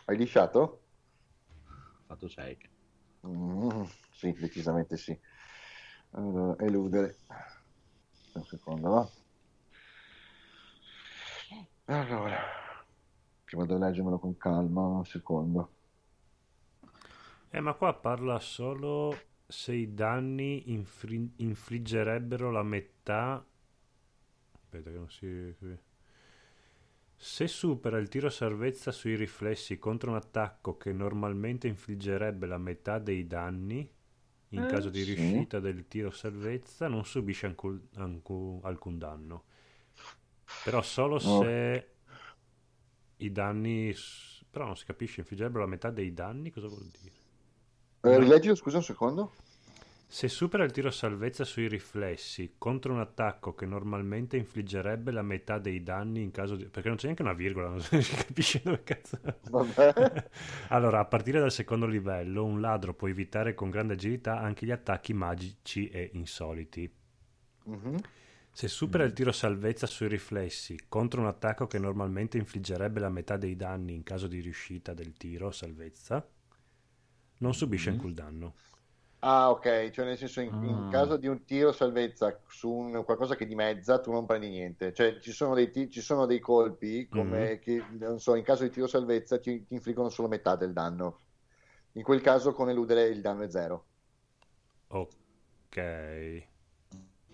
Hai 0.03 0.17
lisciato? 0.17 0.83
Fatto 2.07 2.27
6. 2.27 2.57
Mm, 3.25 3.83
sì, 4.11 4.33
decisamente 4.33 4.97
sì. 4.97 5.17
Allora, 6.09 6.61
eludere. 6.61 7.19
Un 8.33 8.45
secondo, 8.45 8.89
va. 8.89 9.09
Allora, 11.85 12.37
che 13.43 13.57
vado 13.57 13.75
a 13.75 13.77
leggermelo 13.77 14.17
con 14.19 14.37
calma, 14.37 14.81
un 14.81 15.05
secondo. 15.05 15.69
Eh, 17.49 17.59
ma 17.59 17.73
qua 17.73 17.93
parla 17.93 18.39
solo 18.39 19.13
se 19.45 19.73
i 19.73 19.93
danni 19.93 20.71
infri- 20.71 21.33
infliggerebbero 21.37 22.49
la 22.49 22.63
metà. 22.63 23.45
Aspetta, 24.53 24.89
che 24.89 24.97
non 24.97 25.09
si. 25.09 25.55
Se 27.15 27.47
supera 27.47 27.97
il 27.97 28.07
tiro 28.07 28.29
salvezza 28.29 28.91
sui 28.91 29.15
riflessi 29.15 29.77
contro 29.77 30.11
un 30.11 30.15
attacco 30.15 30.77
che 30.77 30.93
normalmente 30.93 31.67
infliggerebbe 31.67 32.47
la 32.47 32.57
metà 32.57 32.97
dei 32.97 33.27
danni, 33.27 33.87
in 34.53 34.67
caso 34.69 34.89
di 34.89 35.03
sì. 35.03 35.13
riuscita 35.13 35.59
del 35.59 35.87
tiro 35.87 36.11
salvezza, 36.11 36.87
non 36.87 37.05
subisce 37.05 37.45
alcun, 37.45 37.79
alcun- 37.95 38.59
alcun 38.63 38.97
danno. 38.97 39.43
Però 40.63 40.81
solo 40.81 41.15
Oh. 41.15 41.41
se 41.41 41.87
i 43.17 43.31
danni. 43.31 43.95
Però 44.49 44.65
non 44.65 44.75
si 44.75 44.85
capisce, 44.85 45.21
infliggerebbero 45.21 45.63
la 45.63 45.69
metà 45.69 45.89
dei 45.91 46.13
danni, 46.13 46.51
cosa 46.51 46.67
vuol 46.67 46.85
dire? 47.01 47.15
Eh, 48.01 48.19
rileggilo, 48.19 48.55
scusa 48.55 48.77
un 48.77 48.83
secondo. 48.83 49.31
Se 50.13 50.27
supera 50.27 50.65
il 50.65 50.71
tiro 50.71 50.91
salvezza 50.91 51.45
sui 51.45 51.69
riflessi 51.69 52.55
contro 52.57 52.91
un 52.91 52.99
attacco 52.99 53.55
che 53.55 53.65
normalmente 53.65 54.35
infliggerebbe 54.35 55.09
la 55.09 55.21
metà 55.21 55.57
dei 55.57 55.83
danni 55.83 56.21
in 56.21 56.31
caso 56.31 56.57
di... 56.57 56.65
perché 56.65 56.89
non 56.89 56.97
c'è 56.97 57.05
neanche 57.05 57.21
una 57.21 57.31
virgola, 57.33 57.69
non 57.69 57.79
si 57.81 58.15
capisce 58.15 58.61
dove 58.61 58.83
cazzo... 58.83 59.19
Vabbè. 59.49 60.29
Allora, 60.67 60.99
a 60.99 61.05
partire 61.05 61.39
dal 61.39 61.51
secondo 61.51 61.85
livello, 61.85 62.43
un 62.43 62.59
ladro 62.59 62.93
può 62.93 63.07
evitare 63.07 63.53
con 63.53 63.69
grande 63.69 63.93
agilità 63.93 64.37
anche 64.41 64.65
gli 64.65 64.71
attacchi 64.71 65.13
magici 65.13 65.87
e 65.87 66.09
insoliti. 66.13 66.93
Mhm. 67.65 67.95
Se 68.51 68.67
supera 68.67 69.05
il 69.05 69.13
tiro 69.13 69.31
salvezza 69.31 69.87
sui 69.87 70.09
riflessi 70.09 70.77
contro 70.89 71.21
un 71.21 71.27
attacco 71.27 71.67
che 71.67 71.79
normalmente 71.79 72.37
infliggerebbe 72.37 72.99
la 72.99 73.09
metà 73.09 73.37
dei 73.37 73.55
danni 73.55 73.93
in 73.93 74.03
caso 74.03 74.27
di 74.27 74.41
riuscita 74.41 74.93
del 74.93 75.13
tiro 75.13 75.51
salvezza, 75.51 76.27
non 77.37 77.53
subisce 77.53 77.89
Mhm. 77.89 77.95
alcun 77.95 78.13
danno. 78.13 78.53
Ah, 79.23 79.51
ok, 79.51 79.91
cioè 79.91 80.05
nel 80.05 80.17
senso 80.17 80.41
in, 80.41 80.55
in 80.61 80.87
Ah. 80.87 80.87
caso 80.87 81.15
di 81.17 81.27
un 81.27 81.43
tiro 81.45 81.71
salvezza 81.71 82.41
su 82.47 82.71
un- 82.71 83.03
qualcosa 83.05 83.35
che 83.35 83.45
dimezza, 83.45 83.99
tu 83.99 84.11
non 84.11 84.25
prendi 84.25 84.49
niente. 84.49 84.93
Cioè 84.93 85.19
ci 85.19 85.31
sono 85.31 85.53
dei, 85.53 85.69
ti- 85.69 85.89
ci 85.91 86.01
sono 86.01 86.25
dei 86.25 86.39
colpi 86.39 87.07
come 87.07 87.59
che, 87.59 87.85
non 87.99 88.19
so, 88.19 88.33
in 88.35 88.43
caso 88.43 88.63
di 88.63 88.71
tiro 88.71 88.87
salvezza 88.87 89.39
ti, 89.39 89.63
ti 89.65 89.75
infliggono 89.75 90.09
solo 90.09 90.27
metà 90.27 90.55
del 90.55 90.73
danno. 90.73 91.19
In 91.93 92.03
quel 92.03 92.21
caso 92.21 92.53
con 92.53 92.69
eludere 92.69 93.07
il 93.09 93.21
danno 93.21 93.43
è 93.43 93.49
zero. 93.51 93.87
Ok. 94.89 95.77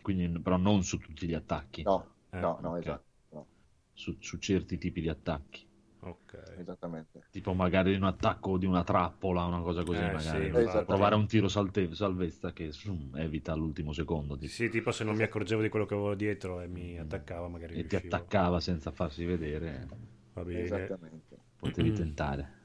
Quindi, 0.01 0.39
però 0.41 0.57
non 0.57 0.83
su 0.83 0.97
tutti 0.97 1.27
gli 1.27 1.33
attacchi. 1.33 1.87
No, 1.87 1.93
Eh, 2.31 2.47
no, 2.47 2.59
no, 2.61 2.75
ok. 2.77 2.77
esatto. 2.77 3.05
no, 3.31 3.47
Su, 3.93 4.17
su 4.21 4.37
certi 4.39 4.77
tipi 4.77 5.01
di 5.01 5.09
attacchi. 5.09 5.66
Ok. 6.09 6.59
esattamente. 6.59 7.21
Tipo 7.31 7.53
magari 7.53 7.93
un 7.95 8.03
attacco 8.03 8.57
di 8.57 8.65
una 8.65 8.83
trappola, 8.83 9.43
una 9.45 9.61
cosa 9.61 9.83
così. 9.83 9.99
Eh, 9.99 10.11
magari. 10.11 10.45
sì, 10.45 10.61
infatti. 10.61 10.85
provare 10.85 11.15
un 11.15 11.27
tiro 11.27 11.47
salte- 11.47 11.93
salvezza 11.93 12.51
che 12.53 12.71
zoom, 12.71 13.15
evita 13.17 13.51
all'ultimo 13.51 13.91
secondo 13.93 14.35
Sì, 14.35 14.39
tipo, 14.39 14.53
sì, 14.53 14.69
tipo 14.69 14.91
se 14.91 15.03
non 15.03 15.15
mi 15.15 15.23
accorgevo 15.23 15.61
di 15.61 15.69
quello 15.69 15.85
che 15.85 15.93
avevo 15.93 16.15
dietro 16.15 16.61
e 16.61 16.67
mi 16.67 16.97
attaccava, 16.97 17.47
magari 17.47 17.73
e 17.75 17.85
ti 17.85 17.95
riuscivo. 17.95 18.15
attaccava 18.15 18.59
senza 18.59 18.91
farsi 18.91 19.25
vedere. 19.25 19.87
Va 20.33 20.43
bene. 20.43 20.63
Esattamente. 20.63 21.35
Potevi 21.59 21.93
tentare. 21.93 22.55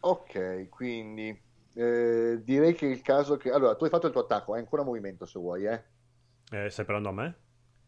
Ok, 0.00 0.68
quindi 0.68 1.28
eh, 1.72 2.40
direi 2.42 2.74
che 2.74 2.86
il 2.86 3.00
caso 3.02 3.36
che... 3.36 3.50
Allora, 3.50 3.74
tu 3.74 3.84
hai 3.84 3.90
fatto 3.90 4.06
il 4.06 4.12
tuo 4.12 4.22
attacco, 4.22 4.52
hai 4.52 4.60
ancora 4.60 4.82
movimento 4.84 5.24
se 5.26 5.38
vuoi, 5.38 5.64
eh? 5.66 5.84
Eh, 6.52 6.70
stai 6.70 6.84
parlando 6.86 7.08
a 7.10 7.12
me? 7.12 7.43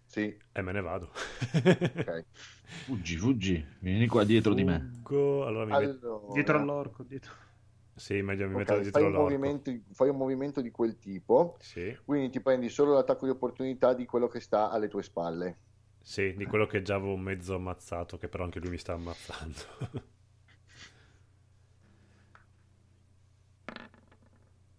Sì, 0.07 0.41
E 0.55 0.63
me 0.63 0.73
ne 0.73 0.81
vado. 0.83 1.11
ok. 2.07 2.27
Fuggi, 2.85 3.17
fuggi, 3.17 3.67
vieni 3.81 4.07
qua 4.09 4.25
dietro 4.25 4.55
di 4.55 4.65
me. 4.65 4.91
Fuggo. 5.03 5.47
Allora. 5.47 5.67
Allora, 5.69 5.99
Dietro 6.25 6.57
all'orco, 6.59 7.03
dietro. 7.05 7.33
Sì, 7.95 8.21
meglio 8.23 8.49
mi 8.49 8.55
ok, 8.55 8.71
metto 8.75 8.81
fai, 8.83 8.83
dietro 8.83 9.09
un 9.09 9.13
l'orco. 9.13 9.55
movimento, 9.55 9.71
fai 9.93 10.09
un 10.09 10.17
movimento 10.17 10.61
di 10.61 10.71
quel 10.71 10.99
tipo, 10.99 11.61
Sì, 11.61 11.97
quindi 12.05 12.31
ti 12.31 12.41
prendi 12.41 12.69
solo 12.69 12.95
l'attacco 12.95 13.25
di 13.27 13.31
opportunità 13.33 13.95
di 13.95 14.05
quello 14.07 14.29
che 14.29 14.41
sta 14.41 14.71
alle 14.71 14.89
tue 14.89 15.03
spalle. 15.03 15.61
sì, 16.01 16.33
di 16.37 16.47
quello 16.47 16.65
che 16.67 16.81
già 16.83 16.95
avevo 16.95 17.17
mezzo 17.19 17.55
ammazzato, 17.55 18.17
che 18.17 18.29
però 18.29 18.45
anche 18.45 18.61
lui 18.61 18.71
mi 18.71 18.79
sta 18.79 18.95
ammazzando. 18.95 19.61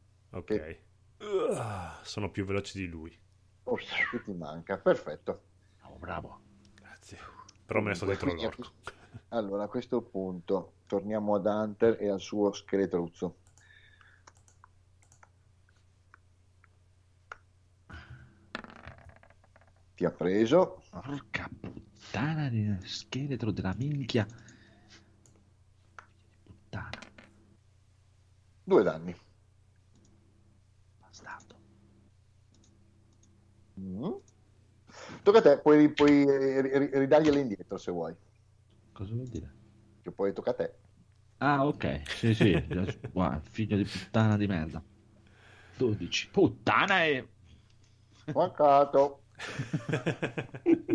ok. 0.31 0.53
Ah, 1.55 1.99
sono 2.03 2.31
più 2.31 2.45
veloci 2.45 2.77
di 2.79 2.87
lui. 2.87 3.17
Oh, 3.69 3.75
che 3.75 4.21
ti 4.23 4.33
manca, 4.33 4.77
perfetto. 4.77 5.43
Oh, 5.83 5.97
bravo. 5.97 6.41
Grazie. 6.73 7.17
Però 7.65 7.81
me 7.81 7.93
ne 7.93 8.15
Quindi 8.17 8.43
a 8.43 8.45
l'orco. 8.45 8.71
Allora, 9.29 9.63
a 9.63 9.67
questo 9.67 10.01
punto 10.01 10.75
torniamo 10.85 11.35
ad 11.35 11.45
Hunter 11.45 11.97
e 12.01 12.09
al 12.09 12.21
suo 12.21 12.53
scheletruzzo. 12.53 13.39
Ti 19.95 20.05
ha 20.05 20.11
preso, 20.11 20.83
Porca 20.91 21.49
puttana 21.59 22.47
di 22.47 22.77
scheletro 22.83 23.51
della 23.51 23.73
minchia. 23.75 24.25
Puttana, 26.43 26.99
due 28.63 28.83
danni. 28.83 29.15
bastardo. 30.99 31.55
Mm. 33.79 34.11
Tocca 35.23 35.39
a 35.39 35.41
te, 35.41 35.59
puoi, 35.59 35.89
puoi 35.93 36.25
ri- 36.25 36.77
ri- 36.77 36.99
ridargliele 36.99 37.39
indietro 37.39 37.77
se 37.77 37.91
vuoi. 37.91 38.15
Cosa 38.93 39.13
vuol 39.13 39.27
dire? 39.27 39.49
Che 40.01 40.11
poi 40.11 40.33
tocca 40.33 40.51
a 40.51 40.53
te. 40.53 40.73
Ah, 41.39 41.65
ok, 41.67 42.01
sì, 42.07 42.33
sì. 42.33 42.63
Guarda, 43.11 43.41
figlio 43.49 43.77
di 43.77 43.83
puttana 43.83 44.37
di 44.37 44.47
merda. 44.47 44.83
12. 45.77 46.29
Puttana 46.31 47.03
e... 47.03 47.27
Mancato. 48.33 49.21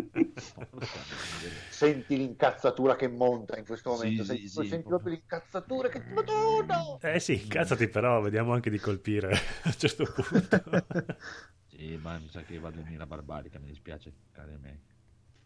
Senti 1.69 2.17
l'incazzatura 2.17 2.95
che 2.95 3.07
monta 3.07 3.57
in 3.57 3.65
questo 3.65 3.91
momento. 3.91 4.23
sì, 4.23 4.27
senti, 4.29 4.47
sì, 4.47 4.65
senti 4.65 4.87
proprio. 4.87 5.13
l'incazzatura 5.13 5.89
che 5.89 6.03
ti 6.03 6.13
Madonna! 6.13 6.97
Eh 7.01 7.19
sì, 7.19 7.41
incazzati 7.41 7.87
però, 7.87 8.21
vediamo 8.21 8.53
anche 8.53 8.69
di 8.69 8.79
colpire 8.79 9.31
a 9.31 9.39
un 9.65 9.73
certo 9.77 10.03
punto. 10.05 10.63
Sì, 11.83 11.97
ma 11.97 12.17
mi 12.19 12.29
sa 12.29 12.43
che 12.43 12.57
vado 12.57 12.79
in 12.79 12.87
mira 12.87 13.05
barbarica, 13.05 13.59
mi 13.59 13.67
dispiace, 13.67 14.13
cari 14.31 14.57
miei. 14.57 14.79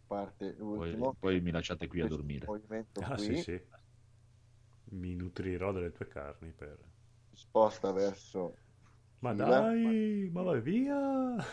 Parte 0.09 0.53
Poi, 0.71 0.95
l'ultimo. 0.97 1.15
poi 1.19 1.41
mi 1.41 1.51
lasciate 1.51 1.87
qui 1.87 2.01
a 2.01 2.07
dormire. 2.07 2.53
Ah 2.99 3.13
qui, 3.13 3.17
sì, 3.17 3.35
sì. 3.35 3.59
Mi 4.91 5.15
nutrirò 5.15 5.71
delle 5.71 5.93
tue 5.93 6.09
carni 6.09 6.51
per... 6.51 6.77
sposta 7.33 7.93
verso 7.93 8.57
Ma 9.21 9.33
Fila. 9.35 9.35
dai, 9.35 10.29
ma 10.33 10.41
vai 10.43 10.61
via! 10.61 10.97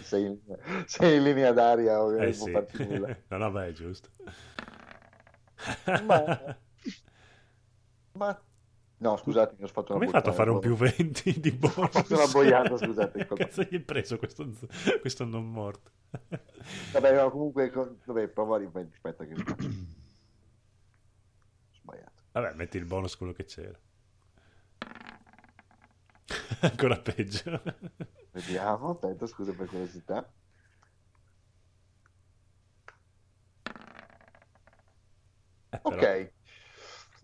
sei, 0.00 0.26
in, 0.26 0.38
sei 0.86 1.16
in 1.16 1.22
linea 1.22 1.52
d'aria 1.52 2.02
o 2.02 2.10
Eh 2.16 2.32
non 2.32 2.34
sì. 2.34 2.50
farti 2.50 2.78
nulla. 2.78 3.08
No, 3.30 3.38
no, 3.38 3.50
beh, 3.50 3.68
è 3.68 3.72
giusto. 3.72 4.10
Ma- 6.06 6.28
Ma 8.14 8.38
no, 8.98 9.16
scusate, 9.16 9.54
mi 9.58 9.64
ho 9.64 9.68
fatto 9.68 9.92
una 9.92 9.94
Come 9.94 10.06
hai 10.06 10.10
fatto 10.10 10.30
a 10.30 10.32
fare 10.32 10.50
un 10.50 10.58
più 10.58 10.76
boiata. 10.76 10.96
20 10.96 11.40
di 11.40 11.50
bonus? 11.58 11.76
Ho 11.78 11.88
fatto 11.88 12.14
una 12.14 12.26
boiata, 12.26 12.76
scusate, 12.76 13.18
Che 13.18 13.26
colpa 13.26 13.44
cazzo 13.44 13.62
gli 13.62 13.74
hai 13.74 13.80
preso 13.80 14.18
questo, 14.18 14.48
questo 15.00 15.24
non 15.24 15.50
morto? 15.50 15.90
Vabbè, 16.92 17.14
no, 17.14 17.30
comunque, 17.30 17.70
vabbè, 17.70 18.28
prova 18.28 18.56
a 18.56 18.58
ripetere, 18.58 18.90
aspetta 18.94 19.24
che 19.24 19.34
sbagliato. 21.72 22.22
Vabbè, 22.32 22.54
metti 22.54 22.76
il 22.76 22.84
bonus 22.84 23.16
quello 23.16 23.32
che 23.32 23.44
c'era. 23.44 23.78
Ancora 26.60 26.98
peggio. 26.98 27.62
Vediamo, 28.32 28.90
aspetta, 28.90 29.26
scusa 29.26 29.52
per 29.52 29.66
curiosità. 29.66 30.30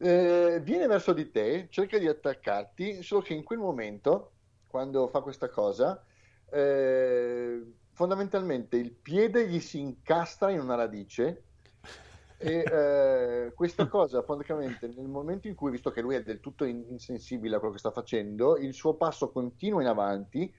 Verso 0.08 1.12
di 1.12 1.30
te, 1.30 1.68
cerca 1.70 1.98
di 1.98 2.06
attaccarti, 2.06 3.02
solo 3.02 3.22
che 3.22 3.34
in 3.34 3.42
quel 3.42 3.58
momento, 3.58 4.32
quando 4.66 5.08
fa 5.08 5.20
questa 5.20 5.48
cosa, 5.48 6.04
eh, 6.50 7.62
fondamentalmente 7.92 8.76
il 8.76 8.92
piede 8.92 9.48
gli 9.48 9.60
si 9.60 9.80
incastra 9.80 10.50
in 10.50 10.60
una 10.60 10.74
radice 10.74 11.44
e 12.36 12.58
eh, 13.46 13.52
questa 13.54 13.86
cosa 13.88 14.22
praticamente 14.22 14.88
nel 14.88 15.06
momento 15.06 15.48
in 15.48 15.54
cui, 15.54 15.70
visto 15.70 15.90
che 15.90 16.00
lui 16.00 16.16
è 16.16 16.22
del 16.22 16.40
tutto 16.40 16.64
insensibile 16.64 17.56
a 17.56 17.58
quello 17.58 17.74
che 17.74 17.80
sta 17.80 17.90
facendo, 17.90 18.56
il 18.56 18.74
suo 18.74 18.94
passo 18.94 19.30
continua 19.30 19.80
in 19.80 19.88
avanti, 19.88 20.52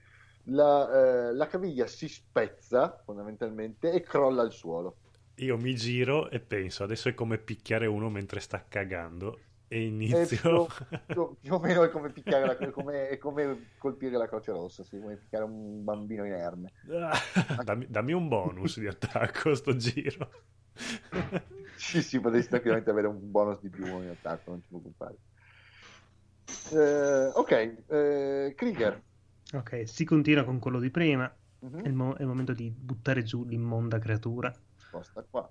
la, 0.48 1.28
eh, 1.28 1.34
la 1.34 1.46
caviglia 1.46 1.86
si 1.86 2.08
spezza 2.08 3.00
fondamentalmente 3.04 3.92
e 3.92 4.00
crolla 4.00 4.42
al 4.42 4.52
suolo. 4.52 4.96
Io 5.40 5.58
mi 5.58 5.74
giro 5.74 6.30
e 6.30 6.40
penso, 6.40 6.82
adesso 6.82 7.10
è 7.10 7.14
come 7.14 7.36
picchiare 7.36 7.86
uno 7.86 8.08
mentre 8.08 8.40
sta 8.40 8.64
cagando 8.66 9.38
e 9.68 9.84
inizio... 9.84 10.66
È 10.66 11.02
più, 11.12 11.36
più, 11.38 11.52
o 11.52 11.58
meno 11.58 11.82
è 11.82 11.90
come, 11.90 12.10
picchiare 12.10 12.46
la, 12.46 12.56
è 12.56 12.70
come, 12.70 13.08
è 13.08 13.18
come 13.18 13.72
colpire 13.76 14.16
la 14.16 14.28
Croce 14.28 14.52
Rossa, 14.52 14.82
sì, 14.82 14.98
come 14.98 15.16
picchiare 15.16 15.44
un 15.44 15.84
bambino 15.84 16.24
inerme. 16.24 16.72
Ah, 16.88 17.62
dammi, 17.62 17.86
dammi, 17.86 18.12
un 18.12 18.28
bonus 18.28 18.78
di 18.78 18.86
attacco 18.86 19.54
sto 19.54 19.76
giro. 19.76 20.30
sì, 21.76 22.02
sì, 22.02 22.18
potresti 22.18 22.48
tranquillamente 22.48 22.90
avere 22.90 23.08
un 23.08 23.30
bonus 23.30 23.60
di 23.60 23.68
più 23.68 23.84
in 23.84 24.08
attacco, 24.08 24.50
non 24.50 24.60
ti 24.60 24.68
preoccupare. 24.68 25.16
Eh, 26.72 27.30
ok, 27.34 27.84
eh, 27.88 28.54
Krieger. 28.56 29.02
Ok, 29.52 29.82
si 29.86 30.04
continua 30.06 30.44
con 30.44 30.58
quello 30.58 30.80
di 30.80 30.90
prima. 30.90 31.30
Uh-huh. 31.58 31.82
È, 31.82 31.86
il 31.88 31.94
mo- 31.94 32.14
è 32.14 32.22
il 32.22 32.26
momento 32.26 32.54
di 32.54 32.70
buttare 32.70 33.22
giù 33.22 33.44
l'immonda 33.44 33.98
creatura 33.98 34.54
sposta 34.86 35.22
qua. 35.22 35.46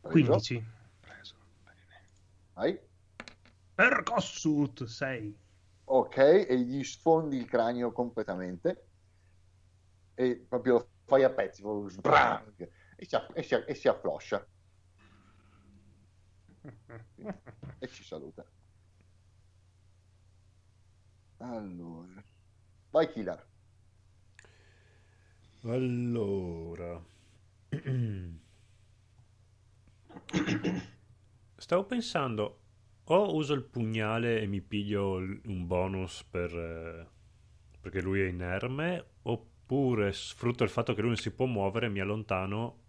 Preso. 0.00 0.30
15. 0.32 0.66
Preso. 1.00 1.34
Vai. 2.54 2.80
Percossut 3.74 4.84
6. 4.84 5.38
Ok, 5.84 6.46
e 6.48 6.58
gli 6.60 6.82
sfondi 6.82 7.36
il 7.36 7.46
cranio 7.46 7.92
completamente. 7.92 8.88
E 10.14 10.36
proprio 10.48 10.72
lo 10.74 10.88
fai 11.04 11.22
a 11.24 11.30
pezzi. 11.30 11.62
Sbrang, 11.88 12.70
e, 12.96 13.04
si, 13.04 13.16
e, 13.34 13.42
si, 13.42 13.54
e 13.54 13.74
si 13.74 13.88
affloscia. 13.88 14.46
e 17.78 17.88
ci 17.88 18.04
saluta. 18.04 18.44
Allora. 21.38 22.24
Vai 22.90 23.10
Killer. 23.12 23.46
Allora, 25.66 27.04
stavo 31.56 31.84
pensando, 31.86 32.60
o 33.02 33.34
uso 33.34 33.52
il 33.52 33.64
pugnale 33.64 34.40
e 34.40 34.46
mi 34.46 34.60
piglio 34.60 35.14
un 35.16 35.66
bonus 35.66 36.22
per, 36.22 36.54
eh, 36.54 37.08
perché 37.80 38.00
lui 38.00 38.20
è 38.20 38.26
inerme, 38.26 39.04
oppure 39.22 40.12
sfrutto 40.12 40.62
il 40.62 40.70
fatto 40.70 40.94
che 40.94 41.00
lui 41.00 41.10
non 41.10 41.18
si 41.18 41.32
può 41.32 41.46
muovere, 41.46 41.88
mi 41.88 41.98
allontano 41.98 42.82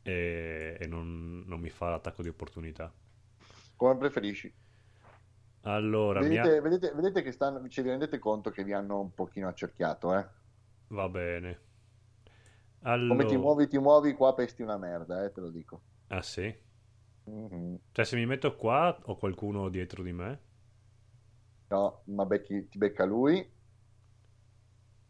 e, 0.00 0.78
e 0.80 0.86
non, 0.86 1.44
non, 1.46 1.60
mi 1.60 1.68
fa 1.68 1.90
l'attacco 1.90 2.22
di 2.22 2.28
opportunità. 2.28 2.90
Come 3.76 3.96
preferisci. 3.98 4.50
Allora, 5.64 6.20
vedete, 6.20 6.56
ha... 6.56 6.62
vedete, 6.62 6.92
vedete 6.94 7.20
che 7.20 7.32
stanno, 7.32 7.68
ci 7.68 7.82
rendete 7.82 8.18
conto 8.18 8.50
che 8.50 8.64
vi 8.64 8.72
hanno 8.72 9.00
un 9.00 9.12
pochino 9.12 9.48
accerchiato, 9.48 10.16
eh? 10.16 10.26
Va 10.88 11.10
bene. 11.10 11.65
Allora... 12.82 13.08
Come 13.08 13.24
ti 13.24 13.36
muovi, 13.36 13.68
ti 13.68 13.78
muovi, 13.78 14.14
qua 14.14 14.34
pesti 14.34 14.62
una 14.62 14.76
merda, 14.76 15.24
eh, 15.24 15.32
te 15.32 15.40
lo 15.40 15.50
dico. 15.50 15.82
Ah 16.08 16.22
sì? 16.22 16.54
Mm-hmm. 17.28 17.74
Cioè 17.92 18.04
se 18.04 18.16
mi 18.16 18.26
metto 18.26 18.54
qua 18.54 18.96
ho 19.04 19.16
qualcuno 19.16 19.68
dietro 19.68 20.02
di 20.02 20.12
me? 20.12 20.40
No, 21.68 22.02
ma 22.04 22.24
becchi, 22.24 22.68
ti 22.68 22.78
becca 22.78 23.04
lui. 23.04 23.54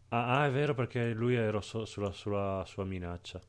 Ah, 0.09 0.41
ah, 0.41 0.47
è 0.47 0.51
vero 0.51 0.75
perché 0.75 1.13
lui 1.13 1.35
era 1.35 1.61
so, 1.61 1.85
sulla, 1.85 2.13
sulla 2.13 2.65
sua 2.67 2.85
minaccia. 2.85 3.41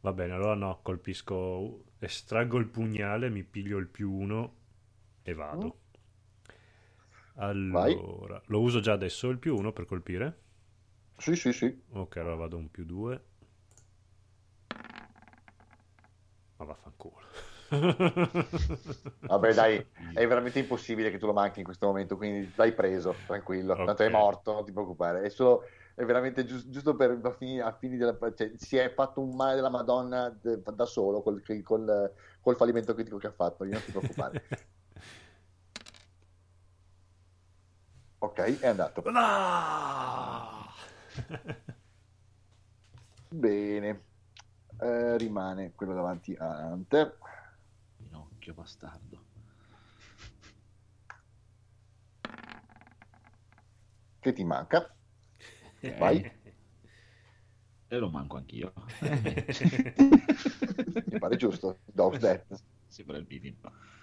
Va 0.00 0.12
bene, 0.12 0.32
allora 0.32 0.54
no, 0.54 0.80
colpisco, 0.82 1.84
estraggo 1.98 2.58
il 2.58 2.66
pugnale, 2.66 3.28
mi 3.28 3.44
piglio 3.44 3.78
il 3.78 3.86
più 3.86 4.10
uno 4.10 4.54
e 5.22 5.34
vado. 5.34 5.66
Mm. 5.66 5.78
Allora, 7.34 8.34
Vai. 8.34 8.42
lo 8.46 8.60
uso 8.60 8.80
già 8.80 8.92
adesso 8.92 9.28
il 9.28 9.38
più 9.38 9.56
uno 9.56 9.72
per 9.72 9.84
colpire? 9.84 10.38
Sì, 11.20 11.36
sì, 11.36 11.52
sì. 11.52 11.82
Ok, 11.92 12.16
allora 12.16 12.34
vado 12.34 12.56
un 12.56 12.70
più 12.70 12.86
due. 12.86 13.22
Ma 16.56 16.64
vaffanculo. 16.64 17.20
Vabbè, 19.20 19.52
dai, 19.54 19.86
è 20.14 20.26
veramente 20.26 20.58
impossibile 20.58 21.10
che 21.10 21.18
tu 21.18 21.26
lo 21.26 21.34
manchi 21.34 21.58
in 21.58 21.66
questo 21.66 21.86
momento, 21.86 22.16
quindi 22.16 22.50
l'hai 22.56 22.72
preso, 22.72 23.14
tranquillo. 23.26 23.74
Okay. 23.74 23.86
Tanto 23.86 24.02
è 24.02 24.08
morto, 24.08 24.52
non 24.52 24.64
ti 24.64 24.72
preoccupare. 24.72 25.22
È 25.22 25.28
solo 25.28 25.64
è 25.94 26.04
veramente 26.04 26.46
giusto, 26.46 26.70
giusto 26.70 26.96
per 26.96 27.20
a 27.22 27.32
fini, 27.32 27.60
a 27.60 27.72
fini 27.72 27.98
della 27.98 28.16
cioè, 28.34 28.52
si 28.56 28.78
è 28.78 28.90
fatto 28.94 29.20
un 29.20 29.36
male 29.36 29.56
della 29.56 29.68
Madonna 29.68 30.30
da 30.30 30.86
solo 30.86 31.20
col, 31.20 31.42
col, 31.62 32.14
col 32.40 32.56
fallimento 32.56 32.94
critico 32.94 33.18
che 33.18 33.26
ha 33.26 33.32
fatto, 33.32 33.64
non 33.64 33.82
ti 33.84 33.90
preoccupare. 33.90 34.42
ok, 38.18 38.60
è 38.60 38.68
andato. 38.68 39.02
No! 39.10 40.59
Bene, 43.28 44.04
eh, 44.80 45.16
rimane 45.18 45.72
quello 45.74 45.94
davanti 45.94 46.34
a 46.34 46.66
Hunter. 46.66 47.18
Pinocchio 47.96 48.54
bastardo. 48.54 49.24
Che 54.18 54.32
ti 54.32 54.44
manca? 54.44 54.94
Vai. 55.98 56.38
E 57.88 57.98
lo 57.98 58.10
manco 58.10 58.36
anch'io. 58.36 58.72
Mi 61.06 61.18
pare 61.18 61.36
giusto. 61.36 61.78
Dog's 61.84 62.18
Death. 62.18 62.62
Sembra 62.86 63.16
il 63.16 63.26
minimo. 63.28 63.58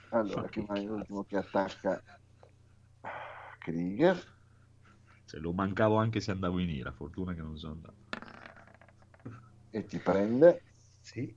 Allora, 0.09 0.47
che 0.47 0.61
rimane 0.61 0.83
l'ultimo 0.83 1.23
che 1.23 1.37
attacca 1.37 2.01
Krieger. 3.59 4.36
Cioè, 5.27 5.41
lo 5.41 5.51
mancavo 5.51 5.97
anche 5.97 6.21
se 6.21 6.31
andavo 6.31 6.57
in 6.59 6.69
ira, 6.69 6.93
fortuna 6.93 7.33
che 7.33 7.41
non 7.41 7.57
sono 7.57 7.73
andato. 7.73 7.95
E 9.71 9.83
ti 9.83 9.97
prende? 9.97 10.63
Sì. 11.01 11.35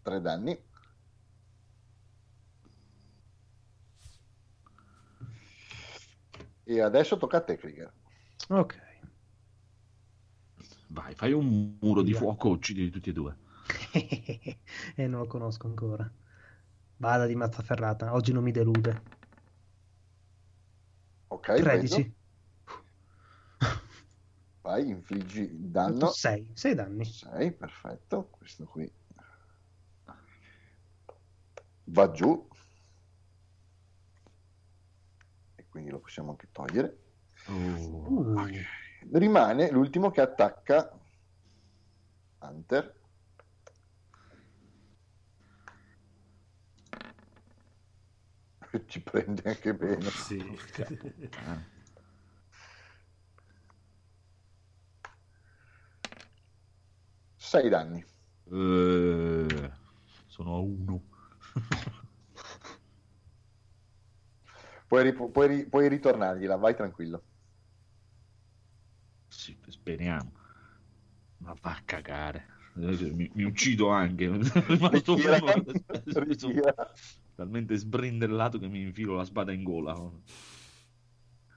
Tre 0.00 0.20
danni. 0.22 0.58
E 6.64 6.80
adesso 6.80 7.18
tocca 7.18 7.36
a 7.36 7.40
te, 7.42 7.58
Krieger. 7.58 7.92
Ok. 8.48 8.80
Vai, 10.88 11.14
fai 11.14 11.32
un 11.32 11.76
muro 11.78 12.00
di 12.00 12.14
fuoco, 12.14 12.48
uccidi 12.48 12.88
tutti 12.88 13.10
e 13.10 13.12
due. 13.12 13.36
e 13.92 14.58
eh, 14.96 15.06
non 15.06 15.20
lo 15.20 15.26
conosco 15.26 15.66
ancora. 15.66 16.10
Vada 17.02 17.26
di 17.26 17.34
mazzaferrata, 17.34 18.14
oggi 18.14 18.32
non 18.32 18.44
mi 18.44 18.52
delude. 18.52 19.02
Ok, 21.26 21.60
13. 21.60 22.14
Vai, 24.62 24.88
infliggi 24.88 25.50
danno. 25.52 26.12
6, 26.12 26.50
6 26.54 26.74
danni. 26.76 27.04
6, 27.04 27.52
perfetto. 27.54 28.28
Questo 28.30 28.66
qui 28.66 28.88
va 31.86 32.10
giù. 32.12 32.48
E 35.56 35.66
quindi 35.68 35.90
lo 35.90 35.98
possiamo 35.98 36.30
anche 36.30 36.50
togliere. 36.52 36.98
Uh. 37.48 38.36
Okay. 38.38 38.64
Rimane 39.10 39.72
l'ultimo 39.72 40.12
che 40.12 40.20
attacca 40.20 40.96
Hunter. 42.38 43.00
ci 48.86 49.00
prende 49.02 49.42
anche 49.44 49.74
bene. 49.74 50.00
Sì. 50.10 50.42
Sei 57.36 57.68
danni. 57.68 58.04
Uh, 58.44 59.70
sono 60.26 60.54
a 60.54 60.58
uno. 60.58 61.02
puoi, 64.86 65.12
puoi, 65.12 65.68
puoi 65.68 65.88
ritornargliela, 65.88 66.56
vai 66.56 66.74
tranquillo. 66.74 67.24
Sì, 69.28 69.58
speriamo. 69.66 70.32
Ma 71.38 71.54
va 71.60 71.70
a 71.72 71.82
cagare. 71.84 72.48
Mi, 72.74 73.30
mi 73.34 73.42
uccido 73.44 73.88
anche. 73.88 74.28
rimasto 74.66 75.16
talmente 77.42 77.76
sbrindellato 77.76 78.58
che 78.58 78.68
mi 78.68 78.80
infilo 78.82 79.16
la 79.16 79.24
spada 79.24 79.52
in 79.52 79.64
gola. 79.64 79.92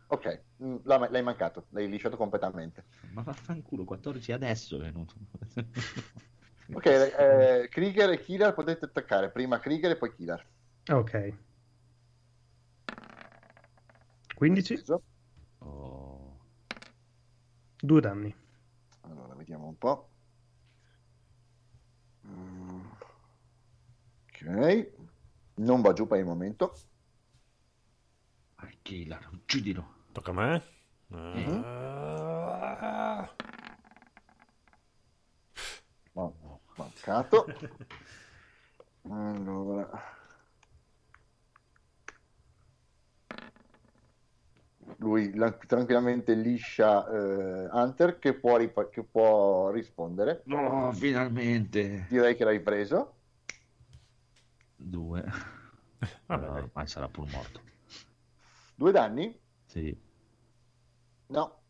Ok, 0.07 0.43
mm, 0.63 0.75
l'ha- 0.83 1.09
l'hai 1.09 1.23
mancato, 1.23 1.65
l'hai 1.69 1.87
lisciato 1.87 2.17
completamente. 2.17 2.85
Ma 3.13 3.21
vaffanculo, 3.21 3.83
14 3.85 4.31
adesso 4.31 4.77
è 4.77 4.79
venuto. 4.81 5.13
Ok, 6.73 6.83
eh, 6.87 7.67
Krieger 7.69 8.09
e 8.09 8.19
Killer 8.19 8.51
potete 8.55 8.85
attaccare, 8.85 9.29
prima 9.29 9.59
Krieger 9.59 9.91
e 9.91 9.97
poi 9.97 10.11
Killer. 10.15 10.43
Ok. 10.91 11.33
15, 14.33 14.73
Preso. 14.73 15.03
Oh. 15.59 16.39
due 17.79 18.01
danni. 18.01 18.35
Allora, 19.01 19.35
vediamo 19.35 19.67
un 19.67 19.77
po'. 19.77 20.09
Mm. 22.25 22.81
Ok, 24.25 24.91
non 25.55 25.81
va 25.81 25.93
giù 25.93 26.07
per 26.07 26.19
il 26.19 26.25
momento. 26.25 26.73
Vai, 28.57 28.77
killer, 28.81 29.29
uccidilo. 29.31 29.93
Tocca 30.11 30.31
a 30.31 30.33
me? 30.33 30.63
Mhm. 31.07 31.61
Ah. 31.63 33.29
Ma- 36.13 36.31
mancato. 36.75 37.45
Allora. 39.07 39.87
Lui 44.97 45.33
la- 45.35 45.51
tranquillamente 45.51 46.33
liscia 46.33 47.07
eh, 47.07 47.67
Hunter 47.71 48.17
che 48.19 48.33
può, 48.33 48.57
ripa- 48.57 48.89
che 48.89 49.03
può 49.03 49.69
rispondere. 49.71 50.41
No, 50.45 50.91
finalmente. 50.93 52.05
Direi 52.09 52.35
che 52.35 52.43
l'hai 52.43 52.61
preso. 52.61 53.13
Due. 54.87 55.23
Vabbè, 56.27 56.45
No, 56.45 56.53
ormai 56.53 56.87
sarà 56.87 57.07
pur 57.09 57.27
morto. 57.31 57.61
Due 58.75 58.91
danni? 58.91 59.39
Sì. 59.65 59.97
No. 61.27 61.61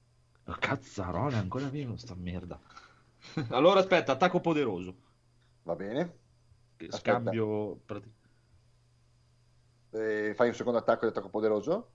Cazzarola, 0.59 1.37
è 1.37 1.39
ancora 1.39 1.67
vivo 1.69 1.95
sta 1.97 2.15
merda. 2.15 2.59
allora 3.49 3.79
aspetta, 3.79 4.11
attacco 4.13 4.41
poderoso. 4.41 4.95
Va 5.63 5.75
bene. 5.75 6.17
Aspetta. 6.87 6.97
Scambio... 6.97 7.79
Eh, 9.91 10.33
fai 10.35 10.49
un 10.49 10.53
secondo 10.53 10.79
attacco 10.79 11.05
di 11.05 11.11
attacco 11.11 11.29
poderoso. 11.29 11.91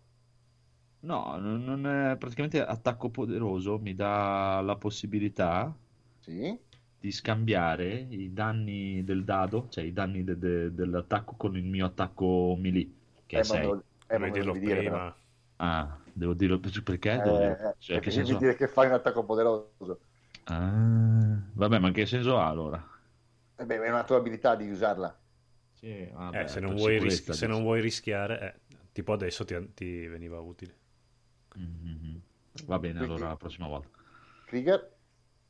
No, 1.02 1.36
non 1.38 1.62
non 1.64 1.86
è 1.86 2.16
praticamente 2.16 2.62
attacco 2.64 3.09
poderoso 3.10 3.78
mi 3.78 3.94
dà 3.94 4.60
la 4.62 4.76
possibilità 4.76 5.74
Sì. 6.20 6.59
Di 7.01 7.10
scambiare 7.12 8.06
i 8.10 8.32
danni 8.32 9.02
del 9.05 9.24
dado, 9.24 9.68
cioè 9.70 9.85
i 9.85 9.93
danni 9.93 10.22
de- 10.22 10.39
de- 10.39 10.74
dell'attacco 10.74 11.35
con 11.36 11.56
il 11.56 11.64
mio 11.64 11.86
attacco 11.86 12.56
melee, 12.59 12.89
che 13.27 13.36
è 13.39 13.40
Eh, 13.40 13.43
me 13.43 13.44
6. 13.48 13.66
lo- 13.66 13.85
eh, 14.06 14.18
lo 14.18 14.31
dirlo 14.31 14.52
devi 14.52 14.66
dire, 14.66 14.82
però. 14.82 14.97
prima. 14.97 15.16
Ah, 15.56 15.98
devo 16.12 16.35
dirlo 16.35 16.60
perché? 16.60 17.12
Eh, 17.12 17.16
Devo 17.22 17.36
dire- 17.39 17.59
eh, 17.60 17.74
cioè, 17.78 17.97
perché 17.97 18.10
che 18.10 18.16
devi 18.16 18.27
senso 18.27 18.39
dire 18.39 18.55
che 18.56 18.68
fai 18.68 18.86
un 18.86 18.93
attacco 18.94 19.24
poderoso. 19.24 20.01
Ah, 20.44 21.40
vabbè, 21.55 21.78
ma 21.78 21.90
che 21.93 22.06
senso 22.06 22.39
ha 22.39 22.48
allora? 22.48 22.86
Eh 23.56 23.64
beh, 23.66 23.77
è 23.82 23.89
una 23.90 24.05
tua 24.05 24.16
abilità 24.16 24.56
di 24.56 24.70
usarla. 24.70 25.16
Sì, 25.74 26.09
vabbè, 26.12 26.43
Eh, 26.44 26.48
se, 26.48 26.60
non 26.60 26.74
vuoi, 26.74 26.98
ris- 26.98 27.31
se 27.31 27.47
non 27.47 27.62
vuoi 27.62 27.81
rischiare, 27.81 28.55
eh, 28.68 28.77
tipo 28.93 29.12
adesso 29.12 29.44
ti, 29.44 29.72
ti 29.74 30.06
veniva 30.06 30.39
utile. 30.40 30.74
Mhm. 31.56 32.20
Va 32.66 32.78
bene, 32.78 32.98
Quindi- 32.98 33.14
allora 33.14 33.28
la 33.31 33.36
prossima 33.36 33.66
volta. 33.66 33.89
Krieger. 34.47 34.90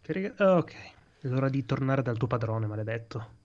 Riga- 0.06 0.35
Ok, 0.59 0.74
è 1.20 1.28
l'ora 1.28 1.48
di 1.48 1.64
tornare 1.66 2.02
dal 2.02 2.16
tuo 2.16 2.26
padrone, 2.26 2.66
maledetto. 2.66 3.38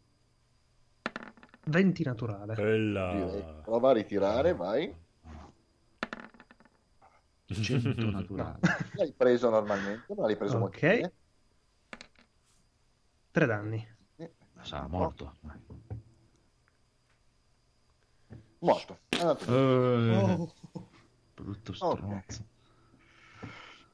20 1.65 2.03
naturale. 2.03 2.53
Bella. 2.55 3.61
Prova 3.63 3.89
a 3.89 3.93
ritirare, 3.93 4.53
vai. 4.53 4.93
100 7.45 8.09
naturale. 8.11 8.59
L'hai 8.93 9.11
preso 9.13 9.49
normalmente, 9.49 10.13
ma 10.15 10.25
l'hai 10.25 10.37
preso 10.37 10.57
molto 10.59 10.77
Ok. 10.77 10.81
bene. 10.87 11.13
3 13.31 13.45
danni. 13.45 13.95
Eh, 14.17 14.31
Sarà 14.61 14.87
morto. 14.87 15.35
Morto. 18.59 18.99
Via. 19.09 20.33
Eh, 20.33 20.53
Brutto 21.35 21.71
Ok. 21.71 21.75
stronzo. 21.75 22.45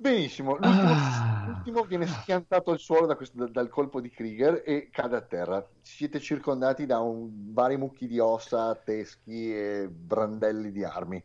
Benissimo. 0.01 0.53
L'ultimo, 0.55 0.91
Ah. 0.93 1.43
l'ultimo 1.47 1.83
viene 1.83 2.07
schiantato 2.07 2.71
al 2.71 2.79
suolo 2.79 3.05
da 3.05 3.15
questo- 3.15 3.47
dal 3.47 3.69
colpo 3.69 4.01
di 4.01 4.09
Krieger 4.09 4.63
e 4.65 4.89
cade 4.91 5.15
a 5.15 5.21
terra. 5.21 5.63
Siete 5.81 6.19
circondati 6.19 6.87
da 6.87 6.99
un, 7.01 7.53
vari 7.53 7.77
mucchi 7.77 8.07
di 8.07 8.17
ossa, 8.17 8.73
teschi 8.75 9.53
e 9.55 9.87
brandelli 9.91 10.71
di 10.71 10.83
armi. 10.83 11.23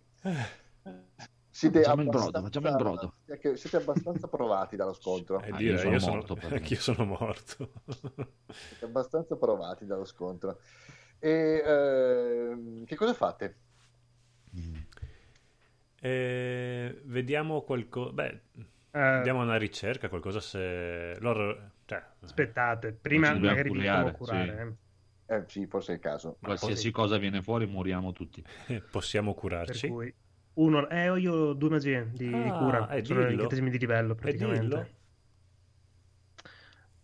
Siete 1.48 1.80
Facciamo 1.80 2.02
il 2.02 2.08
brodo, 2.08 2.36
abbastanza- 2.36 2.60
facciamo 2.60 2.68
il 2.68 2.76
brodo. 2.76 3.14
siete- 3.56 3.76
abbastanza 3.78 4.28
provati 4.28 4.76
dallo 4.76 4.92
scontro. 4.92 5.40
Eh, 5.48 5.50
Ah, 5.52 5.56
dire, 5.56 5.72
io 5.72 5.78
sono 5.78 5.92
io 5.94 5.98
sono, 5.98 6.14
morto, 6.16 6.34
praticamente. 6.34 6.62
anch'io 6.74 6.80
sono 6.80 7.04
morto. 7.06 7.70
Siete 8.52 8.84
abbastanza 8.84 9.36
provati 9.36 9.86
dallo 9.86 10.04
scontro. 10.04 10.58
E 11.18 11.62
ehm, 11.64 12.84
che 12.84 12.94
cosa 12.94 13.14
fate? 13.14 13.56
Eh, 16.06 17.00
vediamo 17.04 17.62
qualcosa. 17.62 18.12
Beh, 18.12 18.40
Eh, 18.92 18.98
andiamo 19.16 19.40
a 19.40 19.44
una 19.44 19.56
ricerca, 19.56 20.08
qualcosa 20.08 20.40
se. 20.40 21.16
Loro. 21.20 21.72
Cioè, 21.84 22.02
Aspettate, 22.20 22.92
prima 22.92 23.32
magari 23.34 23.68
curiare, 23.70 24.12
curare. 24.12 24.76
eh. 25.28 25.34
Eh 25.34 25.44
sì, 25.48 25.66
forse 25.66 25.92
è 25.92 25.94
il 25.96 26.00
caso. 26.00 26.36
Qualsiasi 26.40 26.90
cosa 26.92 27.18
viene 27.18 27.42
fuori, 27.42 27.66
moriamo 27.66 28.12
tutti. 28.12 28.42
eh, 28.68 28.80
possiamo 28.80 29.32
Per 29.32 29.40
curarci. 29.40 29.86
cui 29.86 30.14
uno, 30.54 30.88
eh, 30.88 31.08
ho 31.10 31.16
io 31.16 31.52
due 31.52 31.68
magie 31.68 32.10
di 32.12 32.50
Ah, 32.52 32.56
cura, 32.56 32.88
eh, 32.88 33.04
sono 33.04 33.20
dillo. 33.20 33.32
incantesimi 33.32 33.70
di 33.70 33.78
livello 33.78 34.14
praticamente. 34.14 34.94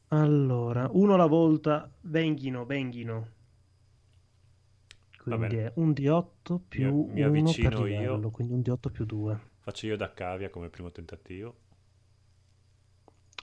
Allora, 0.09 0.89
uno 0.93 1.15
alla 1.15 1.27
volta, 1.27 1.91
venghino, 2.03 2.65
venghino. 2.65 3.29
Quindi 5.23 5.57
è 5.57 5.73
un 5.77 5.93
D8 5.93 6.59
più 6.69 7.07
Mi- 7.07 7.13
mi 7.13 7.23
1 7.23 7.55
per 7.57 7.73
avvicino 7.73 7.85
livello, 7.85 8.27
io. 8.27 8.31
quindi 8.31 8.53
un 8.55 8.61
D8 8.61 8.91
più 8.91 9.05
2. 9.05 9.41
Faccio 9.61 9.87
io 9.87 9.97
da 9.97 10.13
cavia 10.13 10.51
come 10.51 10.69
primo 10.69 10.91
tentativo. 10.91 11.57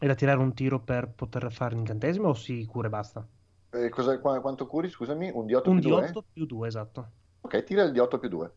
E 0.02 0.08
da 0.08 0.16
tirare 0.16 0.40
un 0.40 0.54
tiro 0.54 0.80
per 0.80 1.10
poter 1.10 1.52
fare 1.52 1.76
l'incantesimo 1.76 2.30
o 2.30 2.34
si 2.34 2.66
cura 2.66 2.88
e 2.88 2.90
basta? 2.90 3.28
Eh, 3.72 3.90
cosa- 3.90 4.20
qua- 4.20 4.40
quanto 4.42 4.68
curi, 4.68 4.90
scusami? 4.90 5.32
Un 5.34 5.46
D8 5.48 5.70
Un 5.70 5.80
più 5.80 5.90
2? 5.90 6.02
D8 6.02 6.24
più 6.34 6.46
2, 6.46 6.68
esatto. 6.68 7.12
Ok, 7.42 7.64
tira 7.64 7.84
il 7.84 7.92
D8 7.92 8.18
più 8.20 8.30
2. 8.30 8.54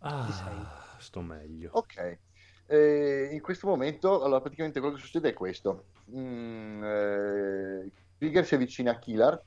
Ah, 0.00 0.96
sto 0.98 1.20
meglio. 1.20 1.70
Ok. 1.72 2.18
Eh, 2.66 3.28
in 3.32 3.40
questo 3.40 3.66
momento, 3.66 4.22
allora 4.22 4.40
praticamente 4.40 4.80
quello 4.80 4.94
che 4.96 5.00
succede 5.02 5.30
è 5.30 5.32
questo. 5.32 5.86
Mm, 6.10 6.82
eh, 6.84 7.92
Krieger 8.18 8.44
si 8.44 8.54
avvicina 8.54 8.92
a 8.92 8.98
Kilar, 8.98 9.42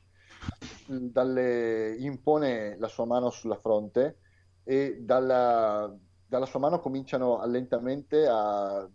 mm, 0.92 1.08
dalle- 1.12 1.96
impone 2.00 2.78
la 2.78 2.88
sua 2.88 3.06
mano 3.06 3.30
sulla 3.30 3.58
fronte 3.58 4.20
e 4.64 4.98
dalla, 5.02 5.94
dalla 6.26 6.46
sua 6.46 6.60
mano 6.60 6.80
cominciano 6.80 7.44
lentamente 7.48 8.28
a 8.28 8.88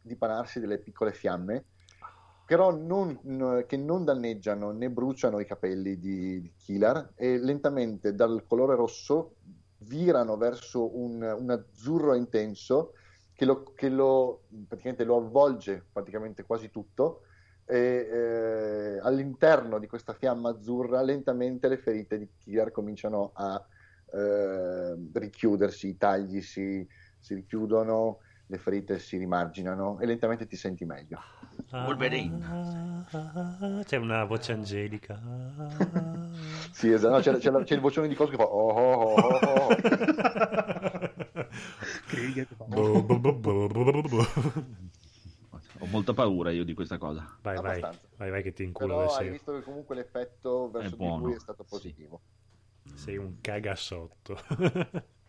dipanarsi 0.00 0.58
delle 0.60 0.78
piccole 0.78 1.12
fiamme, 1.12 1.66
però 2.44 2.70
non- 2.70 3.64
che 3.66 3.76
non 3.76 4.04
danneggiano 4.04 4.72
né 4.72 4.90
bruciano 4.90 5.38
i 5.38 5.46
capelli 5.46 5.98
di, 5.98 6.40
di 6.40 6.52
Kilar 6.56 7.12
e 7.14 7.38
lentamente 7.38 8.14
dal 8.14 8.44
colore 8.46 8.74
rosso 8.74 9.36
virano 9.78 10.36
verso 10.36 10.96
un, 10.98 11.22
un 11.22 11.50
azzurro 11.50 12.14
intenso 12.14 12.92
che, 13.32 13.44
lo, 13.44 13.62
che 13.74 13.88
lo- 13.88 14.44
lo 14.98 15.16
avvolge 15.16 15.86
praticamente 15.92 16.44
quasi 16.44 16.70
tutto 16.70 17.22
e 17.64 17.78
eh, 17.78 18.98
all'interno 19.02 19.78
di 19.78 19.86
questa 19.86 20.12
fiamma 20.14 20.50
azzurra 20.50 21.00
lentamente 21.02 21.68
le 21.68 21.78
ferite 21.78 22.18
di 22.18 22.28
Kilar 22.38 22.70
cominciano 22.70 23.30
a 23.34 23.64
eh, 24.12 24.96
richiudersi, 25.12 25.88
i 25.88 25.96
tagli 25.96 26.42
si, 26.42 26.86
si 27.18 27.34
richiudono, 27.34 28.18
le 28.46 28.58
ferite 28.58 28.98
si 28.98 29.16
rimarginano 29.16 29.98
e 30.00 30.06
lentamente 30.06 30.46
ti 30.46 30.56
senti 30.56 30.84
meglio. 30.84 31.18
Wolverine. 31.70 32.44
Ah, 32.44 33.82
c'è 33.84 33.96
una 33.96 34.24
voce 34.24 34.52
angelica. 34.52 35.20
Sì, 36.72 36.90
esatto, 36.90 37.14
no, 37.14 37.20
c'è, 37.20 37.36
c'è 37.36 37.50
la- 37.50 37.62
c'è 37.62 37.74
il 37.74 37.80
vocione 37.80 38.08
di 38.08 38.14
coso 38.14 38.30
che 38.30 38.36
fa 38.36 38.44
oh, 38.44 38.70
oh, 38.70 38.92
oh, 38.92 39.14
oh, 39.14 39.38
oh. 39.44 39.76
Krieger 42.06 42.46
che 42.48 42.54
fa- 42.54 42.64
Ho 45.82 45.86
molta 45.86 46.12
paura 46.14 46.50
io 46.52 46.64
di 46.64 46.74
questa 46.74 46.96
cosa. 46.96 47.38
Vai, 47.42 47.58
vai, 47.60 47.82
Abbastanza. 47.82 48.08
vai, 48.16 48.30
vai 48.30 48.42
che 48.42 48.52
ti 48.52 48.62
inculo 48.62 48.98
Però 48.98 49.14
hai 49.16 49.28
visto 49.30 49.52
che 49.52 49.62
comunque 49.62 49.94
l'effetto 49.96 50.70
verso 50.70 50.94
È 50.94 50.96
di 50.96 50.96
buono. 50.96 51.24
lui 51.24 51.34
è 51.34 51.38
stato 51.40 51.64
positivo. 51.64 52.20
Sei 52.94 53.16
un 53.16 53.40
cagasotto. 53.40 54.38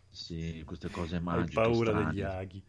Sì, 0.10 0.64
queste 0.66 0.90
cose 0.92 1.16
Hai 1.16 1.22
magiche. 1.22 1.54
paura 1.54 1.92
strane. 1.92 2.06
degli 2.06 2.22
aghi. 2.22 2.64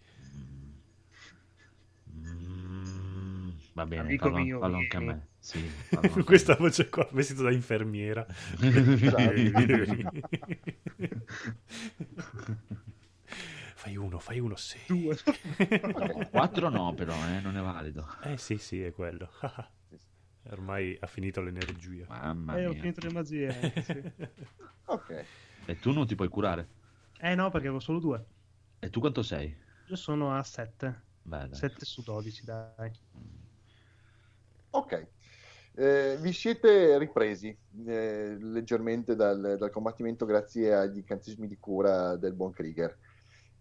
Mm, 2.17 3.51
va 3.75 3.87
bene, 3.87 4.03
Amico 4.03 4.31
fallo, 4.31 4.39
mio, 4.43 4.59
fallo 4.59 4.77
anche 4.77 4.97
a 4.97 5.01
me. 5.01 5.29
Sì, 5.39 5.71
Questa 6.25 6.57
voce 6.57 6.89
qua, 6.89 7.07
vestito 7.13 7.43
da 7.43 7.51
infermiera. 7.53 8.27
me. 8.61 8.69
Esatto. 9.01 9.33
Vieni, 9.33 9.51
vieni, 9.51 9.81
vieni. 9.85 10.11
Fai 13.85 13.97
uno, 13.97 14.19
fai 14.19 14.39
uno, 14.41 14.57
sì. 14.57 14.79
Due. 14.87 15.15
Ok. 15.93 16.31
4 16.31 16.69
no, 16.71 16.95
però, 16.95 17.13
eh, 17.29 17.41
non 17.41 17.57
è 17.57 17.61
valido. 17.61 18.07
Eh 18.23 18.39
sì, 18.39 18.57
sì, 18.57 18.83
è 18.83 18.93
quello. 18.93 19.29
Ormai 20.51 20.97
ha 21.01 21.07
finito 21.07 21.43
l'energia. 21.43 22.07
Mamma 22.09 22.57
Eh, 22.57 22.67
ho 22.67 22.71
mia. 22.73 22.81
finito 22.81 23.07
le 23.07 23.13
magie. 23.13 23.73
sì. 23.83 24.13
Ok. 24.87 25.25
E 25.67 25.79
tu 25.81 25.93
non 25.93 26.07
ti 26.07 26.15
puoi 26.15 26.29
curare. 26.29 26.69
Eh 27.19 27.35
no, 27.35 27.51
perché 27.51 27.67
avevo 27.67 27.81
solo 27.81 27.99
due. 27.99 28.25
E 28.79 28.91
tu 28.91 29.01
quanto 29.01 29.23
sei? 29.23 29.55
Io 29.89 29.97
sono 29.97 30.37
a 30.37 30.43
7. 30.43 31.03
Beh, 31.23 31.49
dai. 31.49 31.55
7 31.55 31.85
su 31.87 32.03
12, 32.03 32.45
dai. 32.45 32.93
Ok. 34.71 35.07
Eh, 35.77 36.19
vi 36.21 36.33
siete 36.33 36.99
ripresi 36.99 37.57
eh, 37.87 38.37
leggermente 38.39 39.17
dal, 39.17 39.57
dal 39.59 39.71
combattimento 39.71 40.25
grazie 40.27 40.73
agli 40.75 40.99
incantesimi 40.99 41.49
di 41.49 41.57
cura 41.59 42.17
del 42.17 42.35
buon 42.35 42.53
Krieger. 42.53 42.97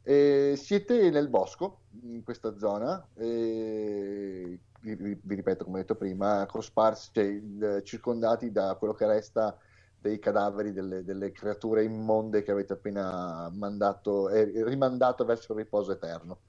Eh, 0.06 0.56
siete 0.58 1.10
nel 1.10 1.30
bosco, 1.30 1.84
in 2.02 2.24
questa 2.24 2.58
zona, 2.58 3.10
eh, 3.16 4.60
vi, 4.82 4.96
ripeto 5.26 5.64
come 5.64 5.78
ho 5.78 5.82
detto 5.82 5.96
prima, 5.96 6.46
cosparsi, 6.46 7.10
cioè, 7.14 7.24
il- 7.24 7.82
circondati 7.86 8.52
da 8.52 8.76
quello 8.78 8.94
che 8.94 9.06
resta 9.08 9.58
dei 9.96 10.20
cadaveri 10.20 10.74
delle, 10.74 11.04
delle 11.06 11.32
creature 11.32 11.84
immonde 11.86 12.42
che 12.44 12.52
avete 12.52 12.74
appena 12.74 13.50
mandato 13.54 14.30
e 14.30 14.52
rimandato 14.66 15.24
verso 15.26 15.54
il 15.54 15.60
riposo 15.60 15.94
eterno. 15.94 16.42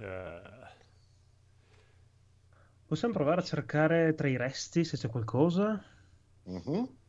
Eh, 0.00 0.68
Possiamo 2.84 3.14
provare 3.14 3.40
a 3.40 3.44
cercare 3.44 4.14
tra 4.14 4.28
i 4.28 4.36
resti 4.36 4.84
se 4.84 4.98
c'è 4.98 5.08
qualcosa? 5.08 5.82
Mhm. 6.46 6.99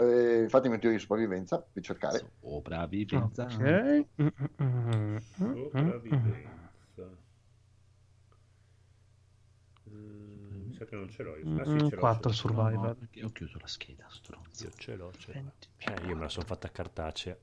Eh, 0.00 0.48
fatemi 0.48 0.74
un 0.74 0.80
tiro 0.80 0.92
di 0.94 0.98
sopravvivenza 0.98 1.60
per 1.60 1.82
cercare. 1.82 2.18
Sopravvivenza. 2.40 3.44
Ok. 3.44 4.06
Sopravvivenza. 5.20 7.18
Mm, 9.90 10.66
mi 10.68 10.72
sa 10.74 10.84
che 10.86 10.96
non 10.96 11.08
ce 11.10 11.22
l'ho 11.22 11.36
io. 11.36 11.60
Ah, 11.60 11.64
sì, 11.64 11.78
ce 11.86 11.94
l'ho, 11.96 12.00
quattro 12.00 12.32
ce 12.32 12.46
l'ho. 12.48 12.54
survival. 12.54 12.88
No, 12.88 12.94
perché 12.94 13.24
ho 13.24 13.30
chiuso 13.30 13.58
la 13.58 13.66
scheda, 13.66 14.06
stronzo. 14.08 14.64
Io 14.64 14.70
ce 14.76 14.96
l'ho, 14.96 15.12
ce 15.18 15.32
l'ho. 15.32 15.40
20. 15.42 15.68
Eh, 15.78 16.06
io 16.06 16.16
me 16.16 16.22
la 16.22 16.28
sono 16.28 16.46
fatta 16.46 16.70
cartacea. 16.70 17.36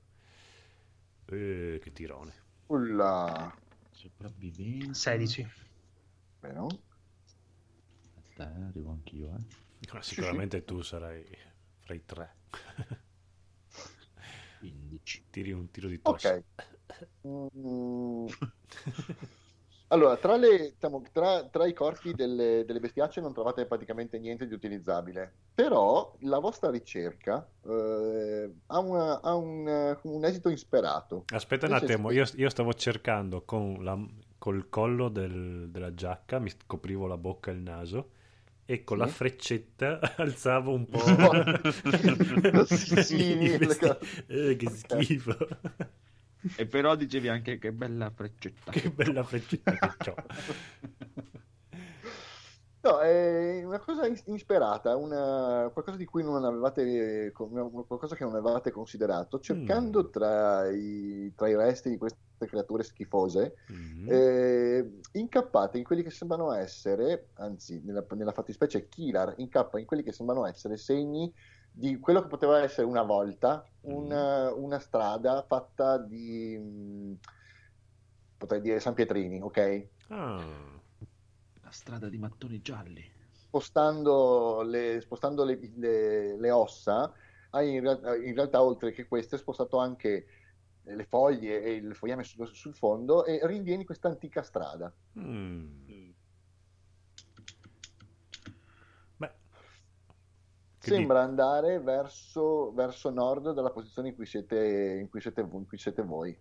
Eh, 1.25 1.79
che 1.81 1.91
tirone. 1.91 2.33
Ulla. 2.67 3.53
Sopravvivenza. 3.91 5.11
16. 5.11 5.47
Bene. 6.39 6.65
Aspetta, 8.15 8.55
eh, 8.55 8.63
arrivo 8.63 8.91
anch'io, 8.91 9.35
eh. 9.35 10.01
Sicuramente 10.01 10.63
tu 10.63 10.81
sarai 10.81 11.23
fra 11.79 11.93
i 11.93 12.03
tre. 12.05 12.35
15. 14.59 15.25
Tiri 15.29 15.51
un 15.51 15.69
tiro 15.71 15.87
di 15.87 16.01
tosse. 16.01 16.45
Ok. 17.23 17.27
Mm. 17.27 18.25
Allora, 19.89 20.17
tra, 20.17 20.35
le- 20.35 20.71
diciamo, 20.73 21.01
tra- 21.13 21.47
tra 21.47 21.65
i 21.65 21.71
corpi 21.73 22.13
delle, 22.13 22.65
delle 22.65 22.81
bestiacce 22.81 23.21
non 23.21 23.31
trovate 23.33 23.65
praticamente 23.65 24.19
niente 24.19 24.45
di 24.45 24.53
utilizzabile, 24.53 25.33
però 25.53 26.13
la 26.21 26.39
vostra 26.39 26.69
ricerca 26.69 27.49
eh, 27.65 28.53
ha, 28.65 28.79
una- 28.79 29.21
ha 29.21 29.33
un, 29.35 29.97
un 30.03 30.25
esito 30.25 30.49
insperato. 30.49 31.23
Aspetta 31.33 31.67
un 31.67 31.73
attimo, 31.73 32.11
io, 32.11 32.25
io 32.35 32.49
stavo 32.49 32.73
cercando 32.73 33.43
con 33.45 33.81
la- 33.81 33.97
col 34.37 34.67
collo 34.67 35.07
del- 35.07 35.69
della 35.69 35.93
giacca, 35.93 36.39
mi 36.39 36.51
coprivo 36.65 37.07
la 37.07 37.17
bocca 37.17 37.51
e 37.51 37.53
il 37.53 37.61
naso 37.61 38.11
e 38.69 38.83
con 38.83 38.97
Sì. 38.97 39.03
la 39.03 39.07
freccetta 39.07 39.99
alzavo 40.17 40.73
un 40.73 40.85
po'. 40.87 40.99
Sì, 42.67 43.15
i 43.41 43.57
le 43.57 43.57
vesti-. 43.57 43.97
Eh, 44.27 44.55
che 44.57 44.65
Ok. 44.67 45.03
schifo. 45.03 45.37
E 46.55 46.65
però 46.67 46.95
dicevi 46.95 47.29
anche 47.29 47.57
che 47.57 47.71
bella 47.71 48.09
freccetta. 48.11 48.71
che 48.71 48.91
bella 48.91 49.23
freccetta 49.23 49.95
che 49.97 50.09
ho. 50.09 50.15
No, 52.87 52.99
è 52.99 53.65
una 53.65 53.79
cosa 53.79 54.07
ins- 54.07 54.23
insperata, 54.27 54.95
una- 54.95 55.69
qualcosa 55.73 55.97
di 55.97 56.05
cui 56.05 56.23
non 56.23 56.45
avevate, 56.45 57.31
qualcosa 57.33 58.15
che 58.15 58.23
non 58.23 58.33
avevate 58.35 58.71
considerato, 58.71 59.39
cercando 59.41 60.05
Mm. 60.05 60.09
tra 60.09 60.69
i, 60.69 61.33
tra 61.35 61.49
i 61.49 61.55
resti 61.55 61.89
di 61.89 61.97
queste 61.97 62.17
creature 62.37 62.83
schifose, 62.83 63.55
Mm. 63.73 64.07
eh, 64.09 64.99
incappate 65.13 65.77
in 65.77 65.83
quelli 65.83 66.01
che 66.01 66.11
sembrano 66.11 66.53
essere, 66.53 67.31
anzi, 67.33 67.81
nella, 67.83 68.05
nella 68.11 68.31
fattispecie 68.31 68.87
Kilar 68.87 69.33
incappa 69.37 69.79
in 69.79 69.85
quelli 69.85 70.03
che 70.03 70.13
sembrano 70.13 70.45
essere 70.45 70.77
segni 70.77 71.33
di 71.69 71.99
quello 71.99 72.21
che 72.21 72.27
poteva 72.27 72.61
essere 72.61 72.87
una 72.87 73.03
volta 73.03 73.65
una, 73.81 74.53
una 74.53 74.79
strada 74.79 75.43
fatta 75.45 75.97
di, 75.97 76.57
mh, 76.57 77.19
potrei 78.37 78.61
dire 78.61 78.79
San 78.79 78.93
Pietrini, 78.93 79.41
ok? 79.41 79.87
Ah, 80.09 80.81
La 81.67 81.73
strada 81.73 82.07
di 82.07 82.17
mattoni 82.17 82.61
gialli. 82.61 83.03
spostando 83.29 84.61
le, 84.61 85.01
spostando 85.01 85.43
le, 85.43 85.57
le- 85.75 86.37
le 86.37 86.51
ossa, 86.51 87.13
hai 87.51 87.75
in, 87.75 87.83
in 88.23 88.33
realtà 88.33 88.61
oltre 88.63 88.91
che 88.91 89.07
queste 89.07 89.37
spostato 89.37 89.77
anche 89.77 90.27
le 90.81 91.05
foglie 91.05 91.61
e 91.61 91.73
il 91.73 91.95
fogliame 91.95 92.23
sul, 92.23 92.47
sul 92.53 92.73
fondo 92.73 93.25
e 93.25 93.39
rinvieni 93.43 93.83
questa 93.85 94.07
antica 94.07 94.41
strada. 94.43 94.93
mm. 95.19 96.13
Beh, 99.19 99.31
che 100.79 100.87
Sembra 100.87 101.21
andare 101.23 101.79
verso, 101.81 102.71
verso 102.73 103.09
nord 103.09 103.51
dalla 103.53 103.71
posizione 103.71 104.09
in 104.09 104.15
cui 104.15 104.25
siete, 104.25 104.97
in 105.01 105.09
cui 105.09 105.19
siete, 105.21 105.41
in 105.41 105.65
cui 105.65 105.77
siete 105.77 106.01
voi. 106.03 106.37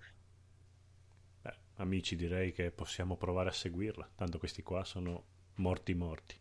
Amici, 1.76 2.16
direi 2.16 2.52
che 2.52 2.70
possiamo 2.70 3.16
provare 3.16 3.48
a 3.48 3.52
seguirla. 3.52 4.10
Tanto 4.14 4.38
questi 4.38 4.62
qua 4.62 4.84
sono 4.84 5.24
morti 5.56 5.94
morti. 5.94 6.34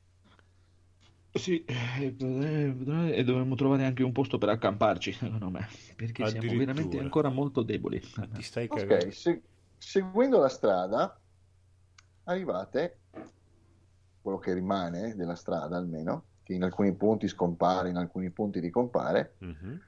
Sì, 1.32 1.66
eh, 1.66 2.16
e 2.18 3.24
dovremmo 3.26 3.56
trovare 3.56 3.84
anche 3.84 4.04
un 4.04 4.14
posto 4.14 4.38
per 4.38 4.50
accamparci, 4.50 5.12
secondo 5.12 5.50
me, 5.50 5.68
perché 5.96 6.26
siamo 6.26 6.56
veramente 6.56 6.98
ancora 7.00 7.30
molto 7.30 7.62
deboli. 7.62 8.00
Ti 8.34 8.42
stai 8.42 8.70
Ok, 8.70 8.72
cagando? 8.78 9.12
se- 9.12 9.44
seguendo 9.78 10.40
la 10.40 10.50
strada 10.50 11.20
arrivate, 12.26 13.00
quello 14.22 14.38
che 14.40 14.54
rimane 14.54 15.16
della 15.16 15.36
strada 15.36 15.78
almeno, 15.78 16.28
che 16.44 16.54
in 16.54 16.64
alcuni 16.64 16.96
punti 16.96 17.28
scompare, 17.28 17.90
in 17.90 17.96
alcuni 17.98 18.32
punti 18.32 18.60
ricompare, 18.60 19.38
Mhm. 19.42 19.80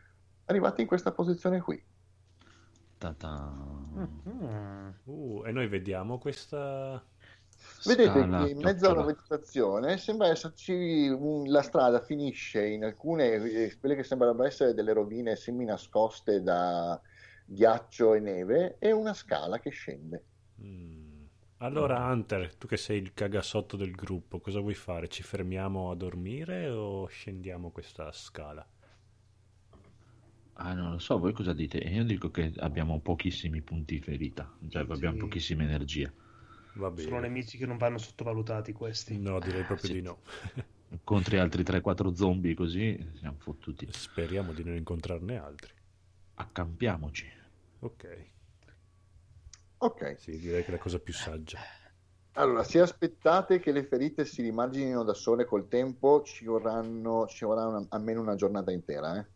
arrivate 0.46 0.82
in 0.82 0.88
questa 0.88 1.12
posizione 1.12 1.62
qui. 1.62 1.84
Ta-ta. 2.98 3.54
Mm. 3.96 4.90
Uh, 5.04 5.44
e 5.46 5.52
noi 5.52 5.68
vediamo 5.68 6.18
questa... 6.18 7.04
Vedete 7.86 8.10
Scala 8.10 8.44
che 8.44 8.52
in 8.52 8.60
mezzo 8.60 8.90
alla 8.90 9.04
vegetazione 9.04 9.98
sembra 9.98 10.28
esserci 10.28 11.08
un- 11.08 11.50
la 11.50 11.62
strada 11.62 12.00
finisce 12.02 12.66
in 12.66 12.84
alcune, 12.84 13.34
eh, 13.34 13.78
quelle 13.80 13.96
che 13.96 14.04
sembrano 14.04 14.44
essere 14.44 14.74
delle 14.74 14.94
rovine 14.94 15.36
semi 15.36 15.66
nascoste 15.66 16.42
da 16.42 17.00
ghiaccio 17.46 18.14
e 18.14 18.20
neve 18.20 18.76
e 18.80 18.92
una 18.92 19.14
scala 19.14 19.60
che 19.60 19.70
scende. 19.70 20.24
Mm. 20.62 21.26
Allora, 21.58 22.06
Hunter, 22.12 22.56
tu 22.56 22.68
che 22.68 22.78
sei 22.78 23.00
il 23.00 23.14
cagasotto 23.14 23.78
del 23.78 23.92
gruppo, 23.92 24.40
cosa 24.40 24.60
vuoi 24.60 24.76
fare? 24.76 25.08
Ci 25.08 25.24
fermiamo 25.24 25.90
a 25.90 25.96
dormire 25.96 26.70
o 26.70 27.08
scendiamo 27.08 27.72
questa 27.72 28.12
scala? 28.12 28.66
Ah, 30.60 30.74
non 30.74 30.92
lo 30.92 31.00
so, 31.00 31.20
voi 31.20 31.34
cosa 31.34 31.54
dite? 31.54 31.78
Io 31.78 32.04
dico 32.04 32.32
che 32.32 32.52
abbiamo 32.58 33.00
pochissimi 33.00 33.62
punti 33.62 34.00
ferita, 34.02 34.52
cioè 34.70 34.82
abbiamo 34.82 35.18
Sì. 35.40 36.10
Va 36.74 36.90
bene. 36.90 37.02
Sono 37.02 37.20
nemici 37.20 37.58
che 37.58 37.66
non 37.66 37.78
vanno 37.78 37.98
sottovalutati 37.98 38.72
questi. 38.72 39.18
No, 39.20 39.40
direi 39.40 39.64
proprio 39.64 39.88
sì. 39.88 39.94
di 39.94 40.02
no. 40.02 40.22
Contri 41.04 41.38
altri 41.38 41.64
3-4 41.64 42.14
zombie 42.16 42.54
così 42.56 42.98
siamo 43.20 43.38
fottuti. 43.40 43.88
Speriamo 43.92 44.54
di 44.54 44.64
non 44.64 44.76
incontrarne 44.76 45.38
altri. 45.38 45.74
Accampiamoci. 46.36 47.28
Ok, 47.80 48.04
Ok, 49.80 50.20
sì, 50.20 50.38
direi 50.40 50.62
che 50.64 50.68
è 50.70 50.72
la 50.72 50.78
cosa 50.78 51.00
più 51.00 51.14
saggia. 51.14 51.60
allora 52.38 52.64
se 52.64 52.80
aspettate 52.80 53.60
che 53.60 53.74
le 53.74 53.84
ferite 53.84 54.24
si 54.24 54.42
rimarginino 54.42 55.04
da 55.04 55.14
sole 55.14 55.44
col 55.44 55.68
tempo, 55.68 56.22
ci 56.24 56.46
vorranno, 56.46 57.26
ci 57.28 57.44
vorrà 57.44 57.66
una- 57.68 57.86
almeno 57.90 58.22
una 58.22 58.36
giornata 58.36 58.72
intera. 58.72 59.18
eh. 59.20 59.28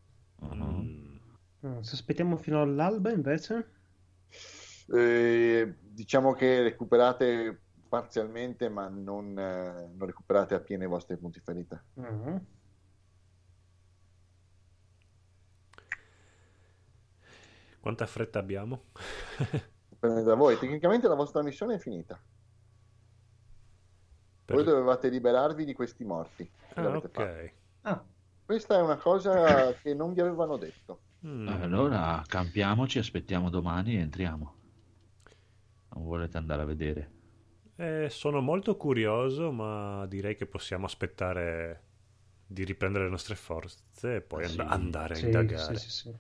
Mhm. 0.42 0.82
Mm. 0.84 1.11
Mm, 1.66 1.80
Se 1.82 1.96
aspettiamo 1.96 2.38
fino 2.38 2.62
all'alba 2.62 3.12
invece? 3.12 3.72
Eh, 4.94 5.76
diciamo 5.80 6.34
che 6.34 6.62
recuperate 6.64 7.62
parzialmente, 7.88 8.70
ma 8.70 8.88
non, 8.90 9.38
eh, 9.38 9.88
non 9.96 10.06
recuperate 10.08 10.56
appieno 10.56 10.84
i 10.84 10.88
vostri 10.88 11.18
punti 11.18 11.40
ferita. 11.40 11.84
Mm. 12.00 12.38
Quanta 17.80 18.06
fretta 18.06 18.40
abbiamo? 18.40 18.86
Dipende 19.90 20.24
da 20.24 20.36
voi. 20.36 20.58
Tecnicamente 20.58 21.08
la 21.08 21.16
vostra 21.16 21.42
missione 21.42 21.76
è 21.76 21.80
finita. 21.80 22.20
Per- 24.46 24.56
Voi 24.56 24.64
dovevate 24.66 25.10
liberarvi 25.10 25.66
di 25.66 25.74
questi 25.74 26.04
morti. 26.04 26.50
Ah, 26.76 26.98
ok. 26.98 27.54
Ah, 27.82 28.04
Questa 28.46 28.78
è 28.78 28.82
una 28.82 28.98
cosa 28.98 29.74
che 29.82 29.94
non 29.94 30.14
vi 30.14 30.22
avevano 30.22 30.58
detto. 30.58 31.02
Mm. 31.24 31.62
Allora 31.62 32.24
campiamoci, 32.26 32.98
aspettiamo 32.98 33.52
domani 33.52 33.94
e 33.96 34.00
entriamo. 34.00 34.56
Non 35.94 36.04
volete 36.06 36.38
andare 36.38 36.64
a 36.64 36.66
vedere? 36.66 37.12
Eh, 37.76 38.08
sono 38.10 38.42
molto 38.42 38.78
curioso, 38.78 39.52
ma 39.52 40.06
direi 40.08 40.36
che 40.36 40.46
possiamo 40.46 40.86
aspettare 40.86 41.84
di 42.46 42.64
riprendere 42.64 43.06
le 43.06 43.10
nostre 43.10 43.36
forze 43.36 44.16
e 44.16 44.22
poi 44.22 44.46
and- 44.46 44.60
Sì. 44.60 44.68
andare 44.68 45.16
a 45.16 45.18
Sì, 45.18 45.20
indagare. 45.20 45.54
sì, 45.56 45.76
sì, 45.78 45.90
sì. 45.90 46.12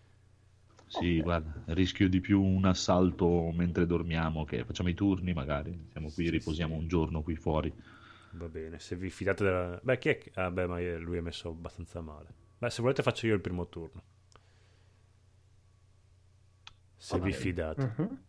Sì, 0.86 1.22
Ok. 1.22 1.22
guarda, 1.22 1.52
rischio 1.73 2.07
di 2.10 2.19
più 2.22 2.41
un 2.44 2.65
assalto 2.65 3.52
mentre 3.52 3.86
dormiamo, 3.88 4.44
che 4.45 4.64
facciamo 4.65 4.90
i 4.90 4.94
turni 4.94 5.34
magari, 5.34 5.88
siamo 5.91 6.11
qui, 6.11 6.30
riposiamo 6.30 6.76
un 6.76 6.88
giorno 6.88 7.23
qui 7.23 7.36
fuori. 7.36 7.73
Va 8.34 8.48
bene, 8.49 8.80
se 8.80 8.95
vi 8.98 9.10
fidate 9.10 9.44
della... 9.44 9.80
Beh, 9.84 9.98
chi 9.98 10.10
è. 10.10 10.19
Ah, 10.36 10.52
beh, 10.52 10.65
ma 10.68 10.80
lui 10.98 11.18
è 11.18 11.22
messo 11.22 11.49
abbastanza 11.49 12.02
male. 12.02 12.34
Beh, 12.57 12.69
se 12.69 12.82
volete 12.82 13.03
faccio 13.03 13.26
io 13.28 13.34
il 13.36 13.41
primo 13.41 13.68
turno. 13.69 14.03
Se 17.02 17.19
vi 17.19 17.34
fidate. 17.34 17.94
Mhm. 17.98 18.23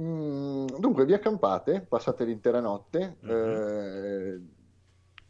Mm, 0.00 0.66
dunque, 0.78 1.06
vi 1.06 1.14
accampate, 1.14 1.80
passate 1.80 2.24
l'intera 2.26 2.60
notte, 2.60 3.16
Mhm. 3.20 3.30
eh, 3.30 4.40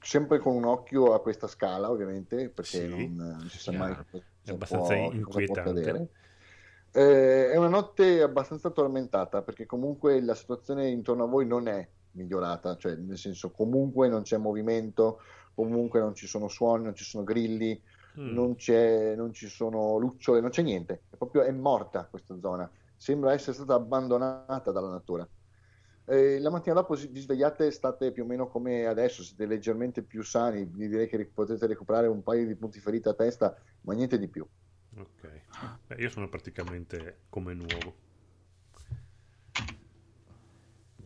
sempre 0.00 0.38
con 0.40 0.56
un 0.56 0.64
occhio 0.64 1.14
a 1.14 1.20
questa 1.20 1.46
scala, 1.46 1.88
ovviamente, 1.90 2.48
perché 2.48 2.78
Sì, 2.80 2.88
non, 2.88 3.14
non 3.14 3.48
si 3.48 3.58
sa 3.60 3.70
chiaro. 3.70 3.86
mai 3.86 4.04
cosa 4.10 4.24
È 4.42 4.50
abbastanza 4.50 4.86
può- 4.94 4.96
cosa 4.96 5.08
può 5.10 5.18
inquietante. 5.20 5.60
accadere. 5.70 6.08
Eh, 6.90 7.50
è 7.52 7.56
una 7.56 7.68
notte 7.68 8.22
abbastanza 8.22 8.70
tormentata, 8.70 9.42
perché 9.42 9.64
comunque 9.64 10.20
la 10.20 10.34
situazione 10.34 10.88
intorno 10.88 11.24
a 11.24 11.28
voi 11.28 11.46
non 11.46 11.68
è 11.68 11.88
migliorata, 12.12 12.76
cioè 12.76 12.96
nel 12.96 13.18
senso 13.18 13.50
comunque 13.52 14.08
non 14.08 14.22
c'è 14.22 14.36
movimento, 14.38 15.20
comunque 15.54 16.00
non 16.00 16.14
ci 16.14 16.26
sono 16.26 16.48
suoni, 16.48 16.84
non 16.84 16.94
ci 16.96 17.04
sono 17.04 17.22
grilli, 17.22 17.80
Mm. 18.18 18.32
non, 18.32 18.54
c'è, 18.56 19.14
non 19.16 19.32
ci 19.32 19.48
sono 19.48 19.96
lucciole, 19.98 20.40
non 20.40 20.50
c'è 20.50 20.62
niente, 20.62 21.04
è 21.10 21.16
proprio 21.16 21.42
è 21.42 21.50
morta 21.52 22.06
questa 22.08 22.38
zona, 22.38 22.70
sembra 22.96 23.32
essere 23.32 23.54
stata 23.54 23.74
abbandonata 23.74 24.70
dalla 24.70 24.90
natura. 24.90 25.28
Eh, 26.06 26.38
la 26.38 26.50
mattina 26.50 26.74
dopo 26.74 26.94
vi 26.94 27.20
svegliate, 27.20 27.70
state 27.70 28.12
più 28.12 28.24
o 28.24 28.26
meno 28.26 28.48
come 28.48 28.86
adesso, 28.86 29.22
siete 29.22 29.46
leggermente 29.46 30.02
più 30.02 30.22
sani, 30.22 30.64
vi 30.66 30.88
direi 30.88 31.08
che 31.08 31.26
potete 31.26 31.66
recuperare 31.66 32.06
un 32.06 32.22
paio 32.22 32.46
di 32.46 32.56
punti 32.56 32.78
ferita 32.78 33.10
a 33.10 33.14
testa, 33.14 33.56
ma 33.82 33.94
niente 33.94 34.18
di 34.18 34.28
più. 34.28 34.46
Ok. 34.96 35.42
Beh, 35.86 35.96
io 35.96 36.08
sono 36.08 36.28
praticamente 36.28 37.24
come 37.28 37.54
nuovo. 37.54 37.94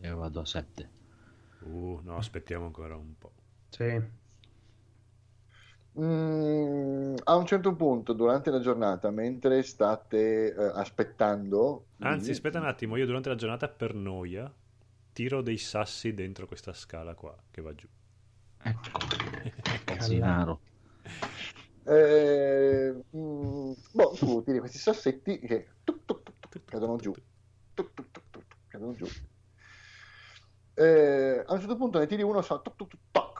Io 0.01 0.15
vado 0.17 0.39
a 0.39 0.45
7. 0.45 0.89
Uh, 1.59 1.99
no, 2.03 2.17
aspettiamo 2.17 2.65
ancora 2.65 2.95
un 2.95 3.17
po'. 3.17 3.33
Sì. 3.69 4.01
Mm, 5.97 7.15
a 7.23 7.35
un 7.35 7.45
certo 7.45 7.75
punto 7.75 8.13
durante 8.13 8.51
la 8.51 8.59
giornata, 8.59 9.09
mentre 9.09 9.63
state 9.63 10.53
eh, 10.53 10.71
aspettando, 10.75 11.87
Anzi, 12.01 12.31
aspetta 12.31 12.59
un 12.59 12.65
attimo, 12.65 12.95
io 12.95 13.05
durante 13.05 13.29
la 13.29 13.35
giornata 13.35 13.67
per 13.67 13.93
noia 13.93 14.51
tiro 15.11 15.41
dei 15.41 15.57
sassi 15.57 16.13
dentro 16.13 16.47
questa 16.47 16.73
scala 16.73 17.13
qua 17.13 17.35
che 17.51 17.61
va 17.61 17.73
giù. 17.75 17.87
Ecco, 18.61 18.89
Casinaro. 19.83 20.61
Eh, 21.85 22.93
mm, 23.15 23.71
boh, 23.91 24.11
tu 24.17 24.43
tiri 24.43 24.59
questi 24.59 24.77
sassetti 24.77 25.39
che 25.39 25.67
tuc, 25.83 26.05
tuc, 26.05 26.23
tuc, 26.23 26.49
tuc, 26.49 26.63
cadono 26.65 26.95
giù. 26.97 27.11
Tuc, 27.73 27.93
tuc, 27.93 28.11
tuc, 28.11 28.23
tuc, 28.29 28.45
cadono 28.67 28.93
giù. 28.93 29.05
Eh, 30.73 31.43
a 31.45 31.53
un 31.53 31.59
certo 31.59 31.75
punto 31.75 31.99
ne 31.99 32.05
tiri 32.07 32.21
uno, 32.21 32.41
tuc, 32.41 32.61
tuc, 32.61 32.75
tuc, 32.87 32.99
toc. 33.11 33.38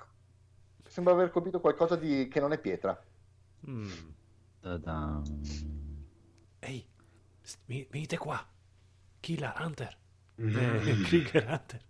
Sembra 0.99 1.13
aver 1.15 1.31
colpito 1.31 1.61
qualcosa 1.61 1.95
di... 1.95 2.27
che 2.27 2.41
non 2.41 2.51
è 2.51 2.59
pietra. 2.59 3.01
Mm. 3.69 3.89
Ehi, 6.59 6.85
s- 7.39 7.57
vi- 7.63 7.87
venite 7.89 8.17
qua. 8.17 8.45
Killa, 9.21 9.55
Hunter. 9.59 9.97
Mm. 10.41 10.57
Eh, 10.57 11.01
Krieger, 11.07 11.47
Hunter. 11.47 11.81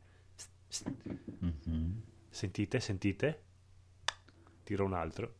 Mhm. 1.40 2.04
Sentite, 2.30 2.80
sentite? 2.80 3.44
Tiro 4.64 4.86
un 4.86 4.94
altro. 4.94 5.34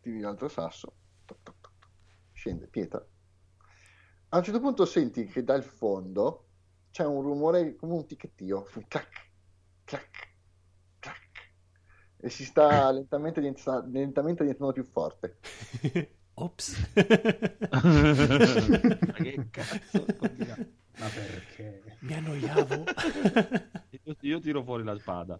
Tiri 0.00 0.22
sasso. 0.48 0.94
Toc, 1.24 1.38
toc, 1.42 1.56
toc, 1.60 1.72
toc. 1.80 1.88
Scende, 2.30 2.68
pietra. 2.68 3.04
A 4.28 4.36
un 4.36 4.44
certo 4.44 4.60
punto 4.60 4.84
senti 4.84 5.24
che 5.26 5.42
dal 5.42 5.64
fondo 5.64 6.46
c'è 6.92 7.04
un 7.04 7.20
rumore 7.22 7.74
come 7.74 7.94
un 7.94 8.06
ticchettio. 8.06 8.64
Un 8.76 8.86
clac, 8.86 9.30
clac. 9.82 10.36
E 12.20 12.28
si 12.30 12.44
sta 12.44 12.90
lentamente, 12.92 13.40
diventa- 13.40 13.84
lentamente 13.86 14.42
diventando 14.42 14.72
più 14.72 14.84
forte. 14.84 15.38
Ops. 16.34 16.92
Ma 17.70 19.12
che 19.14 19.48
cazzo? 19.50 20.04
Ma 20.98 21.06
perché? 21.08 21.82
Mi 22.00 22.14
annoiavo. 22.14 22.84
Io, 24.04 24.16
io 24.20 24.40
tiro 24.40 24.62
fuori 24.62 24.84
la 24.84 24.96
spada. 24.98 25.36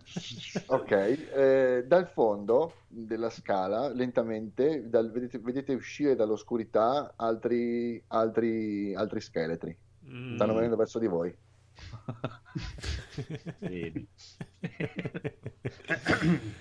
Ok, 0.67 0.91
eh, 0.91 1.85
dal 1.87 2.09
fondo 2.09 2.75
della 2.89 3.31
scala, 3.31 3.89
lentamente, 3.93 4.89
dal- 4.89 5.11
vedete, 5.11 5.39
vedete 5.39 5.75
uscire 5.75 6.17
dall'oscurità 6.17 7.13
altri, 7.17 8.03
altri, 8.09 8.95
altri 8.95 9.21
scheletri. 9.21 9.77
Mm. 10.07 10.35
Stanno 10.35 10.55
venendo 10.55 10.77
verso 10.77 10.99
di 10.99 11.07
voi. 11.07 11.35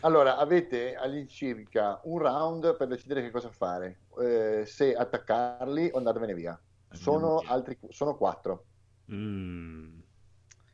Allora, 0.02 0.38
avete 0.38 0.96
all'incirca 0.96 2.00
un 2.04 2.20
round 2.20 2.76
per 2.78 2.88
decidere 2.88 3.22
che 3.22 3.32
cosa 3.32 3.50
fare, 3.52 4.02
eh, 4.20 4.64
se 4.66 4.94
attaccarli 4.96 5.90
o 5.94 5.98
andarvene 5.98 6.34
via. 6.34 6.60
Sono, 6.90 7.40
altri, 7.46 7.78
sono 7.90 8.16
quattro. 8.16 8.66
Mm. 9.12 10.00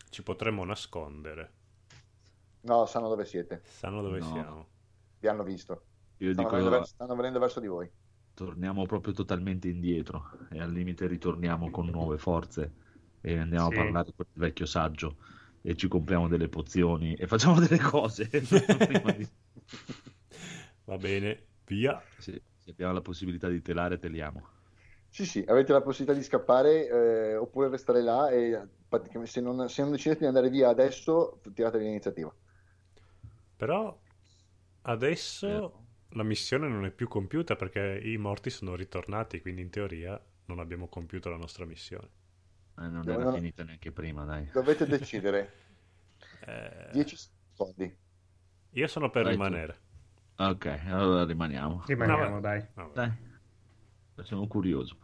Ci 0.09 0.23
potremmo 0.23 0.63
nascondere. 0.65 1.53
No, 2.61 2.85
sanno 2.85 3.09
dove 3.09 3.25
siete. 3.25 3.61
Sanno 3.63 4.01
dove 4.01 4.19
No. 4.19 4.21
siamo. 4.21 4.67
Vi 5.19 5.27
hanno 5.27 5.43
visto. 5.43 5.85
Io 6.17 6.31
Stanno, 6.31 6.33
dico, 6.33 6.49
venendo, 6.49 6.69
verso, 6.69 6.93
stanno 6.93 7.15
venendo 7.15 7.39
verso 7.39 7.59
di 7.59 7.67
voi. 7.67 7.91
torniamo 8.33 8.85
proprio 8.85 9.13
totalmente 9.13 9.67
indietro 9.69 10.31
e 10.49 10.59
al 10.59 10.71
limite 10.71 11.07
ritorniamo 11.07 11.69
con 11.71 11.87
nuove 11.87 12.17
forze 12.17 12.73
e 13.23 13.37
andiamo 13.37 13.67
Sì. 13.67 13.69
a 13.69 13.71
parlare 13.71 14.13
con 14.15 14.25
il 14.33 14.39
vecchio 14.41 14.65
saggio 14.65 15.17
e 15.61 15.75
ci 15.75 15.87
compriamo 15.87 16.27
delle 16.27 16.49
pozioni 16.49 17.15
e 17.15 17.27
facciamo 17.27 17.59
delle 17.61 17.79
cose. 17.79 18.29
Di- 18.29 19.29
Va 20.85 20.97
bene, 20.97 21.47
via. 21.65 22.05
Sì, 22.17 22.39
se 22.57 22.71
abbiamo 22.71 22.93
la 22.93 23.01
possibilità 23.01 23.47
di 23.49 23.61
telare, 23.61 23.97
teliamo. 23.99 24.47
Sì, 25.09 25.25
sì, 25.25 25.43
avete 25.47 25.71
la 25.73 25.81
possibilità 25.81 26.17
di 26.19 26.25
scappare 26.25 26.87
eh, 26.87 27.35
oppure 27.37 27.69
restare 27.69 28.01
là 28.01 28.29
e 28.31 28.67
se 29.25 29.41
non, 29.41 29.69
se 29.69 29.81
non 29.83 29.91
decidete 29.91 30.21
di 30.21 30.25
andare 30.25 30.49
via 30.49 30.69
adesso, 30.69 31.39
tirate 31.53 31.77
l'iniziativa. 31.77 32.33
Però 33.55 33.99
adesso 34.83 35.47
Vero. 35.47 35.85
la 36.09 36.23
missione 36.23 36.67
non 36.67 36.85
è 36.85 36.91
più 36.91 37.07
compiuta 37.07 37.55
perché 37.55 37.99
i 38.03 38.17
morti 38.17 38.49
sono 38.49 38.75
ritornati, 38.75 39.41
quindi 39.41 39.61
in 39.61 39.69
teoria 39.71 40.21
non 40.45 40.59
abbiamo 40.59 40.87
compiuto 40.89 41.29
la 41.29 41.37
nostra 41.37 41.65
missione. 41.65 42.09
Eh, 42.77 42.81
non 42.87 43.01
Dove 43.01 43.13
era 43.13 43.23
non- 43.25 43.33
finita 43.35 43.63
neanche 43.63 43.91
prima, 43.91 44.23
dai. 44.25 44.49
Dovete 44.51 44.85
decidere. 44.87 45.53
Eh, 46.45 46.89
10 46.91 47.17
secondi. 47.17 47.97
io 48.71 48.87
sono 48.87 49.09
per 49.09 49.23
tu. 49.23 49.29
rimanere. 49.29 49.77
Ok, 50.37 50.65
allora 50.87 51.25
rimaniamo. 51.25 51.83
Rimaniamo, 51.85 52.29
No, 52.35 52.39
dai. 52.39 52.65
Vabbè. 52.73 52.93
Dai, 54.15 54.25
sono 54.25 54.47
curioso. 54.47 54.97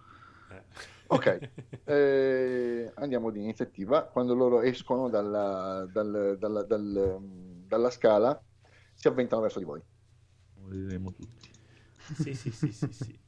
Eh. 0.51 0.63
Ok, 1.07 1.49
eh, 1.85 2.91
andiamo 2.95 3.29
di 3.29 3.39
iniziativa. 3.39 4.03
Quando 4.03 4.33
loro 4.33 4.61
escono 4.61 5.09
dalla, 5.09 5.87
dal- 5.91 6.37
dalla, 6.39 6.63
dal- 6.63 7.19
dalla 7.67 7.89
scala, 7.91 8.41
si 8.95 9.07
avventano 9.07 9.41
verso 9.41 9.59
di 9.59 9.65
voi. 9.65 9.81
Moriremo 10.55 11.13
tutti. 11.13 11.49
Sì, 12.15 12.33
sì, 12.33 12.51
sì, 12.51 12.71
sì, 12.71 12.91
sì. 12.91 13.19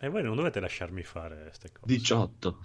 E 0.00 0.08
voi 0.10 0.22
non 0.22 0.36
dovete 0.36 0.60
lasciarmi 0.60 1.02
fare 1.02 1.44
queste 1.44 1.72
cose. 1.72 1.86
18. 1.86 2.58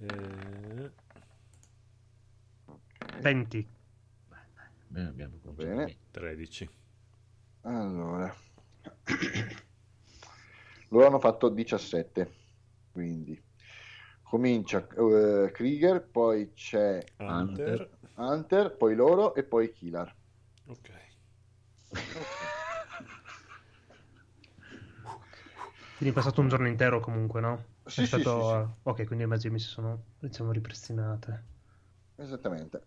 Eh, 0.00 0.90
20. 3.20 3.68
Bene, 4.86 5.08
abbiamo 5.08 5.38
cominciato 5.42 5.68
Bene. 5.68 5.84
bene. 5.84 5.96
13. 6.10 6.70
Allora, 7.62 8.34
loro 10.88 11.06
hanno 11.06 11.18
fatto 11.18 11.48
17, 11.48 12.32
quindi 12.92 13.42
comincia 14.22 14.86
eh, 14.86 15.50
Krieger, 15.52 16.06
poi 16.06 16.52
c'è 16.52 17.04
Hunter. 17.16 17.90
Hunter, 18.14 18.76
poi 18.76 18.94
loro 18.94 19.34
e 19.34 19.42
poi 19.42 19.72
Killar. 19.72 20.14
Ok. 20.66 20.90
Quindi 25.96 26.14
è 26.14 26.16
passato 26.22 26.40
un 26.40 26.48
giorno 26.48 26.68
intero 26.68 27.00
comunque, 27.00 27.40
no? 27.40 27.64
Sì, 27.88 28.04
È 28.04 28.06
sì, 28.06 28.22
stato... 28.22 28.30
sì, 28.42 28.42
Ok, 28.84 28.96
quindi 29.06 29.18
le 29.18 29.26
magie 29.26 29.50
mi 29.50 29.58
si 29.58 29.66
sono, 29.68 30.04
diciamo, 30.20 30.52
ripristinate. 30.52 31.44
Esattamente. 32.16 32.82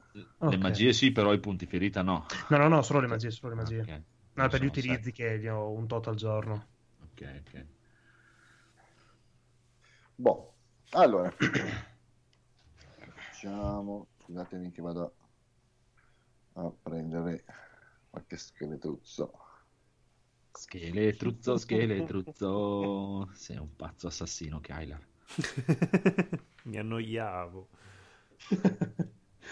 Le 0.45 0.57
Ok. 0.57 0.57
magie 0.57 0.93
sì, 0.93 1.11
però 1.11 1.33
i 1.33 1.39
punti 1.39 1.65
ferita 1.65 2.01
no. 2.01 2.25
No, 2.49 2.57
no, 2.59 2.67
no, 2.69 2.81
solo 2.83 2.99
le 2.99 3.07
magie, 3.07 3.31
solo 3.31 3.49
le 3.53 3.55
magie. 3.61 3.87
Ok. 3.87 4.01
No, 4.33 4.47
per 4.47 4.61
gli 4.61 4.65
utilizzi 4.65 5.11
che 5.11 5.37
li 5.37 5.47
ho 5.49 5.71
un 5.71 5.87
tot 5.87 6.07
al 6.07 6.15
giorno. 6.15 6.67
Ok. 7.03 7.21
ok, 7.21 7.21
ok. 7.47 7.65
Boh, 10.17 10.53
allora. 10.91 11.33
Facciamo... 13.29 14.07
Scusatemi 14.17 14.71
che 14.71 14.81
vado 14.81 15.15
a 16.53 16.71
prendere 16.81 17.43
qualche 18.09 18.37
scheletruzzo. 18.37 19.33
Scheletruzzo, 20.53 21.57
scheletruzzo. 21.57 23.29
Sei 23.35 23.57
un 23.57 23.75
pazzo 23.75 24.07
assassino, 24.07 24.59
Kyler. 24.59 24.99
Mi 26.63 26.77
annoiavo. 26.77 27.67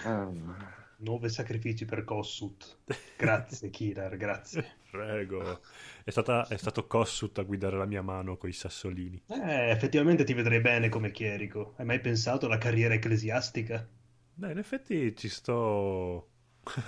Allora. 0.04 0.78
Nove 1.02 1.30
sacrifici 1.30 1.86
per 1.86 2.04
Kossut. 2.04 2.80
Grazie, 3.18 3.70
Killer, 3.70 4.18
grazie. 4.18 4.78
Prego. 4.92 5.62
È, 6.04 6.10
stata, 6.10 6.46
è 6.48 6.58
stato 6.58 6.88
Kossut 6.88 7.38
a 7.38 7.44
guidare 7.44 7.78
la 7.78 7.86
mia 7.86 8.02
mano 8.02 8.36
con 8.36 8.50
i 8.50 8.54
sassolini. 8.54 9.24
Eh, 9.28 9.70
effettivamente 9.70 10.26
ti 10.26 10.34
vedrei 10.34 10.60
bene 10.60 10.90
come 10.90 11.12
chierico. 11.12 11.74
Hai 11.78 11.86
mai 11.86 12.02
pensato 12.02 12.48
alla 12.48 12.58
carriera 12.58 12.94
ecclesiastica? 12.96 13.88
Beh, 14.34 14.52
in 14.52 14.58
effetti 14.58 15.16
ci 15.16 15.30
sto... 15.30 16.28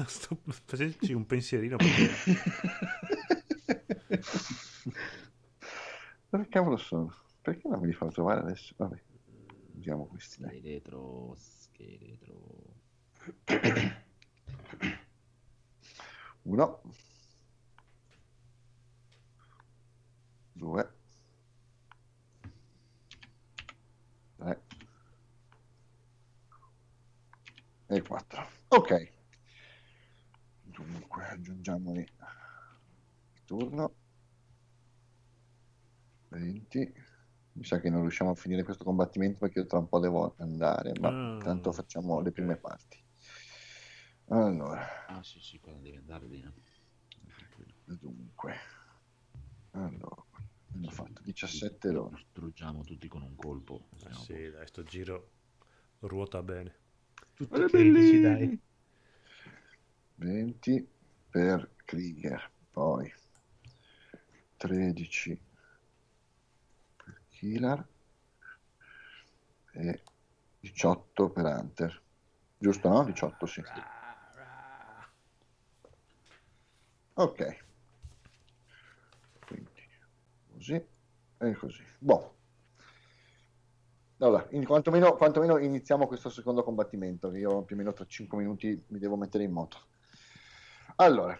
sto 0.05 0.38
facendoci 0.65 1.13
un 1.13 1.25
pensierino 1.25 1.77
perché... 1.77 2.09
Dove 6.30 6.48
cavolo 6.48 6.77
sono? 6.77 7.14
Perché 7.41 7.68
non 7.68 7.80
me 7.80 7.88
li 7.88 7.93
fanno 7.93 8.11
trovare 8.11 8.41
adesso? 8.41 8.73
Vabbè, 8.77 9.02
usiamo 9.73 10.06
questi. 10.06 10.41
Dai. 10.41 10.60
Scheletro, 10.60 11.35
scheletro. 11.35 12.80
Uno. 16.43 16.81
Due. 20.53 20.93
Tre. 24.38 24.61
E 27.88 28.02
quattro. 28.02 28.48
Ok. 28.69 29.11
Dunque, 30.64 31.26
aggiungiamoli 31.26 31.99
il 31.99 33.43
turno. 33.45 34.00
20. 36.31 36.93
Mi 37.53 37.63
sa 37.65 37.79
che 37.79 37.89
non 37.89 38.01
riusciamo 38.01 38.31
a 38.31 38.35
finire 38.35 38.63
questo 38.63 38.83
combattimento 38.83 39.39
perché 39.39 39.59
io 39.59 39.65
tra 39.65 39.77
un 39.79 39.87
po' 39.89 39.99
devo 39.99 40.35
andare, 40.37 40.93
ma 40.99 41.09
Ah, 41.09 41.13
intanto 41.33 41.71
facciamo 41.73 42.19
le 42.21 42.31
prime 42.31 42.55
ok. 42.55 42.57
parti. 42.57 42.97
Allora, 44.29 44.81
Ah, 45.05 45.21
sì, 45.23 45.39
sì, 45.39 45.59
quando 45.59 45.81
devi 45.83 45.97
andare 45.97 46.25
lì. 46.27 46.41
no? 46.41 46.51
dunque. 47.85 48.53
Allora, 49.71 50.23
abbiamo 50.67 50.89
fatto 50.89 51.21
17 51.23 51.91
loro. 51.91 52.15
Distruggiamo 52.15 52.83
tutti 52.83 53.07
con 53.07 53.21
un 53.21 53.35
colpo. 53.35 53.87
Ah, 54.05 54.13
sì, 54.13 54.49
dai, 54.49 54.67
sto 54.67 54.83
giro 54.83 55.29
ruota 55.99 56.41
bene. 56.43 56.75
Tutto 57.35 57.65
critici, 57.65 58.19
dai. 58.19 58.59
20 60.15 60.87
per 61.29 61.69
Krieger, 61.85 62.51
poi 62.71 63.11
13 64.57 65.29
per 65.35 65.50
Killer 67.41 67.88
e 69.72 70.03
18 70.59 71.30
per 71.31 71.45
Hunter. 71.45 72.01
Giusto, 72.55 72.88
no? 72.88 73.03
18, 73.03 73.45
sì. 73.47 73.63
Ok. 77.13 77.65
Quindi 79.47 79.89
così 80.51 80.85
e 81.39 81.53
così. 81.55 81.84
Boh. 81.97 82.35
Allora, 84.19 84.45
in 84.51 84.63
quantomeno, 84.63 85.15
quantomeno 85.15 85.57
iniziamo 85.57 86.05
questo 86.05 86.30
secondo 86.30 86.61
combattimento, 86.61 87.34
io 87.34 87.63
più 87.63 87.76
o 87.76 87.80
meno 87.80 87.91
tra 87.91 88.05
5 88.05 88.38
minuti 88.38 88.85
mi 88.89 88.99
devo 88.99 89.15
mettere 89.15 89.45
in 89.45 89.51
moto. 89.51 89.88
Allora, 90.97 91.35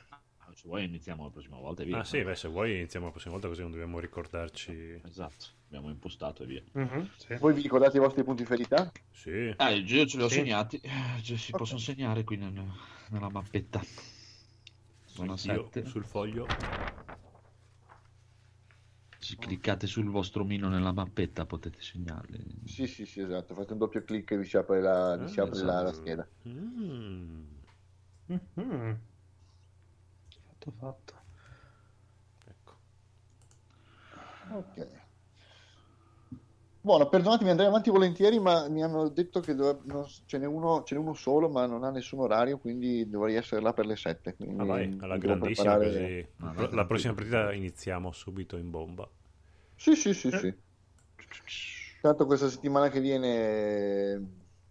Se 0.54 0.68
vuoi 0.68 0.86
iniziamo 0.86 1.24
la 1.24 1.30
prossima 1.30 1.58
volta 1.58 1.84
e 1.84 1.86
via. 1.86 2.00
Ah 2.00 2.04
sì, 2.04 2.24
beh, 2.24 2.36
se 2.36 2.48
vuoi 2.48 2.76
iniziamo 2.76 3.06
la 3.06 3.12
prossima 3.12 3.34
volta 3.34 3.48
così 3.48 3.62
non 3.62 3.72
dobbiamo 3.72 4.00
ricordarci... 4.00 5.02
Esatto, 5.06 5.46
abbiamo 5.68 5.90
impostato 5.90 6.44
e 6.44 6.46
via. 6.46 6.64
Mhm, 6.74 7.10
sì. 7.18 7.36
voi 7.36 7.54
vi 7.54 7.62
ricordate 7.62 7.98
i 7.98 8.00
vostri 8.00 8.24
punti 8.24 8.46
ferita? 8.46 8.92
Sì, 9.12 9.54
Ah, 9.58 9.70
io 9.72 10.06
ce 10.06 10.18
li 10.18 10.24
ho 10.24 10.28
Sì. 10.28 10.36
segnati, 10.36 10.80
eh, 10.82 11.22
si 11.38 11.52
Ok. 11.52 11.58
possono 11.58 11.80
segnare 11.80 12.24
qui 12.24 12.38
nel- 12.38 12.72
nella 13.10 13.30
mappetta. 13.30 13.82
Sono 15.06 15.36
7. 15.36 15.86
sul 15.86 16.06
foglio. 16.06 16.48
Se 19.20 19.36
cliccate 19.38 19.86
sul 19.86 20.10
vostro 20.10 20.44
mino 20.44 20.68
nella 20.68 20.92
mappetta 20.92 21.46
potete 21.46 21.80
segnarli. 21.80 22.40
Sì, 22.66 22.88
sì, 22.88 23.06
sì, 23.06 23.22
esatto. 23.22 23.54
Fate 23.54 23.74
un 23.74 23.80
doppio 23.80 24.04
clic 24.04 24.32
e 24.32 24.38
vi 24.38 24.46
si 24.46 24.58
apre 24.58 24.82
la, 24.82 25.16
vi 25.18 25.28
si 25.28 25.40
Ah, 25.40 25.44
apre 25.44 25.60
la, 25.60 25.82
la 25.82 25.90
esatto. 25.90 26.02
scheda. 26.02 26.28
Mm, 26.48 27.44
Mhm. 28.28 29.11
Fatto, 30.62 30.72
fatto. 30.78 31.14
ecco. 32.48 32.74
Ok. 34.52 35.00
Buono, 36.84 37.10
perdonatemi, 37.10 37.50
andrei 37.50 37.68
avanti 37.68 37.90
volentieri, 37.90 38.40
ma 38.40 38.68
mi 38.68 38.84
hanno 38.84 39.10
detto 39.10 39.40
che 39.40 39.54
dove- 39.56 39.82
non- 39.86 40.06
ce, 40.26 40.38
n'è 40.38 40.46
uno, 40.46 40.84
ce 40.84 40.96
n'è 40.96 41.02
uno 41.02 41.14
solo, 41.14 41.50
ma 41.50 41.66
non 41.66 41.84
ha 41.84 41.90
nessun 41.92 42.20
orario, 42.20 42.58
quindi 42.60 43.08
dovrei 43.10 43.36
essere 43.36 43.62
là 43.62 43.74
per 43.74 43.86
le 43.86 43.96
7. 43.96 44.36
Quindi 44.36 44.62
Ah, 44.62 44.66
vai, 44.66 44.98
alla 45.00 45.18
grandissima 45.18 45.78
preparare- 45.78 46.34
Pro- 46.36 46.54
vai, 46.54 46.74
La 46.76 46.86
prossima 46.86 47.14
partita 47.14 47.54
iniziamo 47.54 48.12
subito 48.12 48.58
in 48.58 48.70
bomba. 48.70 49.08
Sì, 49.76 49.96
sì, 49.96 50.14
sì, 50.14 50.30
sì. 50.32 50.54
Tanto 52.02 52.26
questa 52.26 52.50
settimana 52.50 52.90
che 52.90 53.00
viene, 53.00 54.14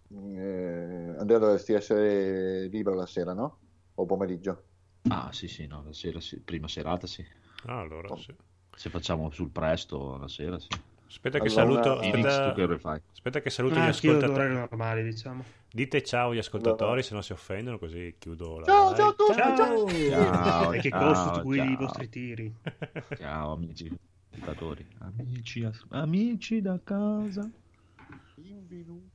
eh, 0.08 1.14
Andrea 1.16 1.38
dovresti 1.38 1.72
essere 1.72 2.66
libero 2.66 2.96
la 2.96 3.06
sera, 3.06 3.34
no? 3.34 3.58
O 3.94 4.04
pomeriggio? 4.06 4.64
Ah 5.09 5.32
sì 5.32 5.48
sì, 5.48 5.66
no, 5.66 5.82
la 5.85 5.93
sera 5.93 6.20
sì, 6.20 6.39
prima 6.40 6.68
serata 6.68 7.06
sì. 7.06 7.24
Ah, 7.66 7.81
allora 7.81 8.09
Oh. 8.09 8.16
sì. 8.16 8.35
Se 8.77 8.89
facciamo 8.90 9.31
sul 9.31 9.51
presto 9.51 10.16
la 10.16 10.28
sera 10.28 10.59
sì. 10.59 10.68
Aspetta 11.06 11.40
che 11.40 11.48
Allora, 11.48 11.82
saluto... 11.82 11.98
Phoenix, 12.01 12.48
tu 12.48 12.55
che 12.55 12.62
Aspetta, 12.62 13.01
aspetta 13.12 13.40
che 13.40 13.51
saluto 13.51 13.74
Ah, 13.78 13.85
gli 13.85 13.89
ascoltatori. 13.89 14.32
orari 14.32 14.55
normali, 14.55 15.02
diciamo. 15.02 15.44
Dite 15.72 16.02
ciao 16.05 16.31
agli 16.31 16.39
ascoltatori, 16.39 16.85
Allora. 16.85 17.02
se 17.02 17.14
no 17.14 17.20
si 17.22 17.32
offendono, 17.32 17.78
così 17.78 18.14
chiudo 18.18 18.59
la 18.60 18.66
Ciao, 18.66 18.85
live. 18.90 18.97
ciao 18.97 19.09
a 19.09 19.14
tutti! 19.14 19.32
Ciao! 19.35 19.89
Ciao, 20.09 20.72
e 20.72 20.81
che 20.81 20.89
ciao, 20.90 21.12
costo 21.12 21.43
guidi 21.43 21.66
i 21.66 21.68
ciao. 21.68 21.77
vostri 21.85 22.09
tiri. 22.09 22.55
Ciao 23.16 23.52
amici 23.52 23.93
ascoltatori. 24.32 24.86
Amici, 24.98 25.64
as- 25.64 25.85
amici 25.90 26.60
da 26.60 26.78
casa. 26.82 27.51
Benvenuti. 28.36 29.10